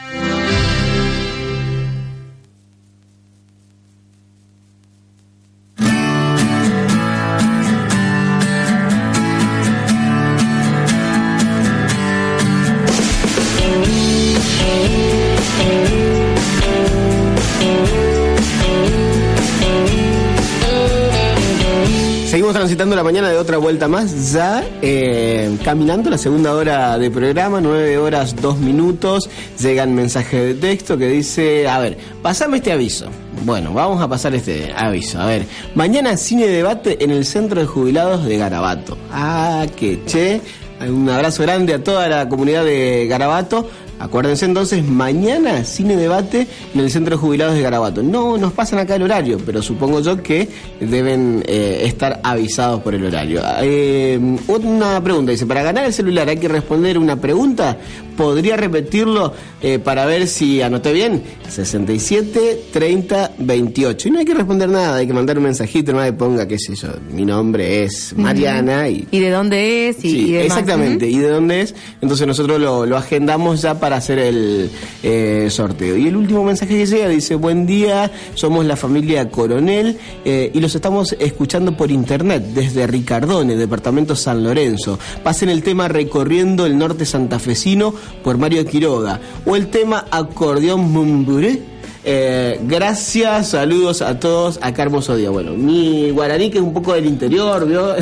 La 22.79 23.03
mañana 23.03 23.29
de 23.29 23.37
otra 23.37 23.59
vuelta 23.59 23.89
más, 23.89 24.33
ya 24.33 24.65
eh, 24.83 25.59
caminando 25.65 26.11
la 26.11 26.17
segunda 26.17 26.55
hora 26.55 26.97
de 26.97 27.11
programa, 27.11 27.61
nueve 27.61 27.99
horas 27.99 28.37
dos 28.41 28.59
minutos. 28.59 29.29
Llegan 29.61 29.97
mensajes 29.97 30.41
de 30.41 30.55
texto 30.55 30.97
que 30.97 31.09
dice, 31.09 31.67
a 31.69 31.81
ver, 31.81 31.99
pasame 32.23 32.59
este 32.59 32.71
aviso. 32.71 33.07
Bueno, 33.45 33.75
vamos 33.75 34.01
a 34.01 34.07
pasar 34.07 34.33
este 34.37 34.73
aviso. 34.77 35.21
A 35.21 35.27
ver, 35.27 35.45
mañana 35.75 36.17
cine 36.17 36.47
debate 36.47 37.03
en 37.03 37.11
el 37.11 37.27
Centro 37.27 37.61
de 37.61 37.67
Jubilados 37.67 38.25
de 38.25 38.39
Garabato. 38.39 38.97
Ah, 39.13 39.67
que 39.77 40.05
che. 40.07 40.41
Un 40.81 41.11
abrazo 41.11 41.43
grande 41.43 41.75
a 41.75 41.83
toda 41.83 42.07
la 42.07 42.29
comunidad 42.29 42.65
de 42.65 43.09
Garabato. 43.09 43.69
Acuérdense 43.99 44.45
entonces, 44.45 44.85
mañana 44.85 45.65
cine 45.65 45.97
debate 45.97 46.47
en 46.75 46.81
el 46.81 46.91
Centro 46.91 47.17
de 47.17 47.21
Jubilados 47.21 47.55
de 47.55 47.63
Garabato. 47.63 48.03
No 48.03 48.39
nos 48.39 48.53
pasan 48.53 48.79
acá 48.79 48.97
el 48.97 49.03
horario, 49.03 49.39
pero 49.45 49.63
supongo 49.63 50.01
yo 50.01 50.23
que 50.23 50.49
deben 50.81 51.43
eh, 51.47 51.81
estar 51.85 52.21
avisados 52.23 52.81
por 52.83 52.95
el 52.95 53.05
horario. 53.05 53.43
Eh, 53.61 54.19
una 54.47 55.03
pregunta, 55.03 55.33
dice, 55.33 55.47
para 55.47 55.63
ganar 55.63 55.85
el 55.85 55.93
celular 55.93 56.29
hay 56.29 56.37
que 56.37 56.49
responder 56.49 56.99
una 56.99 57.17
pregunta. 57.17 57.77
¿Podría 58.19 58.57
repetirlo 58.57 59.33
eh, 59.63 59.79
para 59.79 60.05
ver 60.05 60.27
si 60.27 60.61
anoté 60.61 60.93
bien? 60.93 61.23
67 61.49 62.65
30 62.73 63.31
28. 63.39 64.09
Y 64.09 64.11
no 64.11 64.19
hay 64.19 64.25
que 64.25 64.35
responder 64.35 64.69
nada, 64.69 64.97
hay 64.97 65.07
que 65.07 65.13
mandar 65.13 65.39
un 65.39 65.45
mensajito, 65.45 65.93
no 65.93 66.01
hay 66.01 66.11
ponga, 66.11 66.49
qué 66.49 66.59
sé 66.59 66.75
yo, 66.75 66.89
mi 67.13 67.25
nombre 67.25 67.85
es 67.85 68.13
Mariana 68.17 68.89
y... 68.89 69.07
¿Y 69.13 69.21
de 69.21 69.31
dónde 69.31 69.89
es? 69.89 70.05
Y, 70.05 70.11
Sí, 70.11 70.19
y 70.19 70.33
demás. 70.33 70.47
exactamente. 70.47 71.09
¿Y 71.09 71.19
de 71.19 71.29
dónde 71.29 71.61
es? 71.61 71.77
Entonces 72.01 72.27
nosotros 72.27 72.61
lo, 72.61 72.85
lo 72.87 72.97
agendamos 72.97 73.63
ya 73.63 73.79
para 73.79 73.97
hacer 73.97 74.19
el 74.19 74.69
eh, 75.05 75.47
sorteo. 75.49 75.97
Y 75.97 76.09
el 76.09 76.17
último 76.17 76.43
mensaje 76.43 76.77
que 76.77 76.87
llega 76.87 77.09
dice, 77.09 77.37
buen 77.37 77.67
día, 77.67 78.11
somos 78.35 78.67
la 78.67 78.75
familia 78.75 79.31
Coronel 79.31 79.97
eh, 80.25 80.51
y 80.53 80.59
los 80.61 80.75
estamos 80.75 81.15
escuchando 81.21 81.77
por 81.77 81.93
internet 81.93 82.43
desde 82.53 82.85
Ricardone, 82.89 83.55
departamento 83.55 84.17
San 84.17 84.43
Lorenzo. 84.43 84.99
Pasen 85.23 85.51
el 85.51 85.63
tema 85.63 85.87
Recorriendo 85.87 86.67
el 86.67 86.77
Norte 86.77 87.07
Santafesino 87.07 87.95
por 88.23 88.39
Mario 88.39 88.65
Quiroga 88.65 89.21
o 89.45 89.57
el 89.57 89.69
tema 89.69 90.07
Acordeón 90.11 90.93
Mumburé. 90.93 91.63
Eh, 92.05 92.59
gracias, 92.63 93.51
saludos 93.51 94.01
a 94.03 94.19
todos, 94.19 94.59
acá 94.63 94.83
hermoso 94.83 95.17
día. 95.17 95.31
Bueno, 95.31 95.53
mi 95.53 96.11
guaraní 96.11 96.51
que 96.51 96.59
es 96.59 96.65
un 96.65 96.73
poco 96.73 96.95
del 96.95 97.07
interior, 97.07 97.67
¿vio? 97.67 97.95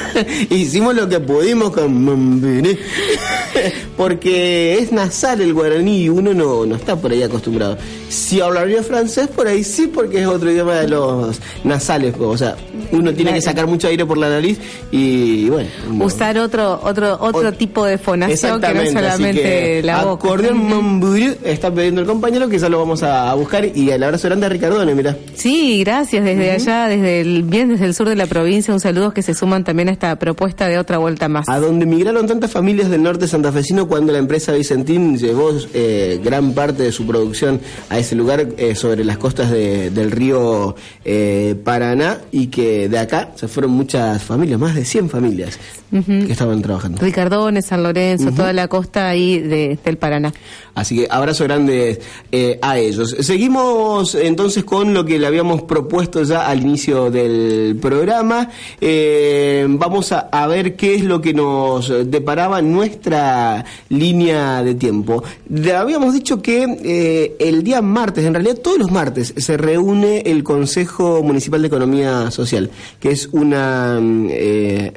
Hicimos 0.50 0.94
lo 0.94 1.08
que 1.08 1.20
pudimos 1.20 1.70
con 1.70 2.04
Mumburé. 2.04 2.78
porque 3.96 4.78
es 4.78 4.92
nasal 4.92 5.40
el 5.40 5.54
guaraní 5.54 6.02
y 6.02 6.08
uno 6.08 6.34
no, 6.34 6.66
no 6.66 6.76
está 6.76 6.96
por 6.96 7.12
ahí 7.12 7.22
acostumbrado. 7.22 7.78
Si 8.08 8.40
hablaría 8.40 8.82
francés, 8.82 9.28
por 9.28 9.46
ahí 9.46 9.64
sí, 9.64 9.86
porque 9.86 10.20
es 10.22 10.26
otro 10.26 10.50
idioma 10.50 10.74
de 10.74 10.88
los 10.88 11.40
nasales. 11.64 12.14
O 12.18 12.36
sea, 12.36 12.56
uno 12.92 13.12
tiene 13.14 13.32
que 13.32 13.40
sacar 13.40 13.66
mucho 13.66 13.88
aire 13.88 14.04
por 14.06 14.18
la 14.18 14.28
nariz 14.28 14.58
y, 14.90 15.48
bueno. 15.48 15.68
Usar 16.04 16.38
otro 16.38 16.80
otro 16.82 17.16
otro 17.20 17.52
tipo 17.52 17.84
de 17.84 17.98
fonación 17.98 18.60
que 18.60 18.74
no 18.74 18.86
solamente 18.86 19.42
que 19.42 19.82
la 19.84 20.04
boca. 20.04 20.26
Acordeón 20.26 20.68
Mamburú 20.68 21.34
está 21.44 21.72
pidiendo 21.72 22.00
el 22.00 22.06
compañero 22.06 22.48
que 22.48 22.58
ya 22.58 22.68
lo 22.68 22.78
vamos 22.78 23.02
a, 23.02 23.30
a 23.30 23.34
buscar 23.34 23.64
y 23.64 23.90
el 23.90 24.02
abrazo 24.02 24.28
grande 24.28 24.46
a 24.46 24.48
Ricardone, 24.48 24.94
mira. 24.94 25.16
Sí, 25.34 25.80
gracias 25.84 26.24
desde 26.24 26.50
allá, 26.52 26.88
desde 26.88 27.20
el 27.20 27.42
bien 27.42 27.68
desde 27.68 27.84
el 27.86 27.94
sur 27.94 28.08
de 28.08 28.16
la 28.16 28.26
provincia, 28.26 28.72
un 28.72 28.80
saludo 28.80 29.12
que 29.12 29.22
se 29.22 29.34
suman 29.34 29.64
también 29.64 29.88
a 29.88 29.92
esta 29.92 30.16
propuesta 30.18 30.68
de 30.68 30.78
otra 30.78 30.98
vuelta 30.98 31.28
más. 31.28 31.48
A 31.48 31.58
donde 31.60 31.86
migraron 31.86 32.26
tantas 32.26 32.50
familias 32.50 32.90
del 32.90 33.02
norte 33.02 33.26
santafesino 33.28 33.86
cuando 33.88 34.12
la 34.12 34.18
empresa 34.18 34.52
Vicentín 34.52 35.16
llevó 35.18 35.50
eh, 35.74 36.20
gran 36.22 36.52
parte 36.52 36.82
de 36.84 36.92
su 36.92 37.06
producción 37.06 37.60
a 37.90 37.98
ese 37.98 38.14
lugar 38.14 38.46
eh, 38.58 38.74
sobre 38.74 39.04
las 39.04 39.18
costas 39.18 39.50
de- 39.50 39.90
del 39.90 40.10
río 40.10 40.74
eh, 41.04 41.54
Paraná 41.64 42.18
y 42.32 42.48
que 42.48 42.75
de 42.88 42.98
acá 42.98 43.32
se 43.34 43.48
fueron 43.48 43.72
muchas 43.72 44.22
familias, 44.22 44.58
más 44.60 44.74
de 44.74 44.84
100 44.84 45.10
familias 45.10 45.58
que 45.90 46.32
estaban 46.32 46.60
trabajando. 46.62 47.00
Ricardones, 47.00 47.66
San 47.66 47.82
Lorenzo, 47.82 48.30
toda 48.32 48.52
la 48.52 48.68
costa 48.68 49.08
ahí 49.08 49.38
de, 49.38 49.78
del 49.84 49.96
Paraná. 49.96 50.32
Así 50.74 50.96
que 50.96 51.08
abrazo 51.10 51.44
grande 51.44 52.00
eh, 52.30 52.58
a 52.60 52.78
ellos. 52.78 53.16
Seguimos 53.20 54.14
entonces 54.14 54.64
con 54.64 54.92
lo 54.92 55.04
que 55.04 55.18
le 55.18 55.26
habíamos 55.26 55.62
propuesto 55.62 56.22
ya 56.22 56.46
al 56.48 56.60
inicio 56.60 57.10
del 57.10 57.78
programa. 57.80 58.50
Eh, 58.80 59.66
vamos 59.68 60.12
a, 60.12 60.28
a 60.30 60.46
ver 60.46 60.76
qué 60.76 60.96
es 60.96 61.04
lo 61.04 61.20
que 61.20 61.32
nos 61.32 61.92
deparaba 62.10 62.60
nuestra 62.60 63.64
línea 63.88 64.62
de 64.62 64.74
tiempo. 64.74 65.22
Le 65.48 65.72
habíamos 65.74 66.12
dicho 66.12 66.42
que 66.42 66.64
eh, 66.84 67.36
el 67.38 67.62
día 67.62 67.80
martes, 67.82 68.24
en 68.24 68.34
realidad 68.34 68.58
todos 68.62 68.78
los 68.78 68.90
martes, 68.90 69.34
se 69.36 69.56
reúne 69.56 70.22
el 70.26 70.42
Consejo 70.42 71.22
Municipal 71.22 71.62
de 71.62 71.68
Economía 71.68 72.30
Social, 72.30 72.65
que 73.00 73.10
es 73.10 73.26
una 73.32 73.98
mm, 74.00 74.28
eh, 74.30 74.92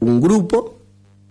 un 0.00 0.20
grupo 0.20 0.81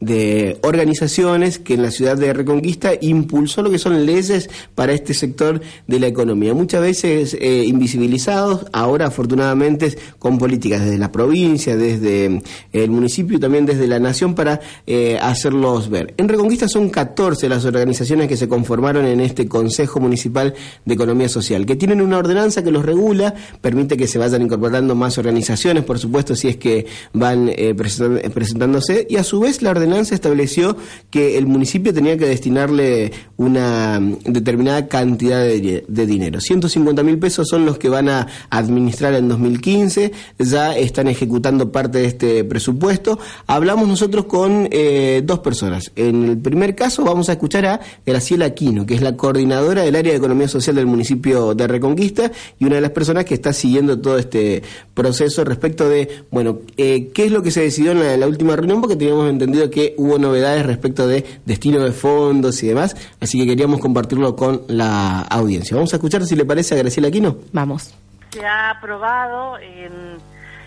de 0.02 0.58
organizaciones 0.64 1.60
que 1.60 1.76
en 1.76 1.84
la 1.84 1.92
ciudad 1.92 2.18
de 2.18 2.34
Reconquista 2.34 2.92
impulsó 3.00 3.62
lo 3.62 3.70
que 3.70 3.78
son 3.78 4.06
leyes 4.06 4.50
para 4.74 4.94
este 4.94 5.14
sector 5.14 5.62
de 5.88 6.00
la 6.00 6.08
economía. 6.08 6.56
Muchas 6.56 6.82
veces 6.82 7.38
eh, 7.40 7.64
invisibilizados, 7.66 8.66
ahora 8.74 9.06
afortunadamente 9.06 9.96
con 10.18 10.40
políticas 10.40 10.84
desde 10.84 10.98
la 10.98 11.12
provincia, 11.12 11.78
desde 11.78 12.42
el 12.74 12.90
municipio 12.90 13.38
y 13.38 13.40
también 13.40 13.68
desde 13.68 13.88
la 13.88 14.00
nación 14.00 14.34
para 14.34 14.60
eh, 14.88 15.20
hacerlos 15.22 15.90
ver. 15.90 16.16
En 16.18 16.28
Reconquista 16.28 16.68
son 16.68 16.90
14 16.90 17.48
las 17.48 17.64
organizaciones 17.66 18.28
que 18.28 18.38
se 18.38 18.50
conformaron 18.50 19.06
en 19.06 19.20
este 19.20 19.48
Consejo 19.48 20.00
Municipal 20.00 20.56
de 20.84 20.94
Economía 20.94 21.30
Social, 21.30 21.68
que 21.68 21.76
tienen 21.76 22.02
una 22.02 22.18
ordenanza 22.18 22.64
que 22.64 22.72
los 22.72 22.84
regula, 22.84 23.36
permite 23.62 23.98
que 23.98 24.08
se 24.08 24.18
vayan 24.18 24.42
incorporando 24.42 24.96
más 24.96 25.20
organizaciones, 25.20 25.84
por 25.84 26.00
supuesto, 26.00 26.36
si 26.36 26.48
es 26.48 26.58
que 26.58 26.88
van 27.14 27.50
eh, 27.50 27.76
presentándose, 27.76 29.06
y 29.08 29.18
a 29.18 29.24
su 29.24 29.40
vez 29.42 29.62
la 29.62 29.70
ordenanza 29.70 29.91
estableció 30.00 30.78
que 31.10 31.38
el 31.38 31.46
municipio 31.46 31.94
tenía 31.94 32.18
que 32.18 32.28
destinarle 32.28 33.12
una 33.38 34.00
mm, 34.00 34.20
determinada 34.26 34.88
cantidad 34.88 35.44
de, 35.44 35.84
de 35.88 36.06
dinero. 36.06 36.40
150 36.40 37.04
mil 37.04 37.20
pesos 37.20 37.48
son 37.50 37.66
los 37.66 37.78
que 37.78 37.90
van 37.90 38.10
a 38.10 38.28
administrar 38.50 39.14
en 39.14 39.28
2015, 39.28 40.12
ya 40.40 40.76
están 40.76 41.08
ejecutando 41.08 41.72
parte 41.72 42.00
de 42.00 42.06
este 42.06 42.44
presupuesto. 42.44 43.20
Hablamos 43.48 43.88
nosotros 43.88 44.26
con 44.26 44.68
eh, 44.72 45.22
dos 45.24 45.40
personas. 45.40 45.92
En 45.96 46.24
el 46.24 46.38
primer 46.38 46.76
caso 46.76 47.04
vamos 47.04 47.30
a 47.30 47.34
escuchar 47.34 47.66
a 47.66 47.80
Graciela 48.06 48.46
Aquino, 48.46 48.86
que 48.86 48.96
es 48.96 49.02
la 49.02 49.18
coordinadora 49.18 49.82
del 49.84 49.96
área 49.96 50.12
de 50.12 50.18
economía 50.18 50.48
social 50.48 50.76
del 50.76 50.86
municipio 50.86 51.54
de 51.54 51.68
Reconquista 51.68 52.32
y 52.60 52.66
una 52.66 52.76
de 52.76 52.82
las 52.82 52.92
personas 52.92 53.26
que 53.26 53.34
está 53.34 53.54
siguiendo 53.54 54.00
todo 54.00 54.18
este 54.18 54.64
proceso 54.94 55.44
respecto 55.44 55.90
de, 55.90 56.24
bueno, 56.32 56.60
eh, 56.78 57.10
qué 57.14 57.26
es 57.26 57.32
lo 57.32 57.42
que 57.42 57.52
se 57.52 57.62
decidió 57.62 57.92
en 57.92 58.20
la 58.20 58.28
última 58.28 58.56
reunión, 58.56 58.82
porque 58.82 58.96
teníamos 58.96 59.30
entendido 59.30 59.70
que 59.70 59.81
hubo 59.98 60.18
novedades 60.18 60.66
respecto 60.66 61.08
de 61.08 61.24
destino 61.46 61.80
de 61.80 61.92
fondos 61.92 62.62
y 62.64 62.68
demás, 62.68 62.96
así 63.20 63.40
que 63.40 63.46
queríamos 63.46 63.80
compartirlo 63.80 64.36
con 64.36 64.62
la 64.68 65.22
audiencia. 65.22 65.76
Vamos 65.76 65.94
a 65.94 65.98
escuchar 65.98 66.24
si 66.26 66.36
le 66.36 66.46
parece 66.46 66.76
a 66.76 66.78
Graciela 66.78 67.08
Aquino. 67.08 67.38
Vamos. 67.52 67.94
se 68.32 68.46
ha 68.46 68.72
aprobado 68.72 69.58
en, 69.60 70.18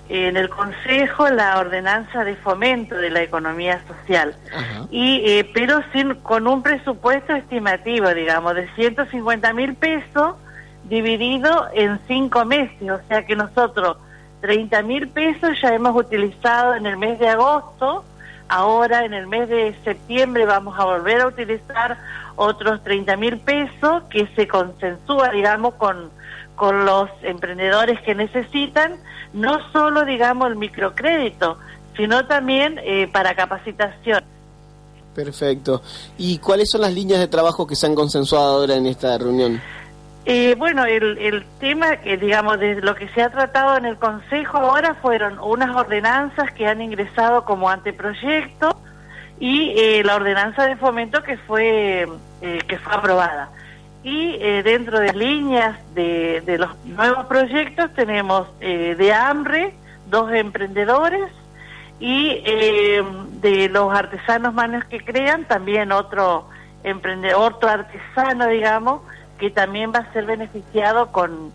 en 0.08 0.36
el 0.36 0.48
Consejo 0.50 1.28
la 1.28 1.58
ordenanza 1.58 2.24
de 2.24 2.36
fomento 2.36 2.94
de 2.96 3.10
la 3.10 3.22
economía 3.22 3.80
social, 3.86 4.34
y 4.90 5.22
eh, 5.24 5.50
pero 5.54 5.80
sin 5.92 6.14
con 6.16 6.46
un 6.46 6.62
presupuesto 6.62 7.34
estimativo, 7.34 8.12
digamos, 8.14 8.54
de 8.54 8.68
150 8.74 9.52
mil 9.52 9.74
pesos 9.74 10.34
dividido 10.88 11.68
en 11.74 11.98
cinco 12.06 12.44
meses, 12.44 12.90
o 12.90 13.00
sea 13.08 13.24
que 13.24 13.34
nosotros 13.34 13.96
30 14.44 14.82
mil 14.82 15.08
pesos 15.08 15.58
ya 15.62 15.74
hemos 15.74 15.96
utilizado 15.96 16.74
en 16.74 16.84
el 16.84 16.98
mes 16.98 17.18
de 17.18 17.28
agosto, 17.28 18.04
ahora 18.54 19.04
en 19.04 19.14
el 19.14 19.26
mes 19.26 19.48
de 19.48 19.74
septiembre 19.82 20.46
vamos 20.46 20.78
a 20.78 20.84
volver 20.84 21.20
a 21.20 21.26
utilizar 21.26 21.98
otros 22.36 22.84
30 22.84 23.16
mil 23.16 23.38
pesos 23.38 24.04
que 24.10 24.28
se 24.36 24.46
consensúa, 24.46 25.30
digamos, 25.30 25.74
con, 25.74 26.10
con 26.54 26.84
los 26.84 27.10
emprendedores 27.22 28.00
que 28.02 28.14
necesitan, 28.14 28.96
no 29.32 29.58
solo, 29.72 30.04
digamos, 30.04 30.48
el 30.48 30.56
microcrédito, 30.56 31.58
sino 31.96 32.26
también 32.26 32.78
eh, 32.84 33.08
para 33.12 33.34
capacitación. 33.34 34.22
Perfecto. 35.16 35.82
¿Y 36.16 36.38
cuáles 36.38 36.68
son 36.70 36.82
las 36.82 36.94
líneas 36.94 37.18
de 37.18 37.26
trabajo 37.26 37.66
que 37.66 37.74
se 37.74 37.86
han 37.86 37.96
consensuado 37.96 38.60
ahora 38.60 38.76
en 38.76 38.86
esta 38.86 39.18
reunión? 39.18 39.60
Eh, 40.26 40.54
bueno, 40.56 40.86
el, 40.86 41.18
el 41.18 41.44
tema 41.60 41.96
que, 41.96 42.16
digamos, 42.16 42.58
de 42.58 42.80
lo 42.80 42.94
que 42.94 43.08
se 43.08 43.22
ha 43.22 43.30
tratado 43.30 43.76
en 43.76 43.84
el 43.84 43.98
Consejo 43.98 44.56
ahora 44.56 44.94
fueron 44.94 45.38
unas 45.38 45.76
ordenanzas 45.76 46.50
que 46.52 46.66
han 46.66 46.80
ingresado 46.80 47.44
como 47.44 47.68
anteproyecto 47.68 48.80
y 49.38 49.74
eh, 49.76 50.02
la 50.02 50.16
ordenanza 50.16 50.64
de 50.66 50.76
fomento 50.76 51.22
que 51.22 51.36
fue, 51.36 52.08
eh, 52.40 52.58
que 52.66 52.78
fue 52.78 52.94
aprobada. 52.94 53.50
Y 54.02 54.36
eh, 54.40 54.62
dentro 54.62 54.98
de 54.98 55.12
líneas 55.12 55.78
de, 55.94 56.42
de 56.42 56.58
los 56.58 56.74
nuevos 56.84 57.26
proyectos 57.26 57.92
tenemos 57.94 58.48
eh, 58.60 58.94
de 58.96 59.12
hambre, 59.12 59.74
dos 60.08 60.32
emprendedores, 60.32 61.30
y 62.00 62.42
eh, 62.44 63.02
de 63.40 63.68
los 63.68 63.94
artesanos 63.94 64.52
manos 64.52 64.84
que 64.86 65.00
crean, 65.04 65.44
también 65.44 65.92
otro 65.92 66.48
emprendedor, 66.82 67.54
otro 67.54 67.68
artesano, 67.70 68.46
digamos, 68.48 69.02
que 69.38 69.50
también 69.50 69.92
va 69.94 69.98
a 70.00 70.12
ser 70.12 70.26
beneficiado 70.26 71.12
con, 71.12 71.50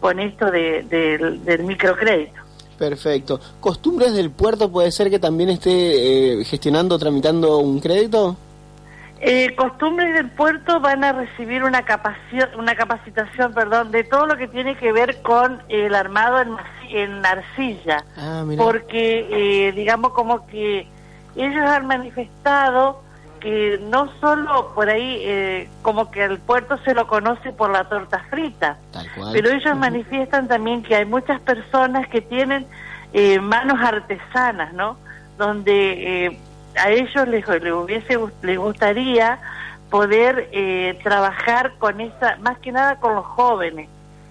con 0.00 0.18
esto 0.20 0.50
de, 0.50 0.82
del- 0.84 1.44
del 1.44 1.62
microcrédito. 1.64 2.40
Perfecto. 2.78 3.38
¿Costumbres 3.60 4.14
del 4.14 4.30
puerto 4.30 4.70
puede 4.70 4.90
ser 4.90 5.10
que 5.10 5.18
también 5.18 5.50
esté 5.50 6.40
eh, 6.40 6.44
gestionando, 6.44 6.98
tramitando 6.98 7.58
un 7.58 7.78
crédito? 7.80 8.36
Eh, 9.22 9.54
costumbres 9.54 10.14
del 10.14 10.30
puerto 10.30 10.80
van 10.80 11.04
a 11.04 11.12
recibir 11.12 11.62
una, 11.62 11.84
una 12.56 12.74
capacitación 12.74 13.52
perdón, 13.52 13.90
de 13.90 14.02
todo 14.04 14.24
lo 14.24 14.38
que 14.38 14.48
tiene 14.48 14.76
que 14.78 14.92
ver 14.92 15.20
con 15.20 15.60
el 15.68 15.94
armado 15.94 16.40
en, 16.40 16.56
en 16.88 17.26
arcilla. 17.26 18.02
Ah, 18.16 18.44
porque 18.56 19.28
eh, 19.68 19.72
digamos 19.72 20.12
como 20.12 20.46
que 20.46 20.86
ellos 21.36 21.62
han 21.62 21.86
manifestado 21.86 23.02
que 23.40 23.80
no 23.90 24.10
solo 24.20 24.72
por 24.74 24.88
ahí 24.88 25.18
eh, 25.22 25.68
como 25.82 26.10
que 26.10 26.22
al 26.24 26.38
puerto 26.38 26.78
se 26.84 26.94
lo 26.94 27.06
conoce 27.06 27.52
por 27.52 27.70
la 27.70 27.88
torta 27.88 28.24
frita, 28.30 28.76
cual. 29.16 29.30
pero 29.32 29.50
ellos 29.50 29.76
manifiestan 29.76 30.46
también 30.46 30.82
que 30.82 30.94
hay 30.94 31.04
muchas 31.04 31.40
personas 31.40 32.06
que 32.08 32.20
tienen 32.20 32.66
eh, 33.12 33.40
manos 33.40 33.78
artesanas, 33.80 34.72
¿no? 34.72 34.96
Donde 35.36 36.26
eh, 36.26 36.38
a 36.76 36.90
ellos 36.90 37.26
les, 37.26 37.46
les 37.48 37.72
hubiese 37.72 38.18
les 38.42 38.58
gustaría 38.58 39.38
poder 39.90 40.48
eh, 40.52 40.98
trabajar 41.02 41.72
con 41.78 42.00
esa, 42.00 42.36
más 42.36 42.58
que 42.58 42.72
nada 42.72 42.96
con 42.96 43.14
los 43.14 43.26
jóvenes, 43.26 43.88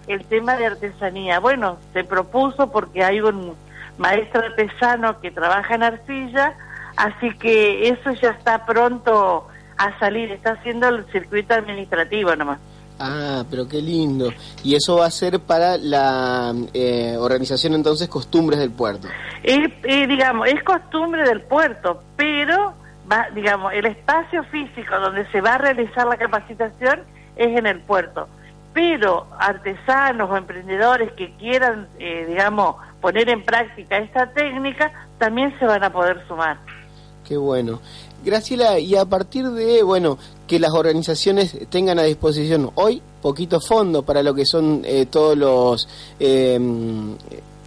el 0.07 0.23
tema 0.25 0.55
de 0.55 0.67
artesanía. 0.67 1.39
Bueno, 1.39 1.77
se 1.93 2.03
propuso 2.03 2.71
porque 2.71 3.03
hay 3.03 3.19
un 3.21 3.55
maestro 3.97 4.41
artesano 4.41 5.19
que 5.19 5.29
trabaja 5.29 5.75
en 5.75 5.83
arcilla, 5.83 6.53
así 6.99 7.33
que 7.37 7.87
eso 7.89 8.11
ya 8.21 8.31
está 8.31 8.65
pronto 8.65 9.47
a 9.77 9.97
salir, 9.99 10.31
está 10.31 10.51
haciendo 10.51 10.89
el 10.89 11.05
circuito 11.11 11.53
administrativo 11.53 12.35
nomás. 12.35 12.59
Ah, 12.99 13.45
pero 13.49 13.67
qué 13.67 13.81
lindo. 13.81 14.29
Y 14.61 14.75
eso 14.75 14.97
va 14.97 15.05
a 15.05 15.11
ser 15.11 15.39
para 15.39 15.77
la 15.77 16.53
eh, 16.73 17.15
organización 17.17 17.73
entonces 17.73 18.09
Costumbres 18.09 18.59
del 18.59 18.71
Puerto. 18.71 19.07
Es, 19.41 19.71
eh, 19.83 20.05
digamos, 20.05 20.49
es 20.49 20.61
costumbre 20.63 21.23
del 21.23 21.41
puerto, 21.41 22.03
pero, 22.17 22.73
va, 23.09 23.29
digamos, 23.33 23.71
el 23.71 23.85
espacio 23.85 24.43
físico 24.45 24.99
donde 24.99 25.25
se 25.31 25.39
va 25.39 25.53
a 25.53 25.57
realizar 25.59 26.05
la 26.05 26.17
capacitación 26.17 27.03
es 27.37 27.57
en 27.57 27.65
el 27.65 27.79
puerto. 27.79 28.27
Pero 28.73 29.27
artesanos 29.39 30.29
o 30.29 30.35
emprendedores 30.35 31.13
que 31.13 31.33
quieran, 31.37 31.87
eh, 31.99 32.25
digamos, 32.27 32.75
poner 32.99 33.29
en 33.29 33.45
práctica 33.45 33.97
esta 33.97 34.33
técnica, 34.33 34.91
también 35.17 35.57
se 35.57 35.65
van 35.65 35.85
a 35.85 35.89
poder 35.89 36.21
sumar. 36.27 36.57
Qué 37.29 37.37
bueno. 37.37 37.79
Graciela, 38.25 38.79
y 38.79 38.95
a 38.95 39.05
partir 39.05 39.49
de, 39.51 39.83
bueno, 39.83 40.17
que 40.47 40.59
las 40.59 40.73
organizaciones 40.73 41.55
tengan 41.69 41.99
a 41.99 42.03
disposición 42.03 42.71
hoy 42.75 43.01
poquito 43.21 43.61
fondo 43.61 44.01
para 44.01 44.23
lo 44.23 44.33
que 44.33 44.45
son 44.45 44.81
eh, 44.83 45.05
todos 45.05 45.37
los 45.37 45.87
eh, 46.19 46.59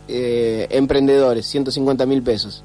eh, 0.08 0.66
emprendedores, 0.68 1.46
150 1.46 2.04
mil 2.06 2.22
pesos. 2.22 2.62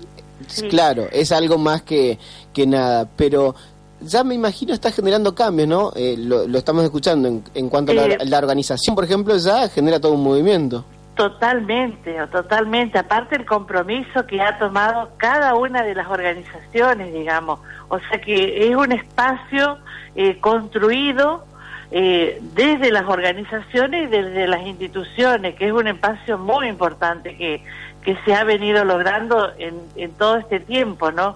Claro, 0.70 1.08
es 1.12 1.32
algo 1.32 1.58
más 1.58 1.84
que, 1.84 2.18
que 2.52 2.66
nada, 2.66 3.08
pero 3.16 3.54
ya 4.02 4.24
me 4.24 4.36
imagino 4.36 4.74
está 4.74 4.92
generando 4.92 5.36
cambios, 5.36 5.68
¿no? 5.68 5.92
Eh, 5.96 6.16
lo, 6.18 6.46
estamos 6.58 6.84
escuchando 6.84 7.28
en, 7.28 7.44
en 7.54 7.70
cuanto 7.70 7.92
a 7.92 7.96
la, 7.96 8.06
Eh, 8.06 8.26
la 8.26 8.38
organización, 8.38 8.96
por 8.96 9.04
ejemplo, 9.04 9.38
ya 9.38 9.70
genera 9.70 10.00
todo 10.00 10.14
un 10.14 10.24
movimiento. 10.24 10.84
Totalmente, 11.18 12.16
totalmente. 12.28 13.00
Aparte 13.00 13.36
el 13.36 13.46
compromiso 13.46 14.28
que 14.28 14.40
ha 14.40 14.60
tomado 14.60 15.10
cada 15.18 15.56
una 15.56 15.82
de 15.84 15.96
las 15.96 16.08
organizaciones, 16.08 17.12
digamos. 17.12 17.60
O 17.90 18.00
sea 18.00 18.22
que 18.22 18.70
es 18.70 18.76
un 18.76 18.92
espacio 18.92 19.80
eh, 20.16 20.38
construido 20.40 21.44
eh, 21.90 22.40
desde 22.54 22.92
las 22.92 23.06
organizaciones 23.06 24.04
y 24.04 24.08
desde 24.08 24.48
las 24.48 24.62
instituciones, 24.62 25.56
que 25.56 25.66
es 25.66 25.72
un 25.72 25.88
espacio 25.88 26.38
muy 26.38 26.68
importante 26.68 27.36
que, 27.36 27.64
que 28.04 28.16
se 28.24 28.36
ha 28.36 28.44
venido 28.44 28.86
logrando 28.86 29.52
en, 29.58 29.76
en 29.96 30.12
todo 30.12 30.38
este 30.38 30.60
tiempo, 30.60 31.12
¿no? 31.12 31.36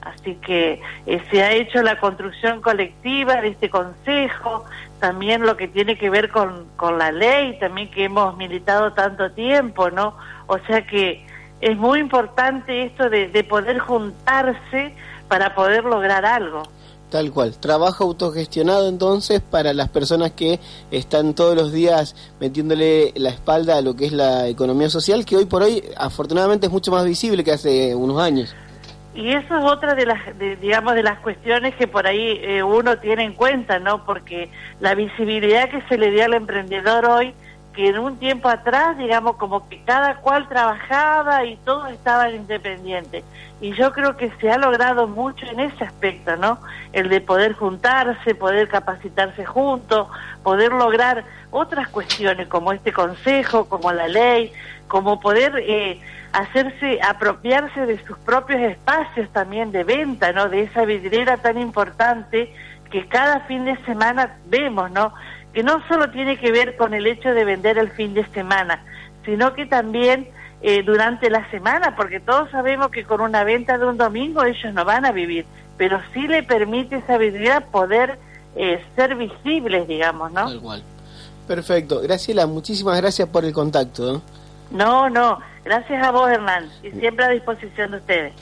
Así 0.00 0.36
que 0.36 0.80
eh, 1.06 1.22
se 1.30 1.42
ha 1.42 1.52
hecho 1.52 1.82
la 1.82 2.00
construcción 2.00 2.62
colectiva 2.62 3.42
de 3.42 3.48
este 3.48 3.68
consejo, 3.68 4.64
también 5.02 5.42
lo 5.42 5.56
que 5.56 5.66
tiene 5.66 5.98
que 5.98 6.10
ver 6.10 6.30
con, 6.30 6.68
con 6.76 6.96
la 6.96 7.10
ley, 7.10 7.58
también 7.58 7.90
que 7.90 8.04
hemos 8.04 8.36
militado 8.36 8.92
tanto 8.92 9.32
tiempo, 9.32 9.90
¿no? 9.90 10.14
O 10.46 10.58
sea 10.60 10.86
que 10.86 11.26
es 11.60 11.76
muy 11.76 11.98
importante 11.98 12.84
esto 12.84 13.10
de, 13.10 13.26
de 13.26 13.42
poder 13.42 13.80
juntarse 13.80 14.94
para 15.26 15.56
poder 15.56 15.82
lograr 15.82 16.24
algo. 16.24 16.62
Tal 17.10 17.32
cual. 17.32 17.58
Trabajo 17.58 18.04
autogestionado 18.04 18.88
entonces 18.88 19.40
para 19.40 19.74
las 19.74 19.88
personas 19.88 20.30
que 20.30 20.60
están 20.92 21.34
todos 21.34 21.56
los 21.56 21.72
días 21.72 22.14
metiéndole 22.38 23.12
la 23.16 23.30
espalda 23.30 23.78
a 23.78 23.82
lo 23.82 23.96
que 23.96 24.06
es 24.06 24.12
la 24.12 24.46
economía 24.46 24.88
social, 24.88 25.24
que 25.24 25.36
hoy 25.36 25.46
por 25.46 25.64
hoy 25.64 25.82
afortunadamente 25.96 26.66
es 26.66 26.72
mucho 26.72 26.92
más 26.92 27.04
visible 27.04 27.42
que 27.42 27.50
hace 27.50 27.92
unos 27.96 28.20
años. 28.20 28.54
Y 29.14 29.32
eso 29.32 29.58
es 29.58 29.64
otra 29.64 29.94
de 29.94 30.06
las, 30.06 30.38
de- 30.38 30.56
digamos, 30.56 30.94
de 30.94 31.02
las 31.02 31.18
cuestiones 31.18 31.74
que 31.74 31.86
por 31.86 32.06
ahí 32.06 32.40
eh, 32.42 32.62
uno 32.62 32.96
tiene 32.98 33.24
en 33.24 33.34
cuenta, 33.34 33.78
¿no? 33.78 34.04
Porque 34.04 34.48
la 34.80 34.94
visibilidad 34.94 35.68
que 35.68 35.82
se 35.82 35.98
le 35.98 36.10
dio 36.10 36.24
al 36.24 36.34
emprendedor 36.34 37.04
hoy, 37.04 37.34
que 37.74 37.88
en 37.88 37.98
un 37.98 38.18
tiempo 38.18 38.48
atrás, 38.48 38.96
digamos, 38.98 39.36
como 39.36 39.68
que 39.68 39.82
cada 39.84 40.16
cual 40.16 40.48
trabajaba 40.48 41.44
y 41.44 41.56
todos 41.64 41.90
estaban 41.90 42.34
independientes. 42.34 43.24
Y 43.60 43.72
yo 43.74 43.92
creo 43.92 44.16
que 44.16 44.30
se 44.40 44.50
ha 44.50 44.58
logrado 44.58 45.06
mucho 45.06 45.46
en 45.46 45.60
ese 45.60 45.84
aspecto, 45.84 46.36
¿no? 46.36 46.58
El 46.92 47.08
de 47.08 47.20
poder 47.20 47.52
juntarse, 47.54 48.34
poder 48.34 48.68
capacitarse 48.68 49.44
juntos, 49.44 50.08
poder 50.42 50.72
lograr 50.72 51.24
otras 51.50 51.88
cuestiones 51.88 52.48
como 52.48 52.72
este 52.72 52.92
consejo, 52.92 53.66
como 53.68 53.92
la 53.92 54.08
ley, 54.08 54.52
como 54.92 55.20
poder 55.20 55.54
eh, 55.56 55.98
hacerse, 56.34 57.00
apropiarse 57.00 57.86
de 57.86 57.98
sus 58.04 58.18
propios 58.18 58.60
espacios 58.60 59.26
también 59.32 59.72
de 59.72 59.84
venta, 59.84 60.32
¿no? 60.32 60.50
De 60.50 60.64
esa 60.64 60.84
vidriera 60.84 61.38
tan 61.38 61.56
importante 61.56 62.52
que 62.90 63.08
cada 63.08 63.40
fin 63.46 63.64
de 63.64 63.74
semana 63.86 64.36
vemos, 64.48 64.90
¿no? 64.90 65.14
Que 65.54 65.62
no 65.62 65.82
solo 65.88 66.10
tiene 66.10 66.38
que 66.38 66.52
ver 66.52 66.76
con 66.76 66.92
el 66.92 67.06
hecho 67.06 67.32
de 67.32 67.42
vender 67.42 67.78
el 67.78 67.90
fin 67.92 68.12
de 68.12 68.26
semana, 68.34 68.84
sino 69.24 69.54
que 69.54 69.64
también 69.64 70.28
eh, 70.60 70.82
durante 70.82 71.30
la 71.30 71.50
semana, 71.50 71.96
porque 71.96 72.20
todos 72.20 72.50
sabemos 72.50 72.90
que 72.90 73.04
con 73.04 73.22
una 73.22 73.44
venta 73.44 73.78
de 73.78 73.86
un 73.86 73.96
domingo 73.96 74.44
ellos 74.44 74.74
no 74.74 74.84
van 74.84 75.06
a 75.06 75.12
vivir, 75.12 75.46
pero 75.78 76.02
sí 76.12 76.28
le 76.28 76.42
permite 76.42 76.96
esa 76.96 77.16
vidriera 77.16 77.62
poder 77.62 78.18
eh, 78.56 78.84
ser 78.94 79.14
visibles, 79.16 79.88
digamos, 79.88 80.30
¿no? 80.32 80.50
Perfecto. 81.48 82.02
Graciela, 82.02 82.46
muchísimas 82.46 83.00
gracias 83.00 83.26
por 83.30 83.46
el 83.46 83.54
contacto. 83.54 84.16
¿eh? 84.16 84.20
No, 84.70 85.10
no, 85.10 85.38
gracias 85.64 86.02
a 86.02 86.10
vos, 86.10 86.30
Hernán, 86.30 86.70
y 86.82 86.90
siempre 86.92 87.24
a 87.24 87.28
disposición 87.28 87.90
de 87.90 87.96
ustedes. 87.98 88.34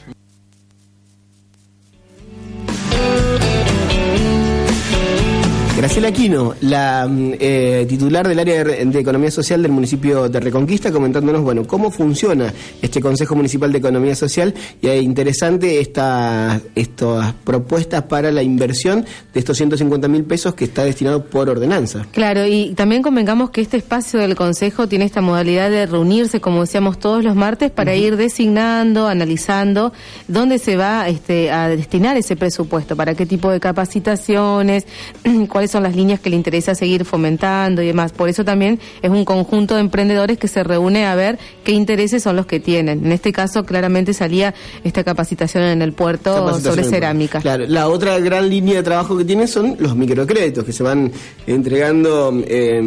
Graciela 5.80 6.08
Aquino, 6.08 6.54
la 6.60 7.08
mm, 7.08 7.32
eh, 7.40 7.86
titular 7.88 8.28
del 8.28 8.38
área 8.38 8.62
de, 8.62 9.00
Economía 9.00 9.30
Social 9.30 9.62
del 9.62 9.72
municipio 9.72 10.28
de 10.28 10.38
Reconquista, 10.38 10.92
comentándonos, 10.92 11.40
bueno, 11.40 11.66
cómo 11.66 11.90
funciona 11.90 12.52
este 12.82 13.00
Consejo 13.00 13.34
Municipal 13.34 13.72
de 13.72 13.78
Economía 13.78 14.14
Social 14.14 14.52
y 14.82 14.88
es 14.88 15.02
interesante 15.02 15.80
esta, 15.80 16.60
estas 16.74 17.32
propuestas 17.32 18.02
para 18.02 18.30
la 18.30 18.42
inversión 18.42 19.06
de 19.32 19.40
estos 19.40 19.56
150 19.56 20.06
mil 20.08 20.24
pesos 20.24 20.54
que 20.54 20.64
está 20.64 20.84
destinado 20.84 21.24
por 21.24 21.48
ordenanza. 21.48 22.06
Claro, 22.12 22.46
y 22.46 22.74
también 22.74 23.00
convengamos 23.00 23.48
que 23.48 23.62
este 23.62 23.78
espacio 23.78 24.20
del 24.20 24.36
Consejo 24.36 24.86
tiene 24.86 25.06
esta 25.06 25.22
modalidad 25.22 25.70
de 25.70 25.86
reunirse, 25.86 26.42
como 26.42 26.60
decíamos, 26.60 26.98
todos 26.98 27.24
los 27.24 27.34
martes 27.34 27.70
para 27.70 27.94
ir 27.94 28.18
designando, 28.18 29.08
analizando 29.08 29.94
dónde 30.28 30.58
se 30.58 30.76
va 30.76 31.08
este, 31.08 31.50
a 31.50 31.70
destinar 31.70 32.18
ese 32.18 32.36
presupuesto, 32.36 32.96
para 32.96 33.14
qué 33.14 33.24
tipo 33.24 33.50
de 33.50 33.60
capacitaciones, 33.60 34.84
cuáles 35.48 35.69
son 35.70 35.82
las 35.82 35.96
líneas 35.96 36.20
que 36.20 36.30
le 36.30 36.36
interesa 36.36 36.74
seguir 36.74 37.04
fomentando 37.04 37.82
y 37.82 37.86
demás. 37.86 38.12
Por 38.12 38.28
eso 38.28 38.44
también 38.44 38.80
es 39.02 39.10
un 39.10 39.24
conjunto 39.24 39.74
de 39.74 39.80
emprendedores 39.80 40.38
que 40.38 40.48
se 40.48 40.62
reúne 40.62 41.06
a 41.06 41.14
ver 41.14 41.38
qué 41.64 41.72
intereses 41.72 42.22
son 42.22 42.36
los 42.36 42.46
que 42.46 42.60
tienen. 42.60 43.04
En 43.04 43.12
este 43.12 43.32
caso, 43.32 43.64
claramente 43.64 44.14
salía 44.14 44.54
esta 44.84 45.04
capacitación 45.04 45.64
en 45.64 45.82
el 45.82 45.92
puerto 45.92 46.58
sobre 46.60 46.84
cerámica. 46.84 47.40
Claro, 47.40 47.64
la 47.66 47.88
otra 47.88 48.18
gran 48.18 48.48
línea 48.48 48.76
de 48.76 48.82
trabajo 48.82 49.16
que 49.16 49.24
tiene 49.24 49.46
son 49.46 49.76
los 49.78 49.96
microcréditos 49.96 50.64
que 50.64 50.72
se 50.72 50.82
van 50.82 51.10
entregando 51.46 52.32
eh, 52.46 52.80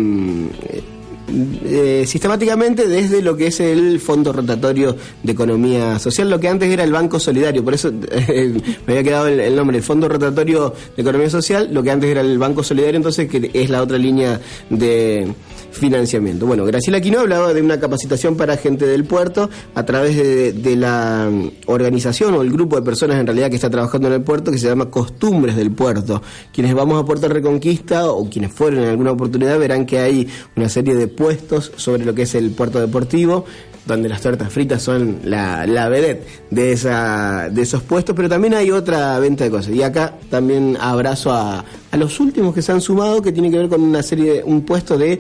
eh, 1.30 2.03
sistemáticamente 2.05 2.88
desde 2.88 3.21
lo 3.21 3.38
que 3.38 3.47
es 3.47 3.59
el 3.59 3.99
Fondo 3.99 4.34
Rotatorio 4.34 4.95
de 5.24 5.32
Economía 5.32 5.97
Social, 5.99 6.30
lo 6.30 6.39
que 6.39 6.49
antes 6.49 6.69
era 6.69 6.84
el 6.84 6.91
Banco 6.91 7.19
Solidario, 7.19 7.63
por 7.63 7.74
eso 7.74 7.91
eh, 8.11 8.53
me 8.88 8.93
había 8.93 9.03
quedado 9.03 9.28
el, 9.28 9.39
el 9.39 9.55
nombre, 9.55 9.78
el 9.78 9.84
Fondo 9.84 10.09
Rotatorio 10.09 10.74
de 10.95 11.01
Economía 11.01 11.30
Social, 11.30 11.69
lo 11.71 11.82
que 11.82 11.91
antes 11.91 12.09
era 12.09 12.21
el 12.21 12.38
Banco 12.38 12.63
Solidario, 12.63 12.97
entonces 12.97 13.30
que 13.30 13.51
es 13.53 13.69
la 13.69 13.82
otra 13.82 13.97
línea 13.97 14.39
de 14.69 15.34
financiamiento. 15.74 16.45
Bueno, 16.45 16.65
Graciela 16.65 17.01
Quino 17.01 17.19
hablaba 17.19 17.53
de 17.53 17.61
una 17.61 17.80
capacitación 17.80 18.38
para 18.38 18.57
gente 18.57 18.86
del 18.86 19.05
puerto 19.05 19.49
a 19.76 19.86
través 19.86 20.15
de, 20.15 20.53
de 20.53 20.76
la 20.76 21.30
mm, 21.30 21.51
organización 21.65 22.34
o 22.36 22.41
el 22.41 22.51
grupo 22.51 22.76
de 22.76 22.84
personas 22.84 23.19
en 23.19 23.28
realidad 23.28 23.49
que 23.49 23.55
está 23.55 23.69
trabajando 23.69 24.07
en 24.07 24.13
el 24.13 24.21
puerto 24.21 24.51
que 24.51 24.57
se 24.57 24.67
llama 24.67 24.89
Costumbres 24.89 25.55
del 25.55 25.71
Puerto. 25.71 26.21
Quienes 26.53 26.74
vamos 26.74 27.01
a 27.01 27.05
Puerto 27.05 27.28
Reconquista 27.28 28.09
o 28.09 28.30
quienes 28.30 28.53
fueron 28.53 28.84
en 28.84 28.89
alguna 28.89 29.11
oportunidad 29.11 29.59
verán 29.59 29.86
que 29.86 29.99
hay 29.99 30.28
una 30.55 30.69
serie 30.69 30.95
de 30.95 31.07
puestos 31.07 31.71
sobre 31.76 32.05
lo 32.05 32.13
que 32.13 32.24
es 32.24 32.36
el 32.36 32.51
puerto 32.51 32.80
deportivo 32.80 33.45
donde 33.86 34.07
las 34.07 34.21
tortas 34.21 34.51
fritas 34.51 34.82
son 34.82 35.19
la, 35.24 35.67
la 35.67 35.89
vedette 35.89 36.26
de, 36.49 36.71
esa, 36.71 37.49
de 37.51 37.61
esos 37.61 37.84
puestos, 37.84 38.15
pero 38.15 38.30
también 38.30 38.53
hay 38.53 38.71
otra 38.71 39.19
venta 39.19 39.43
de 39.43 39.49
cosas. 39.49 39.74
Y 39.74 39.84
acá 39.84 40.15
también 40.30 40.78
abrazo 40.80 41.32
a, 41.34 41.65
a 41.91 41.97
los 41.97 42.19
últimos 42.19 42.53
que 42.53 42.61
se 42.61 42.71
han 42.71 42.82
sumado, 42.82 43.21
que 43.21 43.32
tiene 43.32 43.51
que 43.51 43.57
ver 43.57 43.69
con 43.69 43.82
una 43.82 44.01
serie, 44.01 44.41
un 44.43 44.61
puesto 44.61 44.97
de 44.97 45.19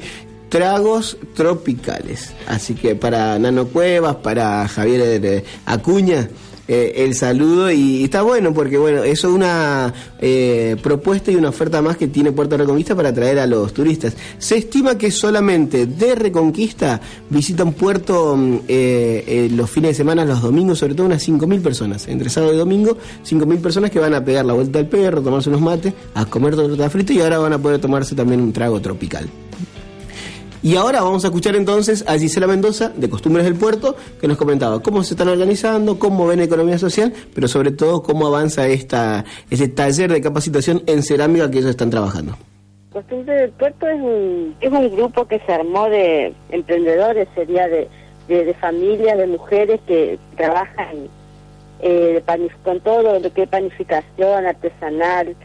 tragos 0.53 1.17
tropicales. 1.33 2.31
Así 2.47 2.75
que 2.75 2.93
para 2.93 3.39
Nano 3.39 3.65
Cuevas, 3.65 4.17
para 4.17 4.67
Javier 4.67 5.25
eh, 5.25 5.43
Acuña, 5.65 6.29
eh, 6.67 6.93
el 6.97 7.15
saludo. 7.15 7.71
Y 7.71 8.03
está 8.03 8.21
bueno 8.21 8.53
porque 8.53 8.77
bueno 8.77 9.03
eso 9.03 9.29
es 9.29 9.33
una 9.33 9.91
eh, 10.21 10.77
propuesta 10.83 11.31
y 11.31 11.35
una 11.37 11.49
oferta 11.49 11.81
más 11.81 11.97
que 11.97 12.07
tiene 12.07 12.31
Puerto 12.31 12.55
Reconquista 12.55 12.95
para 12.95 13.09
atraer 13.09 13.39
a 13.39 13.47
los 13.47 13.73
turistas. 13.73 14.15
Se 14.37 14.57
estima 14.57 14.95
que 14.95 15.09
solamente 15.09 15.87
de 15.87 16.13
Reconquista 16.13 17.01
visitan 17.31 17.73
Puerto 17.73 18.37
mm, 18.37 18.59
eh, 18.67 19.49
los 19.51 19.71
fines 19.71 19.89
de 19.89 19.95
semana 19.95 20.23
los 20.23 20.43
domingos 20.43 20.77
sobre 20.77 20.93
todo 20.93 21.07
unas 21.07 21.27
5.000 21.27 21.63
personas. 21.63 22.07
Entre 22.07 22.29
sábado 22.29 22.53
y 22.53 22.57
domingo 22.57 22.95
5.000 23.27 23.57
personas 23.59 23.89
que 23.89 23.97
van 23.97 24.13
a 24.13 24.23
pegar 24.23 24.45
la 24.45 24.53
vuelta 24.53 24.77
al 24.77 24.87
perro 24.87 25.23
tomarse 25.23 25.49
unos 25.49 25.61
mates 25.61 25.95
a 26.13 26.25
comer 26.25 26.55
torta 26.55 26.91
frita 26.91 27.11
y 27.11 27.21
ahora 27.21 27.39
van 27.39 27.53
a 27.53 27.57
poder 27.57 27.81
tomarse 27.81 28.13
también 28.13 28.39
un 28.39 28.53
trago 28.53 28.79
tropical 28.79 29.27
y 30.63 30.77
ahora 30.77 31.01
vamos 31.01 31.25
a 31.25 31.27
escuchar 31.27 31.55
entonces 31.55 32.05
a 32.07 32.17
Gisela 32.17 32.47
Mendoza, 32.47 32.89
de 32.95 33.09
Costumbres 33.09 33.43
del 33.43 33.55
Puerto, 33.55 33.97
que 34.19 34.29
nos 34.29 34.37
comentaba 34.37 34.81
cómo 34.81 35.03
se 35.03 35.13
están 35.13 35.27
organizando, 35.27 35.99
cómo 35.99 36.25
ven 36.25 36.39
economía 36.39 36.77
social, 36.77 37.13
pero 37.35 37.49
sobre 37.49 37.71
todo 37.71 38.01
cómo 38.01 38.27
avanza 38.27 38.65
esta, 38.67 39.25
este 39.49 39.67
taller 39.67 40.11
de 40.11 40.21
capacitación 40.21 40.81
en 40.85 41.03
cerámica 41.03 41.51
que 41.51 41.59
ellos 41.59 41.71
están 41.71 41.89
trabajando. 41.89 42.37
Costumbre 42.93 43.33
del 43.35 43.51
Puerto 43.51 43.87
es 43.87 43.99
un, 43.99 44.55
es 44.61 44.71
un 44.71 44.95
grupo 44.95 45.27
que 45.27 45.39
se 45.39 45.51
armó 45.51 45.89
de 45.89 46.33
emprendedores, 46.49 47.27
sería 47.35 47.67
de, 47.67 47.89
de, 48.29 48.45
de 48.45 48.53
familias, 48.53 49.17
de 49.17 49.27
mujeres 49.27 49.81
que 49.85 50.17
trabajan 50.37 51.09
eh, 51.81 52.23
con 52.63 52.79
todo 52.79 53.19
lo 53.19 53.33
que 53.33 53.43
es 53.43 53.49
panificación 53.49 54.45
artesanal, 54.45 55.35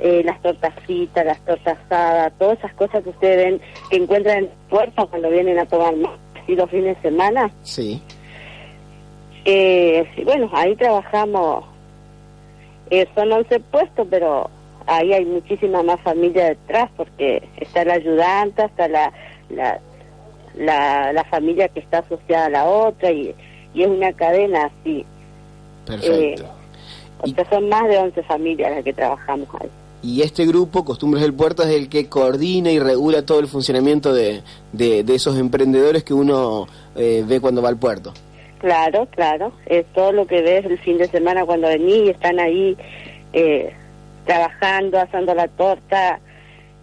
eh, 0.00 0.22
las 0.24 0.40
tortas 0.42 0.74
fritas, 0.84 1.24
las 1.24 1.40
tortas 1.44 1.78
asadas, 1.86 2.32
todas 2.38 2.58
esas 2.58 2.74
cosas 2.74 3.02
que 3.02 3.10
ustedes 3.10 3.36
ven, 3.36 3.60
que 3.90 3.96
encuentran 3.96 4.38
en 4.44 5.06
cuando 5.08 5.30
vienen 5.30 5.58
a 5.58 5.66
tomar 5.66 5.96
más 5.96 6.12
y 6.46 6.54
los 6.54 6.70
fines 6.70 6.96
de 6.96 7.10
semana. 7.10 7.50
Sí. 7.62 8.02
Eh, 9.44 10.06
bueno, 10.24 10.50
ahí 10.52 10.74
trabajamos, 10.76 11.64
eh, 12.90 13.06
son 13.14 13.32
11 13.32 13.60
puestos, 13.60 14.06
pero 14.10 14.50
ahí 14.86 15.12
hay 15.12 15.24
muchísima 15.24 15.82
más 15.82 16.00
familia 16.00 16.46
detrás 16.46 16.90
porque 16.96 17.42
está 17.56 17.84
la 17.84 17.94
ayudanta, 17.94 18.66
está 18.66 18.88
la, 18.88 19.12
la, 19.50 19.80
la, 20.56 21.12
la 21.12 21.24
familia 21.24 21.68
que 21.68 21.80
está 21.80 21.98
asociada 21.98 22.46
a 22.46 22.50
la 22.50 22.64
otra 22.66 23.10
y, 23.10 23.34
y 23.74 23.82
es 23.82 23.88
una 23.88 24.12
cadena 24.12 24.66
así. 24.66 25.04
Perfecto. 25.86 26.42
Eh, 26.42 26.48
o 27.20 27.26
sea, 27.28 27.48
son 27.48 27.68
más 27.68 27.88
de 27.88 27.98
11 27.98 28.22
familias 28.24 28.70
las 28.70 28.84
que 28.84 28.92
trabajamos 28.92 29.48
ahí. 29.60 29.70
Y 30.04 30.20
este 30.20 30.44
grupo, 30.44 30.84
Costumbres 30.84 31.22
del 31.22 31.32
Puerto, 31.32 31.62
es 31.62 31.70
el 31.70 31.88
que 31.88 32.10
coordina 32.10 32.70
y 32.70 32.78
regula 32.78 33.24
todo 33.24 33.40
el 33.40 33.46
funcionamiento 33.46 34.12
de, 34.12 34.42
de, 34.72 35.02
de 35.02 35.14
esos 35.14 35.38
emprendedores 35.38 36.04
que 36.04 36.12
uno 36.12 36.66
eh, 36.94 37.24
ve 37.26 37.40
cuando 37.40 37.62
va 37.62 37.70
al 37.70 37.78
puerto. 37.78 38.12
Claro, 38.58 39.08
claro. 39.10 39.52
Es 39.64 39.86
todo 39.94 40.12
lo 40.12 40.26
que 40.26 40.42
ves 40.42 40.66
el 40.66 40.78
fin 40.78 40.98
de 40.98 41.08
semana 41.08 41.46
cuando 41.46 41.68
venís 41.68 42.04
y 42.04 42.10
están 42.10 42.38
ahí 42.38 42.76
eh, 43.32 43.72
trabajando, 44.26 45.00
asando 45.00 45.34
la 45.34 45.48
torta, 45.48 46.20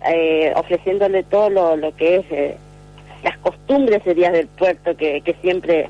eh, 0.07 0.51
ofreciéndole 0.55 1.21
todo 1.21 1.51
lo, 1.51 1.75
lo 1.77 1.95
que 1.95 2.15
es 2.15 2.57
las 3.23 3.37
costumbres 3.37 4.01
serías 4.03 4.33
del 4.33 4.47
puerto 4.47 4.97
que, 4.97 5.21
que 5.21 5.35
siempre 5.41 5.89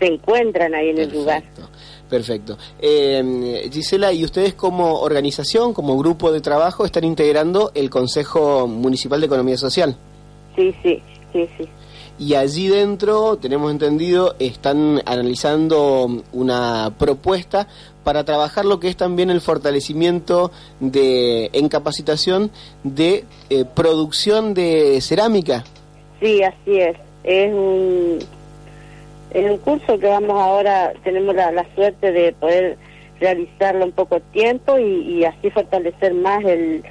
se 0.00 0.06
encuentran 0.06 0.74
ahí 0.74 0.90
en 0.90 0.98
el 0.98 1.12
lugar. 1.12 1.44
Perfecto. 2.08 2.58
Eh, 2.80 3.68
Gisela, 3.72 4.12
¿y 4.12 4.24
ustedes 4.24 4.54
como 4.54 5.00
organización, 5.00 5.72
como 5.72 5.96
grupo 5.96 6.30
de 6.32 6.40
trabajo, 6.40 6.84
están 6.84 7.04
integrando 7.04 7.72
el 7.74 7.90
Consejo 7.90 8.66
Municipal 8.66 9.20
de 9.20 9.26
Economía 9.26 9.56
Social? 9.56 9.96
Sí, 10.54 10.74
sí, 10.82 11.02
sí, 11.32 11.48
sí. 11.58 11.68
Y 12.16 12.34
allí 12.34 12.68
dentro, 12.68 13.38
tenemos 13.38 13.72
entendido, 13.72 14.36
están 14.38 15.02
analizando 15.04 16.22
una 16.32 16.94
propuesta 16.96 17.66
para 18.04 18.24
trabajar 18.24 18.64
lo 18.64 18.78
que 18.78 18.88
es 18.88 18.96
también 18.96 19.30
el 19.30 19.40
fortalecimiento 19.40 20.52
de, 20.78 21.50
en 21.52 21.68
capacitación 21.68 22.52
de 22.84 23.24
eh, 23.50 23.64
producción 23.64 24.54
de 24.54 25.00
cerámica. 25.00 25.64
Sí, 26.20 26.40
así 26.42 26.78
es. 26.78 26.96
Es 27.24 27.52
un, 27.52 28.18
es 29.34 29.50
un 29.50 29.58
curso 29.58 29.98
que 29.98 30.06
vamos 30.06 30.40
ahora, 30.40 30.92
tenemos 31.02 31.34
la, 31.34 31.50
la 31.50 31.66
suerte 31.74 32.12
de 32.12 32.32
poder 32.32 32.78
realizarlo 33.20 33.84
en 33.84 33.92
poco 33.92 34.20
tiempo 34.20 34.78
y, 34.78 35.18
y 35.18 35.24
así 35.24 35.50
fortalecer 35.50 36.14
más 36.14 36.44
el, 36.44 36.84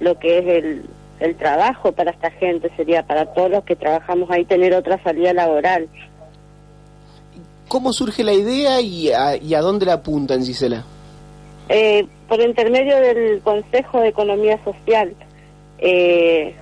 lo 0.00 0.18
que 0.18 0.38
es 0.38 0.46
el, 0.46 0.82
el 1.20 1.36
trabajo 1.36 1.92
para 1.92 2.10
esta 2.10 2.30
gente, 2.30 2.70
sería 2.76 3.06
para 3.06 3.26
todos 3.26 3.50
los 3.50 3.64
que 3.64 3.76
trabajamos 3.76 4.30
ahí 4.30 4.44
tener 4.46 4.74
otra 4.74 5.02
salida 5.02 5.34
laboral. 5.34 5.88
¿Cómo 7.68 7.92
surge 7.92 8.24
la 8.24 8.32
idea 8.32 8.80
y 8.80 9.12
a, 9.12 9.36
y 9.36 9.54
a 9.54 9.60
dónde 9.60 9.86
la 9.86 9.94
apuntan, 9.94 10.42
Gisela? 10.42 10.84
Eh, 11.68 12.06
por 12.28 12.40
intermedio 12.40 12.96
del 12.96 13.40
Consejo 13.42 14.00
de 14.00 14.08
Economía 14.08 14.58
Social 14.64 15.14
eh, 15.78 16.54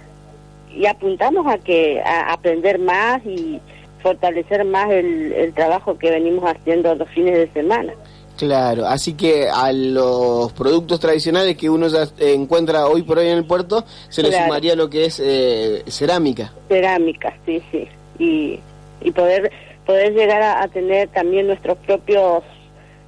y 0.74 0.84
apuntamos 0.84 1.47
a 1.47 1.59
que 1.59 2.03
a 2.05 2.32
aprender 2.32 2.78
más 2.78 3.24
y 3.24 3.61
fortalecer 4.03 4.65
más 4.65 4.91
el, 4.91 5.33
el 5.33 5.53
trabajo 5.55 5.99
que 5.99 6.11
venimos 6.11 6.45
haciendo 6.45 6.95
los 6.95 7.09
fines 7.11 7.35
de 7.35 7.49
semana. 7.53 7.93
Claro, 8.37 8.87
así 8.87 9.15
que 9.15 9.49
a 9.49 9.73
los 9.73 10.53
productos 10.53 11.01
tradicionales 11.01 11.57
que 11.57 11.69
uno 11.69 11.89
ya 11.89 12.07
encuentra 12.21 12.87
hoy 12.87 13.03
por 13.03 13.19
hoy 13.19 13.27
en 13.27 13.39
el 13.39 13.45
puerto, 13.45 13.85
se 14.09 14.23
le 14.23 14.31
sumaría 14.31 14.77
lo 14.77 14.89
que 14.89 15.07
es 15.07 15.21
eh, 15.25 15.83
cerámica. 15.89 16.53
Cerámica, 16.69 17.37
sí, 17.45 17.61
sí. 17.73 17.89
Y, 18.21 18.61
y 19.01 19.11
poder 19.11 19.51
poder 19.85 20.13
llegar 20.13 20.43
a, 20.43 20.63
a 20.63 20.69
tener 20.69 21.09
también 21.09 21.47
nuestros 21.49 21.79
propios 21.79 22.45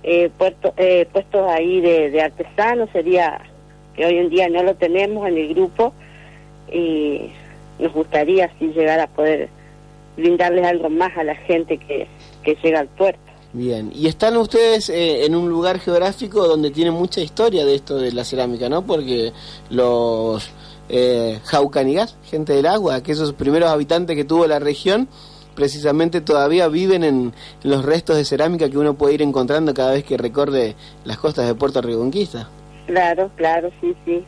eh, 0.02 0.30
puerto- 0.36 0.72
eh, 0.78 1.06
puestos 1.12 1.48
ahí 1.48 1.80
de, 1.80 2.10
de 2.10 2.22
artesanos 2.22 2.88
sería 2.90 3.40
que 3.94 4.06
hoy 4.06 4.16
en 4.16 4.30
día 4.30 4.48
no 4.48 4.62
lo 4.62 4.74
tenemos 4.74 5.28
en 5.28 5.36
el 5.36 5.54
grupo 5.54 5.92
y 6.72 7.30
nos 7.78 7.92
gustaría 7.92 8.46
así 8.46 8.68
llegar 8.68 8.98
a 8.98 9.06
poder 9.08 9.48
brindarles 10.20 10.64
algo 10.64 10.88
más 10.88 11.16
a 11.16 11.24
la 11.24 11.34
gente 11.34 11.78
que, 11.78 12.06
que 12.42 12.56
llega 12.62 12.80
al 12.80 12.88
puerto. 12.88 13.20
Bien, 13.52 13.90
y 13.92 14.06
están 14.06 14.36
ustedes 14.36 14.88
eh, 14.90 15.24
en 15.24 15.34
un 15.34 15.48
lugar 15.48 15.80
geográfico 15.80 16.46
donde 16.46 16.70
tiene 16.70 16.92
mucha 16.92 17.20
historia 17.20 17.64
de 17.64 17.74
esto 17.74 17.96
de 17.96 18.12
la 18.12 18.24
cerámica, 18.24 18.68
¿no? 18.68 18.86
Porque 18.86 19.32
los 19.70 20.48
eh, 20.88 21.40
jaucanigas, 21.44 22.16
gente 22.24 22.52
del 22.52 22.66
agua, 22.66 22.94
aquellos 22.94 23.32
primeros 23.32 23.68
habitantes 23.70 24.14
que 24.14 24.24
tuvo 24.24 24.46
la 24.46 24.60
región, 24.60 25.08
precisamente 25.56 26.20
todavía 26.20 26.68
viven 26.68 27.02
en, 27.02 27.32
en 27.64 27.70
los 27.70 27.84
restos 27.84 28.16
de 28.16 28.24
cerámica 28.24 28.70
que 28.70 28.78
uno 28.78 28.94
puede 28.94 29.14
ir 29.14 29.22
encontrando 29.22 29.74
cada 29.74 29.92
vez 29.92 30.04
que 30.04 30.16
recorre 30.16 30.76
las 31.04 31.18
costas 31.18 31.48
de 31.48 31.54
Puerto 31.56 31.82
Reconquista. 31.82 32.48
Claro, 32.86 33.32
claro, 33.34 33.70
sí, 33.80 33.96
sí, 34.04 34.24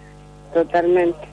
totalmente. 0.52 1.31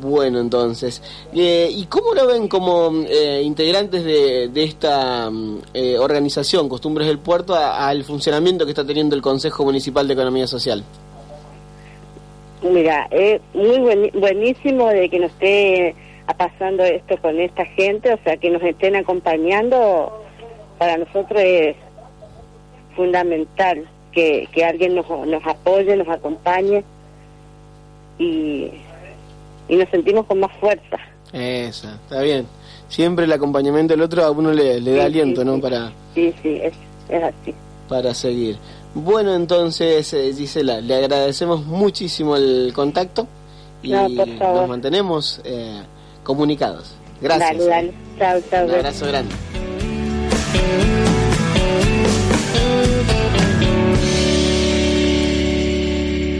Bueno, 0.00 0.38
entonces, 0.38 1.02
eh, 1.34 1.68
¿y 1.72 1.86
cómo 1.86 2.12
lo 2.14 2.26
ven 2.26 2.46
como 2.46 2.90
eh, 3.08 3.40
integrantes 3.42 4.04
de, 4.04 4.48
de 4.48 4.62
esta 4.64 5.30
mm, 5.30 5.58
eh, 5.74 5.98
organización, 5.98 6.68
Costumbres 6.68 7.08
del 7.08 7.18
Puerto, 7.18 7.54
al 7.54 8.04
funcionamiento 8.04 8.64
que 8.64 8.72
está 8.72 8.86
teniendo 8.86 9.16
el 9.16 9.22
Consejo 9.22 9.64
Municipal 9.64 10.06
de 10.06 10.14
Economía 10.14 10.46
Social? 10.46 10.84
Mira, 12.62 13.08
es 13.10 13.40
muy 13.54 13.78
buen- 13.78 14.10
buenísimo 14.14 14.88
de 14.88 15.08
que 15.08 15.18
nos 15.20 15.30
esté 15.32 15.94
pasando 16.36 16.84
esto 16.84 17.16
con 17.22 17.40
esta 17.40 17.64
gente, 17.64 18.12
o 18.12 18.18
sea, 18.22 18.36
que 18.36 18.50
nos 18.50 18.62
estén 18.62 18.94
acompañando, 18.94 20.12
para 20.78 20.98
nosotros 20.98 21.40
es 21.42 21.76
fundamental 22.94 23.88
que, 24.12 24.48
que 24.52 24.64
alguien 24.64 24.94
nos, 24.94 25.08
nos 25.26 25.44
apoye, 25.46 25.96
nos 25.96 26.08
acompañe 26.08 26.84
y, 28.18 28.70
y 29.68 29.76
nos 29.76 29.88
sentimos 29.90 30.26
con 30.26 30.40
más 30.40 30.50
fuerza. 30.58 30.96
Esa, 31.32 31.94
está 31.94 32.20
bien. 32.22 32.46
Siempre 32.88 33.26
el 33.26 33.32
acompañamiento 33.32 33.92
del 33.94 34.02
otro 34.02 34.24
a 34.24 34.30
uno 34.30 34.50
le, 34.52 34.80
le 34.80 34.92
da 34.92 35.00
Sí, 35.00 35.06
aliento, 35.06 35.40
sí, 35.42 35.46
¿no? 35.46 35.54
sí. 35.56 35.60
Para, 35.60 35.92
Sí, 36.14 36.34
sí, 36.42 36.58
es, 36.62 36.72
es 37.10 37.22
así. 37.22 37.54
para 37.88 38.14
seguir. 38.14 38.56
Bueno, 38.94 39.34
entonces, 39.34 40.10
eh, 40.14 40.32
Gisela, 40.34 40.80
le 40.80 40.94
agradecemos 40.96 41.64
muchísimo 41.66 42.36
el 42.36 42.72
contacto 42.74 43.26
y 43.82 43.90
No, 43.90 44.08
nos 44.08 44.68
mantenemos 44.68 45.40
eh, 45.44 45.82
comunicados. 46.24 46.94
Gracias. 47.20 47.58
Dale, 47.58 47.66
dale. 47.68 47.92
Chao, 48.18 48.40
chao. 48.50 48.64
Un 48.66 48.74
abrazo 48.74 49.06
grande. 49.06 49.34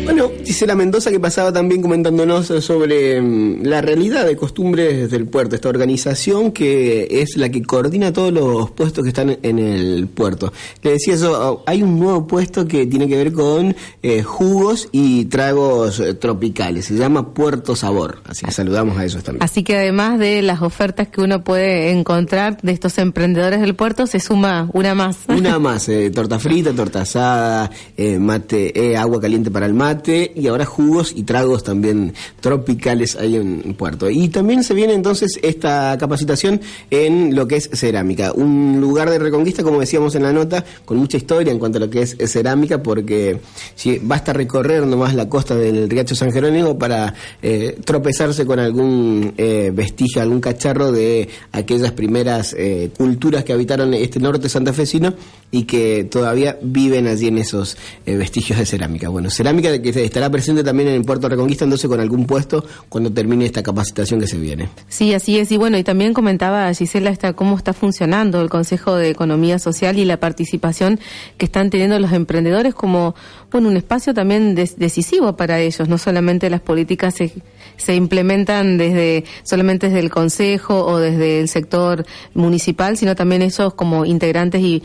Bueno, 0.09 0.30
Gisela 0.42 0.74
Mendoza 0.74 1.11
que 1.11 1.20
pasaba 1.20 1.52
también 1.52 1.82
comentándonos 1.82 2.46
sobre 2.46 3.20
mm, 3.20 3.64
la 3.64 3.82
realidad 3.82 4.24
de 4.24 4.36
costumbres 4.36 5.11
del 5.11 5.26
puerto, 5.26 5.54
esta 5.54 5.68
organización 5.68 6.50
que 6.50 7.06
es 7.11 7.36
la 7.36 7.50
que 7.50 7.62
coordina 7.62 8.11
todos 8.11 8.32
los 8.32 8.70
puestos 8.70 9.04
que 9.04 9.09
están 9.11 9.36
en 9.42 9.59
el 9.59 10.06
puerto. 10.06 10.50
Le 10.82 10.92
decía 10.92 11.12
eso, 11.12 11.62
hay 11.66 11.82
un 11.82 12.00
nuevo 12.00 12.26
puesto 12.26 12.66
que 12.66 12.86
tiene 12.86 13.06
que 13.06 13.18
ver 13.18 13.34
con 13.34 13.76
eh, 14.02 14.22
jugos 14.22 14.88
y 14.92 15.26
tragos 15.26 16.00
eh, 16.00 16.14
tropicales, 16.14 16.86
se 16.86 16.94
llama 16.94 17.34
Puerto 17.34 17.76
Sabor, 17.76 18.22
así 18.24 18.46
que 18.46 18.52
saludamos 18.52 18.96
a 18.96 19.04
esos 19.04 19.22
también. 19.22 19.42
Así 19.42 19.62
que 19.62 19.76
además 19.76 20.18
de 20.18 20.40
las 20.40 20.62
ofertas 20.62 21.09
que 21.09 21.20
uno 21.20 21.44
puede 21.44 21.90
encontrar 21.90 22.56
de 22.62 22.72
estos 22.72 22.96
emprendedores 22.96 23.61
del 23.61 23.74
puerto, 23.74 24.06
se 24.06 24.20
suma 24.20 24.70
una 24.72 24.94
más. 24.94 25.18
Una 25.28 25.59
más, 25.59 25.86
eh, 25.90 26.11
torta 26.11 26.38
frita, 26.38 26.72
torta 26.72 27.02
asada, 27.02 27.70
eh, 27.94 28.18
mate, 28.18 28.72
eh, 28.74 28.96
agua 28.96 29.20
caliente 29.20 29.50
para 29.50 29.66
el 29.66 29.74
mate 29.74 29.97
y 30.07 30.46
ahora 30.46 30.64
jugos 30.64 31.12
y 31.14 31.24
tragos 31.24 31.64
también 31.64 32.14
tropicales 32.40 33.16
ahí 33.16 33.36
en 33.36 33.74
Puerto. 33.74 34.09
Y 34.11 34.28
también 34.28 34.62
se 34.62 34.74
viene 34.74 34.94
entonces 34.94 35.38
esta 35.42 35.96
capacitación 35.99 36.61
en 36.90 37.34
lo 37.34 37.46
que 37.46 37.57
es 37.57 37.70
cerámica, 37.72 38.32
un 38.32 38.80
lugar 38.80 39.11
de 39.11 39.18
reconquista, 39.18 39.62
como 39.62 39.80
decíamos 39.80 40.14
en 40.14 40.22
la 40.22 40.32
nota, 40.32 40.64
con 40.84 40.96
mucha 40.96 41.16
historia 41.16 41.53
en 41.53 41.59
cuanto 41.59 41.78
a 41.78 41.80
lo 41.80 41.90
que 41.90 42.03
es 42.03 42.16
cerámica, 42.26 42.82
porque 42.82 43.40
si 43.74 43.99
basta 43.99 44.32
recorrer 44.32 44.86
nomás 44.86 45.14
la 45.14 45.28
costa 45.28 45.55
del 45.55 45.88
Riacho 45.88 46.14
San 46.14 46.32
Jerónimo 46.32 46.78
para 46.78 47.14
eh, 47.42 47.78
tropezarse 47.84 48.46
con 48.46 48.59
algún 48.59 49.34
eh, 49.36 49.70
vestigio, 49.74 50.22
algún 50.22 50.40
cacharro 50.40 50.92
de 50.92 51.28
aquellas 51.53 51.92
primeras 51.92 52.55
eh, 52.57 52.90
culturas 52.96 53.44
que 53.44 53.53
habitaron 53.53 53.94
este 53.94 54.20
norte 54.20 54.49
santafesino 54.49 55.14
y 55.51 55.64
que 55.64 56.05
todavía 56.05 56.59
viven 56.62 57.07
allí 57.07 57.28
en 57.28 57.38
esos 57.38 57.76
eh, 58.07 58.16
vestigios 58.16 58.59
de 58.59 58.66
cerámica. 58.66 59.09
Bueno, 59.09 59.30
cerámica 59.30 59.80
que 59.80 59.88
estará 59.97 60.30
presente 60.30 60.64
también 60.64 60.89
en 60.89 61.05
Puerto 61.05 61.28
Reconquista, 61.28 61.64
entonces 61.64 61.89
con 61.89 62.01
algún 62.01 62.26
puesto 62.26 62.64
cuando 62.89 63.12
termine 63.12 63.45
esta 63.47 63.62
capacitación 63.62 64.20
que 64.20 64.26
se 64.26 64.39
viene. 64.39 64.68
Sí, 64.89 65.14
así 65.14 65.39
es. 65.39 65.51
Y 65.53 65.57
bueno, 65.57 65.78
y 65.78 65.84
también 65.84 66.14
comentaba 66.14 66.72
Gisela 66.74 67.11
esta, 67.11 67.32
cómo 67.32 67.57
está 67.57 67.72
funcionando 67.72 68.41
el 68.41 68.49
Consejo 68.49 68.97
de 68.97 69.11
Economía 69.11 69.59
Social 69.59 69.99
y 69.99 70.05
la 70.05 70.18
participación 70.18 71.01
que 71.36 71.47
están 71.47 71.70
teniendo 71.70 71.99
los 71.99 72.12
emprendedores 72.12 72.74
como 72.74 73.14
bueno 73.51 73.68
un 73.68 73.76
espacio 73.76 74.14
también 74.14 74.55
decisivo 74.55 75.36
para 75.36 75.61
ellos. 75.61 75.89
No 75.89 75.99
solamente 75.99 76.51
las 76.51 76.61
políticas 76.61 77.14
se, 77.14 77.32
se 77.76 77.95
implementan 77.95 78.78
desde 78.78 79.24
solamente 79.43 79.86
desde 79.86 80.01
el 80.01 80.11
Consejo 80.11 80.84
o 80.84 80.99
desde 80.99 81.41
el 81.41 81.49
sector 81.49 82.05
municipal, 82.34 82.97
sino 82.97 83.14
también 83.14 83.43
ellos 83.43 83.74
como 83.74 84.05
integrantes 84.05 84.61
y 84.62 84.82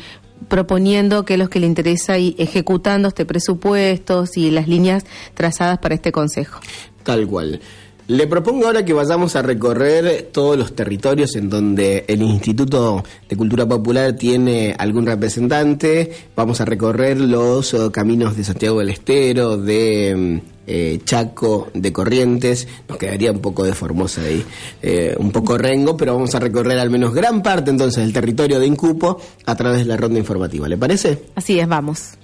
proponiendo 0.48 1.26
qué 1.26 1.34
es 1.34 1.40
lo 1.40 1.50
que 1.50 1.60
le 1.60 1.68
interesa 1.68 2.18
y 2.18 2.36
ejecutando 2.38 3.08
este 3.08 3.26
presupuestos 3.26 4.38
y 4.38 4.52
las 4.52 4.68
líneas 4.68 5.06
trazadas 5.34 5.80
para 5.80 5.96
este 5.96 6.12
consejo. 6.12 6.60
Tal 7.04 7.28
cual. 7.28 7.60
Le 8.08 8.28
propongo 8.28 8.66
ahora 8.66 8.84
que 8.84 8.92
vayamos 8.92 9.38
a 9.38 9.42
recorrer 9.42 10.30
todos 10.34 10.58
los 10.58 10.76
territorios 10.76 11.38
en 11.38 11.50
donde 11.50 12.04
el 12.10 12.22
Instituto 12.22 13.02
de 13.30 13.38
Cultura 13.38 13.66
Popular 13.66 14.14
tiene 14.14 14.76
algún 14.78 15.06
representante. 15.06 16.12
Vamos 16.36 16.60
a 16.60 16.66
recorrer 16.66 17.18
los 17.18 17.74
eh, 17.74 17.78
caminos 17.94 18.36
de 18.36 18.44
Santiago 18.44 18.80
del 18.80 18.90
Estero, 18.90 19.56
de 19.56 20.16
mm, 20.16 20.48
eh, 20.68 21.00
Chaco, 21.06 21.70
de 21.74 21.94
Corrientes. 21.94 22.68
Nos 22.90 22.98
quedaría 22.98 23.32
un 23.32 23.40
poco 23.40 23.64
de 23.64 23.74
Formosa 23.74 24.22
ahí, 24.22 24.44
eh, 24.82 25.16
un 25.18 25.32
poco 25.32 25.58
rengo, 25.58 25.96
pero 25.96 26.16
vamos 26.16 26.36
a 26.36 26.40
recorrer 26.40 26.80
al 26.80 26.90
menos 26.90 27.14
gran 27.14 27.42
parte 27.42 27.72
entonces 27.72 28.04
del 28.04 28.12
territorio 28.12 28.60
de 28.60 28.68
Incupo 28.68 29.18
a 29.46 29.56
través 29.56 29.80
de 29.80 29.86
la 29.86 29.96
ronda 29.96 30.20
informativa. 30.20 30.68
¿Le 30.68 30.78
parece? 30.78 31.24
Así 31.36 31.58
es, 31.58 31.68
vamos. 31.70 32.18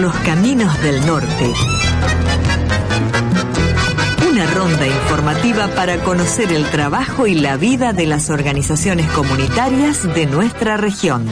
Los 0.00 0.14
caminos 0.24 0.82
del 0.82 1.06
norte. 1.06 1.52
Una 4.28 4.44
ronda 4.46 4.86
informativa 4.88 5.68
para 5.68 5.98
conocer 6.02 6.52
el 6.52 6.64
trabajo 6.64 7.28
y 7.28 7.34
la 7.34 7.56
vida 7.56 7.92
de 7.92 8.06
las 8.06 8.28
organizaciones 8.28 9.08
comunitarias 9.12 10.12
de 10.12 10.26
nuestra 10.26 10.76
región. 10.76 11.24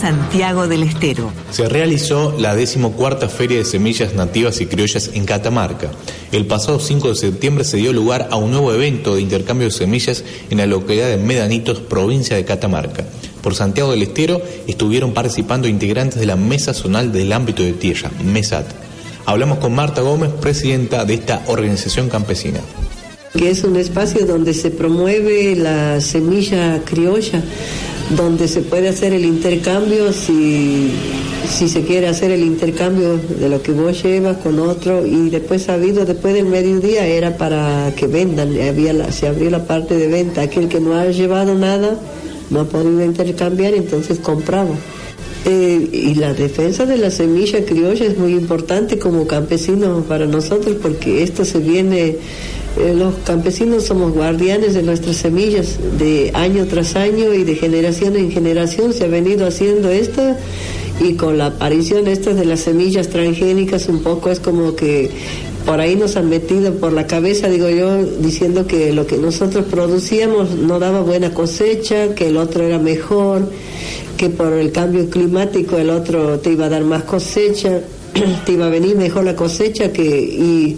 Santiago 0.00 0.68
del 0.68 0.84
Estero. 0.84 1.32
Se 1.50 1.68
realizó 1.68 2.36
la 2.38 2.54
decimocuarta 2.54 3.28
Feria 3.28 3.58
de 3.58 3.64
Semillas 3.64 4.14
Nativas 4.14 4.60
y 4.60 4.66
Criollas 4.66 5.10
en 5.14 5.24
Catamarca. 5.24 5.90
El 6.30 6.46
pasado 6.46 6.78
5 6.78 7.08
de 7.08 7.14
septiembre 7.16 7.64
se 7.64 7.78
dio 7.78 7.92
lugar 7.92 8.28
a 8.30 8.36
un 8.36 8.52
nuevo 8.52 8.72
evento 8.72 9.16
de 9.16 9.22
intercambio 9.22 9.66
de 9.66 9.72
semillas 9.72 10.22
en 10.48 10.58
la 10.58 10.66
localidad 10.66 11.08
de 11.08 11.16
Medanitos, 11.16 11.80
provincia 11.80 12.36
de 12.36 12.44
Catamarca. 12.44 13.04
Por 13.46 13.54
Santiago 13.54 13.92
del 13.92 14.02
Estero 14.02 14.42
estuvieron 14.66 15.14
participando 15.14 15.68
integrantes 15.68 16.18
de 16.18 16.26
la 16.26 16.34
Mesa 16.34 16.74
Zonal 16.74 17.12
del 17.12 17.32
Ámbito 17.32 17.62
de 17.62 17.74
Tierra, 17.74 18.10
MESAT. 18.24 18.66
Hablamos 19.24 19.58
con 19.58 19.72
Marta 19.72 20.00
Gómez, 20.00 20.32
presidenta 20.40 21.04
de 21.04 21.14
esta 21.14 21.44
organización 21.46 22.08
campesina 22.08 22.58
que 23.38 23.50
es 23.50 23.62
un 23.62 23.76
espacio 23.76 24.26
donde 24.26 24.52
se 24.52 24.70
promueve 24.70 25.54
la 25.54 26.00
semilla 26.00 26.80
criolla 26.84 27.42
donde 28.10 28.48
se 28.48 28.62
puede 28.62 28.88
hacer 28.88 29.12
el 29.12 29.24
intercambio 29.24 30.12
si, 30.12 30.90
si 31.46 31.68
se 31.68 31.82
quiere 31.82 32.08
hacer 32.08 32.30
el 32.30 32.40
intercambio 32.40 33.18
de 33.18 33.48
lo 33.48 33.62
que 33.62 33.72
vos 33.72 34.02
llevas 34.02 34.38
con 34.38 34.58
otro 34.58 35.06
y 35.06 35.28
después 35.28 35.62
sabido 35.62 36.04
después 36.04 36.34
del 36.34 36.46
mediodía 36.46 37.06
era 37.06 37.36
para 37.36 37.92
que 37.94 38.06
vendan 38.06 38.58
había 38.60 39.12
se 39.12 39.28
abrió 39.28 39.50
la 39.50 39.64
parte 39.64 39.96
de 39.96 40.08
venta 40.08 40.40
aquel 40.42 40.68
que 40.68 40.80
no 40.80 40.94
ha 40.94 41.06
llevado 41.06 41.54
nada 41.54 41.96
no 42.50 42.66
podido 42.66 43.04
intercambiar 43.04 43.74
entonces 43.74 44.18
compraba 44.18 44.74
eh, 45.44 45.88
y 45.92 46.14
la 46.14 46.34
defensa 46.34 46.86
de 46.86 46.96
la 46.96 47.10
semilla 47.10 47.64
criolla 47.64 48.06
es 48.06 48.18
muy 48.18 48.32
importante 48.32 48.98
como 48.98 49.26
campesinos 49.26 50.04
para 50.06 50.26
nosotros 50.26 50.76
porque 50.82 51.22
esto 51.22 51.44
se 51.44 51.60
viene 51.60 52.16
eh, 52.76 52.94
los 52.94 53.14
campesinos 53.24 53.84
somos 53.84 54.12
guardianes 54.12 54.74
de 54.74 54.82
nuestras 54.82 55.16
semillas 55.16 55.78
de 55.98 56.30
año 56.34 56.66
tras 56.66 56.94
año 56.94 57.32
y 57.32 57.42
de 57.42 57.54
generación 57.54 58.16
en 58.16 58.30
generación. 58.30 58.92
Se 58.92 59.04
ha 59.04 59.08
venido 59.08 59.46
haciendo 59.46 59.88
esto 59.88 60.36
y 61.00 61.14
con 61.14 61.38
la 61.38 61.46
aparición 61.46 62.06
esta 62.06 62.34
de 62.34 62.44
las 62.44 62.60
semillas 62.60 63.08
transgénicas 63.08 63.88
un 63.88 64.02
poco 64.02 64.30
es 64.30 64.40
como 64.40 64.76
que 64.76 65.10
por 65.66 65.80
ahí 65.80 65.96
nos 65.96 66.16
han 66.16 66.28
metido 66.28 66.74
por 66.74 66.92
la 66.92 67.08
cabeza, 67.08 67.48
digo 67.48 67.68
yo, 67.68 68.04
diciendo 68.04 68.68
que 68.68 68.92
lo 68.92 69.06
que 69.06 69.18
nosotros 69.18 69.66
producíamos 69.68 70.54
no 70.54 70.78
daba 70.78 71.00
buena 71.00 71.34
cosecha, 71.34 72.14
que 72.14 72.28
el 72.28 72.36
otro 72.36 72.62
era 72.62 72.78
mejor, 72.78 73.50
que 74.16 74.30
por 74.30 74.52
el 74.52 74.70
cambio 74.70 75.10
climático 75.10 75.76
el 75.76 75.90
otro 75.90 76.38
te 76.38 76.52
iba 76.52 76.66
a 76.66 76.68
dar 76.68 76.84
más 76.84 77.02
cosecha, 77.02 77.80
te 78.46 78.52
iba 78.52 78.66
a 78.66 78.70
venir 78.70 78.96
mejor 78.96 79.24
la 79.24 79.36
cosecha 79.36 79.92
que 79.92 80.04
y 80.04 80.76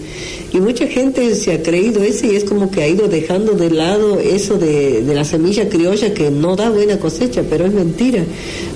y 0.51 0.61
mucha 0.61 0.86
gente 0.86 1.34
se 1.34 1.53
ha 1.53 1.62
creído 1.62 2.03
eso 2.03 2.26
y 2.26 2.34
es 2.34 2.45
como 2.45 2.70
que 2.70 2.82
ha 2.82 2.89
ido 2.89 3.07
dejando 3.07 3.53
de 3.53 3.70
lado 3.70 4.18
eso 4.18 4.57
de, 4.57 5.03
la 5.07 5.24
semilla 5.24 5.68
criolla 5.68 6.14
que 6.14 6.30
no 6.30 6.57
da 6.57 6.70
buena 6.70 6.99
cosecha, 6.99 7.43
pero 7.49 7.66
es 7.66 7.72
mentira, 7.72 8.24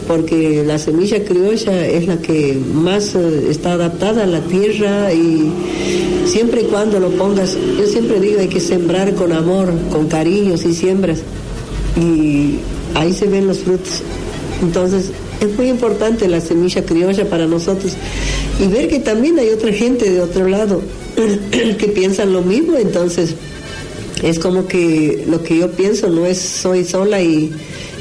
porque 0.07 0.63
la 0.67 0.79
semilla 0.79 1.25
criolla 1.25 1.87
es 1.87 2.07
la 2.07 2.19
que 2.19 2.59
más 2.75 3.15
eh, 3.15 3.47
está 3.49 3.73
adaptada 3.73 4.25
a 4.25 4.27
la 4.27 4.41
tierra 4.41 5.15
y 5.15 5.51
siempre 6.27 6.63
y 6.63 6.65
cuando 6.65 7.01
lo 7.01 7.09
pongas, 7.11 7.57
yo 7.79 7.87
siempre 7.87 8.21
digo 8.21 8.41
hay 8.41 8.49
que 8.49 8.61
sembrar 8.61 9.15
con 9.15 9.33
amor, 9.33 9.73
con 9.91 10.09
cariño 10.09 10.59
si 10.59 10.75
siembras 10.75 11.21
y 11.97 12.57
ahí 12.95 13.15
se 13.15 13.27
ven 13.27 13.47
los 13.47 13.61
frutos. 13.61 14.03
Entonces 14.61 15.11
es 15.43 15.57
muy 15.57 15.69
importante 15.69 16.29
la 16.29 16.41
semilla 16.41 16.85
criolla 16.85 17.29
para 17.29 17.47
nosotros 17.47 17.93
y 18.61 18.67
ver 18.69 18.89
que 18.89 19.01
también 19.01 19.39
hay 19.39 19.51
otra 19.51 19.73
gente 19.73 20.11
de 20.11 20.21
otro 20.21 20.49
lado 20.49 20.83
que 21.79 21.89
piensan 21.89 22.33
lo 22.33 22.43
mismo, 22.43 22.77
entonces 22.77 23.35
es 24.23 24.39
como 24.39 24.67
que 24.67 25.25
lo 25.29 25.43
que 25.43 25.59
yo 25.59 25.71
pienso 25.73 26.09
no 26.09 26.27
es 26.27 26.39
soy 26.39 26.85
sola 26.85 27.21
y, 27.21 27.53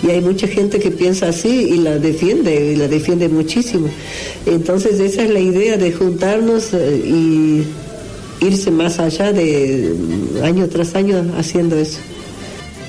hay 0.07 0.19
mucha 0.19 0.47
gente 0.47 0.79
que 0.79 0.89
piensa 0.89 1.27
así 1.27 1.47
y 1.47 1.77
la 1.77 1.99
defiende, 1.99 2.71
y 2.73 2.75
la 2.75 2.87
defiende 2.87 3.29
muchísimo. 3.29 3.87
Entonces 4.47 4.99
esa 4.99 5.21
es 5.21 5.29
la 5.29 5.39
idea 5.39 5.77
de 5.77 5.91
juntarnos 5.91 6.73
eh, 6.73 7.03
y 7.05 7.63
irse 8.43 8.71
más 8.71 8.99
allá 8.99 9.31
de 9.31 9.93
año 10.41 10.67
tras 10.69 10.95
año 10.95 11.23
haciendo 11.37 11.77
eso. 11.77 11.99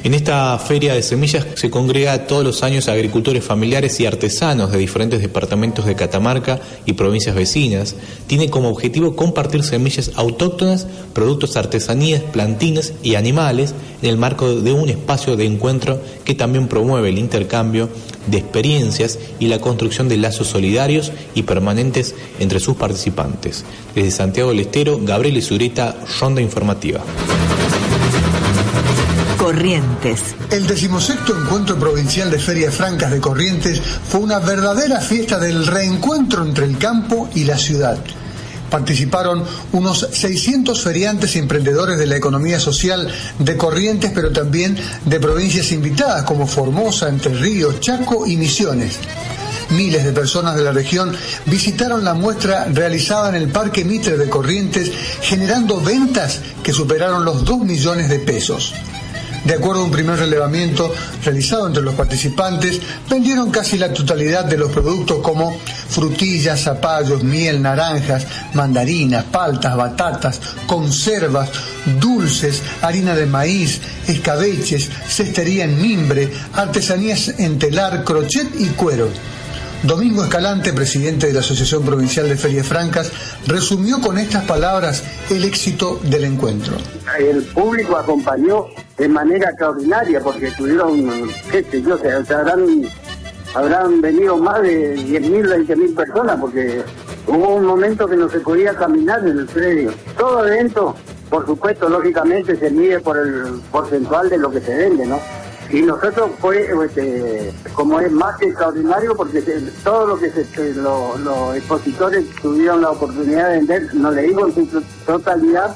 En 0.05 0.15
esta 0.15 0.59
feria 0.59 0.95
de 0.95 1.03
semillas 1.03 1.47
se 1.55 1.71
congrega 1.71 2.27
todos 2.27 2.43
los 2.43 2.65
años 2.65 2.89
agricultores 2.89 3.45
familiares 3.45 4.01
y 4.01 4.07
artesanos 4.07 4.73
de 4.73 4.79
diferentes 4.79 5.23
departamentos 5.23 5.85
de 5.85 5.95
Catamarca 5.95 6.61
y 6.87 6.95
provincias 6.95 7.37
vecinas. 7.37 7.95
Tiene 8.27 8.51
como 8.51 8.69
objetivo 8.69 9.15
compartir 9.15 9.63
semillas 9.63 10.11
autóctonas, 10.17 10.89
productos 11.13 11.57
artesanías, 11.57 12.21
plantines 12.21 12.95
y 13.05 13.15
animales 13.15 13.75
en 14.03 14.11
el 14.11 14.19
marco 14.19 14.53
de 14.57 14.73
un 14.73 14.89
espacio 14.89 15.37
de 15.37 15.47
encuentro 15.47 16.01
que 16.25 16.35
también 16.35 16.67
promueve 16.67 17.11
el 17.11 17.19
intercambio 17.19 17.89
de 18.27 18.39
experiencias 18.39 19.21
y 19.39 19.47
la 19.47 19.61
construcción 19.61 20.09
de 20.09 20.17
lazos 20.17 20.49
solidarios 20.49 21.13
y 21.37 21.45
permanentes 21.45 22.17
entre 22.41 22.59
sus 22.59 22.75
participantes. 22.75 23.65
Desde 23.95 24.11
Santiago 24.11 24.51
del 24.51 24.61
Estero, 24.61 24.99
Gabriel 25.01 25.41
Zureta, 25.41 25.97
Ronda 26.19 26.43
Informativa. 26.43 27.05
Corrientes. 29.43 30.37
El 30.53 30.69
decimosexto 30.69 31.37
encuentro 31.37 31.77
provincial 31.77 32.31
de 32.31 32.39
Ferias 32.39 32.77
Francas 32.77 33.11
de 33.11 33.21
Corrientes 33.21 33.83
fue 34.09 34.21
una 34.21 34.39
verdadera 34.39 35.01
fiesta 35.01 35.37
del 35.37 35.67
reencuentro 35.67 36.45
entre 36.45 36.65
el 36.65 36.79
campo 36.79 37.29
y 37.35 37.43
la 37.43 37.59
ciudad. 37.59 37.99
Participaron 38.71 39.43
unos 39.73 40.07
600 40.13 40.81
feriantes 40.81 41.35
y 41.35 41.41
emprendedores 41.41 41.99
de 41.99 42.07
la 42.07 42.15
economía 42.15 42.61
social 42.61 43.09
de 43.41 43.57
Corrientes, 43.57 44.13
pero 44.15 44.31
también 44.31 44.79
de 45.07 45.19
provincias 45.19 45.73
invitadas 45.73 46.23
como 46.23 46.47
Formosa, 46.47 47.09
Entre 47.09 47.35
Ríos, 47.35 47.81
Chaco 47.81 48.25
y 48.25 48.37
Misiones. 48.37 49.01
Miles 49.71 50.05
de 50.05 50.13
personas 50.13 50.55
de 50.55 50.63
la 50.63 50.71
región 50.71 51.17
visitaron 51.47 52.05
la 52.05 52.15
muestra 52.15 52.67
realizada 52.67 53.31
en 53.31 53.35
el 53.35 53.49
Parque 53.49 53.85
Mitre 53.85 54.17
de 54.17 54.29
Corrientes, 54.29 54.93
generando 55.21 55.81
ventas 55.81 56.39
que 56.63 56.73
superaron 56.73 57.25
los 57.25 57.45
2 57.45 57.65
millones 57.65 58.09
de 58.09 58.21
pesos. 58.21 58.73
De 59.45 59.55
acuerdo 59.55 59.83
a 59.83 59.85
un 59.85 59.91
primer 59.91 60.19
relevamiento 60.19 60.93
realizado 61.25 61.67
entre 61.67 61.83
los 61.83 61.95
participantes, 61.95 62.81
vendieron 63.11 63.51
casi 63.51 63.77
la 63.77 63.93
totalidad 63.93 64.45
de 64.45 64.57
los 64.57 64.71
productos 64.71 65.19
como 65.19 65.59
frutillas, 65.89 66.63
zapallos, 66.63 67.25
miel, 67.25 67.61
naranjas, 67.61 68.25
mandarinas, 68.55 69.25
paltas, 69.25 69.77
batatas, 69.77 70.41
conservas, 70.67 71.51
dulces, 72.01 72.63
harina 72.83 73.17
de 73.17 73.27
maíz, 73.27 73.81
escabeches, 74.07 74.89
cestería 75.09 75.65
en 75.65 75.81
mimbre, 75.81 76.33
artesanías 76.53 77.29
en 77.39 77.59
telar, 77.59 78.05
crochet 78.05 78.49
y 78.61 78.67
cuero. 78.69 79.09
Domingo 79.83 80.23
Escalante, 80.23 80.73
presidente 80.73 81.27
de 81.27 81.33
la 81.33 81.41
Asociación 81.41 81.85
Provincial 81.85 82.29
de 82.29 82.37
Ferias 82.37 82.69
Francas, 82.69 83.11
resumió 83.49 84.01
con 84.01 84.17
estas 84.17 84.45
palabras 84.45 85.03
el 85.29 85.43
éxito 85.45 85.99
del 86.05 86.25
encuentro. 86.25 86.77
El 87.19 87.43
público 87.47 87.97
acompañó 87.97 88.67
de 88.97 89.09
manera 89.09 89.51
extraordinaria 89.51 90.21
porque 90.21 90.53
tuvieron, 90.53 91.29
qué 91.51 91.65
sé 91.65 91.83
yo, 91.83 91.99
se, 91.99 92.13
habrán, 92.13 92.83
habrán 93.55 94.01
venido 94.01 94.37
más 94.37 94.63
de 94.63 94.97
10.000, 94.97 95.67
20.000 95.67 95.95
personas 95.97 96.39
porque 96.41 96.83
hubo 97.27 97.57
un 97.57 97.65
momento 97.65 98.07
que 98.07 98.17
no 98.17 98.29
se 98.29 98.39
podía 98.39 98.75
caminar 98.75 99.27
en 99.27 99.37
el 99.37 99.47
predio. 99.47 99.93
Todo 100.17 100.47
evento, 100.47 100.95
por 101.29 101.45
supuesto, 101.45 101.89
lógicamente 101.89 102.57
se 102.57 102.71
mide 102.71 103.01
por 103.01 103.19
el 103.19 103.61
porcentual 103.73 104.31
de 104.31 104.39
lo 104.39 104.49
que 104.53 104.61
se 104.61 104.77
vende, 104.77 105.07
¿no? 105.07 105.19
Y 105.73 105.81
nosotros 105.81 106.31
fue 106.39 106.71
este, 106.85 107.53
como 107.75 107.99
es 107.99 108.13
más 108.13 108.41
extraordinario 108.43 109.17
porque 109.17 109.41
todo 109.83 110.07
lo 110.07 110.19
que 110.19 110.31
los 110.77 111.57
expositores 111.57 112.29
tuvieron 112.43 112.83
la 112.83 112.91
oportunidad 112.91 113.49
de 113.49 113.57
vender, 113.57 113.95
no 113.95 114.11
le 114.11 114.23
digo 114.23 114.47
en 114.47 114.55
su 114.55 114.83
totalidad, 115.07 115.75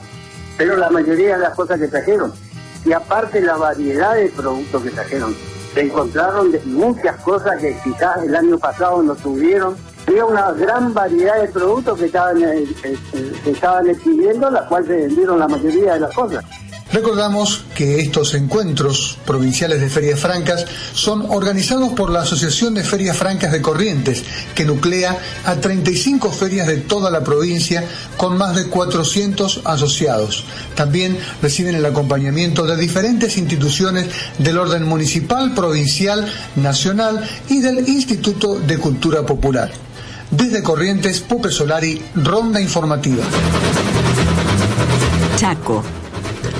pero 0.58 0.76
la 0.76 0.90
mayoría 0.90 1.36
de 1.36 1.42
las 1.42 1.54
cosas 1.54 1.80
que 1.80 1.88
trajeron. 1.88 2.30
Y 2.84 2.92
aparte 2.92 3.40
la 3.40 3.56
variedad 3.56 4.14
de 4.14 4.28
productos 4.28 4.82
que 4.82 4.90
trajeron. 4.90 5.34
Se 5.72 5.80
encontraron 5.80 6.54
muchas 6.66 7.16
cosas 7.22 7.58
que 7.58 7.76
quizás 7.82 8.22
el 8.22 8.36
año 8.36 8.58
pasado 8.58 9.02
no 9.02 9.14
tuvieron 9.16 9.76
había 10.06 10.24
una 10.24 10.52
gran 10.52 10.94
variedad 10.94 11.42
de 11.42 11.48
productos 11.48 11.98
que 11.98 12.06
estaban, 12.06 12.42
eh, 12.42 12.64
eh, 12.84 12.96
que 13.42 13.50
estaban 13.50 13.88
exhibiendo, 13.88 14.50
la 14.50 14.66
cual 14.68 14.86
se 14.86 14.92
vendieron 14.92 15.40
la 15.40 15.48
mayoría 15.48 15.94
de 15.94 16.00
las 16.00 16.14
cosas. 16.14 16.44
Recordamos 16.92 17.64
que 17.74 18.00
estos 18.00 18.34
encuentros 18.34 19.18
provinciales 19.26 19.80
de 19.80 19.90
ferias 19.90 20.20
francas 20.20 20.64
son 20.92 21.26
organizados 21.28 21.92
por 21.94 22.10
la 22.10 22.22
Asociación 22.22 22.74
de 22.74 22.84
Ferias 22.84 23.16
Francas 23.16 23.50
de 23.50 23.60
Corrientes, 23.60 24.22
que 24.54 24.64
nuclea 24.64 25.18
a 25.44 25.56
35 25.56 26.30
ferias 26.30 26.68
de 26.68 26.76
toda 26.76 27.10
la 27.10 27.24
provincia 27.24 27.84
con 28.16 28.38
más 28.38 28.54
de 28.54 28.66
400 28.66 29.62
asociados. 29.64 30.44
También 30.76 31.18
reciben 31.42 31.74
el 31.74 31.84
acompañamiento 31.84 32.64
de 32.64 32.76
diferentes 32.76 33.36
instituciones 33.36 34.06
del 34.38 34.56
orden 34.56 34.84
municipal, 34.84 35.54
provincial, 35.54 36.32
nacional 36.54 37.28
y 37.48 37.62
del 37.62 37.88
Instituto 37.88 38.60
de 38.60 38.78
Cultura 38.78 39.26
Popular. 39.26 39.72
Desde 40.30 40.62
Corrientes, 40.62 41.20
Pupe 41.20 41.50
Solari, 41.50 42.00
Ronda 42.14 42.60
Informativa. 42.60 43.24
Chaco. 45.36 46.05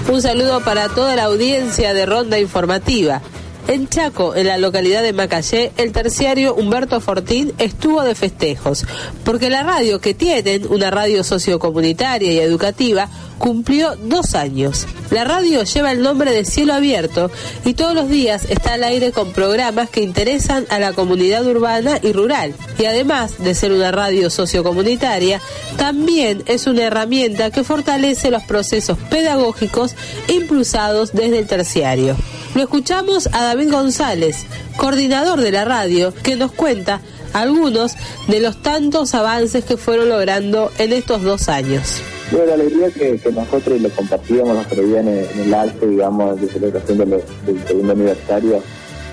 Un 0.09 0.23
saludo 0.23 0.61
para 0.61 0.89
toda 0.89 1.16
la 1.16 1.24
audiencia 1.24 1.93
de 1.93 2.07
Ronda 2.07 2.39
Informativa. 2.39 3.20
En 3.66 3.89
Chaco, 3.89 4.37
en 4.37 4.47
la 4.47 4.57
localidad 4.57 5.03
de 5.03 5.12
Macayé, 5.12 5.73
el 5.77 5.91
terciario 5.91 6.55
Humberto 6.55 7.01
Fortín 7.01 7.53
estuvo 7.59 8.03
de 8.03 8.15
festejos, 8.15 8.87
porque 9.24 9.51
la 9.51 9.65
radio 9.65 10.01
que 10.01 10.15
tienen, 10.15 10.65
una 10.69 10.93
radio 10.93 11.24
sociocomunitaria 11.24 12.33
y 12.33 12.39
educativa, 12.39 13.09
cumplió 13.39 13.97
dos 13.97 14.35
años. 14.35 14.87
La 15.11 15.25
radio 15.25 15.63
lleva 15.63 15.93
el 15.93 16.03
nombre 16.03 16.33
de 16.33 16.45
Cielo 16.45 16.75
Abierto 16.75 17.31
y 17.65 17.75
todos 17.75 17.95
los 17.95 18.09
días 18.09 18.45
está 18.49 18.75
al 18.75 18.85
aire 18.85 19.13
con 19.13 19.33
programas 19.33 19.89
que 19.91 20.03
interesan 20.03 20.67
a 20.69 20.79
la 20.79 20.93
comunidad 20.93 21.47
urbana 21.47 21.99
y 22.03 22.13
rural. 22.13 22.55
Y 22.79 22.85
además 22.87 23.39
de 23.39 23.55
ser 23.55 23.73
una 23.73 23.93
radio 23.93 24.31
sociocomunitaria, 24.31 25.41
también 25.77 26.43
es 26.47 26.67
una 26.67 26.85
herramienta 26.85 27.51
que 27.51 27.65
fortalece 27.65 28.31
los 28.31 28.43
procesos 28.43 28.99
pedagógicos 29.11 29.95
impulsados 30.29 31.13
desde 31.13 31.39
el 31.39 31.47
terciario. 31.47 32.17
Lo 32.55 32.63
escuchamos 32.63 33.29
a 33.33 33.43
David 33.45 33.71
González, 33.71 34.47
coordinador 34.77 35.41
de 35.41 35.53
la 35.53 35.67
radio, 35.67 36.15
que 36.23 36.37
nos 36.37 36.53
cuenta 36.53 37.03
algunos 37.32 37.97
de 38.28 38.40
los 38.40 38.62
tantos 38.62 39.15
avances 39.15 39.65
que 39.65 39.77
fueron 39.77 40.09
logrando 40.09 40.70
en 40.78 40.93
estos 40.93 41.23
dos 41.23 41.48
años. 41.48 42.01
Bueno, 42.31 42.47
la 42.47 42.55
alegría 42.55 42.90
que, 42.90 43.20
nosotros 43.31 43.81
lo 43.81 43.89
compartíamos 43.90 44.66
otro 44.66 44.82
día 44.82 45.01
en 45.01 45.09
el, 45.09 45.19
en 45.19 45.40
el 45.43 45.55
acto, 45.55 45.86
digamos, 45.86 46.40
de 46.40 46.48
celebración 46.48 46.98
del 46.98 47.66
segundo 47.66 47.93
aniversario, 47.93 48.62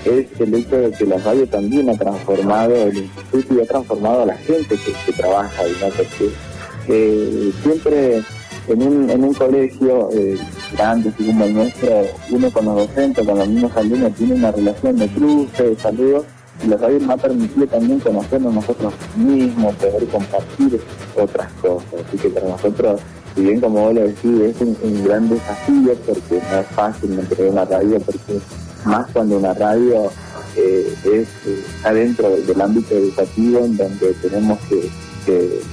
es 0.04 0.26
el 0.38 0.54
hecho 0.54 0.76
de 0.76 0.90
que 0.90 1.06
la 1.06 1.18
radio 1.18 1.46
también 1.46 1.88
ha 1.88 1.96
transformado 1.96 2.74
el 2.74 2.96
instituto 2.96 3.54
y 3.54 3.60
ha 3.60 3.66
transformado 3.66 4.22
a 4.22 4.26
la 4.26 4.36
gente 4.36 4.76
que, 4.76 4.92
que 5.06 5.12
trabaja 5.12 5.62
¿no? 5.80 5.88
Porque 5.88 6.30
eh, 6.88 7.52
siempre 7.62 8.22
en 8.68 8.82
un, 8.82 9.10
en 9.10 9.24
un 9.24 9.34
colegio 9.34 10.10
eh, 10.12 10.38
grande, 10.72 11.10
como 11.16 11.44
el 11.44 11.54
nuestro, 11.54 11.88
uno 12.30 12.50
con 12.50 12.64
los 12.64 12.76
docentes, 12.76 13.24
con 13.24 13.38
los 13.38 13.48
mismos 13.48 13.76
alumnos, 13.76 14.14
tiene 14.14 14.34
una 14.34 14.52
relación 14.52 14.96
de 14.96 15.08
cruce, 15.08 15.62
de 15.62 15.76
saludos, 15.76 16.24
la 16.68 16.76
radio 16.76 16.98
nos 17.00 17.10
ha 17.10 17.16
permitido 17.16 17.66
también 17.66 18.00
conocernos 18.00 18.54
nosotros 18.54 18.94
mismos, 19.16 19.74
poder 19.74 20.06
compartir 20.06 20.80
otras 21.16 21.52
cosas. 21.54 21.88
Así 22.06 22.16
que 22.16 22.30
para 22.30 22.48
nosotros, 22.48 23.00
si 23.34 23.42
bien 23.42 23.60
como 23.60 23.80
vos 23.80 23.94
lo 23.94 24.02
decís, 24.02 24.40
es 24.40 24.60
un, 24.60 25.04
gran 25.04 25.28
desafío 25.28 25.94
porque 26.06 26.40
no 26.50 26.60
es 26.60 26.66
fácil 26.68 27.10
mantener 27.10 27.50
una 27.50 27.64
radio, 27.64 28.00
porque 28.00 28.38
más 28.84 29.10
cuando 29.12 29.36
una 29.36 29.52
radio 29.52 30.10
eh, 30.56 30.94
es, 31.04 31.28
está 31.46 31.92
dentro 31.92 32.30
del, 32.30 32.60
ámbito 32.60 32.94
educativo 32.94 33.58
en 33.58 33.76
donde 33.76 34.14
tenemos 34.22 34.58
que 34.68 34.88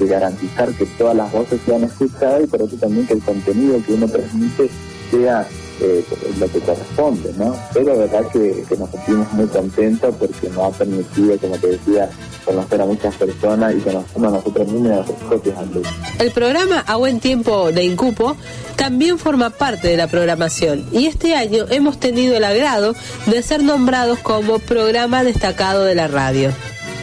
garantizar 0.05 0.73
que 0.73 0.85
todas 0.97 1.15
las 1.15 1.31
voces 1.31 1.61
sean 1.65 1.83
escuchadas 1.83 2.43
y 2.43 2.47
por 2.47 2.61
eso 2.61 2.75
también 2.77 3.05
que 3.05 3.13
el 3.13 3.21
contenido 3.21 3.81
que 3.85 3.93
uno 3.93 4.07
transmite 4.07 4.69
sea 5.11 5.45
eh, 5.81 6.05
lo 6.39 6.47
que 6.47 6.59
corresponde, 6.59 7.33
¿no? 7.37 7.55
Pero 7.73 7.87
la 7.87 7.93
verdad 7.95 8.27
que, 8.31 8.63
que 8.69 8.77
nos 8.77 8.89
sentimos 8.91 9.31
muy 9.33 9.47
contentos 9.47 10.15
porque 10.19 10.49
nos 10.49 10.59
ha 10.73 10.77
permitido, 10.77 11.37
como 11.39 11.57
te 11.57 11.67
decía, 11.67 12.09
conocer 12.45 12.81
a 12.81 12.85
muchas 12.85 13.15
personas 13.15 13.73
y 13.75 13.79
conocernos 13.79 14.33
a 14.33 14.37
nosotros 14.37 14.67
mismos 14.67 14.87
y 14.87 14.91
a 14.91 14.95
nuestros 14.97 15.19
propios 15.29 15.57
alumnos. 15.57 15.93
El 16.19 16.31
programa 16.31 16.83
A 16.87 16.95
Buen 16.97 17.19
Tiempo 17.19 17.71
de 17.71 17.83
Incupo 17.83 18.35
también 18.75 19.17
forma 19.17 19.49
parte 19.49 19.87
de 19.87 19.97
la 19.97 20.07
programación 20.07 20.85
y 20.91 21.07
este 21.07 21.35
año 21.35 21.65
hemos 21.69 21.99
tenido 21.99 22.37
el 22.37 22.43
agrado 22.43 22.93
de 23.25 23.41
ser 23.43 23.63
nombrados 23.63 24.19
como 24.19 24.59
programa 24.59 25.23
destacado 25.23 25.83
de 25.83 25.95
la 25.95 26.07
radio. 26.07 26.51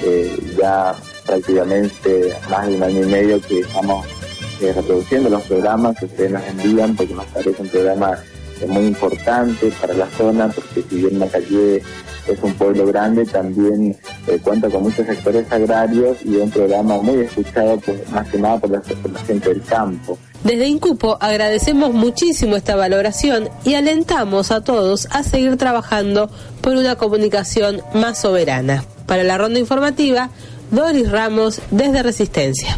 eh, 0.05 0.55
ya 0.61 0.95
prácticamente 1.27 2.33
más 2.51 2.67
de 2.67 2.77
un 2.77 2.83
año 2.83 3.03
y 3.03 3.07
medio 3.07 3.41
que 3.41 3.61
estamos 3.61 4.07
eh, 4.61 4.73
reproduciendo 4.73 5.29
los 5.29 5.43
programas 5.43 5.97
que 5.99 6.07
ustedes 6.07 6.31
nos 6.31 6.43
envían 6.45 6.97
porque 6.97 7.15
nos 7.15 7.27
parece 7.27 7.63
un 7.63 7.69
eh, 8.61 8.67
muy 8.67 8.87
importante 8.87 9.73
para 9.81 9.95
la 9.95 10.07
zona 10.17 10.49
porque 10.49 10.85
si 10.89 10.97
bien 10.97 11.19
Macayé 11.19 11.77
es 12.27 12.39
un 12.43 12.53
pueblo 12.55 12.87
grande 12.87 13.25
también 13.25 13.97
eh, 14.27 14.39
cuenta 14.43 14.69
con 14.69 14.83
muchos 14.83 15.07
sectores 15.07 15.51
agrarios 15.51 16.19
y 16.25 16.37
es 16.37 16.43
un 16.43 16.51
programa 16.51 16.97
muy 17.01 17.21
escuchado 17.21 17.79
por- 17.81 18.09
más 18.11 18.29
que 18.29 18.39
nada 18.39 18.59
por 18.59 18.71
la, 18.71 18.81
por 18.81 19.11
la 19.13 19.21
gente 19.21 19.49
del 19.49 19.63
campo. 19.63 20.19
Desde 20.45 20.67
Incupo 20.69 21.19
agradecemos 21.21 21.93
muchísimo 21.93 22.55
esta 22.57 22.77
valoración 22.77 23.49
y 23.65 23.75
alentamos 23.75 24.51
a 24.53 24.63
todos 24.63 25.09
a 25.11 25.23
seguir 25.25 25.57
trabajando 25.57 26.31
por 26.61 26.77
una 26.77 26.97
comunicación 26.97 27.81
más 27.95 28.19
soberana. 28.21 28.85
Para 29.07 29.25
la 29.25 29.37
ronda 29.39 29.59
informativa, 29.59 30.31
Doris 30.71 31.11
Ramos 31.11 31.61
desde 31.71 32.03
Resistencia. 32.03 32.77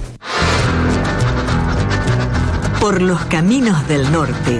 Por 2.81 3.03
los 3.03 3.21
caminos 3.27 3.87
del 3.89 4.11
norte. 4.11 4.59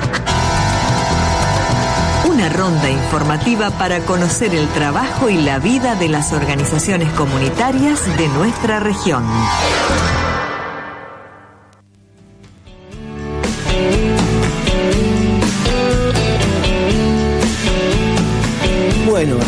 Una 2.41 2.49
ronda 2.49 2.89
informativa 2.89 3.71
para 3.71 4.01
conocer 4.07 4.55
el 4.55 4.67
trabajo 4.69 5.29
y 5.29 5.43
la 5.43 5.59
vida 5.59 5.95
de 5.95 6.09
las 6.09 6.33
organizaciones 6.33 7.13
comunitarias 7.13 8.07
de 8.17 8.29
nuestra 8.29 8.81
región. 8.81 9.27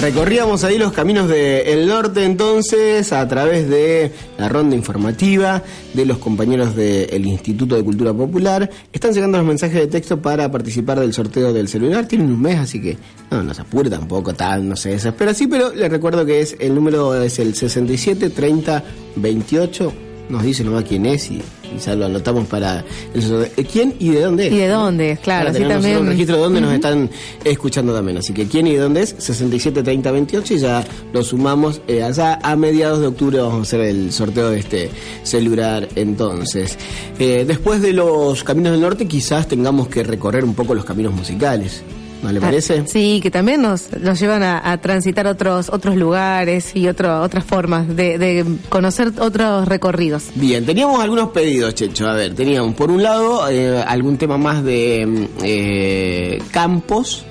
Recorríamos 0.03 0.65
ahí 0.65 0.79
los 0.79 0.93
caminos 0.93 1.29
del 1.29 1.87
norte 1.87 2.25
entonces 2.25 3.13
a 3.13 3.27
través 3.29 3.71
de 3.71 4.11
la 4.37 4.49
ronda 4.49 4.75
informativa 4.75 5.63
de 5.95 6.05
los 6.05 6.19
compañeros 6.19 6.75
del 6.75 7.25
Instituto 7.25 7.77
de 7.77 7.85
Cultura 7.85 8.13
Popular. 8.13 8.69
Están 8.93 9.13
llegando 9.13 9.39
los 9.39 9.47
mensajes 9.47 9.77
de 9.77 9.87
texto 9.87 10.21
para 10.21 10.51
participar 10.51 10.99
del 10.99 11.13
sorteo 11.13 11.53
del 11.53 11.69
celular. 11.69 12.09
Tienen 12.09 12.33
un 12.33 12.43
mes, 12.43 12.59
así 12.59 12.83
que 12.83 12.99
no, 13.31 13.45
no 13.45 13.55
se 13.55 13.63
apure 13.63 13.89
tampoco, 13.89 14.35
tal, 14.35 14.69
no 14.69 14.75
se 14.75 14.91
desespera 14.91 15.31
así, 15.31 15.47
pero 15.47 15.73
les 15.73 15.89
recuerdo 15.89 16.27
que 16.27 16.41
es 16.41 16.57
el 16.59 16.75
número 16.75 17.15
es 17.23 17.39
el 17.39 17.55
67 17.55 18.31
30 18.31 18.83
28. 19.15 20.12
Nos 20.33 20.43
dice 20.45 20.65
nomás 20.65 20.85
quién 20.85 21.05
es 21.05 21.31
y, 21.31 21.43
ya 21.85 21.95
lo 21.95 22.07
anotamos 22.07 22.47
para 22.47 22.83
el. 23.13 23.51
Eh, 23.55 23.67
¿Quién 23.71 23.95
y 23.99 24.09
de 24.09 24.23
dónde 24.23 24.47
es? 24.47 24.53
¿Y 24.55 24.57
de 24.57 24.69
dónde? 24.69 25.19
Claro, 25.23 25.45
Para 25.45 25.53
tener 25.53 25.69
también. 25.69 25.99
un 25.99 26.07
registro 26.07 26.37
de 26.37 26.43
dónde 26.43 26.61
nos 26.63 26.73
están 26.73 27.11
escuchando 27.45 27.93
también. 27.93 28.17
Así 28.17 28.33
que 28.33 28.47
quién 28.47 28.67
y 28.67 28.73
de 28.73 28.79
dónde 28.79 29.03
es, 29.03 29.15
67 29.19 29.83
30 29.83 30.11
28 30.11 30.55
y 30.55 30.59
ya 30.59 30.83
lo 31.13 31.23
sumamos. 31.23 31.83
eh, 31.87 32.03
allá 32.03 32.39
a 32.43 32.57
mediados 32.57 33.01
de 33.01 33.09
octubre 33.09 33.39
vamos 33.41 33.59
a 33.59 33.63
hacer 33.63 33.81
el 33.83 34.11
sorteo 34.11 34.49
de 34.49 34.61
este 34.61 34.91
celular 35.23 35.87
entonces. 35.97 36.79
Eh, 37.19 37.45
después 37.47 37.83
de 37.83 37.93
los 37.93 38.43
caminos 38.43 38.73
del 38.73 38.81
norte 38.81 39.07
quizás 39.07 39.47
tengamos 39.47 39.89
que 39.89 40.03
recorrer 40.03 40.45
un 40.45 40.55
poco 40.55 40.75
los 40.75 40.87
caminos 40.87 41.13
musicales. 41.13 41.83
¿No 42.23 42.31
le 42.33 42.41
parece? 42.41 42.81
Ah, 42.81 42.85
Sí, 42.87 43.21
que 43.23 43.31
también 43.31 43.63
nos, 43.63 43.91
nos 44.01 44.19
llevan 44.21 44.43
a, 44.43 44.71
a 44.73 44.81
transitar 44.81 45.27
otros 45.27 45.69
otros 45.71 45.97
lugares 45.97 46.75
y 46.77 46.89
otro, 46.89 47.21
otras 47.21 47.45
formas 47.45 47.89
de, 47.89 48.17
de 48.19 48.45
conocer 48.69 49.13
otros 49.19 49.67
recorridos. 49.67 50.25
Bien, 50.35 50.65
teníamos 50.65 51.01
algunos 51.03 51.31
pedidos, 51.31 51.75
Checho. 51.75 52.07
A 52.09 52.15
ver, 52.15 52.35
teníamos 52.35 52.75
por 52.75 52.91
un 52.91 53.03
lado 53.03 53.49
eh, 53.51 53.83
algún 53.87 54.17
tema 54.19 54.39
más 54.39 54.63
de 54.65 55.05
mm, 55.07 55.27
eh, 55.43 56.43
campos. 56.53 57.25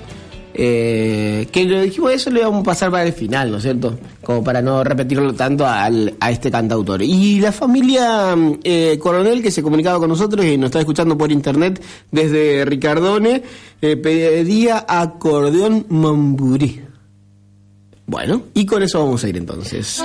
Eh, 0.54 1.46
que 1.50 1.64
lo 1.64 1.80
dijimos, 1.82 2.12
eso 2.12 2.30
lo 2.30 2.40
íbamos 2.40 2.60
a 2.60 2.64
pasar 2.64 2.90
para 2.90 3.04
el 3.04 3.12
final, 3.12 3.50
¿no 3.50 3.56
es 3.56 3.62
cierto? 3.62 3.98
Como 4.22 4.42
para 4.44 4.60
no 4.62 4.84
repetirlo 4.84 5.32
tanto 5.34 5.66
al- 5.66 6.14
a 6.20 6.30
este 6.30 6.50
cantautor. 6.50 7.02
Y 7.02 7.40
la 7.40 7.52
familia 7.52 8.34
eh, 8.64 8.98
Coronel, 9.00 9.42
que 9.42 9.50
se 9.50 9.62
comunicaba 9.62 9.98
con 9.98 10.08
nosotros 10.08 10.44
y 10.46 10.56
nos 10.56 10.66
está 10.68 10.80
escuchando 10.80 11.16
por 11.16 11.32
internet 11.32 11.82
desde 12.10 12.64
Ricardone, 12.64 13.42
eh, 13.80 13.96
pedía 13.96 14.84
acordeón 14.88 15.86
mamburí. 15.88 16.80
Bueno, 18.06 18.42
y 18.54 18.66
con 18.66 18.82
eso 18.82 18.98
vamos 19.04 19.24
a 19.24 19.28
ir 19.28 19.36
entonces. 19.38 20.02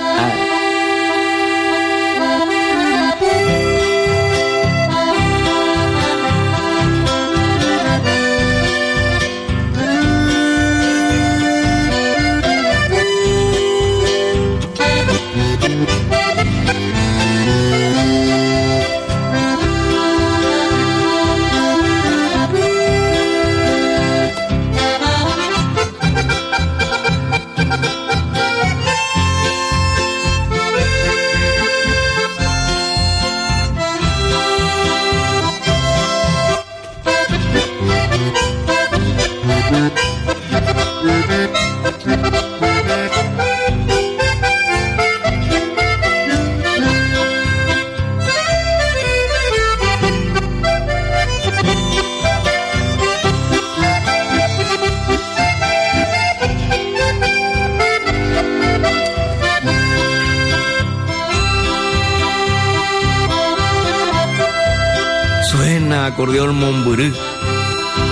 Acordeón 66.18 66.58
momburú, 66.58 67.12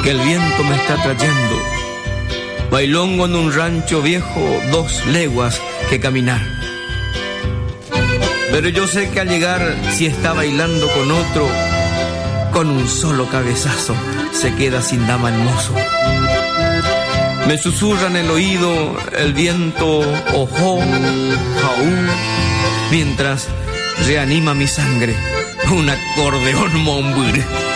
que 0.04 0.12
el 0.12 0.20
viento 0.20 0.62
me 0.62 0.76
está 0.76 0.94
trayendo. 1.02 1.56
Bailongo 2.70 3.26
en 3.26 3.34
un 3.34 3.52
rancho 3.52 4.00
viejo, 4.00 4.40
dos 4.70 5.04
leguas 5.06 5.60
que 5.90 5.98
caminar. 5.98 6.40
Pero 8.52 8.68
yo 8.68 8.86
sé 8.86 9.10
que 9.10 9.18
al 9.18 9.28
llegar, 9.28 9.60
si 9.90 10.06
está 10.06 10.32
bailando 10.32 10.88
con 10.92 11.10
otro, 11.10 11.48
con 12.52 12.70
un 12.70 12.86
solo 12.86 13.26
cabezazo 13.26 13.96
se 14.30 14.54
queda 14.54 14.82
sin 14.82 15.04
dama 15.08 15.30
hermoso. 15.30 15.74
Me 17.48 17.58
susurra 17.58 18.06
en 18.06 18.14
el 18.14 18.30
oído 18.30 18.96
el 19.18 19.34
viento 19.34 19.98
ojo, 20.32 20.78
jaú, 21.60 21.92
mientras 22.92 23.48
reanima 24.06 24.54
mi 24.54 24.68
sangre 24.68 25.16
un 25.72 25.90
acordeón 25.90 26.84
mombur. 26.84 27.75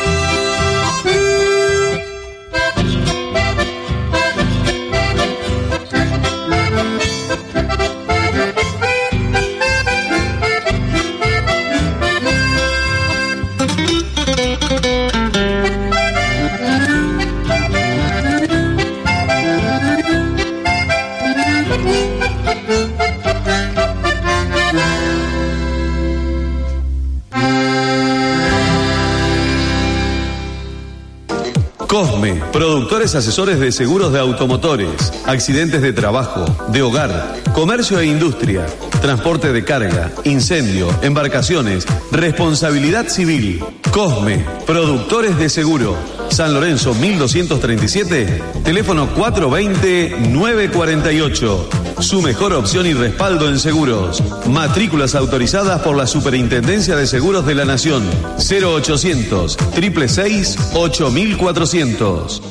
Asesores 33.14 33.58
de 33.58 33.72
seguros 33.72 34.12
de 34.12 34.18
automotores, 34.18 35.12
accidentes 35.26 35.82
de 35.82 35.92
trabajo, 35.92 36.44
de 36.68 36.80
hogar, 36.82 37.36
comercio 37.52 37.98
e 37.98 38.06
industria, 38.06 38.64
transporte 39.00 39.52
de 39.52 39.64
carga, 39.64 40.12
incendio, 40.24 40.88
embarcaciones, 41.02 41.84
responsabilidad 42.12 43.08
civil. 43.08 43.64
Cosme, 43.90 44.44
productores 44.66 45.36
de 45.38 45.48
seguro. 45.48 45.96
San 46.28 46.54
Lorenzo 46.54 46.94
1237, 46.94 48.42
teléfono 48.64 49.08
420-948. 49.16 51.58
Su 52.00 52.22
mejor 52.22 52.52
opción 52.52 52.86
y 52.86 52.94
respaldo 52.94 53.48
en 53.48 53.58
seguros. 53.58 54.22
Matrículas 54.46 55.14
autorizadas 55.14 55.82
por 55.82 55.96
la 55.96 56.06
Superintendencia 56.06 56.96
de 56.96 57.06
Seguros 57.06 57.46
de 57.46 57.54
la 57.56 57.64
Nación. 57.64 58.04
0800 58.38 59.56
666 59.74 60.56
8400. 60.74 62.49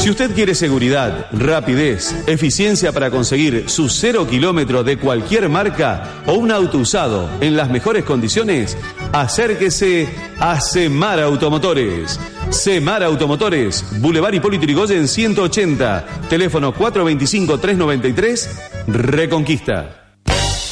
Si 0.00 0.08
usted 0.08 0.34
quiere 0.34 0.54
seguridad, 0.54 1.26
rapidez, 1.30 2.24
eficiencia 2.26 2.90
para 2.90 3.10
conseguir 3.10 3.68
su 3.68 3.90
cero 3.90 4.26
kilómetro 4.26 4.82
de 4.82 4.96
cualquier 4.96 5.50
marca 5.50 6.22
o 6.26 6.32
un 6.32 6.50
auto 6.50 6.78
usado 6.78 7.28
en 7.42 7.54
las 7.54 7.68
mejores 7.68 8.04
condiciones, 8.04 8.78
acérquese 9.12 10.08
a 10.38 10.58
Semar 10.58 11.20
Automotores. 11.20 12.18
Semar 12.48 13.02
Automotores, 13.02 13.84
Boulevard 14.00 14.32
Hipólito 14.32 14.62
Yrigoyen 14.62 15.06
180, 15.06 16.06
teléfono 16.30 16.72
425-393, 16.72 18.48
Reconquista. 18.86 19.99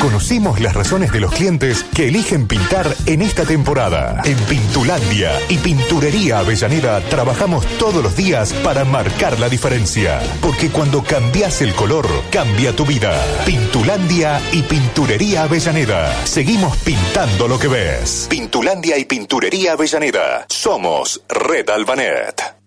Conocimos 0.00 0.60
las 0.60 0.74
razones 0.74 1.10
de 1.12 1.20
los 1.20 1.32
clientes 1.32 1.84
que 1.94 2.08
eligen 2.08 2.46
pintar 2.46 2.94
en 3.06 3.20
esta 3.20 3.44
temporada. 3.44 4.22
En 4.24 4.36
Pintulandia 4.44 5.32
y 5.48 5.58
Pinturería 5.58 6.38
Avellaneda 6.38 7.00
trabajamos 7.00 7.66
todos 7.78 8.02
los 8.02 8.16
días 8.16 8.52
para 8.52 8.84
marcar 8.84 9.40
la 9.40 9.48
diferencia. 9.48 10.20
Porque 10.40 10.70
cuando 10.70 11.02
cambias 11.02 11.62
el 11.62 11.74
color, 11.74 12.06
cambia 12.30 12.74
tu 12.74 12.86
vida. 12.86 13.12
Pintulandia 13.44 14.40
y 14.52 14.62
Pinturería 14.62 15.42
Avellaneda. 15.42 16.24
Seguimos 16.24 16.76
pintando 16.78 17.48
lo 17.48 17.58
que 17.58 17.68
ves. 17.68 18.26
Pintulandia 18.30 18.98
y 18.98 19.04
Pinturería 19.04 19.72
Avellaneda. 19.72 20.46
Somos 20.48 21.22
Red 21.28 21.70
Albanet. 21.70 22.57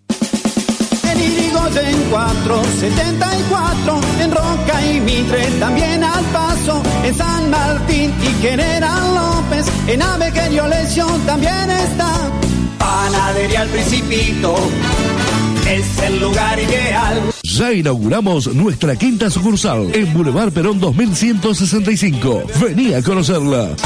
En 1.52 1.58
Irigoyen 1.58 2.10
474, 2.10 4.00
en 4.20 4.30
Roca 4.30 4.86
y 4.86 5.00
Mitre 5.00 5.44
también 5.60 6.02
al 6.02 6.24
paso, 6.26 6.82
en 7.04 7.14
San 7.14 7.50
Martín 7.50 8.10
y 8.22 8.42
General 8.42 9.14
López, 9.14 9.66
en 9.86 10.00
Avequerio 10.00 10.66
Lesión 10.66 11.20
también 11.26 11.70
está. 11.70 12.10
Panadería 12.78 13.60
al 13.62 13.68
Principito, 13.68 14.54
es 15.68 15.98
el 15.98 16.20
lugar 16.20 16.58
ideal. 16.58 17.20
Ya 17.42 17.72
inauguramos 17.72 18.54
nuestra 18.54 18.96
quinta 18.96 19.28
sucursal 19.28 19.94
en 19.94 20.10
Boulevard 20.14 20.52
Perón 20.52 20.80
2165. 20.80 22.44
Vení 22.60 22.94
a 22.94 23.02
conocerla. 23.02 23.76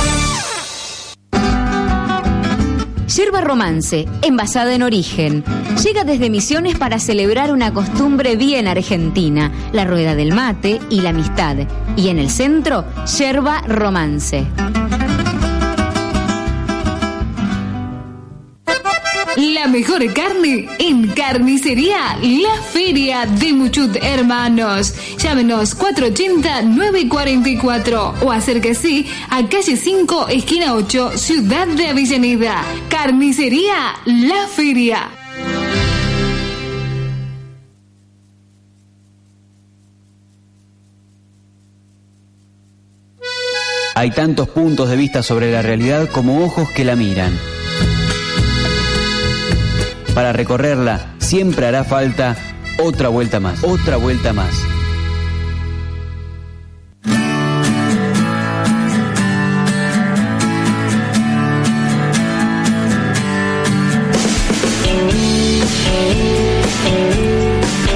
Yerba 3.14 3.40
Romance, 3.40 4.06
envasada 4.22 4.74
en 4.74 4.82
origen. 4.82 5.44
Llega 5.84 6.04
desde 6.04 6.28
Misiones 6.28 6.76
para 6.76 6.98
celebrar 6.98 7.52
una 7.52 7.72
costumbre 7.72 8.36
bien 8.36 8.66
argentina, 8.66 9.52
la 9.72 9.84
rueda 9.84 10.14
del 10.14 10.32
mate 10.32 10.80
y 10.90 11.00
la 11.00 11.10
amistad. 11.10 11.56
Y 11.96 12.08
en 12.08 12.18
el 12.18 12.30
centro, 12.30 12.84
Yerba 13.16 13.62
Romance. 13.62 14.46
La 19.36 19.68
mejor 19.68 20.12
carne 20.14 20.66
en 20.78 21.08
Carnicería 21.08 22.16
La 22.22 22.62
Feria 22.72 23.26
de 23.26 23.52
Muchut 23.52 23.94
Hermanos. 24.00 24.94
Llámenos 25.18 25.76
480-944 25.76 28.22
o 28.22 28.32
acérquese 28.32 29.04
a 29.28 29.46
calle 29.46 29.76
5, 29.76 30.28
esquina 30.28 30.74
8, 30.74 31.18
Ciudad 31.18 31.66
de 31.66 31.88
Avellaneda. 31.88 32.64
Carnicería 32.88 33.96
La 34.06 34.48
Feria. 34.48 35.10
Hay 43.94 44.12
tantos 44.12 44.48
puntos 44.48 44.88
de 44.88 44.96
vista 44.96 45.22
sobre 45.22 45.52
la 45.52 45.60
realidad 45.60 46.08
como 46.10 46.42
ojos 46.42 46.70
que 46.70 46.86
la 46.86 46.96
miran. 46.96 47.38
Para 50.16 50.32
recorrerla 50.32 51.14
siempre 51.18 51.66
hará 51.66 51.84
falta 51.84 52.38
otra 52.82 53.10
vuelta 53.10 53.38
más, 53.38 53.62
otra 53.62 53.98
vuelta 53.98 54.32
más. 54.32 54.48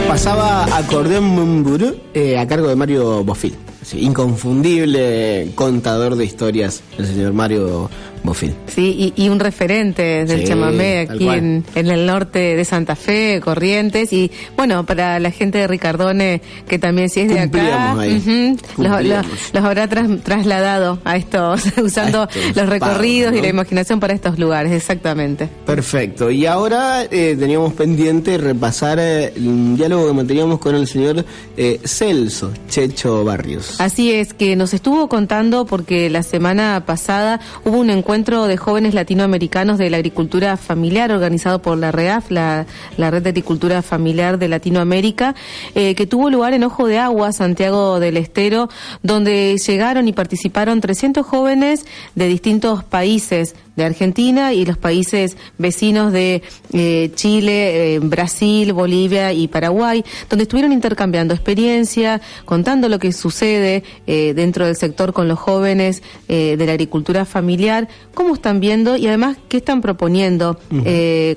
Pasaba 0.06 0.76
Acordeón 0.76 1.24
Mumburú 1.24 1.96
eh, 2.12 2.36
a 2.36 2.46
cargo 2.46 2.68
de 2.68 2.76
Mario 2.76 3.24
Bofil. 3.24 3.56
Inconfundible 3.94 5.52
contador 5.54 6.16
de 6.16 6.26
historias, 6.26 6.82
el 6.98 7.06
señor 7.06 7.32
Mario 7.32 7.88
Bofil. 8.22 8.54
Sí, 8.66 9.12
y, 9.16 9.24
y 9.24 9.28
un 9.30 9.40
referente 9.40 10.24
del 10.26 10.40
Sí, 10.40 10.46
chamamé 10.46 10.98
aquí 11.00 11.26
en, 11.28 11.64
en 11.74 11.86
el 11.90 12.06
norte 12.06 12.54
de 12.56 12.64
Santa 12.64 12.94
Fe, 12.96 13.40
Corrientes, 13.42 14.12
y 14.12 14.30
bueno, 14.56 14.84
para 14.84 15.18
la 15.20 15.30
gente 15.30 15.58
de 15.58 15.66
Ricardone, 15.66 16.42
que 16.68 16.78
también 16.78 17.08
si 17.08 17.20
es 17.20 17.28
de 17.28 17.40
acá, 17.40 17.50
Cumplíamos 17.50 18.06
ujú, 18.22 18.56
los, 18.82 18.90
Cumplíamos. 18.90 19.26
los- 19.30 19.54
los 19.54 19.64
habrá 19.64 19.88
tras- 19.88 20.22
trasladado 20.22 20.98
a 21.04 21.16
estos, 21.16 21.62
usando 21.82 22.28
estos 22.28 22.56
los 22.56 22.68
recorridos 22.68 23.34
y 23.34 23.40
la 23.40 23.48
imaginación 23.48 24.00
para 24.00 24.12
estos 24.12 24.38
lugares, 24.38 24.72
exactamente. 24.72 25.48
Perfecto. 25.64 26.30
Y 26.30 26.44
ahora 26.46 27.04
eh, 27.10 27.36
teníamos 27.38 27.72
pendiente 27.72 28.36
repasar 28.36 28.98
eh, 29.00 29.32
un 29.38 29.76
diálogo 29.76 30.08
que 30.08 30.12
manteníamos 30.12 30.58
con 30.58 30.74
el 30.74 30.86
señor 30.86 31.24
eh, 31.56 31.80
Celso 31.84 32.52
Checho 32.68 33.24
Barrios. 33.24 33.80
Así 33.80 34.12
es, 34.12 34.34
que 34.34 34.56
nos 34.56 34.74
estuvo 34.74 35.08
contando 35.08 35.64
porque 35.64 36.10
la 36.10 36.22
semana 36.22 36.84
pasada 36.84 37.40
hubo 37.64 37.78
un 37.78 37.88
encuentro 37.88 38.09
de 38.10 38.56
jóvenes 38.56 38.92
latinoamericanos 38.92 39.78
de 39.78 39.88
la 39.88 39.98
agricultura 39.98 40.56
familiar 40.56 41.12
organizado 41.12 41.62
por 41.62 41.78
la 41.78 41.92
REAF, 41.92 42.32
la, 42.32 42.66
la 42.96 43.08
Red 43.08 43.22
de 43.22 43.28
Agricultura 43.28 43.82
Familiar 43.82 44.36
de 44.36 44.48
Latinoamérica, 44.48 45.36
eh, 45.76 45.94
que 45.94 46.08
tuvo 46.08 46.28
lugar 46.28 46.52
en 46.52 46.64
Ojo 46.64 46.88
de 46.88 46.98
Agua, 46.98 47.30
Santiago 47.30 48.00
del 48.00 48.16
Estero, 48.16 48.68
donde 49.04 49.56
llegaron 49.64 50.08
y 50.08 50.12
participaron 50.12 50.80
300 50.80 51.24
jóvenes 51.24 51.86
de 52.16 52.26
distintos 52.26 52.82
países 52.82 53.54
de 53.80 53.86
Argentina 53.86 54.52
y 54.52 54.64
los 54.64 54.78
países 54.78 55.36
vecinos 55.58 56.12
de 56.12 56.42
eh, 56.72 57.10
Chile, 57.14 57.94
eh, 57.94 57.98
Brasil, 57.98 58.72
Bolivia 58.72 59.32
y 59.32 59.48
Paraguay, 59.48 60.04
donde 60.28 60.44
estuvieron 60.44 60.72
intercambiando 60.72 61.34
experiencia, 61.34 62.20
contando 62.44 62.88
lo 62.88 62.98
que 62.98 63.12
sucede 63.12 63.82
eh, 64.06 64.34
dentro 64.34 64.66
del 64.66 64.76
sector 64.76 65.12
con 65.12 65.28
los 65.28 65.38
jóvenes 65.38 66.02
de 66.28 66.64
la 66.64 66.72
agricultura 66.72 67.24
familiar, 67.24 67.88
cómo 68.14 68.34
están 68.34 68.60
viendo 68.60 68.96
y 68.96 69.06
además 69.08 69.36
qué 69.48 69.56
están 69.56 69.80
proponiendo 69.80 70.58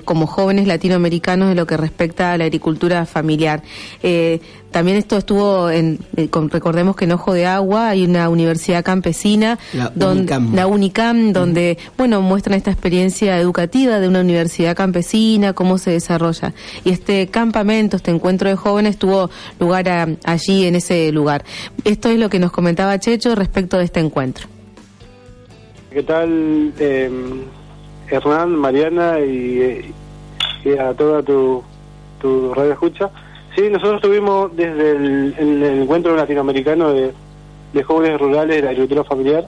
como 0.04 0.26
jóvenes 0.26 0.66
latinoamericanos 0.66 1.50
en 1.50 1.56
lo 1.56 1.66
que 1.66 1.76
respecta 1.76 2.32
a 2.32 2.38
la 2.38 2.44
agricultura 2.44 3.06
familiar. 3.06 3.62
Eh, 4.74 4.76
también 4.76 4.96
esto 4.96 5.16
estuvo 5.16 5.70
en, 5.70 6.00
eh, 6.16 6.28
con- 6.28 6.50
recordemos 6.50 6.96
que 6.96 7.04
en 7.04 7.12
Ojo 7.12 7.32
de 7.32 7.46
Agua 7.46 7.90
hay 7.90 8.04
una 8.04 8.28
universidad 8.28 8.84
campesina, 8.84 9.56
La 9.72 9.90
don- 9.94 10.18
Unicam. 10.18 10.52
la 10.54 10.66
UNICAM, 10.66 11.32
donde, 11.32 11.78
bueno, 11.96 12.20
muestran 12.20 12.56
esta 12.56 12.72
experiencia 12.72 13.38
educativa 13.38 14.00
de 14.00 14.08
una 14.08 14.20
universidad 14.20 14.74
campesina, 14.76 15.52
cómo 15.52 15.78
se 15.78 15.92
desarrolla. 15.92 16.52
Y 16.84 16.90
este 16.90 17.28
campamento, 17.28 17.96
este 17.96 18.10
encuentro 18.10 18.48
de 18.48 18.56
jóvenes 18.56 18.98
tuvo 18.98 19.30
lugar 19.60 19.88
a- 19.88 20.08
allí, 20.24 20.66
en 20.66 20.74
ese 20.74 21.12
lugar. 21.12 21.44
Esto 21.84 22.08
es 22.08 22.18
lo 22.18 22.28
que 22.28 22.40
nos 22.40 22.50
comentaba 22.50 22.98
Checho 22.98 23.34
respecto 23.36 23.78
de 23.78 23.84
este 23.84 24.00
encuentro. 24.00 24.48
¿Qué 25.92 26.02
tal, 26.02 26.72
eh, 26.80 27.10
Hernán, 28.10 28.50
Mariana 28.56 29.20
y, 29.20 29.92
y 30.64 30.68
a 30.78 30.92
toda 30.94 31.22
tu, 31.22 31.62
tu 32.20 32.52
radio 32.52 32.72
escucha? 32.72 33.10
Sí, 33.54 33.68
nosotros 33.70 34.00
tuvimos 34.00 34.54
desde 34.56 34.90
el, 34.92 35.34
el- 35.38 35.62
el 35.62 35.82
encuentro 35.82 36.16
latinoamericano 36.16 36.92
de, 36.92 37.12
de 37.72 37.82
jóvenes 37.82 38.20
rurales 38.20 38.56
de 38.56 38.62
la 38.62 38.70
agricultura 38.70 39.04
familiar, 39.04 39.46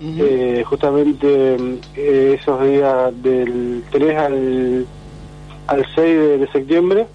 eh, 0.00 0.64
justamente 0.66 1.56
eh, 1.96 2.36
esos 2.40 2.62
días 2.64 3.12
del 3.22 3.82
3 3.90 4.16
al, 4.18 4.86
al 5.68 5.86
6 5.94 5.96
de, 5.96 6.38
de 6.38 6.46
septiembre. 6.48 7.06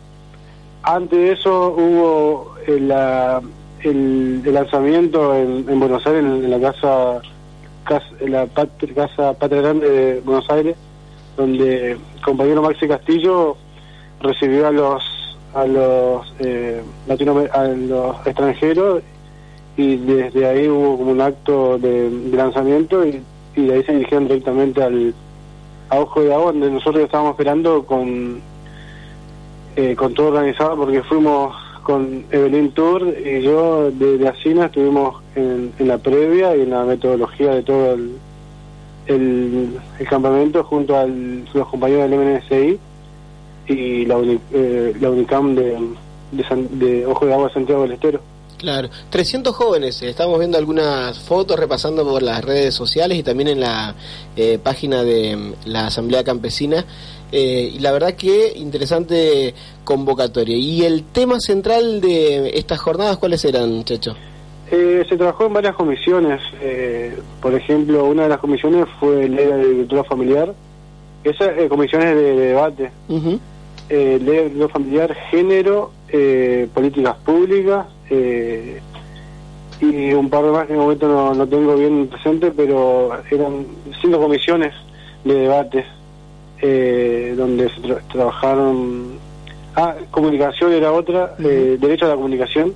Antes 0.83 1.19
de 1.19 1.31
eso 1.33 1.75
hubo 1.77 2.55
eh, 2.67 2.79
la- 2.79 3.41
el, 3.83 4.41
el 4.45 4.53
lanzamiento 4.53 5.35
en, 5.35 5.65
en 5.69 5.79
Buenos 5.79 6.05
Aires, 6.05 6.23
en, 6.23 6.43
en 6.45 6.49
la 6.51 6.59
casa, 6.59 7.21
casa, 7.85 8.07
en 8.19 8.31
la 8.31 8.47
casa 8.47 9.33
Patria 9.33 9.61
Grande 9.61 9.89
de 9.89 10.19
Buenos 10.21 10.49
Aires, 10.49 10.75
donde 11.37 11.91
el 11.93 11.97
compañero 12.25 12.61
Maxi 12.61 12.87
Castillo 12.89 13.55
recibió 14.21 14.67
a 14.67 14.71
los 14.71 15.03
a 15.53 15.65
los 15.65 16.33
eh, 16.39 16.81
a 17.07 17.63
los 17.63 18.27
extranjeros 18.27 19.01
y 19.77 19.97
desde 19.97 20.45
ahí 20.45 20.67
hubo 20.67 20.97
como 20.97 21.11
un 21.11 21.21
acto 21.21 21.77
de, 21.77 22.09
lanzamiento 22.33 23.05
y, 23.05 23.23
de 23.55 23.73
ahí 23.73 23.83
se 23.83 23.93
dirigieron 23.93 24.27
directamente 24.27 24.83
al 24.83 25.13
a 25.89 25.99
Ojo 25.99 26.21
de 26.21 26.33
Agua 26.33 26.51
donde 26.51 26.69
nosotros 26.69 27.03
estábamos 27.03 27.31
esperando 27.31 27.83
con 27.85 28.41
eh, 29.75 29.95
con 29.95 30.13
todo 30.13 30.27
organizado 30.27 30.77
porque 30.77 31.01
fuimos 31.03 31.55
con 31.83 32.25
Evelyn 32.29 32.71
Tour 32.71 33.15
y 33.25 33.41
yo 33.41 33.89
de, 33.91 34.17
de 34.17 34.27
Asina 34.27 34.65
estuvimos 34.65 35.21
en, 35.35 35.73
en 35.79 35.87
la 35.87 35.97
previa 35.97 36.55
y 36.55 36.61
en 36.61 36.69
la 36.69 36.83
metodología 36.83 37.55
de 37.55 37.63
todo 37.63 37.93
el, 37.93 38.11
el, 39.07 39.79
el 39.97 40.07
campamento 40.07 40.63
junto 40.63 40.95
a 40.95 41.05
los 41.05 41.67
compañeros 41.67 42.09
del 42.09 42.19
MNSI 42.19 42.79
y 43.69 44.05
la, 44.05 44.17
eh, 44.53 44.93
la 44.99 45.09
UNICAM 45.09 45.55
de, 45.55 45.77
de, 46.31 46.43
San- 46.47 46.79
de 46.79 47.05
Ojo 47.05 47.25
de 47.25 47.33
Agua 47.33 47.51
Santiago 47.53 47.83
del 47.83 47.93
Estero. 47.93 48.19
Claro, 48.57 48.89
300 49.09 49.55
jóvenes, 49.55 50.01
eh, 50.01 50.09
estamos 50.09 50.37
viendo 50.37 50.57
algunas 50.57 51.17
fotos, 51.19 51.57
repasando 51.57 52.03
por 52.03 52.21
las 52.21 52.43
redes 52.43 52.73
sociales 52.75 53.17
y 53.17 53.23
también 53.23 53.47
en 53.47 53.61
la 53.61 53.95
eh, 54.35 54.59
página 54.61 55.03
de 55.03 55.35
mm, 55.37 55.53
la 55.65 55.87
Asamblea 55.87 56.23
Campesina. 56.25 56.83
eh, 57.31 57.71
y 57.75 57.79
la 57.79 57.91
verdad 57.93 58.15
que 58.15 58.51
interesante 58.57 59.53
convocatoria. 59.85 60.57
¿Y 60.57 60.83
el 60.83 61.03
tema 61.03 61.39
central 61.39 62.01
de 62.01 62.49
estas 62.55 62.79
jornadas 62.79 63.17
cuáles 63.17 63.45
eran, 63.45 63.83
Checho? 63.85 64.15
Eh, 64.71 65.03
se 65.07 65.15
trabajó 65.15 65.45
en 65.45 65.53
varias 65.53 65.75
comisiones. 65.75 66.41
eh, 66.61 67.17
por 67.41 67.53
ejemplo, 67.55 68.03
una 68.05 68.23
de 68.23 68.29
las 68.29 68.39
comisiones 68.39 68.85
fue 68.99 69.29
Ley 69.29 69.45
de 69.45 69.53
Agricultura 69.53 70.03
Familiar. 70.03 70.53
Esas 71.23 71.57
eh, 71.57 71.67
comisiones 71.69 72.13
de, 72.15 72.21
de 72.21 72.45
debate. 72.47 72.91
Eh, 73.89 74.19
Ley 74.21 74.37
Agricultura 74.37 74.69
Familiar, 74.69 75.15
Género, 75.31 75.91
eh, 76.09 76.67
Políticas 76.73 77.15
Públicas 77.25 77.87
eh, 78.09 78.79
y 79.81 80.13
un 80.13 80.29
par 80.29 80.43
de 80.43 80.51
más 80.51 80.67
que 80.67 80.73
en 80.73 80.79
el 80.79 80.83
momento 80.85 81.07
no, 81.07 81.33
no 81.33 81.47
tengo 81.47 81.75
bien 81.75 82.07
presente, 82.07 82.51
pero 82.51 83.09
eran 83.31 83.65
cinco 84.01 84.19
comisiones 84.19 84.73
de 85.23 85.33
debate 85.33 85.85
eh, 86.61 87.33
donde 87.37 87.69
se 87.69 87.81
tra- 87.81 88.01
trabajaron. 88.11 89.17
Ah, 89.75 89.95
comunicación 90.11 90.73
era 90.73 90.91
otra, 90.91 91.35
eh, 91.39 91.77
derecho 91.79 92.05
a 92.05 92.09
la 92.09 92.15
comunicación. 92.15 92.73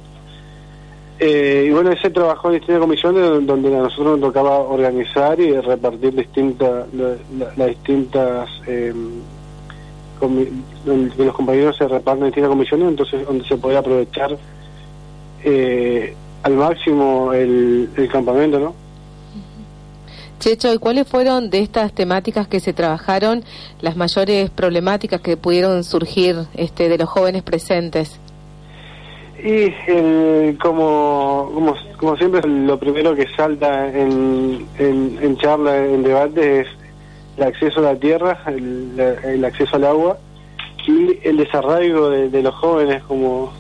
Eh, 1.20 1.66
y 1.68 1.72
bueno, 1.72 1.92
ese 1.92 2.10
trabajó 2.10 2.48
en 2.50 2.56
distintas 2.56 2.82
comisiones 2.82 3.22
don- 3.24 3.46
donde 3.46 3.76
a 3.76 3.82
nosotros 3.82 4.18
nos 4.20 4.30
tocaba 4.34 4.58
organizar 4.60 5.40
y 5.40 5.52
repartir 5.60 6.16
distintas 6.16 6.86
la- 6.94 7.16
la- 7.38 7.54
las 7.56 7.68
distintas 7.68 8.50
eh, 8.68 8.94
que 10.30 11.24
los 11.26 11.36
compañeros 11.36 11.76
se 11.78 11.88
reparten 11.88 12.34
en 12.36 12.48
comisiones, 12.48 12.88
entonces 12.90 13.26
donde 13.26 13.46
se 13.46 13.58
puede 13.58 13.78
aprovechar 13.78 14.38
eh, 15.44 16.14
al 16.44 16.54
máximo 16.54 17.34
el, 17.34 17.90
el 17.96 18.08
campamento, 18.10 18.60
¿no? 18.60 18.74
Checho, 20.40 20.74
¿y 20.74 20.78
cuáles 20.78 21.08
fueron 21.08 21.50
de 21.50 21.60
estas 21.60 21.94
temáticas 21.94 22.48
que 22.48 22.60
se 22.60 22.74
trabajaron 22.74 23.44
las 23.82 23.96
mayores 23.96 24.50
problemáticas 24.50 25.22
que 25.22 25.38
pudieron 25.38 25.84
surgir 25.86 26.36
este, 26.56 26.90
de 26.90 26.98
los 26.98 27.08
jóvenes 27.08 27.44
presentes? 27.44 28.20
Y 29.42 29.74
el- 29.92 30.58
como, 30.62 31.50
como, 31.54 31.76
como 31.98 32.18
siempre, 32.18 32.42
lo 32.46 32.78
primero 32.78 33.16
que 33.16 33.26
salta 33.38 33.88
en, 33.90 34.66
en, 34.80 35.18
en 35.22 35.38
charla, 35.38 35.86
en 35.86 36.04
debate, 36.04 36.62
es 36.62 36.68
el 37.38 37.44
acceso 37.44 37.80
a 37.80 37.84
la 37.94 37.96
tierra, 37.96 38.38
el, 38.48 39.44
acceso 39.46 39.76
al 39.76 39.86
agua 39.86 40.18
y 40.88 41.18
el 41.24 41.38
desarraigo 41.38 42.10
de, 42.10 42.42
los 42.44 42.54
jóvenes 42.56 43.02
como 43.04 43.52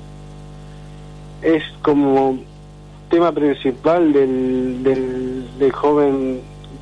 es 1.41 1.63
como 1.81 2.37
tema 3.09 3.31
principal 3.31 4.13
del, 4.13 4.83
del, 4.83 5.71
joven 5.71 6.41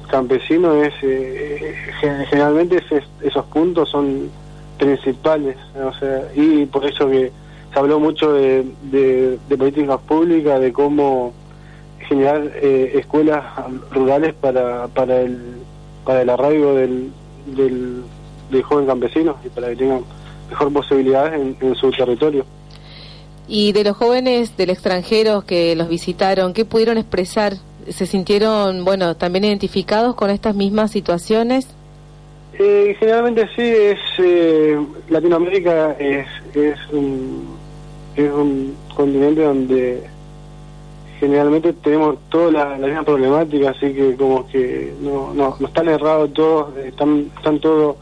campesino 0.10 0.74
es 0.84 0.94
eh, 1.04 1.76
gen- 2.00 2.26
generalmente 2.26 2.78
ese- 2.78 3.04
esos 3.22 3.46
puntos 3.46 3.90
son 3.90 4.30
principales 4.78 5.56
o 5.76 5.94
sea 5.94 6.24
y 6.36 6.66
por 6.66 6.86
eso 6.86 7.08
que 7.10 7.32
se 7.72 7.80
habló 7.80 8.00
mucho 8.00 8.34
de, 8.34 8.66
de, 8.92 9.38
de 9.48 9.58
políticas 9.58 10.00
públicas 10.02 10.60
de 10.60 10.74
cómo 10.74 11.34
generar 12.08 12.52
eh, 12.56 12.92
escuelas 12.96 13.44
rurales 13.92 14.34
para 14.34 14.88
para 14.88 15.22
el 15.22 15.40
para 16.06 16.22
el 16.22 16.30
arraigo 16.30 16.74
del, 16.74 17.12
del, 17.46 18.04
del 18.50 18.64
joven 18.64 18.86
campesino 18.86 19.38
y 19.46 19.50
para 19.50 19.70
que 19.70 19.76
tengan 19.78 20.02
mejor 20.50 20.74
posibilidades 20.74 21.34
en, 21.40 21.56
en 21.62 21.76
su 21.76 21.92
territorio 21.92 22.46
Y 23.48 23.72
de 23.72 23.84
los 23.84 23.98
jóvenes 23.98 24.56
del 24.58 24.70
extranjero 24.70 25.42
que 25.46 25.76
los 25.76 25.88
visitaron, 25.88 26.54
¿qué 26.54 26.66
pudieron 26.66 26.98
expresar? 26.98 27.54
¿Se 27.90 28.06
sintieron, 28.06 28.86
bueno, 28.86 29.16
también 29.16 29.46
identificados 29.46 30.16
con 30.16 30.30
estas 30.30 30.56
mismas 30.56 30.92
situaciones? 30.92 31.68
Eh, 32.60 32.96
generalmente 33.00 33.48
sí, 33.56 33.62
es 33.64 34.00
eh, 34.20 34.78
Latinoamérica 35.10 35.94
es, 35.94 36.28
es, 36.54 36.78
un, 36.92 37.58
es 38.16 38.32
un 38.32 38.76
continente 38.94 39.42
donde 39.42 40.04
generalmente 41.22 41.72
tenemos 41.72 42.18
toda 42.30 42.52
la, 42.52 42.78
la 42.78 42.88
misma 42.88 43.04
problemática, 43.04 43.70
así 43.70 43.94
que 43.94 44.16
como 44.18 44.46
que 44.48 44.92
no, 45.00 45.34
no, 45.34 45.56
no 45.60 45.68
están 45.68 45.88
errados 45.88 46.34
todos, 46.34 46.76
están, 46.78 47.32
están 47.38 47.60
todos 47.60 47.96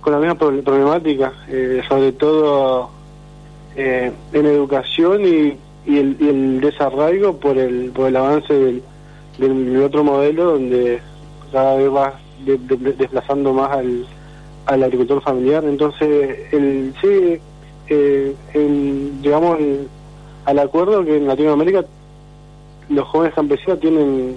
con 0.00 0.12
la 0.14 0.18
misma 0.20 0.38
proble- 0.38 0.62
problemática, 0.62 1.32
eh, 1.48 1.82
sobre 1.88 2.12
todo 2.12 2.88
eh, 3.76 4.12
en 4.32 4.46
educación 4.46 5.22
y, 5.26 5.58
y, 5.84 5.98
el, 5.98 6.16
y 6.20 6.28
el 6.28 6.60
desarraigo 6.60 7.34
por 7.38 7.58
el, 7.58 7.90
por 7.90 8.06
el 8.08 8.16
avance 8.16 8.54
del, 8.54 8.82
del 9.38 9.82
otro 9.82 10.04
modelo 10.04 10.52
donde 10.52 11.00
cada 11.52 11.74
vez 11.76 11.92
va 11.92 12.14
de- 12.46 12.56
de- 12.58 12.92
desplazando 12.92 13.52
más 13.52 13.70
al, 13.72 14.06
al 14.66 14.82
agricultor 14.84 15.20
familiar. 15.22 15.64
Entonces, 15.64 16.38
el, 16.52 16.94
sí, 17.02 17.38
eh, 17.88 18.34
en- 18.54 19.20
llegamos 19.22 19.58
al- 19.58 19.88
al 20.46 20.58
acuerdo 20.60 21.04
que 21.04 21.16
en 21.16 21.26
Latinoamérica 21.26 21.84
los 22.90 23.08
jóvenes 23.08 23.34
campesinos 23.34 23.80
tienen 23.80 24.36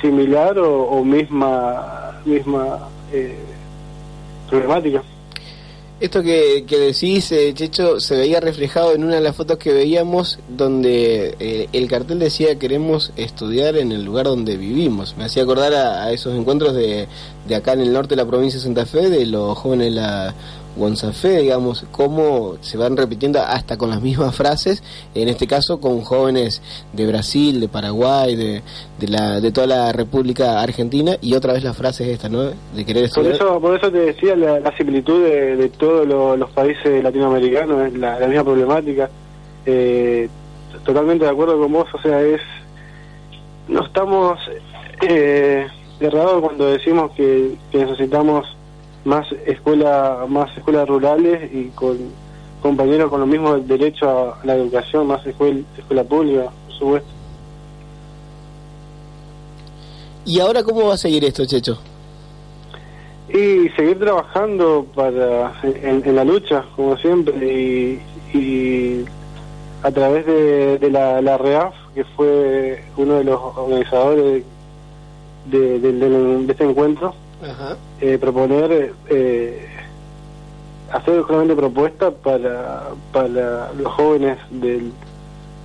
similar 0.00 0.58
o, 0.58 1.02
misma 1.04 2.12
misma 2.24 2.88
eh, 3.12 3.36
problemática. 4.48 5.02
Esto 5.98 6.20
que, 6.20 6.64
que 6.66 6.78
decís, 6.78 7.30
eh, 7.30 7.52
Checho, 7.54 8.00
se 8.00 8.16
veía 8.16 8.40
reflejado 8.40 8.92
en 8.92 9.04
una 9.04 9.14
de 9.14 9.20
las 9.20 9.36
fotos 9.36 9.56
que 9.58 9.72
veíamos 9.72 10.40
donde 10.48 11.36
eh, 11.38 11.68
el 11.72 11.88
cartel 11.88 12.18
decía 12.18 12.58
queremos 12.58 13.12
estudiar 13.16 13.76
en 13.76 13.92
el 13.92 14.04
lugar 14.04 14.26
donde 14.26 14.56
vivimos. 14.56 15.16
Me 15.16 15.24
hacía 15.24 15.44
acordar 15.44 15.72
a, 15.74 16.02
a 16.02 16.10
esos 16.10 16.34
encuentros 16.34 16.74
de, 16.74 17.06
de 17.46 17.54
acá 17.54 17.74
en 17.74 17.82
el 17.82 17.92
norte 17.92 18.10
de 18.10 18.16
la 18.16 18.26
provincia 18.26 18.58
de 18.58 18.64
Santa 18.64 18.84
Fe, 18.84 19.10
de 19.10 19.26
los 19.26 19.56
jóvenes 19.56 19.94
de 19.94 20.00
la 20.00 20.34
Gonzafé, 20.76 21.38
digamos, 21.40 21.84
cómo 21.90 22.54
se 22.60 22.78
van 22.78 22.96
repitiendo 22.96 23.40
hasta 23.40 23.76
con 23.76 23.90
las 23.90 24.00
mismas 24.00 24.34
frases, 24.34 24.82
en 25.14 25.28
este 25.28 25.46
caso 25.46 25.80
con 25.80 26.00
jóvenes 26.02 26.62
de 26.92 27.06
Brasil, 27.06 27.60
de 27.60 27.68
Paraguay, 27.68 28.36
de, 28.36 28.62
de, 28.98 29.08
la, 29.08 29.40
de 29.40 29.52
toda 29.52 29.66
la 29.66 29.92
República 29.92 30.60
Argentina, 30.62 31.16
y 31.20 31.34
otra 31.34 31.52
vez 31.52 31.62
la 31.62 31.74
frase 31.74 32.04
es 32.04 32.10
esta, 32.14 32.28
¿no? 32.28 32.42
De 32.74 32.84
querer 32.86 33.10
Por 33.10 33.24
estudiar. 33.26 33.34
eso, 33.34 33.60
por 33.60 33.76
eso 33.76 33.90
te 33.92 33.98
decía 33.98 34.34
la, 34.34 34.60
la 34.60 34.76
similitud 34.76 35.22
de, 35.22 35.56
de 35.56 35.68
todos 35.68 36.06
lo- 36.06 36.36
los 36.36 36.50
países 36.50 37.02
latinoamericanos, 37.02 37.86
es 37.88 37.94
la, 37.98 38.18
la 38.18 38.26
misma 38.26 38.44
problemática. 38.44 39.10
Eh, 39.66 40.28
totalmente 40.84 41.24
de 41.24 41.30
acuerdo 41.30 41.58
con 41.58 41.70
vos, 41.72 41.86
o 41.92 42.00
sea, 42.02 42.20
es. 42.22 42.40
No 43.68 43.84
estamos 43.84 44.38
eh, 45.08 45.66
errados 46.00 46.42
cuando 46.42 46.66
decimos 46.66 47.12
que, 47.12 47.54
que 47.70 47.78
necesitamos 47.84 48.44
más 49.04 49.26
escuela, 49.46 50.24
más 50.28 50.56
escuelas 50.56 50.88
rurales 50.88 51.52
y 51.52 51.68
con 51.74 51.98
compañeros 52.62 53.10
con 53.10 53.20
los 53.20 53.28
mismos 53.28 53.66
derechos 53.66 54.08
a 54.08 54.46
la 54.46 54.54
educación, 54.54 55.06
más 55.08 55.26
escuela, 55.26 55.60
escuela 55.76 56.04
pública, 56.04 56.44
por 56.66 56.74
supuesto. 56.78 57.08
¿Y 60.24 60.38
ahora 60.38 60.62
cómo 60.62 60.86
va 60.86 60.94
a 60.94 60.98
seguir 60.98 61.24
esto, 61.24 61.44
Checho? 61.44 61.78
Y 63.28 63.68
seguir 63.70 63.98
trabajando 63.98 64.86
para 64.94 65.52
en, 65.62 66.02
en 66.04 66.16
la 66.16 66.24
lucha, 66.24 66.64
como 66.76 66.96
siempre, 66.98 67.34
y, 68.32 68.36
y 68.38 69.04
a 69.82 69.90
través 69.90 70.24
de, 70.26 70.78
de 70.78 70.90
la, 70.90 71.20
la 71.22 71.38
REAF, 71.38 71.74
que 71.94 72.04
fue 72.04 72.84
uno 72.96 73.14
de 73.14 73.24
los 73.24 73.40
organizadores 73.56 74.44
de, 75.46 75.78
de- 75.80 75.92
de- 75.92 76.44
de 76.44 76.52
este 76.52 76.64
encuentro, 76.64 77.14
eh, 78.00 78.18
proponer, 78.18 78.92
eh, 79.08 79.66
hacer 80.92 81.22
justamente 81.22 81.56
propuestas 81.56 82.14
para, 82.22 82.90
para 83.12 83.72
los 83.72 83.92
jóvenes 83.92 84.38
del, 84.50 84.92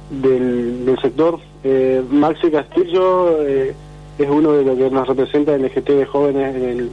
del, 0.09 0.85
del 0.85 0.99
sector. 0.99 1.39
Eh, 1.63 2.03
Maxi 2.09 2.49
Castillo 2.51 3.41
eh, 3.41 3.75
es 4.17 4.29
uno 4.29 4.53
de 4.53 4.63
los 4.63 4.77
que 4.77 4.89
nos 4.89 5.07
representa 5.07 5.53
el 5.53 5.63
LGT 5.63 5.89
de 5.89 6.05
jóvenes 6.05 6.55
en, 6.55 6.63
el, 6.63 6.91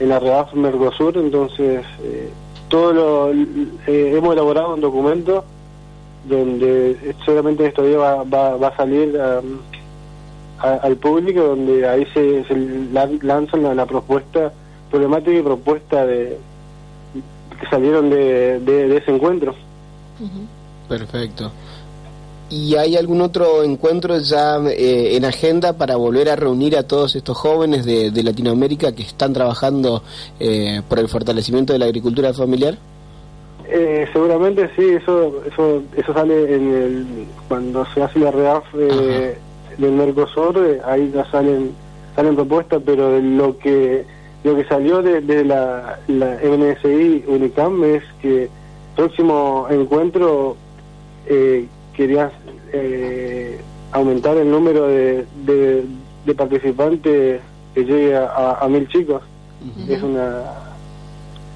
en 0.00 0.08
la 0.08 0.18
REAF 0.18 0.54
Mercosur, 0.54 1.16
entonces 1.16 1.84
eh, 2.02 2.30
todo 2.68 2.92
lo, 2.92 3.32
eh, 3.32 4.14
hemos 4.16 4.32
elaborado 4.32 4.74
un 4.74 4.80
documento 4.80 5.44
donde 6.28 7.14
seguramente 7.24 7.66
estos 7.66 7.86
días 7.86 7.98
va, 7.98 8.24
va, 8.24 8.56
va 8.56 8.68
a 8.68 8.76
salir 8.76 9.08
um, 9.16 9.58
a- 10.60 10.74
al 10.82 10.96
público, 10.96 11.40
donde 11.42 11.88
ahí 11.88 12.04
se, 12.14 12.44
se 12.44 12.54
lan- 12.54 13.20
lanzan 13.22 13.62
la, 13.62 13.74
la 13.74 13.86
propuesta, 13.86 14.52
problemática 14.90 15.32
y 15.38 15.42
propuesta 15.42 16.06
de 16.06 16.36
que 17.60 17.66
salieron 17.68 18.08
de, 18.10 18.58
de, 18.60 18.88
de 18.88 18.96
ese 18.96 19.10
encuentro. 19.14 19.54
Perfecto. 20.88 21.50
¿Y 22.50 22.74
hay 22.74 22.96
algún 22.96 23.20
otro 23.20 23.62
encuentro 23.62 24.18
ya 24.18 24.56
eh, 24.70 25.16
en 25.16 25.24
agenda 25.24 25.74
para 25.74 25.94
volver 25.96 26.28
a 26.30 26.36
reunir 26.36 26.76
a 26.76 26.82
todos 26.82 27.14
estos 27.14 27.36
jóvenes 27.38 27.84
de, 27.84 28.10
de 28.10 28.22
Latinoamérica 28.24 28.92
que 28.92 29.02
están 29.02 29.32
trabajando 29.32 30.02
eh, 30.40 30.82
por 30.88 30.98
el 30.98 31.08
fortalecimiento 31.08 31.72
de 31.72 31.78
la 31.78 31.84
agricultura 31.84 32.34
familiar? 32.34 32.76
Eh, 33.68 34.08
seguramente 34.12 34.68
sí, 34.74 34.82
eso, 35.00 35.44
eso, 35.46 35.80
eso 35.96 36.12
sale 36.12 36.54
en 36.56 36.74
el, 36.74 37.06
cuando 37.46 37.86
se 37.94 38.02
hace 38.02 38.18
la 38.18 38.32
REAF 38.32 38.64
eh, 38.76 39.38
del 39.78 39.92
Mercosur, 39.92 40.56
eh, 40.58 40.80
ahí 40.86 41.10
ya 41.14 41.24
salen, 41.30 41.72
salen 42.16 42.34
propuestas, 42.36 42.82
pero 42.84 43.20
lo 43.20 43.56
que 43.58 44.04
lo 44.42 44.56
que 44.56 44.64
salió 44.64 45.02
de, 45.02 45.20
de 45.20 45.44
la, 45.44 45.98
la 46.08 46.38
MNSI 46.42 47.24
Unicam 47.26 47.84
es 47.84 48.02
que 48.22 48.48
próximo 48.96 49.66
encuentro 49.70 50.56
eh, 51.26 51.66
querías 51.94 52.32
eh, 52.72 53.60
aumentar 53.92 54.36
el 54.38 54.50
número 54.50 54.86
de, 54.86 55.26
de, 55.44 55.84
de 56.24 56.34
participantes 56.34 57.40
que 57.74 57.84
llegue 57.84 58.16
a, 58.16 58.24
a- 58.26 58.64
a 58.64 58.68
mil 58.68 58.88
chicos. 58.88 59.22
Es 59.90 60.02
una, 60.02 60.42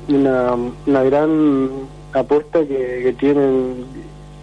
una, 0.08 0.54
una 0.86 1.02
gran 1.04 1.70
apuesta 2.12 2.60
que, 2.60 3.00
que 3.02 3.14
tienen 3.18 3.86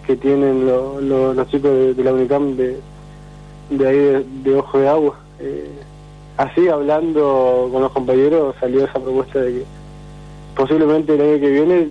que 0.06 0.16
tienen 0.16 0.66
lo- 0.66 1.00
lo- 1.00 1.32
los 1.32 1.46
chicos 1.48 1.70
de, 1.70 1.94
de 1.94 2.02
la 2.04 2.12
UNICAM 2.12 2.56
de, 2.56 2.76
de 3.78 3.88
ahí 3.88 4.26
de, 4.42 4.56
Ojo 4.56 4.78
de 4.78 4.88
Agua. 4.88 5.18
Eh, 5.40 5.68
así 6.36 6.68
hablando 6.68 7.68
con 7.72 7.82
los 7.82 7.92
compañeros 7.92 8.54
salió 8.60 8.84
esa 8.84 8.98
propuesta 8.98 9.40
de 9.40 9.52
que 9.52 9.64
posiblemente 10.56 11.14
el 11.14 11.20
año 11.20 11.40
que 11.40 11.50
viene 11.50 11.88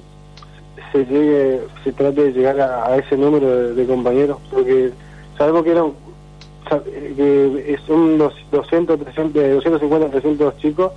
se 0.91 1.05
llegue 1.05 1.61
se 1.83 1.91
trate 1.93 2.23
de 2.23 2.33
llegar 2.33 2.59
a, 2.59 2.95
ese 2.97 3.17
número 3.17 3.73
de, 3.73 3.85
compañeros 3.85 4.37
porque 4.51 4.91
sabemos 5.37 5.63
que 5.63 5.71
eran 5.71 5.91
que 7.15 7.77
son 7.85 8.17
dos- 8.17 8.35
200 8.51 8.99
300 8.99 9.33
250 9.33 10.09
300 10.09 10.57
chicos 10.57 10.91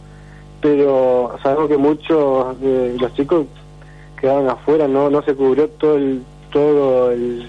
pero 0.60 1.36
sabemos 1.42 1.68
que 1.68 1.76
muchos 1.76 2.60
de 2.60 2.96
los 2.98 3.12
chicos 3.14 3.46
quedaban 4.20 4.48
afuera 4.48 4.88
no 4.88 5.10
no 5.10 5.22
se 5.22 5.34
cubrió 5.34 5.68
todo 5.68 5.96
el 5.96 6.22
todo 6.52 7.10
el, 7.10 7.46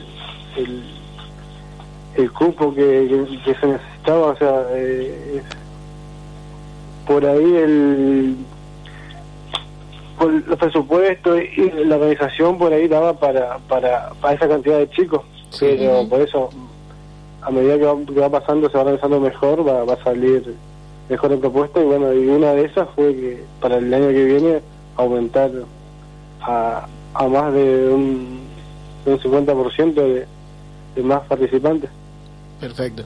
el 2.18 2.32
cupo 2.32 2.74
que, 2.74 3.08
que, 3.08 3.40
que 3.44 3.60
se 3.60 3.68
necesitaba 3.68 4.28
o 4.28 4.36
sea 4.38 4.64
eh, 4.72 5.42
por 7.06 7.26
ahí 7.26 7.56
el 7.56 8.36
por 10.18 10.32
los 10.32 10.58
presupuestos 10.58 11.40
y 11.58 11.70
la 11.86 11.96
organización 11.96 12.58
por 12.58 12.72
ahí 12.72 12.88
daba 12.88 13.14
para 13.14 13.58
para, 13.68 14.12
para 14.22 14.34
esa 14.34 14.48
cantidad 14.48 14.78
de 14.78 14.90
chicos. 14.90 15.22
Pero 15.60 16.08
por 16.10 16.22
eso 16.22 16.50
a 17.42 17.52
medida 17.52 17.78
que 17.78 17.86
va, 17.86 17.96
que 18.06 18.20
va 18.20 18.30
pasando 18.30 18.70
se 18.70 18.76
va 18.76 18.82
organizando 18.82 19.20
mejor 19.20 19.68
va, 19.68 19.84
va 19.84 19.94
a 19.94 20.04
salir 20.04 20.56
mejor 21.10 21.34
en 21.34 21.42
propuesta. 21.42 21.82
Y 21.82 21.86
bueno 21.86 22.14
y 22.14 22.28
una 22.28 22.54
de 22.54 22.66
esas 22.66 22.88
fue 22.96 23.14
que 23.14 23.44
para 23.60 23.78
el 23.78 23.94
año 23.94 24.08
que 24.08 24.26
viene 24.26 24.62
aumentar 24.96 25.52
a, 26.42 26.88
a 27.14 27.28
más 27.28 27.54
de 27.54 27.90
un, 27.90 28.40
de 29.06 29.14
un 29.14 29.20
50% 29.20 29.94
de, 29.94 30.26
de 30.96 31.04
más 31.04 31.22
participantes 31.24 31.90
Perfecto. 32.60 33.04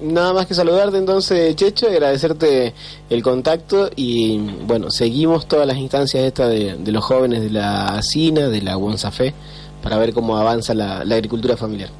Nada 0.00 0.32
más 0.32 0.46
que 0.46 0.54
saludarte 0.54 0.98
entonces, 0.98 1.54
Checho, 1.54 1.86
y 1.88 1.92
agradecerte 1.92 2.74
el 3.08 3.22
contacto 3.22 3.88
y 3.94 4.36
bueno, 4.66 4.90
seguimos 4.90 5.46
todas 5.46 5.66
las 5.66 5.76
instancias 5.76 6.24
estas 6.24 6.50
de, 6.50 6.74
de 6.76 6.92
los 6.92 7.04
jóvenes 7.04 7.40
de 7.40 7.50
la 7.50 8.00
SINA, 8.02 8.48
de 8.48 8.62
la 8.62 8.76
Wonsafé, 8.76 9.32
para 9.80 9.98
ver 9.98 10.12
cómo 10.12 10.36
avanza 10.36 10.74
la, 10.74 11.04
la 11.04 11.14
agricultura 11.14 11.56
familiar. 11.56 11.90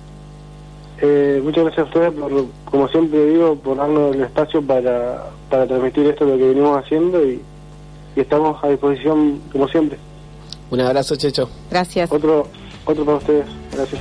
Eh, 1.01 1.41
muchas 1.45 1.65
gracias 1.65 1.87
a 1.87 1.89
ustedes 1.89 2.13
por, 2.13 2.47
como 2.65 2.89
siempre 2.89 3.27
digo, 3.27 3.57
por 3.57 3.77
darnos 3.77 4.15
el 4.15 4.23
espacio 4.23 4.63
para, 4.63 5.31
para 5.49 5.67
transmitir 5.67 6.07
esto 6.07 6.25
lo 6.25 6.37
que 6.37 6.45
venimos 6.45 6.79
haciendo 6.79 7.25
y, 7.25 7.41
y 8.17 8.21
estamos 8.21 8.63
a 8.65 8.69
disposición 8.69 9.41
como 9.53 9.69
siempre. 9.69 9.99
Un 10.71 10.81
abrazo, 10.81 11.15
Checho. 11.17 11.49
Gracias. 11.71 12.11
Otro, 12.11 12.49
otro 12.85 13.05
para 13.05 13.19
ustedes. 13.19 13.47
Gracias. 13.73 14.01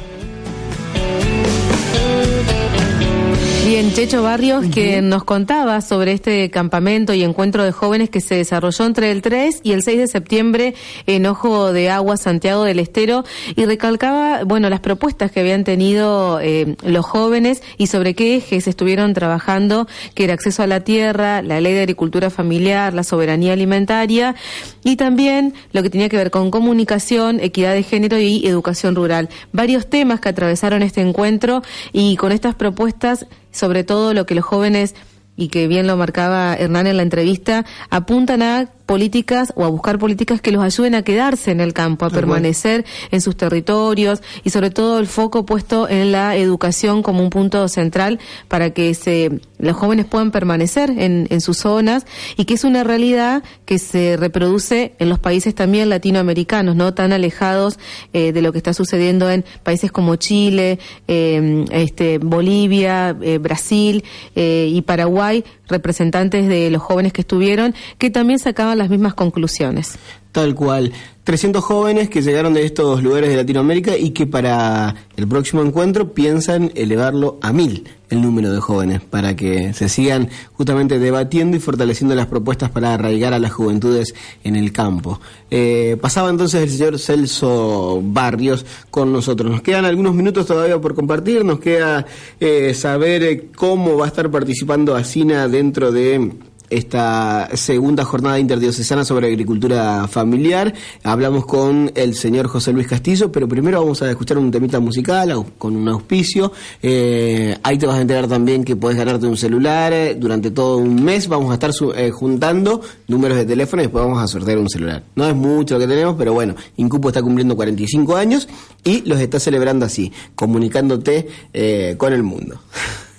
Bien, 3.72 3.93
Checho 3.93 4.22
Barrios, 4.22 4.65
que 4.68 5.02
nos 5.02 5.23
contaba 5.23 5.80
sobre 5.80 6.11
este 6.11 6.49
campamento 6.49 7.14
y 7.14 7.23
encuentro 7.23 7.64
de 7.64 7.72
jóvenes 7.72 8.10
que 8.10 8.19
se 8.19 8.35
desarrolló 8.35 8.85
entre 8.85 9.11
el 9.11 9.22
3 9.22 9.61
y 9.64 9.72
el 9.72 9.81
6 9.81 9.98
de 9.98 10.07
septiembre 10.10 10.76
en 11.07 11.26
Ojo 11.26 11.72
de 11.72 11.89
Agua, 11.89 12.18
Santiago 12.18 12.65
del 12.65 12.80
Estero, 12.80 13.23
y 13.56 13.64
recalcaba, 13.64 14.43
bueno, 14.43 14.69
las 14.69 14.81
propuestas 14.81 15.31
que 15.31 15.39
habían 15.39 15.64
tenido 15.64 16.41
eh, 16.41 16.76
los 16.84 17.06
jóvenes 17.06 17.64
y 17.77 17.88
sobre 17.88 18.14
qué 18.14 18.35
ejes 18.35 18.68
estuvieron 18.68 19.14
trabajando, 19.14 19.88
que 20.15 20.26
era 20.26 20.34
acceso 20.34 20.64
a 20.64 20.68
la 20.68 20.81
tierra, 20.81 21.41
la 21.41 21.61
ley 21.61 21.73
de 21.73 21.80
agricultura 21.80 22.30
familiar, 22.30 22.93
la 22.93 23.06
soberanía 23.06 23.53
alimentaria, 23.53 24.35
y 24.84 24.98
también 24.98 25.53
lo 25.72 25.81
que 25.81 25.89
tenía 25.89 26.10
que 26.10 26.18
ver 26.18 26.30
con 26.30 26.52
comunicación, 26.52 27.39
equidad 27.39 27.73
de 27.73 27.84
género 27.84 28.19
y 28.19 28.45
educación 28.45 28.95
rural. 28.95 29.30
Varios 29.53 29.89
temas 29.89 30.19
que 30.19 30.27
atravesaron 30.27 30.84
este 30.84 30.99
encuentro 30.99 31.64
y 31.93 32.18
con 32.18 32.34
estas 32.34 32.56
propuestas, 32.56 33.27
sobre 33.52 33.84
todo 33.84 34.14
lo 34.14 34.26
que 34.26 34.36
los 34.36 34.45
jóvenes 34.45 34.95
y 35.38 35.48
que 35.48 35.68
bien 35.68 35.88
lo 35.88 35.98
marcaba 35.98 36.56
Hernán 36.56 36.88
en 36.88 36.98
la 36.98 37.03
entrevista, 37.03 37.65
apuntan 37.90 38.41
a 38.41 38.69
políticas 38.91 39.53
o 39.55 39.63
a 39.63 39.69
buscar 39.69 39.97
políticas 39.99 40.41
que 40.41 40.51
los 40.51 40.61
ayuden 40.61 40.95
a 40.95 41.01
quedarse 41.01 41.51
en 41.51 41.61
el 41.61 41.72
campo, 41.72 42.03
a 42.03 42.09
permanecer 42.09 42.84
en 43.09 43.22
sus 43.22 43.38
territorios 43.38 44.22
y 44.43 44.49
sobre 44.49 44.69
todo 44.69 44.99
el 44.99 45.07
foco 45.07 45.45
puesto 45.45 45.88
en 45.88 46.11
la 46.11 46.35
educación 46.35 47.01
como 47.01 47.23
un 47.23 47.30
punto 47.30 47.65
central 47.69 48.19
para 48.49 48.72
que 48.72 48.93
se, 48.93 49.39
los 49.59 49.77
jóvenes 49.77 50.07
puedan 50.07 50.31
permanecer 50.31 50.89
en, 50.89 51.26
en 51.30 51.39
sus 51.39 51.59
zonas 51.59 52.05
y 52.35 52.43
que 52.43 52.55
es 52.55 52.65
una 52.65 52.84
realidad 52.84 53.43
que 53.65 53.80
se 53.80 54.18
reproduce 54.18 54.91
en 54.99 55.07
los 55.07 55.19
países 55.19 55.55
también 55.55 55.88
latinoamericanos, 55.89 56.76
no 56.76 56.93
tan 56.93 57.13
alejados 57.13 57.80
eh, 58.11 58.34
de 58.34 58.41
lo 58.41 58.51
que 58.51 58.57
está 58.57 58.73
sucediendo 58.73 59.30
en 59.30 59.45
países 59.63 59.89
como 59.89 60.18
Chile, 60.18 60.80
eh, 61.07 61.63
este, 61.72 62.18
Bolivia, 62.18 63.15
eh, 63.22 63.38
Brasil 63.38 64.03
y 64.35 64.81
Paraguay, 64.81 65.45
representantes 65.72 66.48
de 66.48 66.69
los 66.69 66.81
jóvenes 66.81 67.14
que 67.14 67.22
estuvieron, 67.22 67.73
que 67.98 68.10
también 68.10 68.39
sacaban 68.39 68.77
las 68.77 68.89
mismas 68.89 69.14
conclusiones. 69.14 69.98
Tal 70.31 70.56
cual. 70.56 70.91
300 71.23 71.64
jóvenes 71.64 72.10
que 72.10 72.22
llegaron 72.22 72.53
de 72.53 72.65
estos 72.65 73.03
lugares 73.03 73.30
de 73.30 73.35
Latinoamérica 73.35 73.95
y 73.95 74.10
que 74.10 74.26
para 74.26 74.95
el 75.15 75.27
próximo 75.27 75.61
encuentro 75.61 76.14
piensan 76.14 76.72
elevarlo 76.76 77.38
a 77.41 77.53
mil 77.53 77.88
el 78.10 78.22
número 78.22 78.52
de 78.52 78.60
jóvenes 78.60 79.02
para 79.02 79.35
que 79.35 79.73
se 79.73 79.88
sigan 79.88 80.30
justamente 80.53 80.99
debatiendo 80.99 81.56
y 81.56 81.60
fortaleciendo 81.60 82.14
las 82.14 82.27
propuestas 82.27 82.69
para 82.69 82.93
arraigar 82.93 83.34
a 83.34 83.39
las 83.39 83.53
juventudes 83.53 84.14
en 84.43 84.56
el 84.56 84.73
campo. 84.73 85.22
Eh, 85.49 85.98
pasaba 86.02 86.30
entonces 86.30 86.64
el 86.64 86.69
señor 86.69 86.99
Celso 86.99 88.02
Barrios 88.03 88.65
con 88.89 89.14
nosotros. 89.14 89.52
Nos 89.52 89.61
quedan 89.61 89.85
algunos 89.85 90.14
minutos 90.14 90.45
todavía 90.45 90.80
por 90.80 90.93
compartir, 90.93 91.45
nos 91.45 91.60
queda 91.60 92.06
eh, 92.39 92.73
saber 92.73 93.48
cómo 93.56 93.95
va 93.98 94.06
a 94.06 94.10
estar 94.10 94.30
participando 94.30 94.95
Asina 94.95 95.48
dentro 95.48 95.91
de 95.91 96.31
esta 96.72 97.49
segunda 97.53 98.03
jornada 98.06 98.39
interdiocesana 98.39 99.06
sobre 99.06 99.27
agricultura 99.27 100.07
familiar. 100.07 100.73
Hablamos 101.03 101.45
con 101.45 101.91
el 101.93 102.15
señor 102.15 102.48
José 102.48 102.73
Luis 102.73 102.88
Castillo, 102.88 103.31
pero 103.31 103.48
primero 103.48 103.80
vamos 103.81 104.02
a 104.02 104.10
escuchar 104.10 104.38
un 104.38 104.49
temita 104.49 104.80
musical 104.80 105.45
con 105.57 105.76
un 105.76 105.88
auspicio. 105.89 106.52
Eh, 106.81 107.56
ahí 107.61 107.77
te 107.77 107.85
vas 107.85 107.98
a 107.98 108.02
enterar 108.02 108.27
también 108.27 108.64
que 108.64 108.76
puedes 108.76 108.98
ganarte 108.98 109.27
un 109.27 109.38
celular. 109.38 109.93
eh, 109.93 110.15
Durante 110.18 110.52
todo 110.52 110.77
un 110.77 111.03
mes 111.03 111.27
vamos 111.27 111.52
a 111.52 111.53
estar 111.56 111.73
su- 111.73 111.91
eh, 111.91 112.10
juntando 112.11 112.81
números 113.07 113.38
de 113.38 113.45
teléfono 113.45 113.81
y 113.81 113.85
después 113.85 114.03
vamos 114.06 114.22
a 114.23 114.27
sortear 114.27 114.57
un 114.57 114.69
celular. 114.69 115.03
No 115.15 115.27
es 115.27 115.35
mucho 115.35 115.76
lo 115.76 115.80
que 115.81 115.88
tenemos, 115.88 116.15
pero 116.18 116.34
bueno, 116.34 116.56
Incupo 116.77 117.10
está 117.10 117.22
cumpliendo 117.22 117.56
45 117.56 118.15
años 118.15 118.48
y 118.84 119.02
los 119.02 119.19
está 119.19 119.39
celebrando 119.39 119.85
así, 119.85 120.11
comunicándote 120.35 121.27
eh, 121.53 121.95
con 121.98 122.14
el 122.14 122.23
mundo. 122.23 122.60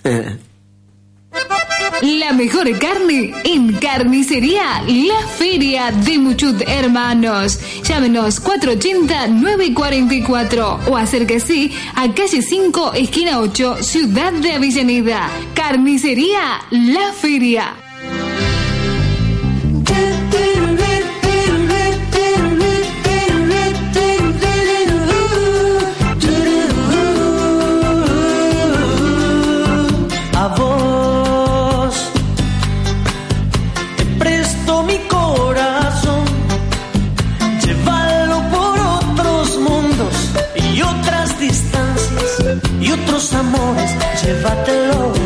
La 2.02 2.32
mejor 2.32 2.76
carne 2.80 3.32
en 3.44 3.74
carnicería 3.74 4.82
La 4.88 5.24
Feria 5.38 5.92
de 5.92 6.18
Muchut 6.18 6.60
Hermanos. 6.66 7.60
Llámenos 7.84 8.42
480-944 8.42 10.88
o 10.88 10.96
acérquese 10.96 11.70
a 11.94 12.12
calle 12.12 12.42
5, 12.42 12.94
esquina 12.94 13.38
8, 13.38 13.84
Ciudad 13.84 14.32
de 14.32 14.54
Avellaneda. 14.54 15.30
Carnicería 15.54 16.62
La 16.72 17.12
Feria. 17.12 17.76
Otros 43.22 43.34
amores. 43.34 45.21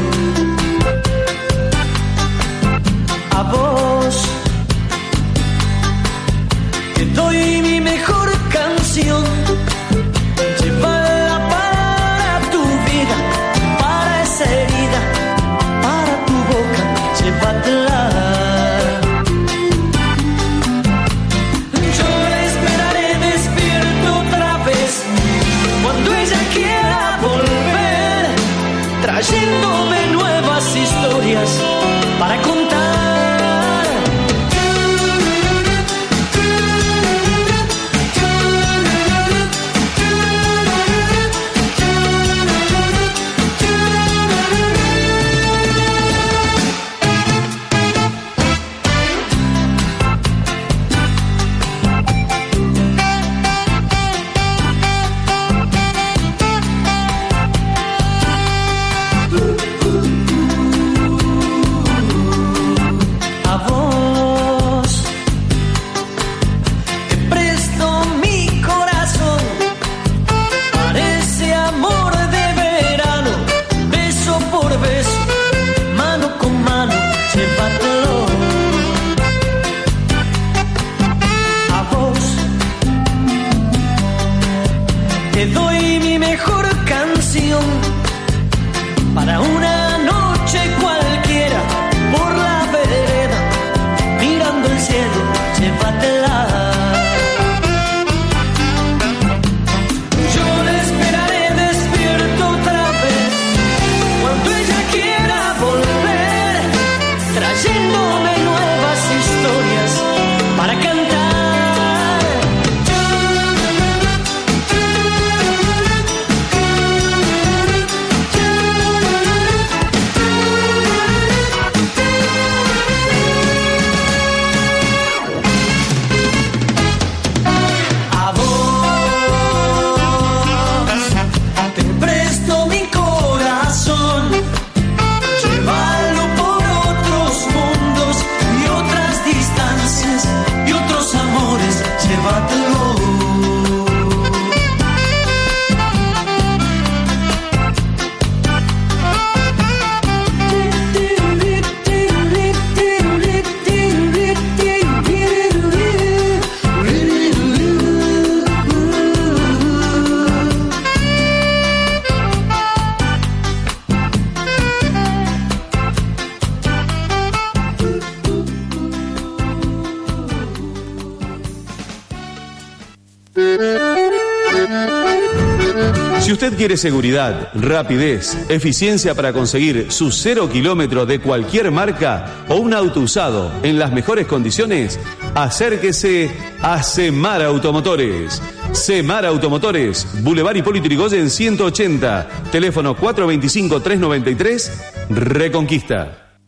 Quiere 176.67 176.79
seguridad, 176.79 177.51
rapidez, 177.55 178.37
eficiencia 178.49 179.15
para 179.15 179.33
conseguir 179.33 179.93
su 179.93 180.11
cero 180.11 180.49
kilómetro 180.51 181.07
de 181.07 181.21
cualquier 181.21 181.71
marca 181.71 182.45
o 182.49 182.57
un 182.57 182.75
auto 182.75 182.99
usado 182.99 183.53
en 183.63 183.79
las 183.79 183.93
mejores 183.93 184.27
condiciones, 184.27 184.99
acérquese 185.37 186.29
a 186.61 186.83
Semar 186.83 187.43
Automotores. 187.43 188.43
Semar 188.73 189.25
Automotores, 189.27 190.09
Boulevard 190.25 190.57
Hipólito 190.57 190.87
Yrigoyen 190.87 191.31
180, 191.31 192.27
teléfono 192.51 192.97
425-393, 192.97 194.71
Reconquista. 195.11 196.41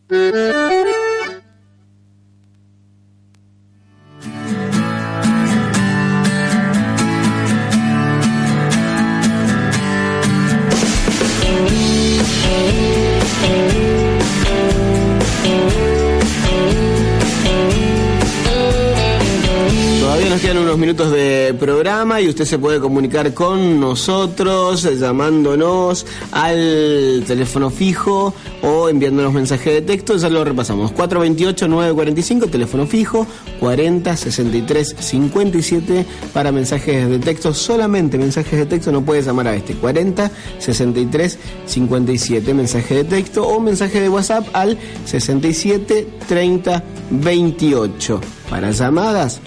Y 22.21 22.27
usted 22.27 22.45
se 22.45 22.59
puede 22.59 22.79
comunicar 22.79 23.33
con 23.33 23.79
nosotros 23.79 24.83
llamándonos 24.99 26.05
al 26.31 27.23
teléfono 27.25 27.69
fijo 27.69 28.33
o 28.61 28.89
enviándonos 28.89 29.33
mensaje 29.33 29.71
de 29.71 29.81
texto. 29.81 30.17
Ya 30.17 30.29
lo 30.29 30.43
repasamos. 30.43 30.93
428-945, 30.93 32.49
teléfono 32.49 32.87
fijo, 32.87 33.25
40 33.59 34.17
63 34.17 34.95
57 34.99 36.05
para 36.33 36.51
mensajes 36.51 37.09
de 37.09 37.19
texto. 37.19 37.53
Solamente 37.53 38.17
mensajes 38.17 38.59
de 38.59 38.65
texto, 38.65 38.91
no 38.91 39.03
puedes 39.03 39.25
llamar 39.25 39.47
a 39.47 39.55
este. 39.55 39.75
40 39.75 40.31
63 40.59 41.39
57 41.65 42.53
mensaje 42.53 42.95
de 42.95 43.03
texto 43.03 43.47
o 43.47 43.59
mensaje 43.59 44.01
de 44.01 44.09
WhatsApp 44.09 44.47
al 44.53 44.77
67 45.05 46.07
30 46.27 46.83
28. 47.11 48.21
Para 48.49 48.71
llamadas, 48.71 49.41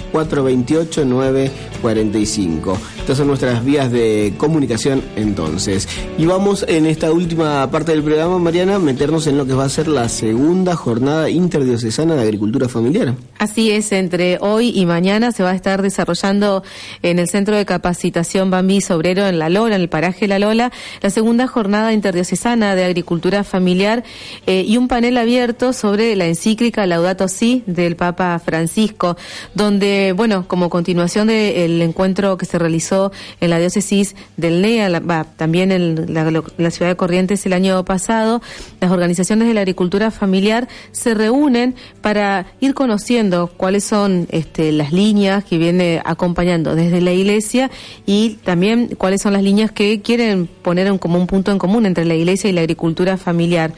428-945. 1.82 2.76
Estas 2.98 3.18
son 3.18 3.26
nuestras 3.26 3.64
vías 3.64 3.90
de 3.90 4.34
comunicación 4.36 5.02
entonces. 5.16 5.88
Y 6.18 6.26
vamos 6.26 6.64
en 6.68 6.86
esta 6.86 7.12
última 7.12 7.70
parte 7.70 7.92
del 7.92 8.02
programa, 8.02 8.38
Mariana, 8.38 8.78
meternos 8.78 9.26
en 9.26 9.36
lo 9.36 9.46
que 9.46 9.54
va 9.54 9.64
a 9.64 9.68
ser 9.68 9.88
la 9.88 10.08
segunda 10.08 10.76
jornada 10.76 11.28
interdiocesana 11.30 12.14
de 12.14 12.22
agricultura 12.22 12.68
familiar. 12.68 13.14
Así 13.38 13.70
es, 13.70 13.92
entre 13.92 14.38
hoy 14.40 14.72
y 14.74 14.86
mañana 14.86 15.32
se 15.32 15.42
va 15.42 15.50
a 15.50 15.54
estar 15.54 15.82
desarrollando 15.82 16.62
en 17.02 17.18
el 17.18 17.28
Centro 17.28 17.56
de 17.56 17.64
Capacitación 17.64 18.50
Bambi 18.50 18.80
Sobrero 18.80 19.26
en 19.26 19.38
La 19.38 19.48
Lola, 19.48 19.76
en 19.76 19.82
el 19.82 19.88
paraje 19.88 20.28
La 20.28 20.38
Lola, 20.38 20.72
la 21.00 21.10
segunda 21.10 21.46
jornada 21.46 21.92
interdiocesana 21.92 22.74
de 22.74 22.84
agricultura 22.84 23.44
familiar 23.44 24.04
eh, 24.46 24.64
y 24.66 24.76
un 24.76 24.88
panel 24.88 25.16
abierto 25.16 25.72
sobre 25.72 26.14
la 26.16 26.26
encíclica 26.26 26.86
Laudato 26.86 27.28
Si 27.28 27.62
del 27.66 27.96
Papa 27.96 28.38
Francisco, 28.38 29.16
donde, 29.54 30.12
bueno, 30.16 30.46
como 30.46 30.70
continuación 30.70 31.28
del 31.28 31.71
encuentro 31.80 32.36
que 32.36 32.44
se 32.44 32.58
realizó 32.58 33.12
en 33.40 33.50
la 33.50 33.58
diócesis 33.58 34.14
del 34.36 34.60
NEA, 34.60 34.88
la- 34.90 35.24
también 35.24 35.72
en 35.72 36.12
la, 36.12 36.30
la 36.58 36.70
ciudad 36.70 36.90
de 36.90 36.96
Corrientes 36.96 37.46
el 37.46 37.52
año 37.54 37.84
pasado, 37.84 38.42
las 38.80 38.90
organizaciones 38.90 39.48
de 39.48 39.54
la 39.54 39.60
agricultura 39.60 40.10
familiar 40.10 40.68
se 40.90 41.14
reúnen 41.14 41.74
para 42.00 42.46
ir 42.60 42.74
conociendo 42.74 43.46
cuáles 43.56 43.84
son 43.84 44.26
este, 44.30 44.72
las 44.72 44.92
líneas 44.92 45.44
que 45.44 45.56
viene 45.58 46.02
acompañando 46.04 46.74
desde 46.74 47.00
la 47.00 47.12
iglesia 47.12 47.70
y 48.04 48.38
también 48.44 48.88
cuáles 48.98 49.22
son 49.22 49.32
las 49.32 49.42
líneas 49.42 49.70
que 49.70 50.02
quieren 50.02 50.46
poner 50.46 50.86
en 50.88 50.98
como 50.98 51.18
un 51.18 51.26
punto 51.26 51.52
en 51.52 51.58
común 51.58 51.86
entre 51.86 52.04
la 52.04 52.14
iglesia 52.14 52.50
y 52.50 52.52
la 52.52 52.60
agricultura 52.62 53.16
familiar. 53.16 53.72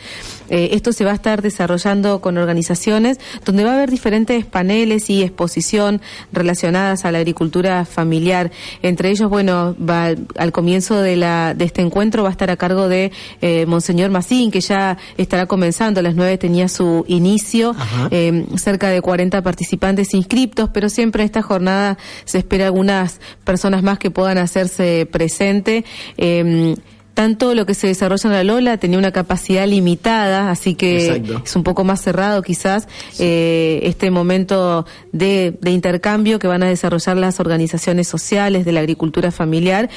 Eh, 0.49 0.71
esto 0.73 0.93
se 0.93 1.05
va 1.05 1.13
a 1.13 1.15
estar 1.15 1.43
desarrollando 1.43 2.21
con 2.21 2.39
organizaciones 2.39 3.19
donde 3.45 3.65
va 3.65 3.73
a 3.73 3.75
haber 3.75 3.91
diferentes 3.91 4.45
paneles 4.45 5.11
y 5.11 5.23
exposición 5.23 6.01
relacionadas 6.33 7.05
a 7.05 7.13
la 7.13 7.19
agricultura 7.19 7.85
familiar. 7.85 8.51
Entre 8.83 9.11
ellos, 9.11 9.31
bueno, 9.31 9.77
va, 9.79 10.15
al 10.37 10.53
comienzo 10.53 11.01
de, 11.01 11.17
la, 11.17 11.55
de 11.55 11.65
este 11.65 11.83
encuentro 11.83 12.23
va 12.23 12.29
a 12.29 12.33
estar 12.33 12.51
a 12.51 12.57
cargo 12.57 12.89
de 12.89 13.13
eh, 13.41 13.67
Monseñor 13.67 14.11
Massín, 14.11 14.51
que 14.51 14.61
ya 14.61 14.99
estará 15.17 15.47
comenzando. 15.47 16.01
A 16.01 16.03
las 16.03 16.15
nueve 16.15 16.39
tenía 16.39 16.69
su 16.69 17.05
inicio, 17.09 17.75
eh, 18.11 18.47
cerca 18.57 18.89
de 18.89 19.01
40 19.01 19.43
participantes 19.43 20.15
inscriptos, 20.15 20.71
pero 20.73 20.89
siempre 20.89 21.23
en 21.23 21.27
esta 21.27 21.43
jornada 21.43 21.99
se 22.25 22.39
espera 22.39 22.67
algunas 22.67 23.21
personas 23.45 23.83
más 23.83 23.99
que 23.99 24.11
puedan 24.11 24.39
hacerse 24.39 25.07
presente. 25.11 25.85
Eh, 26.17 26.75
tanto 27.15 27.55
lo 27.55 27.65
que 27.65 27.75
se 27.75 27.87
desarrolla 27.87 28.29
en 28.29 28.33
la 28.33 28.45
Lola 28.45 28.77
tenía 28.77 28.99
una 28.99 29.13
capacidad 29.13 29.67
limitada, 29.67 30.51
así 30.51 30.75
que 30.75 31.07
Exacto. 31.07 31.43
es 31.45 31.57
un 31.57 31.63
poco 31.63 31.85
más 31.85 32.03
cerrado 32.03 32.43
quizás 32.43 32.89
eh, 33.19 33.81
este 33.85 34.11
momento 34.11 34.85
de, 35.13 35.57
de 35.61 35.71
intercambio 35.71 36.39
que 36.39 36.49
van 36.49 36.63
a 36.63 36.67
desarrollar 36.67 37.17
las 37.17 37.41
organizaciones 37.41 38.09
sociales 38.09 38.65
de 38.65 38.73
la 38.73 38.81
agricultura 38.81 39.31
familiar, 39.31 39.89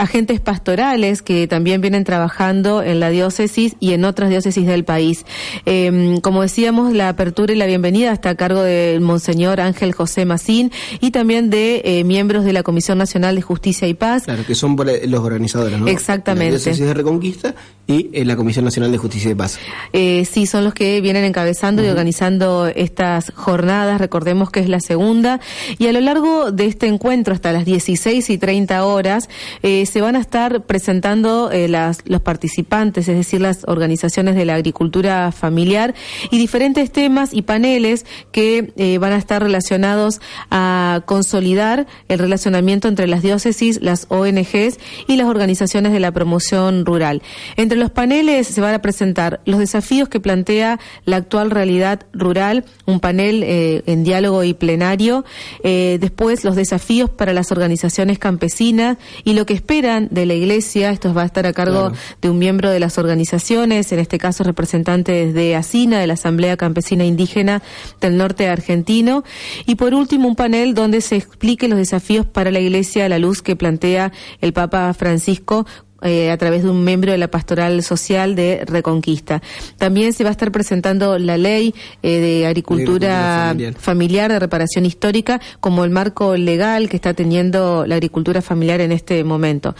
agentes 0.00 0.40
pastorales 0.40 1.22
que 1.22 1.46
también 1.46 1.80
vienen 1.80 2.04
trabajando 2.04 2.82
en 2.82 3.00
la 3.00 3.10
diócesis 3.10 3.76
y 3.80 3.92
en 3.92 4.04
otras 4.04 4.30
diócesis 4.30 4.66
del 4.66 4.84
país. 4.84 5.24
Eh, 5.66 6.18
como 6.22 6.42
decíamos, 6.42 6.92
la 6.92 7.08
apertura 7.08 7.52
y 7.52 7.56
la 7.56 7.66
bienvenida 7.66 8.12
está 8.12 8.30
a 8.30 8.34
cargo 8.34 8.62
del 8.62 9.00
Monseñor 9.00 9.60
Ángel 9.60 9.92
José 9.92 10.24
Macín 10.24 10.72
y 11.00 11.10
también 11.10 11.50
de 11.50 11.82
eh, 11.84 12.04
miembros 12.04 12.44
de 12.44 12.52
la 12.52 12.62
Comisión 12.62 12.98
Nacional 12.98 13.34
de 13.36 13.42
Justicia 13.42 13.86
y 13.88 13.94
Paz. 13.94 14.24
Claro, 14.24 14.44
que 14.46 14.54
son 14.54 14.76
los 14.76 15.20
organizadores, 15.20 15.78
¿no? 15.78 15.86
Exactamente. 15.86 16.52
La 16.52 16.58
diócesis 16.58 16.86
de 16.86 16.94
Reconquista 16.94 17.54
y 17.90 18.10
eh, 18.12 18.24
la 18.24 18.36
Comisión 18.36 18.64
Nacional 18.64 18.92
de 18.92 18.98
Justicia 18.98 19.30
y 19.30 19.34
Paz. 19.34 19.58
Eh, 19.92 20.24
sí, 20.24 20.46
son 20.46 20.64
los 20.64 20.74
que 20.74 21.00
vienen 21.00 21.24
encabezando 21.24 21.84
y 21.84 21.88
organizando 21.88 22.66
estas 22.66 23.32
jornadas. 23.34 24.00
Recordemos 24.00 24.50
que 24.50 24.60
es 24.60 24.68
la 24.68 24.80
segunda. 24.80 25.40
Y 25.78 25.86
a 25.88 25.92
lo 25.92 26.00
largo 26.00 26.52
de 26.52 26.66
este 26.66 26.86
encuentro, 26.86 27.34
hasta 27.34 27.52
las 27.52 27.64
16 27.64 28.30
y 28.30 28.38
30 28.38 28.84
horas, 28.84 29.28
eh, 29.62 29.86
se 29.90 30.00
van 30.00 30.16
a 30.16 30.20
estar 30.20 30.64
presentando 30.64 31.50
eh, 31.50 31.68
las, 31.68 31.98
los 32.04 32.20
participantes, 32.20 33.08
es 33.08 33.16
decir, 33.16 33.40
las 33.40 33.64
organizaciones 33.66 34.36
de 34.36 34.44
la 34.44 34.54
agricultura 34.54 35.32
familiar 35.32 35.94
y 36.30 36.38
diferentes 36.38 36.90
temas 36.92 37.34
y 37.34 37.42
paneles 37.42 38.06
que 38.32 38.72
eh, 38.76 38.98
van 38.98 39.12
a 39.12 39.16
estar 39.16 39.42
relacionados 39.42 40.20
a 40.50 41.02
consolidar 41.06 41.86
el 42.08 42.18
relacionamiento 42.18 42.88
entre 42.88 43.06
las 43.06 43.22
diócesis, 43.22 43.80
las 43.82 44.06
ONGs 44.08 44.78
y 45.08 45.16
las 45.16 45.26
organizaciones 45.26 45.92
de 45.92 46.00
la 46.00 46.12
promoción 46.12 46.86
rural. 46.86 47.22
Entre 47.56 47.76
los 47.76 47.90
paneles 47.90 48.46
se 48.46 48.60
van 48.60 48.74
a 48.74 48.82
presentar 48.82 49.40
los 49.44 49.58
desafíos 49.58 50.08
que 50.08 50.20
plantea 50.20 50.78
la 51.04 51.16
actual 51.16 51.50
realidad 51.50 52.06
rural, 52.12 52.64
un 52.86 53.00
panel 53.00 53.42
eh, 53.42 53.82
en 53.86 54.04
diálogo 54.04 54.44
y 54.44 54.54
plenario, 54.54 55.24
después 55.62 56.44
los 56.44 56.56
desafíos 56.56 57.10
para 57.10 57.32
las 57.32 57.50
organizaciones 57.52 58.18
campesinas 58.18 58.98
y 59.24 59.34
lo 59.34 59.46
que 59.46 59.54
esperan 59.70 60.08
de 60.10 60.26
la 60.26 60.34
iglesia, 60.34 60.90
esto 60.90 61.14
va 61.14 61.22
a 61.22 61.26
estar 61.26 61.46
a 61.46 61.52
cargo 61.52 61.90
Claro. 61.90 61.94
de 62.20 62.28
un 62.28 62.40
miembro 62.40 62.70
de 62.70 62.80
las 62.80 62.98
organizaciones, 62.98 63.92
en 63.92 64.00
este 64.00 64.18
caso 64.18 64.42
representantes 64.42 65.32
de 65.32 65.54
ASINA, 65.54 66.00
de 66.00 66.08
la 66.08 66.14
Asamblea 66.14 66.56
Campesina 66.56 67.04
Indígena 67.04 67.62
del 68.00 68.16
Norte 68.16 68.48
Argentino, 68.48 69.22
y 69.66 69.76
por 69.76 69.94
último 69.94 70.26
un 70.26 70.34
panel 70.34 70.74
donde 70.74 71.00
se 71.00 71.14
explique 71.14 71.68
los 71.68 71.78
desafíos 71.78 72.26
para 72.26 72.50
la 72.50 72.58
iglesia 72.58 73.06
a 73.06 73.08
la 73.08 73.20
luz 73.20 73.42
que 73.42 73.54
plantea 73.54 74.10
el 74.40 74.52
Papa 74.52 74.92
Francisco 74.92 75.66
eh, 76.02 76.30
a 76.30 76.36
través 76.36 76.62
de 76.62 76.70
un 76.70 76.84
miembro 76.84 77.12
de 77.12 77.18
la 77.18 77.28
Pastoral 77.28 77.82
Social 77.82 78.34
de 78.34 78.64
Reconquista. 78.66 79.42
También 79.76 80.12
se 80.12 80.24
va 80.24 80.30
a 80.30 80.32
estar 80.32 80.50
presentando 80.50 81.18
la 81.18 81.36
ley 81.36 81.74
eh, 82.02 82.20
de 82.20 82.46
agricultura 82.46 83.48
familiar. 83.48 83.74
familiar. 83.74 84.32
de 84.32 84.38
reparación 84.38 84.86
histórica 84.86 85.40
como 85.60 85.84
el 85.84 85.90
marco 85.90 86.36
legal 86.36 86.88
que 86.88 86.96
está 86.96 87.14
teniendo 87.14 87.86
la 87.86 87.96
agricultura 87.96 88.42
familiar 88.42 88.80
en 88.80 88.92
este 88.92 89.24
momento. 89.24 89.74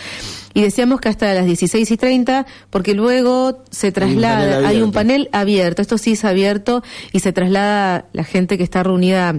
Y 0.52 0.62
decíamos 0.62 1.01
que 1.01 1.09
hasta 1.09 1.32
las 1.32 1.47
16 1.47 1.90
y 1.90 1.97
30, 1.97 2.47
porque 2.70 2.94
luego 2.94 3.62
se 3.70 3.92
traslada, 3.92 4.56
panel 4.56 4.64
hay 4.64 4.76
un 4.76 4.82
abierto. 4.82 4.92
panel 4.92 5.28
abierto, 5.32 5.82
esto 5.82 5.97
sí 5.97 6.12
es 6.12 6.24
abierto 6.24 6.82
y 7.12 7.20
se 7.20 7.32
traslada 7.32 8.06
la 8.12 8.24
gente 8.24 8.59
que 8.59 8.64
está 8.64 8.82
reunida 8.82 9.36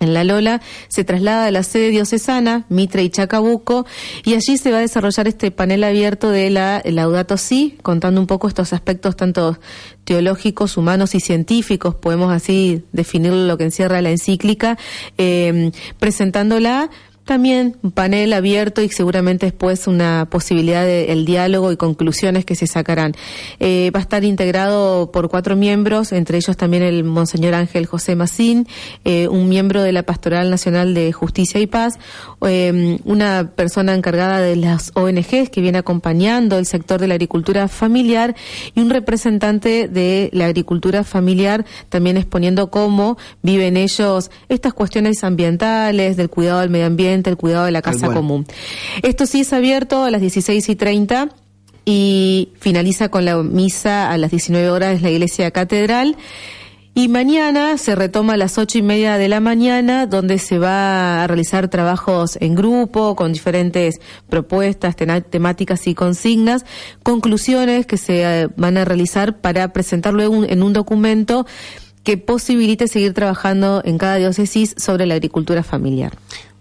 en 0.00 0.14
La 0.14 0.24
Lola, 0.24 0.60
se 0.88 1.04
traslada 1.04 1.46
a 1.46 1.50
la 1.50 1.62
sede 1.62 1.90
diocesana, 1.90 2.64
Mitre 2.68 3.02
y 3.02 3.10
Chacabuco, 3.10 3.86
y 4.24 4.34
allí 4.34 4.56
se 4.56 4.70
va 4.72 4.78
a 4.78 4.80
desarrollar 4.80 5.28
este 5.28 5.50
panel 5.50 5.84
abierto 5.84 6.30
de 6.30 6.50
la 6.50 6.82
Laudato 6.84 7.36
Si, 7.36 7.78
contando 7.82 8.20
un 8.20 8.26
poco 8.26 8.48
estos 8.48 8.72
aspectos 8.72 9.16
tanto 9.16 9.58
teológicos, 10.04 10.76
humanos 10.76 11.14
y 11.14 11.20
científicos, 11.20 11.94
podemos 11.94 12.32
así 12.32 12.82
definir 12.92 13.32
lo 13.32 13.56
que 13.56 13.64
encierra 13.64 14.02
la 14.02 14.10
encíclica, 14.10 14.78
eh, 15.18 15.70
presentándola 15.98 16.90
también 17.24 17.76
un 17.82 17.92
panel 17.92 18.32
abierto 18.32 18.82
y 18.82 18.88
seguramente 18.88 19.46
después 19.46 19.86
una 19.86 20.26
posibilidad 20.30 20.84
del 20.84 21.24
diálogo 21.24 21.70
y 21.72 21.76
conclusiones 21.76 22.44
que 22.44 22.54
se 22.54 22.66
sacarán. 22.66 23.14
Eh, 23.60 23.90
va 23.94 24.00
a 24.00 24.02
estar 24.02 24.24
integrado 24.24 25.12
por 25.12 25.28
cuatro 25.28 25.56
miembros, 25.56 26.12
entre 26.12 26.38
ellos 26.38 26.56
también 26.56 26.82
el 26.82 27.04
Monseñor 27.04 27.54
Ángel 27.54 27.86
José 27.86 28.16
Macín, 28.16 28.66
eh, 29.04 29.28
un 29.28 29.48
miembro 29.48 29.82
de 29.82 29.92
la 29.92 30.02
Pastoral 30.02 30.50
Nacional 30.50 30.94
de 30.94 31.12
Justicia 31.12 31.60
y 31.60 31.66
Paz, 31.66 31.98
eh, 32.46 32.98
una 33.04 33.52
persona 33.54 33.94
encargada 33.94 34.40
de 34.40 34.56
las 34.56 34.92
ONGs 34.94 35.50
que 35.50 35.60
viene 35.60 35.78
acompañando 35.78 36.58
el 36.58 36.66
sector 36.66 37.00
de 37.00 37.08
la 37.08 37.14
agricultura 37.14 37.68
familiar 37.68 38.34
y 38.74 38.80
un 38.80 38.90
representante 38.90 39.88
de 39.88 40.30
la 40.32 40.46
agricultura 40.46 41.04
familiar 41.04 41.64
también 41.88 42.16
exponiendo 42.16 42.70
cómo 42.70 43.18
viven 43.42 43.76
ellos 43.76 44.30
estas 44.48 44.74
cuestiones 44.74 45.22
ambientales, 45.24 46.16
del 46.16 46.30
cuidado 46.30 46.60
del 46.60 46.70
medio 46.70 46.86
ambiente, 46.86 47.09
el 47.10 47.36
cuidado 47.36 47.64
de 47.64 47.72
la 47.72 47.82
casa 47.82 48.12
común. 48.12 48.46
Esto 49.02 49.26
sí 49.26 49.40
es 49.40 49.52
abierto 49.52 50.04
a 50.04 50.10
las 50.10 50.20
16 50.20 50.68
y 50.68 50.76
30 50.76 51.28
y 51.84 52.52
finaliza 52.58 53.08
con 53.08 53.24
la 53.24 53.42
misa 53.42 54.10
a 54.10 54.18
las 54.18 54.30
19 54.30 54.70
horas 54.70 54.96
en 54.96 55.02
la 55.02 55.10
iglesia 55.10 55.50
catedral. 55.50 56.16
Y 56.92 57.08
mañana 57.08 57.78
se 57.78 57.94
retoma 57.94 58.34
a 58.34 58.36
las 58.36 58.58
ocho 58.58 58.78
y 58.78 58.82
media 58.82 59.16
de 59.16 59.28
la 59.28 59.38
mañana, 59.38 60.06
donde 60.06 60.38
se 60.38 60.58
va 60.58 61.22
a 61.22 61.26
realizar 61.28 61.68
trabajos 61.68 62.36
en 62.40 62.56
grupo, 62.56 63.14
con 63.14 63.32
diferentes 63.32 64.00
propuestas, 64.28 64.96
temáticas 64.96 65.86
y 65.86 65.94
consignas, 65.94 66.64
conclusiones 67.04 67.86
que 67.86 67.96
se 67.96 68.22
eh, 68.22 68.48
van 68.56 68.76
a 68.76 68.84
realizar 68.84 69.40
para 69.40 69.72
presentarlo 69.72 70.44
en 70.44 70.62
un 70.62 70.72
documento 70.72 71.46
que 72.02 72.16
posibilite 72.16 72.88
seguir 72.88 73.14
trabajando 73.14 73.82
en 73.84 73.98
cada 73.98 74.16
diócesis 74.16 74.74
sobre 74.76 75.06
la 75.06 75.14
agricultura 75.14 75.62
familiar. 75.62 76.16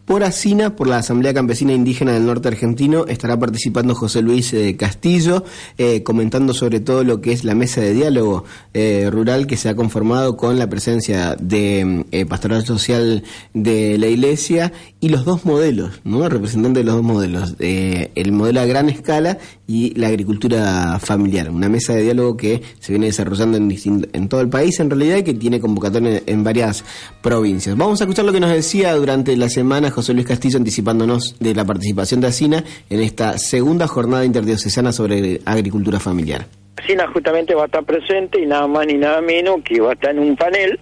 Por 0.10 0.24
Asina, 0.24 0.76
por 0.76 0.88
la 0.88 0.98
Asamblea 0.98 1.36
Campesina 1.36 1.72
Indígena 1.72 2.14
del 2.14 2.26
Norte 2.26 2.48
Argentino, 2.48 3.06
estará 3.06 3.38
participando 3.38 3.94
José 3.94 4.24
Luis 4.24 4.52
eh, 4.56 4.76
Castillo, 4.76 5.44
eh, 5.78 6.02
comentando 6.02 6.56
sobre 6.56 6.80
todo 6.80 7.04
lo 7.04 7.22
que 7.22 7.32
es 7.32 7.44
la 7.44 7.54
mesa 7.54 7.82
de 7.82 7.94
diálogo 7.94 8.44
eh, 8.74 9.08
rural 9.12 9.46
que 9.46 9.56
se 9.56 9.70
ha 9.70 9.76
conformado 9.76 10.36
con 10.36 10.58
la 10.58 10.68
presencia 10.68 11.36
de 11.40 12.26
Pastoral 12.28 12.66
Social 12.66 13.22
de 13.54 14.00
la 14.00 14.08
Iglesia 14.08 14.74
y 15.00 15.10
los 15.10 15.26
dos 15.26 15.46
modelos, 15.46 16.02
¿no? 16.04 16.28
Representantes 16.28 16.82
de 16.82 16.86
los 16.86 16.96
dos 16.96 17.04
modelos, 17.04 17.56
el 17.60 18.32
modelo 18.32 18.62
a 18.62 18.66
gran 18.66 18.90
escala 18.90 19.38
y 19.70 19.94
la 19.94 20.08
agricultura 20.08 20.98
familiar. 20.98 21.52
Una 21.52 21.70
mesa 21.70 21.94
de 21.94 22.02
diálogo 22.02 22.36
que 22.36 22.60
se 22.80 22.92
viene 22.92 23.06
desarrollando 23.06 23.56
en, 23.56 23.70
en 24.14 24.28
todo 24.28 24.42
el 24.42 24.50
país 24.50 24.80
en 24.80 24.90
realidad 24.90 25.18
y 25.18 25.24
que 25.24 25.36
tiene 25.36 25.60
convocatoria 25.60 26.24
en, 26.26 26.44
varias 26.44 26.84
provincias. 27.22 27.78
Vamos 27.78 28.02
a 28.02 28.06
escuchar 28.06 28.26
lo 28.26 28.34
que 28.34 28.40
nos 28.40 28.50
decía 28.50 28.96
durante 28.96 29.38
la 29.38 29.48
semana 29.48 29.92
José 29.92 30.16
Luis 30.16 30.26
Castillo 30.26 30.58
anticipándonos 30.58 31.38
de 31.40 31.54
la 31.54 31.66
participación 31.66 32.20
de 32.20 32.28
ASINA 32.28 32.64
en 32.90 33.00
esta 33.00 33.38
segunda 33.38 33.86
jornada 33.86 34.26
interdiocesana 34.26 34.92
sobre 34.92 35.42
agricultura 35.46 36.00
familiar. 36.00 36.48
ASINA 36.78 37.08
justamente 37.14 37.54
va 37.54 37.64
a 37.64 37.66
estar 37.68 37.84
presente 37.84 38.42
y 38.42 38.48
nada 38.48 38.66
más 38.66 38.88
ni 38.88 38.96
nada 38.96 39.22
menos 39.22 39.58
que 39.64 39.80
va 39.80 39.92
a 39.92 39.94
estar 39.94 40.10
en 40.10 40.20
un 40.20 40.36
panel 40.36 40.80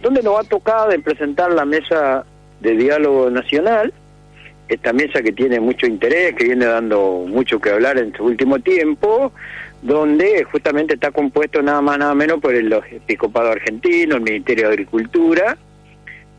donde 0.00 0.22
nos 0.22 0.36
va 0.36 0.40
a 0.42 0.44
tocar 0.44 0.88
de 0.88 1.00
presentar 1.00 1.52
la 1.52 1.64
mesa 1.64 2.24
de 2.60 2.76
diálogo 2.76 3.30
nacional, 3.30 3.92
esta 4.68 4.92
mesa 4.92 5.22
que 5.22 5.32
tiene 5.32 5.60
mucho 5.60 5.86
interés, 5.86 6.34
que 6.34 6.44
viene 6.44 6.66
dando 6.66 7.24
mucho 7.26 7.58
que 7.60 7.70
hablar 7.70 7.98
en 7.98 8.14
su 8.14 8.24
último 8.24 8.58
tiempo, 8.58 9.32
donde 9.82 10.44
justamente 10.44 10.94
está 10.94 11.10
compuesto 11.10 11.62
nada 11.62 11.80
más 11.80 11.98
nada 11.98 12.14
menos 12.14 12.40
por 12.40 12.54
el 12.54 12.72
episcopado 12.72 13.50
argentino, 13.50 14.16
el 14.16 14.22
Ministerio 14.22 14.66
de 14.66 14.72
Agricultura, 14.72 15.56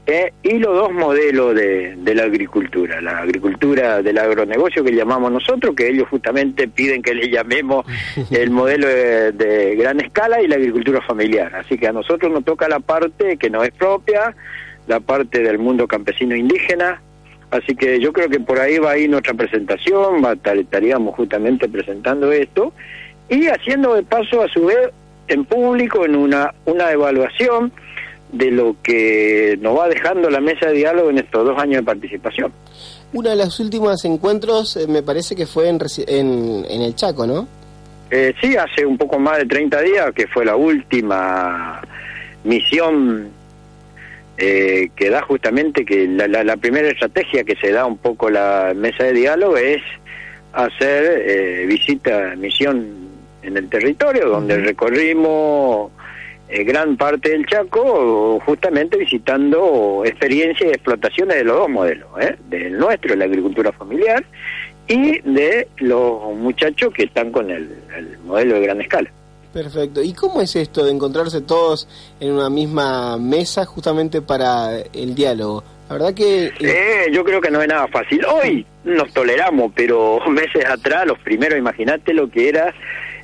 ¿eh? 0.09 0.33
y 0.43 0.57
los 0.57 0.75
dos 0.75 0.91
modelos 0.91 1.55
de, 1.55 1.95
la 2.13 2.23
agricultura, 2.23 3.01
la 3.01 3.19
agricultura 3.19 4.01
del 4.01 4.17
agronegocio 4.17 4.83
que 4.83 4.91
llamamos 4.91 5.31
nosotros, 5.31 5.75
que 5.75 5.87
ellos 5.87 6.07
justamente 6.09 6.67
piden 6.67 7.01
que 7.01 7.13
le 7.13 7.29
llamemos 7.29 7.85
el 8.31 8.49
modelo 8.49 8.87
de, 8.87 9.75
gran 9.77 9.99
escala 10.01 10.41
y 10.41 10.47
la 10.47 10.55
agricultura 10.55 11.01
familiar. 11.01 11.55
Así 11.55 11.77
que 11.77 11.87
a 11.87 11.93
nosotros 11.93 12.31
nos 12.31 12.43
toca 12.43 12.67
la 12.67 12.79
parte 12.79 13.37
que 13.37 13.49
no 13.49 13.63
es 13.63 13.71
propia, 13.71 14.35
la 14.87 14.99
parte 14.99 15.41
del 15.41 15.59
mundo 15.59 15.87
campesino 15.87 16.35
indígena, 16.35 17.01
así 17.51 17.75
que 17.75 17.99
yo 17.99 18.13
creo 18.13 18.29
que 18.29 18.39
por 18.39 18.59
ahí 18.59 18.77
va 18.77 18.91
a 18.91 18.97
ir 18.97 19.09
nuestra 19.09 19.33
presentación, 19.33 20.23
va, 20.23 20.33
estaríamos 20.33 21.15
justamente 21.15 21.67
presentando 21.67 22.31
esto 22.31 22.73
y 23.29 23.47
haciendo 23.47 23.95
de 23.95 24.03
paso 24.03 24.41
a 24.41 24.47
su 24.47 24.65
vez 24.65 24.89
en 25.27 25.45
público 25.45 26.05
en 26.05 26.15
una, 26.15 26.53
una 26.65 26.91
evaluación 26.91 27.71
de 28.31 28.51
lo 28.51 28.75
que 28.83 29.57
nos 29.61 29.77
va 29.77 29.87
dejando 29.87 30.29
la 30.29 30.39
mesa 30.39 30.67
de 30.67 30.73
diálogo 30.73 31.09
en 31.09 31.19
estos 31.19 31.45
dos 31.45 31.57
años 31.57 31.77
de 31.77 31.83
participación. 31.83 32.51
Uno 33.13 33.29
de 33.29 33.35
los 33.35 33.59
últimos 33.59 34.05
encuentros 34.05 34.77
eh, 34.77 34.87
me 34.87 35.01
parece 35.01 35.35
que 35.35 35.47
fue 35.47 35.69
en, 35.69 35.79
en, 36.07 36.81
el 36.81 36.95
Chaco, 36.95 37.25
¿no? 37.25 37.47
Eh, 38.11 38.33
sí, 38.39 38.55
hace 38.55 38.85
un 38.85 38.97
poco 38.97 39.19
más 39.19 39.37
de 39.37 39.45
30 39.45 39.81
días, 39.81 40.11
que 40.13 40.27
fue 40.27 40.45
la 40.45 40.55
última 40.55 41.81
misión 42.43 43.31
eh, 44.39 44.89
que 44.95 45.09
da 45.09 45.21
justamente 45.21 45.83
que 45.85 46.07
la, 46.07 46.27
la, 46.27 46.57
primera 46.57 46.87
estrategia 46.87 47.43
que 47.43 47.55
se 47.57 47.71
da 47.71 47.85
un 47.85 47.97
poco 47.97 48.29
la 48.29 48.73
mesa 48.75 49.03
de 49.03 49.13
diálogo 49.13 49.57
es 49.57 49.81
hacer 50.53 51.23
eh, 51.25 51.65
visita, 51.67 52.35
misión 52.37 53.09
en 53.43 53.57
el 53.57 53.69
territorio, 53.69 54.29
donde 54.29 54.57
recorrimos 54.57 55.91
eh, 56.49 56.63
gran 56.63 56.97
parte 56.97 57.29
del 57.29 57.45
Chaco 57.45 58.39
justamente 58.45 58.97
visitando 58.97 60.03
experiencias 60.05 60.69
y 60.69 60.73
explotaciones 60.73 61.37
de 61.37 61.43
los 61.43 61.57
dos 61.57 61.69
modelos, 61.69 62.09
¿eh? 62.19 62.35
del 62.49 62.77
nuestro, 62.77 63.15
la 63.15 63.25
agricultura 63.25 63.71
familiar, 63.71 64.23
y 64.87 65.19
de 65.19 65.67
los 65.77 66.35
muchachos 66.35 66.91
que 66.93 67.03
están 67.03 67.31
con 67.31 67.51
el, 67.51 67.69
modelo 68.25 68.55
de 68.55 68.61
gran 68.61 68.81
escala. 68.81 69.11
Perfecto. 69.53 70.01
¿Y 70.01 70.13
cómo 70.13 70.41
es 70.41 70.55
esto 70.55 70.85
de 70.85 70.91
encontrarse 70.91 71.41
todos 71.41 71.87
en 72.19 72.31
una 72.33 72.49
misma 72.49 73.17
mesa 73.17 73.65
justamente 73.65 74.21
para 74.21 74.79
el 74.93 75.15
diálogo? 75.15 75.63
La 75.87 75.93
verdad 75.93 76.13
que... 76.13 76.51
Eh, 76.59 77.07
yo 77.11 77.23
creo 77.23 77.41
que 77.41 77.49
no 77.49 77.61
es 77.61 77.67
nada 77.67 77.87
fácil. 77.87 78.23
Hoy 78.25 78.65
nos 78.83 79.11
toleramos, 79.11 79.71
pero 79.75 80.19
meses 80.29 80.65
atrás, 80.65 81.07
los 81.07 81.17
primeros, 81.19 81.57
imagínate 81.57 82.13
lo 82.13 82.29
que 82.29 82.49
era 82.49 82.73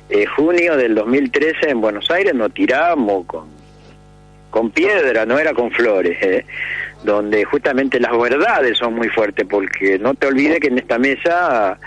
eh, 0.08 0.24
junio 0.26 0.76
del 0.76 0.94
2013 0.94 1.70
en 1.70 1.80
Buenos 1.80 2.08
Aires 2.12 2.32
nos 2.32 2.54
tiramos 2.54 3.26
con, 3.26 3.48
con 4.50 4.70
piedra, 4.70 5.26
no 5.26 5.36
era 5.36 5.52
con 5.52 5.72
flores, 5.72 6.16
eh, 6.22 6.46
donde 7.02 7.44
justamente 7.44 7.98
las 7.98 8.16
verdades 8.16 8.78
son 8.78 8.94
muy 8.94 9.08
fuertes, 9.08 9.44
porque 9.48 9.98
no 9.98 10.14
te 10.14 10.28
olvides 10.28 10.60
que 10.60 10.68
en 10.68 10.78
esta 10.78 10.98
mesa, 10.98 11.78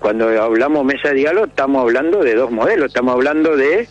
cuando 0.00 0.28
hablamos 0.42 0.84
mesa 0.84 1.08
de 1.08 1.14
diálogo, 1.14 1.46
estamos 1.46 1.82
hablando 1.82 2.22
de 2.22 2.34
dos 2.34 2.50
modelos, 2.50 2.86
estamos 2.86 3.14
hablando 3.14 3.56
de 3.56 3.86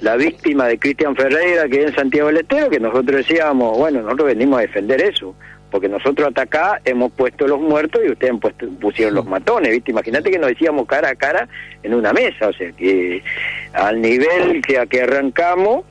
la 0.00 0.16
víctima 0.16 0.66
de 0.66 0.78
Cristian 0.78 1.16
Ferreira, 1.16 1.68
que 1.68 1.82
es 1.82 1.88
en 1.88 1.94
Santiago 1.94 2.28
del 2.28 2.38
Estero, 2.38 2.70
que 2.70 2.80
nosotros 2.80 3.26
decíamos, 3.26 3.76
bueno, 3.76 4.02
nosotros 4.02 4.28
venimos 4.28 4.58
a 4.58 4.62
defender 4.62 5.00
eso. 5.00 5.34
Porque 5.70 5.88
nosotros 5.88 6.28
hasta 6.28 6.42
acá 6.42 6.80
hemos 6.84 7.10
puesto 7.12 7.46
los 7.46 7.60
muertos 7.60 8.00
y 8.06 8.10
ustedes 8.10 8.34
puesto, 8.40 8.68
pusieron 8.80 9.14
los 9.14 9.26
matones, 9.26 9.72
¿viste? 9.72 9.90
Imagínate 9.90 10.30
que 10.30 10.38
nos 10.38 10.50
decíamos 10.50 10.86
cara 10.86 11.10
a 11.10 11.14
cara 11.16 11.48
en 11.82 11.92
una 11.92 12.12
mesa, 12.12 12.48
o 12.48 12.52
sea, 12.52 12.70
que 12.72 13.22
al 13.72 14.00
nivel 14.00 14.62
que, 14.62 14.78
a 14.78 14.86
que 14.86 15.02
arrancamos, 15.02 15.84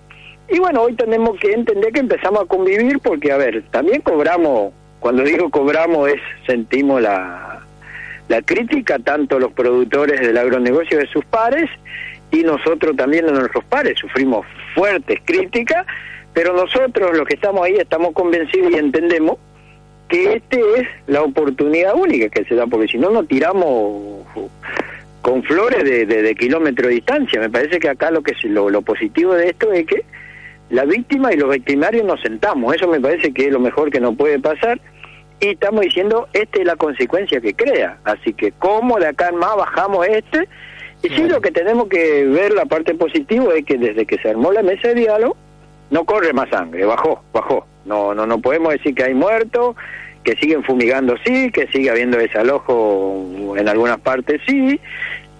y 0.50 0.60
bueno, 0.60 0.84
hoy 0.84 0.94
tenemos 0.94 1.38
que 1.40 1.52
entender 1.52 1.92
que 1.92 2.00
empezamos 2.00 2.44
a 2.44 2.46
convivir 2.46 3.00
porque, 3.00 3.32
a 3.32 3.38
ver, 3.38 3.64
también 3.72 4.02
cobramos, 4.02 4.72
cuando 5.00 5.24
digo 5.24 5.50
cobramos 5.50 6.10
es, 6.10 6.22
sentimos 6.48 7.02
la, 7.02 7.55
la 8.28 8.42
crítica, 8.42 9.00
tanto 9.00 9.40
los 9.40 9.52
productores 9.54 10.22
del 10.22 10.38
agronegocio 10.38 10.98
de 10.98 11.08
sus 11.08 11.24
pares, 11.26 11.70
y 12.32 12.44
nosotros 12.44 12.96
también 12.96 13.26
de 13.26 13.32
nuestros 13.32 13.64
pares 13.66 13.98
sufrimos 14.00 14.46
fuertes 14.74 15.20
críticas, 15.24 15.86
pero 16.34 16.54
nosotros 16.54 17.16
los 17.18 17.28
que 17.28 17.36
estamos 17.36 17.64
ahí 17.64 17.76
estamos 17.78 18.14
convencidos 18.14 18.72
y 18.72 18.76
entendemos 18.76 19.38
que 20.10 20.34
este 20.34 20.60
es 20.78 20.88
la 21.08 21.24
oportunidad 21.24 21.96
única 21.96 22.30
que 22.30 22.44
se 22.46 22.56
da, 22.56 22.68
porque 22.68 22.88
si 22.88 22.98
no, 22.98 23.10
no 23.10 23.24
tiramos 23.24 24.26
con 25.22 25.42
flores 25.44 25.84
de, 25.84 26.06
de, 26.06 26.36
kilómetro 26.36 26.88
de 26.88 26.96
distancia. 26.96 27.40
Me 27.40 27.50
parece 27.50 27.80
que 27.80 27.90
acá 27.90 28.12
lo 28.12 28.22
que 28.22 28.34
es 28.34 28.44
lo, 28.44 28.70
lo, 28.70 28.82
positivo 28.84 29.34
de 29.34 29.50
esto 29.50 29.72
es 29.72 29.88
que 29.88 30.06
la 30.70 30.86
víctima 30.86 31.34
y 31.34 31.38
los 31.38 31.50
victimarios 31.50 32.06
nos 32.06 32.22
sentamos. 32.22 32.76
Eso 32.76 32.88
me 32.88 33.00
parece 33.00 33.34
que 33.34 33.48
es 33.48 33.52
lo 33.52 33.60
mejor 33.60 33.90
que 33.90 34.00
nos 34.00 34.16
puede 34.16 34.40
pasar. 34.40 34.80
Y 35.46 35.50
estamos 35.50 35.82
diciendo, 35.82 36.28
esta 36.34 36.60
es 36.60 36.66
la 36.66 36.76
consecuencia 36.76 37.40
que 37.40 37.54
crea. 37.54 38.00
Así 38.04 38.34
que, 38.34 38.52
¿cómo 38.54 38.98
de 38.98 39.06
acá 39.06 39.30
en 39.30 39.36
más 39.36 39.56
bajamos 39.56 40.08
este? 40.08 40.50
Y 41.04 41.10
sí, 41.10 41.28
lo 41.28 41.40
que 41.40 41.52
tenemos 41.52 41.88
que 41.88 42.26
ver, 42.26 42.52
la 42.52 42.66
parte 42.66 42.96
positiva, 42.96 43.54
es 43.54 43.64
que 43.64 43.78
desde 43.78 44.08
que 44.08 44.18
se 44.18 44.30
armó 44.32 44.52
la 44.52 44.64
mesa 44.64 44.88
de 44.88 44.96
diálogo, 44.96 45.38
no 45.92 46.04
corre 46.04 46.34
más 46.34 46.50
sangre, 46.50 46.84
bajó, 46.84 47.22
bajó. 47.32 47.68
No, 47.86 48.16
no, 48.16 48.26
no 48.26 48.40
podemos 48.40 48.74
decir 48.74 48.96
que 48.96 49.04
hay 49.04 49.14
muertos, 49.14 49.76
que 50.24 50.36
siguen 50.38 50.64
fumigando 50.64 51.16
sí, 51.24 51.52
que 51.52 51.68
sigue 51.68 51.92
habiendo 51.92 52.18
desalojo 52.18 53.54
en 53.56 53.70
algunas 53.70 54.00
partes 54.00 54.42
sí, 54.48 54.82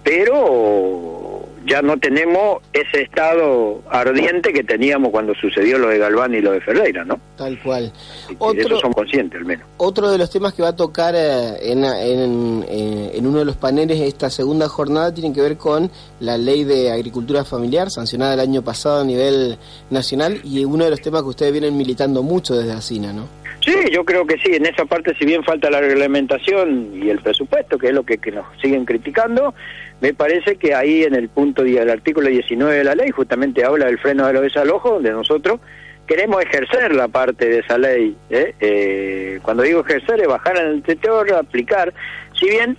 pero 0.04 1.25
ya 1.66 1.82
no 1.82 1.96
tenemos 1.98 2.62
ese 2.72 3.02
estado 3.02 3.82
ardiente 3.90 4.52
que 4.52 4.62
teníamos 4.62 5.10
cuando 5.10 5.34
sucedió 5.34 5.78
lo 5.78 5.88
de 5.88 5.98
Galván 5.98 6.34
y 6.34 6.40
lo 6.40 6.52
de 6.52 6.60
Ferreira, 6.60 7.04
¿no? 7.04 7.20
Tal 7.36 7.58
cual. 7.60 7.92
Y 8.28 8.56
de 8.56 8.62
eso 8.62 8.78
son 8.80 8.92
conscientes 8.92 9.40
al 9.40 9.46
menos. 9.46 9.66
Otro 9.76 10.10
de 10.10 10.18
los 10.18 10.30
temas 10.30 10.54
que 10.54 10.62
va 10.62 10.68
a 10.68 10.76
tocar 10.76 11.14
eh, 11.16 11.72
en, 11.72 11.84
en, 11.84 12.64
eh, 12.68 13.12
en 13.14 13.26
uno 13.26 13.40
de 13.40 13.44
los 13.44 13.56
paneles 13.56 13.98
de 13.98 14.06
esta 14.06 14.30
segunda 14.30 14.68
jornada 14.68 15.12
tiene 15.12 15.34
que 15.34 15.40
ver 15.40 15.56
con 15.56 15.90
la 16.20 16.38
ley 16.38 16.64
de 16.64 16.92
agricultura 16.92 17.44
familiar 17.44 17.90
sancionada 17.90 18.34
el 18.34 18.40
año 18.40 18.62
pasado 18.62 19.00
a 19.00 19.04
nivel 19.04 19.58
nacional 19.90 20.40
y 20.44 20.64
uno 20.64 20.84
de 20.84 20.90
los 20.90 21.00
temas 21.00 21.22
que 21.22 21.28
ustedes 21.28 21.52
vienen 21.52 21.76
militando 21.76 22.22
mucho 22.22 22.54
desde 22.54 22.72
ASINA, 22.72 23.12
¿no? 23.12 23.28
Sí, 23.66 23.74
yo 23.90 24.04
creo 24.04 24.24
que 24.24 24.36
sí, 24.36 24.52
en 24.54 24.64
esa 24.64 24.84
parte 24.84 25.12
si 25.18 25.24
bien 25.24 25.42
falta 25.42 25.68
la 25.68 25.80
reglamentación 25.80 27.02
y 27.02 27.10
el 27.10 27.18
presupuesto, 27.18 27.76
que 27.76 27.88
es 27.88 27.92
lo 27.92 28.04
que, 28.04 28.18
que 28.18 28.30
nos 28.30 28.46
siguen 28.62 28.84
criticando, 28.84 29.54
me 30.00 30.12
parece 30.12 30.56
que 30.56 30.74
ahí 30.74 31.04
en 31.04 31.14
el 31.14 31.28
punto 31.28 31.62
del 31.62 31.88
artículo 31.88 32.28
19 32.28 32.76
de 32.76 32.84
la 32.84 32.94
ley 32.94 33.10
justamente 33.10 33.64
habla 33.64 33.86
del 33.86 33.98
freno 33.98 34.26
de 34.26 34.34
los 34.34 34.42
desalojos, 34.42 34.92
donde 34.92 35.10
nosotros 35.10 35.60
queremos 36.06 36.42
ejercer 36.42 36.94
la 36.94 37.08
parte 37.08 37.48
de 37.48 37.58
esa 37.60 37.78
ley. 37.78 38.16
¿eh? 38.30 38.54
Eh, 38.60 39.40
cuando 39.42 39.62
digo 39.62 39.80
ejercer 39.80 40.20
es 40.20 40.28
bajar 40.28 40.58
en 40.58 40.82
el 40.84 41.34
aplicar. 41.34 41.92
Si 42.38 42.48
bien 42.48 42.76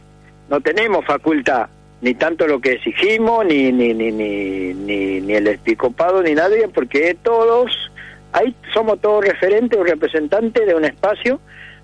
no 0.49 0.61
tenemos 0.61 1.05
facultad, 1.05 1.67
ni 2.01 2.13
tanto 2.13 2.45
lo 2.47 2.59
que 2.59 2.73
exigimos, 2.73 3.45
ni, 3.45 3.71
ni, 3.71 3.93
ni, 3.93 4.11
ni, 4.11 4.73
ni, 4.73 5.21
ni 5.21 5.33
el 5.33 5.47
episcopado, 5.47 6.21
ni 6.21 6.35
nadie, 6.35 6.67
porque 6.67 7.17
todos 7.23 7.91
ahí 8.33 8.55
somos 8.73 9.01
todos 9.01 9.25
referentes 9.25 9.79
o 9.79 9.83
representantes 9.83 10.65
de 10.67 10.75
un 10.75 10.85
espacio 10.85 11.39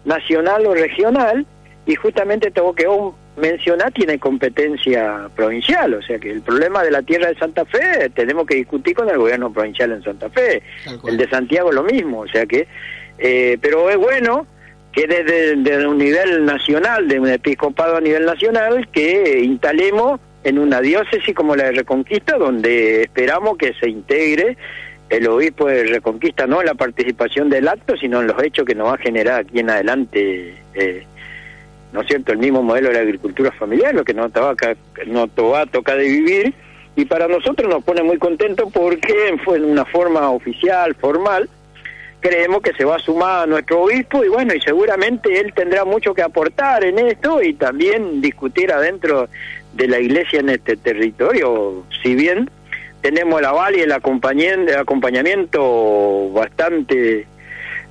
nacional 0.06 0.66
o 0.68 0.74
regional 0.74 1.46
y 1.86 1.96
justamente 1.96 2.52
tengo 2.52 2.74
que 2.74 2.88
mencionar 3.38 3.92
tiene 3.92 4.20
competencia 4.20 5.30
provincial, 5.36 5.94
o 5.96 6.02
sea 6.02 6.20
que 6.20 6.32
el 6.32 6.42
problema 6.42 6.84
de 6.84 6.92
la 6.92 7.02
tierra 7.02 7.30
de 7.30 7.36
Santa 7.36 7.66
Fe 7.66 8.10
tenemos 8.14 8.46
que 8.46 8.56
discutir 8.56 8.96
con 8.96 9.10
el 9.10 9.18
gobierno 9.18 9.52
provincial 9.52 9.92
en 9.92 10.04
Santa 10.04 10.30
Fe, 10.30 10.62
el 11.08 11.18
de 11.18 11.30
Santiago 11.30 11.72
lo 11.72 11.84
mismo, 11.84 12.22
o 12.22 12.28
sea 12.28 12.46
que, 12.46 12.68
eh, 13.18 13.58
pero 13.62 13.90
es 13.90 13.98
bueno 13.98 14.46
que 14.92 15.08
desde, 15.08 15.56
desde 15.56 15.88
un 15.88 15.98
nivel 15.98 16.46
nacional, 16.46 17.08
de 17.08 17.20
un 17.20 17.30
episcopado 17.30 17.98
a 17.98 18.02
nivel 18.02 18.26
nacional, 18.26 18.88
que 18.92 19.42
instalemos 19.42 20.20
en 20.44 20.60
una 20.60 20.82
diócesis 20.82 21.34
como 21.34 21.56
la 21.56 21.66
de 21.66 21.72
Reconquista, 21.72 22.38
donde 22.38 23.04
esperamos 23.04 23.58
que 23.58 23.74
se 23.74 23.90
integre 23.90 24.58
el 25.10 25.28
obispo 25.28 25.68
de 25.68 25.86
Reconquista 25.86 26.48
no 26.48 26.62
en 26.62 26.68
la 26.68 26.76
participación 26.76 27.50
del 27.50 27.68
acto, 27.68 27.96
sino 27.98 28.22
en 28.22 28.28
los 28.28 28.42
hechos 28.44 28.66
que 28.66 28.76
nos 28.76 28.88
va 28.88 28.94
a 28.96 28.98
generar 28.98 29.42
aquí 29.42 29.60
en 29.60 29.70
adelante, 29.70 30.56
eh, 30.74 31.06
¿no 31.94 32.02
es 32.02 32.08
cierto?, 32.08 32.34
el 32.34 32.40
mismo 32.40 32.62
modelo 32.62 32.90
de 32.90 32.96
la 32.96 33.02
agricultura 33.02 33.52
familiar, 33.52 33.94
lo 33.94 34.04
que 34.04 34.14
nos, 34.14 34.32
va 34.32 35.62
a 35.62 35.96
de 35.96 36.04
vivir, 36.04 36.54
y 36.96 37.06
para 37.06 37.28
nosotros 37.28 37.70
nos 37.70 37.84
pone 37.84 38.04
muy 38.04 38.18
contentos 38.18 38.72
porque 38.74 39.38
fue 39.46 39.58
en 39.58 39.66
una 39.66 39.86
forma 39.86 40.30
oficial, 40.32 40.96
formal, 40.96 41.50
creemos 42.20 42.62
que 42.62 42.74
se 42.74 42.86
va 42.86 42.96
a 42.96 43.00
sumar 43.00 43.44
a 43.44 43.46
nuestro 43.46 43.84
obispo 43.84 44.24
y 44.24 44.30
bueno, 44.30 44.54
y 44.54 44.62
seguramente 44.62 45.40
él 45.40 45.54
tendrá 45.54 45.86
mucho 45.86 46.14
que 46.14 46.22
aportar 46.22 46.84
en 46.84 47.00
esto 47.00 47.42
y 47.42 47.54
también 47.54 48.22
discutir 48.22 48.72
adentro 48.72 49.28
de 49.74 49.88
la 49.88 50.00
iglesia 50.00 50.40
en 50.40 50.50
este 50.50 50.78
territorio, 50.78 51.84
si 52.02 52.16
bien 52.16 52.50
tenemos 53.02 53.40
el 53.40 53.46
aval 53.46 53.76
y 53.76 53.82
el 53.82 53.92
acompañamiento 53.92 56.30
bastante, 56.32 57.28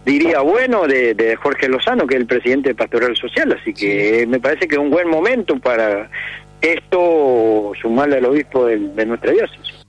diría, 0.04 0.40
bueno 0.40 0.86
de, 0.86 1.36
Jorge 1.40 1.68
Lozano, 1.68 2.06
que 2.06 2.14
es 2.14 2.20
el 2.20 2.26
presidente 2.26 2.70
de 2.70 2.74
Pastoral 2.74 3.16
Social, 3.16 3.56
así 3.60 3.72
que 3.72 4.26
me 4.26 4.40
parece 4.40 4.68
que 4.68 4.74
es 4.74 4.80
un 4.80 4.90
buen 4.90 5.08
momento 5.08 5.58
para 5.58 6.10
esto 6.60 7.72
sumarle 7.80 8.18
al 8.18 8.24
obispo 8.26 8.66
de, 8.66 8.78
de 8.78 9.06
nuestra 9.06 9.32
diócesis. 9.32 9.82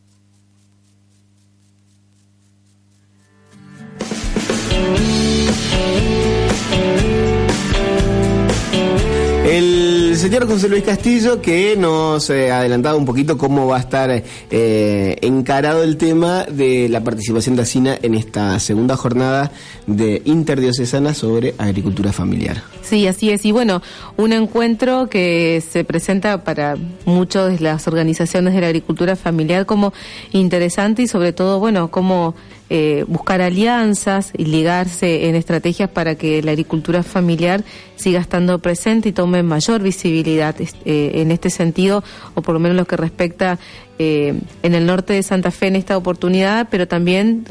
El 9.45 10.15
señor 10.15 10.47
José 10.47 10.69
Luis 10.69 10.83
Castillo 10.83 11.41
que 11.41 11.75
nos 11.75 12.29
eh, 12.29 12.49
adelantaba 12.49 12.95
un 12.95 13.05
poquito 13.05 13.37
cómo 13.37 13.67
va 13.67 13.75
a 13.75 13.79
estar 13.81 14.23
eh, 14.49 15.17
encarado 15.21 15.83
el 15.83 15.97
tema 15.97 16.45
de 16.45 16.87
la 16.87 17.03
participación 17.03 17.57
de 17.57 17.63
ASINA 17.63 17.97
en 18.01 18.13
esta 18.13 18.57
segunda 18.61 18.95
jornada 18.95 19.51
de 19.85 20.21
interdiocesana 20.23 21.13
sobre 21.13 21.55
agricultura 21.57 22.13
familiar. 22.13 22.63
Sí, 22.83 23.05
así 23.05 23.31
es. 23.31 23.43
Y 23.43 23.51
bueno, 23.51 23.81
un 24.15 24.31
encuentro 24.31 25.09
que 25.09 25.61
se 25.69 25.83
presenta 25.83 26.45
para 26.45 26.77
muchas 27.03 27.51
de 27.51 27.59
las 27.59 27.85
organizaciones 27.85 28.53
de 28.53 28.61
la 28.61 28.67
agricultura 28.67 29.17
familiar 29.17 29.65
como 29.65 29.91
interesante 30.31 31.01
y 31.01 31.07
sobre 31.07 31.33
todo, 31.33 31.59
bueno, 31.59 31.91
como 31.91 32.33
eh, 32.75 33.05
buscar 33.07 33.39
alianzas 33.39 34.31
y 34.35 34.45
ligarse 34.45 35.29
en 35.29 35.35
estrategias 35.35 35.91
para 35.91 36.15
que 36.15 36.41
la 36.41 36.53
agricultura 36.53 37.03
familiar 37.03 37.63
siga 37.95 38.19
estando 38.19 38.57
presente 38.57 39.09
y 39.09 39.11
tome 39.11 39.43
mayor 39.43 39.83
visibilidad 39.83 40.55
eh, 40.59 41.11
en 41.13 41.29
este 41.29 41.51
sentido, 41.51 42.03
o 42.33 42.41
por 42.41 42.55
lo 42.55 42.59
menos 42.59 42.75
lo 42.75 42.85
que 42.85 42.97
respecta 42.97 43.59
eh, 43.99 44.33
en 44.63 44.73
el 44.73 44.87
norte 44.87 45.13
de 45.13 45.21
Santa 45.21 45.51
Fe 45.51 45.67
en 45.67 45.75
esta 45.75 45.95
oportunidad, 45.95 46.67
pero 46.71 46.87
también 46.87 47.45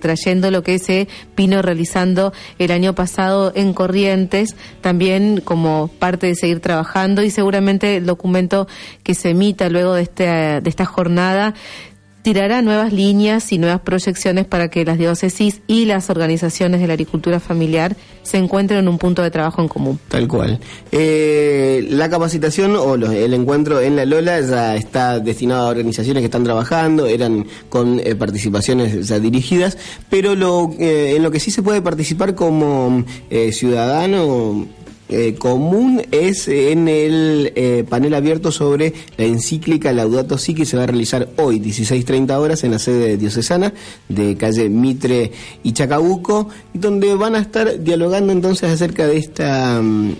trayendo 0.00 0.50
lo 0.50 0.62
que 0.62 0.78
se 0.78 1.08
vino 1.38 1.62
realizando 1.62 2.34
el 2.58 2.70
año 2.70 2.94
pasado 2.94 3.50
en 3.54 3.72
Corrientes, 3.72 4.56
también 4.82 5.40
como 5.42 5.88
parte 5.98 6.26
de 6.26 6.34
seguir 6.34 6.60
trabajando 6.60 7.22
y 7.22 7.30
seguramente 7.30 7.96
el 7.96 8.04
documento 8.04 8.66
que 9.02 9.14
se 9.14 9.30
emita 9.30 9.70
luego 9.70 9.94
de, 9.94 10.02
este, 10.02 10.24
de 10.24 10.68
esta 10.68 10.84
jornada 10.84 11.54
tirará 12.24 12.62
nuevas 12.62 12.90
líneas 12.90 13.52
y 13.52 13.58
nuevas 13.58 13.82
proyecciones 13.82 14.46
para 14.46 14.68
que 14.68 14.82
las 14.82 14.96
diócesis 14.96 15.60
y 15.66 15.84
las 15.84 16.08
organizaciones 16.08 16.80
de 16.80 16.86
la 16.86 16.94
agricultura 16.94 17.38
familiar 17.38 17.96
se 18.22 18.38
encuentren 18.38 18.80
en 18.80 18.88
un 18.88 18.96
punto 18.96 19.22
de 19.22 19.30
trabajo 19.30 19.60
en 19.60 19.68
común. 19.68 20.00
Tal 20.08 20.26
cual. 20.26 20.58
Eh, 20.90 21.86
la 21.90 22.08
capacitación 22.08 22.76
o 22.76 22.94
el 22.94 23.34
encuentro 23.34 23.78
en 23.78 23.94
la 23.96 24.06
Lola 24.06 24.40
ya 24.40 24.74
está 24.74 25.20
destinado 25.20 25.66
a 25.66 25.68
organizaciones 25.68 26.22
que 26.22 26.24
están 26.24 26.44
trabajando, 26.44 27.06
eran 27.06 27.46
con 27.68 28.00
eh, 28.00 28.14
participaciones 28.14 29.06
ya 29.06 29.18
dirigidas, 29.18 29.76
pero 30.08 30.34
lo, 30.34 30.72
eh, 30.78 31.16
en 31.16 31.22
lo 31.22 31.30
que 31.30 31.40
sí 31.40 31.50
se 31.50 31.62
puede 31.62 31.82
participar 31.82 32.34
como 32.34 33.04
ciudadano 33.52 34.66
eh, 35.16 35.36
común 35.36 36.02
es 36.10 36.48
en 36.48 36.88
el 36.88 37.52
eh, 37.54 37.84
panel 37.88 38.14
abierto 38.14 38.50
sobre 38.50 38.92
la 39.16 39.24
encíclica 39.24 39.92
Laudato 39.92 40.38
Si 40.38 40.54
que 40.54 40.66
se 40.66 40.76
va 40.76 40.82
a 40.82 40.86
realizar 40.86 41.28
hoy, 41.36 41.60
16.30 41.60 42.36
horas, 42.36 42.64
en 42.64 42.72
la 42.72 42.80
sede 42.80 43.16
diocesana 43.16 43.72
de 44.08 44.36
calle 44.36 44.68
Mitre 44.68 45.30
y 45.62 45.72
Chacabuco, 45.72 46.48
donde 46.72 47.14
van 47.14 47.36
a 47.36 47.38
estar 47.38 47.80
dialogando 47.84 48.32
entonces 48.32 48.68
acerca 48.68 49.06
de 49.06 49.18
estas 49.18 49.80
mm, 49.80 50.10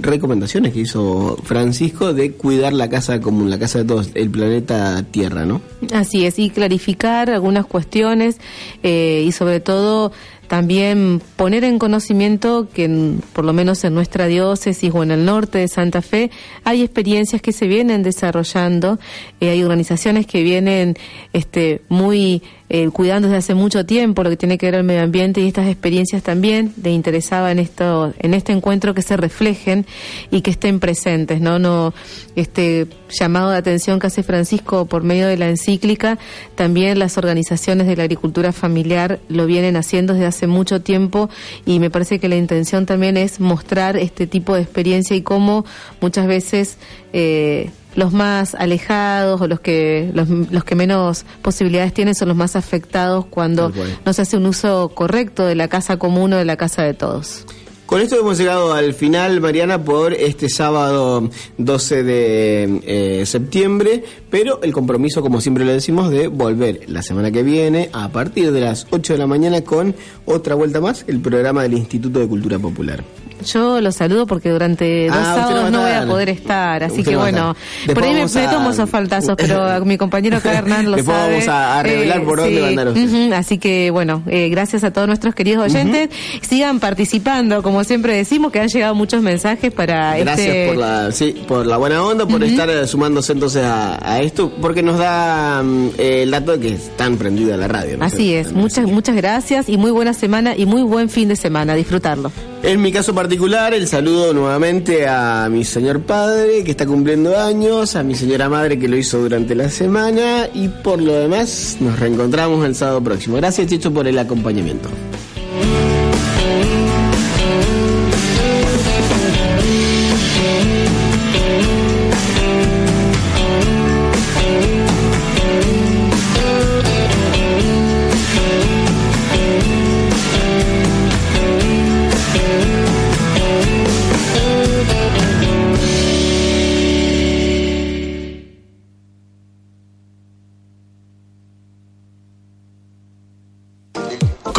recomendaciones 0.00 0.72
que 0.72 0.80
hizo 0.80 1.36
Francisco 1.44 2.14
de 2.14 2.32
cuidar 2.32 2.72
la 2.72 2.88
casa 2.88 3.20
común, 3.20 3.50
la 3.50 3.58
casa 3.58 3.80
de 3.80 3.84
todos, 3.84 4.10
el 4.14 4.30
planeta 4.30 5.02
Tierra, 5.10 5.44
¿no? 5.44 5.60
Así 5.92 6.24
es, 6.24 6.38
y 6.38 6.48
clarificar 6.48 7.28
algunas 7.28 7.66
cuestiones 7.66 8.38
eh, 8.82 9.24
y 9.26 9.32
sobre 9.32 9.60
todo 9.60 10.12
también 10.48 11.20
poner 11.36 11.62
en 11.62 11.78
conocimiento 11.78 12.68
que 12.72 13.14
por 13.32 13.44
lo 13.44 13.52
menos 13.52 13.84
en 13.84 13.94
nuestra 13.94 14.26
diócesis 14.26 14.90
o 14.92 15.02
en 15.02 15.10
el 15.10 15.24
norte 15.24 15.58
de 15.58 15.68
Santa 15.68 16.02
Fe 16.02 16.30
hay 16.64 16.82
experiencias 16.82 17.42
que 17.42 17.52
se 17.52 17.66
vienen 17.66 18.02
desarrollando, 18.02 18.98
eh, 19.40 19.50
hay 19.50 19.62
organizaciones 19.62 20.26
que 20.26 20.42
vienen 20.42 20.96
este, 21.32 21.82
muy 21.88 22.42
eh, 22.70 22.90
cuidando 22.90 23.28
desde 23.28 23.38
hace 23.38 23.54
mucho 23.54 23.86
tiempo 23.86 24.22
lo 24.22 24.30
que 24.30 24.36
tiene 24.36 24.58
que 24.58 24.66
ver 24.66 24.74
el 24.76 24.84
medio 24.84 25.02
ambiente 25.02 25.40
y 25.40 25.48
estas 25.48 25.68
experiencias 25.68 26.22
también 26.22 26.72
le 26.82 26.90
interesaba 26.90 27.50
en 27.50 27.58
esto 27.58 28.12
en 28.18 28.34
este 28.34 28.52
encuentro 28.52 28.94
que 28.94 29.02
se 29.02 29.16
reflejen 29.16 29.86
y 30.30 30.42
que 30.42 30.50
estén 30.50 30.78
presentes 30.80 31.40
no 31.40 31.58
no 31.58 31.94
este 32.36 32.86
llamado 33.08 33.50
de 33.50 33.56
atención 33.56 33.98
que 33.98 34.08
hace 34.08 34.22
Francisco 34.22 34.86
por 34.86 35.02
medio 35.02 35.28
de 35.28 35.38
la 35.38 35.48
encíclica 35.48 36.18
también 36.56 36.98
las 36.98 37.16
organizaciones 37.16 37.86
de 37.86 37.96
la 37.96 38.02
agricultura 38.02 38.52
familiar 38.52 39.18
lo 39.28 39.46
vienen 39.46 39.76
haciendo 39.76 40.12
desde 40.12 40.26
hace 40.26 40.46
mucho 40.46 40.82
tiempo 40.82 41.30
y 41.64 41.78
me 41.78 41.90
parece 41.90 42.18
que 42.18 42.28
la 42.28 42.36
intención 42.36 42.84
también 42.86 43.16
es 43.16 43.40
mostrar 43.40 43.96
este 43.96 44.26
tipo 44.26 44.54
de 44.54 44.62
experiencia 44.62 45.16
y 45.16 45.22
cómo 45.22 45.64
muchas 46.00 46.26
veces 46.26 46.76
eh, 47.12 47.70
los 47.94 48.12
más 48.12 48.54
alejados 48.54 49.40
o 49.40 49.46
los 49.46 49.60
que 49.60 50.10
los, 50.14 50.28
los, 50.28 50.64
que 50.64 50.74
menos 50.74 51.24
posibilidades 51.42 51.92
tienen 51.92 52.14
son 52.14 52.28
los 52.28 52.36
más 52.36 52.56
afectados 52.56 53.26
cuando 53.26 53.72
no 54.04 54.12
se 54.12 54.22
hace 54.22 54.36
un 54.36 54.46
uso 54.46 54.90
correcto 54.94 55.44
de 55.44 55.54
la 55.54 55.68
casa 55.68 55.96
común 55.98 56.32
o 56.32 56.36
de 56.36 56.44
la 56.44 56.56
casa 56.56 56.82
de 56.82 56.94
todos. 56.94 57.44
Con 57.88 58.02
esto 58.02 58.16
hemos 58.20 58.36
llegado 58.36 58.74
al 58.74 58.92
final, 58.92 59.40
Mariana, 59.40 59.82
por 59.82 60.12
este 60.12 60.50
sábado 60.50 61.30
12 61.56 62.02
de 62.02 62.80
eh, 62.84 63.24
septiembre, 63.24 64.04
pero 64.28 64.60
el 64.62 64.72
compromiso, 64.72 65.22
como 65.22 65.40
siempre 65.40 65.64
lo 65.64 65.72
decimos, 65.72 66.10
de 66.10 66.28
volver 66.28 66.82
la 66.86 67.00
semana 67.00 67.30
que 67.30 67.42
viene 67.42 67.88
a 67.94 68.10
partir 68.10 68.52
de 68.52 68.60
las 68.60 68.86
8 68.90 69.14
de 69.14 69.18
la 69.18 69.26
mañana 69.26 69.62
con 69.62 69.94
otra 70.26 70.54
vuelta 70.54 70.82
más, 70.82 71.06
el 71.08 71.20
programa 71.20 71.62
del 71.62 71.72
Instituto 71.72 72.18
de 72.18 72.28
Cultura 72.28 72.58
Popular. 72.58 73.02
Yo 73.46 73.80
los 73.80 73.94
saludo 73.96 74.26
porque 74.26 74.50
durante 74.50 75.06
dos 75.08 75.16
Ah, 75.16 75.34
no 75.36 75.42
sábados 75.48 75.70
no 75.70 75.82
voy 75.82 75.90
a 75.92 76.06
poder 76.06 76.28
estar, 76.30 76.82
así 76.84 77.00
Usted 77.00 77.04
que 77.10 77.12
no 77.12 77.20
bueno, 77.20 77.56
por 77.94 78.02
ahí 78.04 78.14
me, 78.14 78.22
a- 78.22 78.50
tomo 78.50 78.70
esos 78.70 78.88
faltazos, 78.90 79.34
pero 79.38 79.84
mi 79.84 79.96
compañero 79.98 80.36
acá 80.38 80.52
Hernán 80.58 80.90
lo 80.90 80.96
Después 80.96 81.16
sabe. 81.16 81.32
vamos 81.32 81.48
a- 81.48 81.78
a 81.78 81.82
revelar 81.82 82.22
por 82.24 82.38
dónde 82.38 82.60
va 82.60 82.66
a 82.66 82.70
andar 82.70 82.88
usted. 82.88 83.04
ujú, 83.28 83.34
así 83.34 83.58
que 83.58 83.90
bueno, 83.90 84.22
eh, 84.26 84.48
gracias 84.48 84.84
a 84.84 84.90
todos 84.92 85.06
nuestros 85.06 85.34
queridos 85.34 85.64
oyentes. 85.64 86.10
Sigan 86.42 86.80
participando, 86.80 87.62
como 87.62 87.84
siempre 87.84 88.14
decimos, 88.16 88.52
que 88.52 88.60
han 88.60 88.68
llegado 88.68 88.94
muchos 88.94 89.22
mensajes 89.22 89.72
para 89.72 90.16
Gracias 90.18 90.46
este... 90.48 90.66
por 90.68 90.76
la 90.76 91.12
sí, 91.12 91.34
por 91.46 91.66
la 91.66 91.76
buena 91.76 92.02
onda, 92.02 92.26
por 92.26 92.42
estar 92.42 92.68
eh, 92.70 92.86
sumándose 92.86 93.32
entonces 93.32 93.62
a, 93.64 93.98
a 94.14 94.20
esto, 94.20 94.52
porque 94.60 94.82
nos 94.82 94.98
da 94.98 95.62
mm, 95.62 95.88
eh, 95.98 96.22
el 96.24 96.30
dato 96.30 96.52
de 96.52 96.60
que 96.60 96.74
están 96.74 97.16
prendida 97.16 97.56
la 97.56 97.68
radio. 97.68 97.96
¿no? 97.98 98.04
Así 98.04 98.34
es, 98.34 98.52
muchas 98.52 98.86
muchas 98.86 99.16
gracias 99.16 99.68
y 99.68 99.76
muy 99.76 99.90
buena 99.90 100.12
semana 100.12 100.56
y 100.56 100.66
muy 100.66 100.82
buen 100.82 101.08
fin 101.08 101.28
de 101.28 101.36
semana, 101.36 101.74
disfrutarlo. 101.74 102.32
En 102.62 102.82
mi 102.82 102.90
caso 102.90 103.14
particular, 103.14 103.72
el 103.72 103.86
saludo 103.86 104.34
nuevamente 104.34 105.06
a 105.06 105.48
mi 105.48 105.64
señor 105.64 106.02
padre 106.02 106.64
que 106.64 106.72
está 106.72 106.86
cumpliendo 106.86 107.38
años, 107.38 107.94
a 107.94 108.02
mi 108.02 108.16
señora 108.16 108.48
madre 108.48 108.78
que 108.78 108.88
lo 108.88 108.96
hizo 108.96 109.18
durante 109.18 109.54
la 109.54 109.70
semana 109.70 110.48
y 110.52 110.68
por 110.68 111.00
lo 111.00 111.12
demás 111.14 111.76
nos 111.80 111.98
reencontramos 111.98 112.66
el 112.66 112.74
sábado 112.74 113.02
próximo. 113.02 113.36
Gracias 113.36 113.68
Chicho 113.68 113.92
por 113.92 114.08
el 114.08 114.18
acompañamiento. 114.18 114.88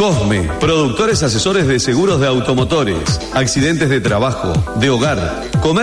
Cosme, 0.00 0.48
productores 0.58 1.22
asesores 1.22 1.66
de 1.66 1.78
seguros 1.78 2.22
de 2.22 2.26
automotores, 2.26 3.20
accidentes 3.34 3.90
de 3.90 4.00
trabajo, 4.00 4.50
de 4.76 4.88
hogar, 4.88 5.42
comercio. 5.60 5.80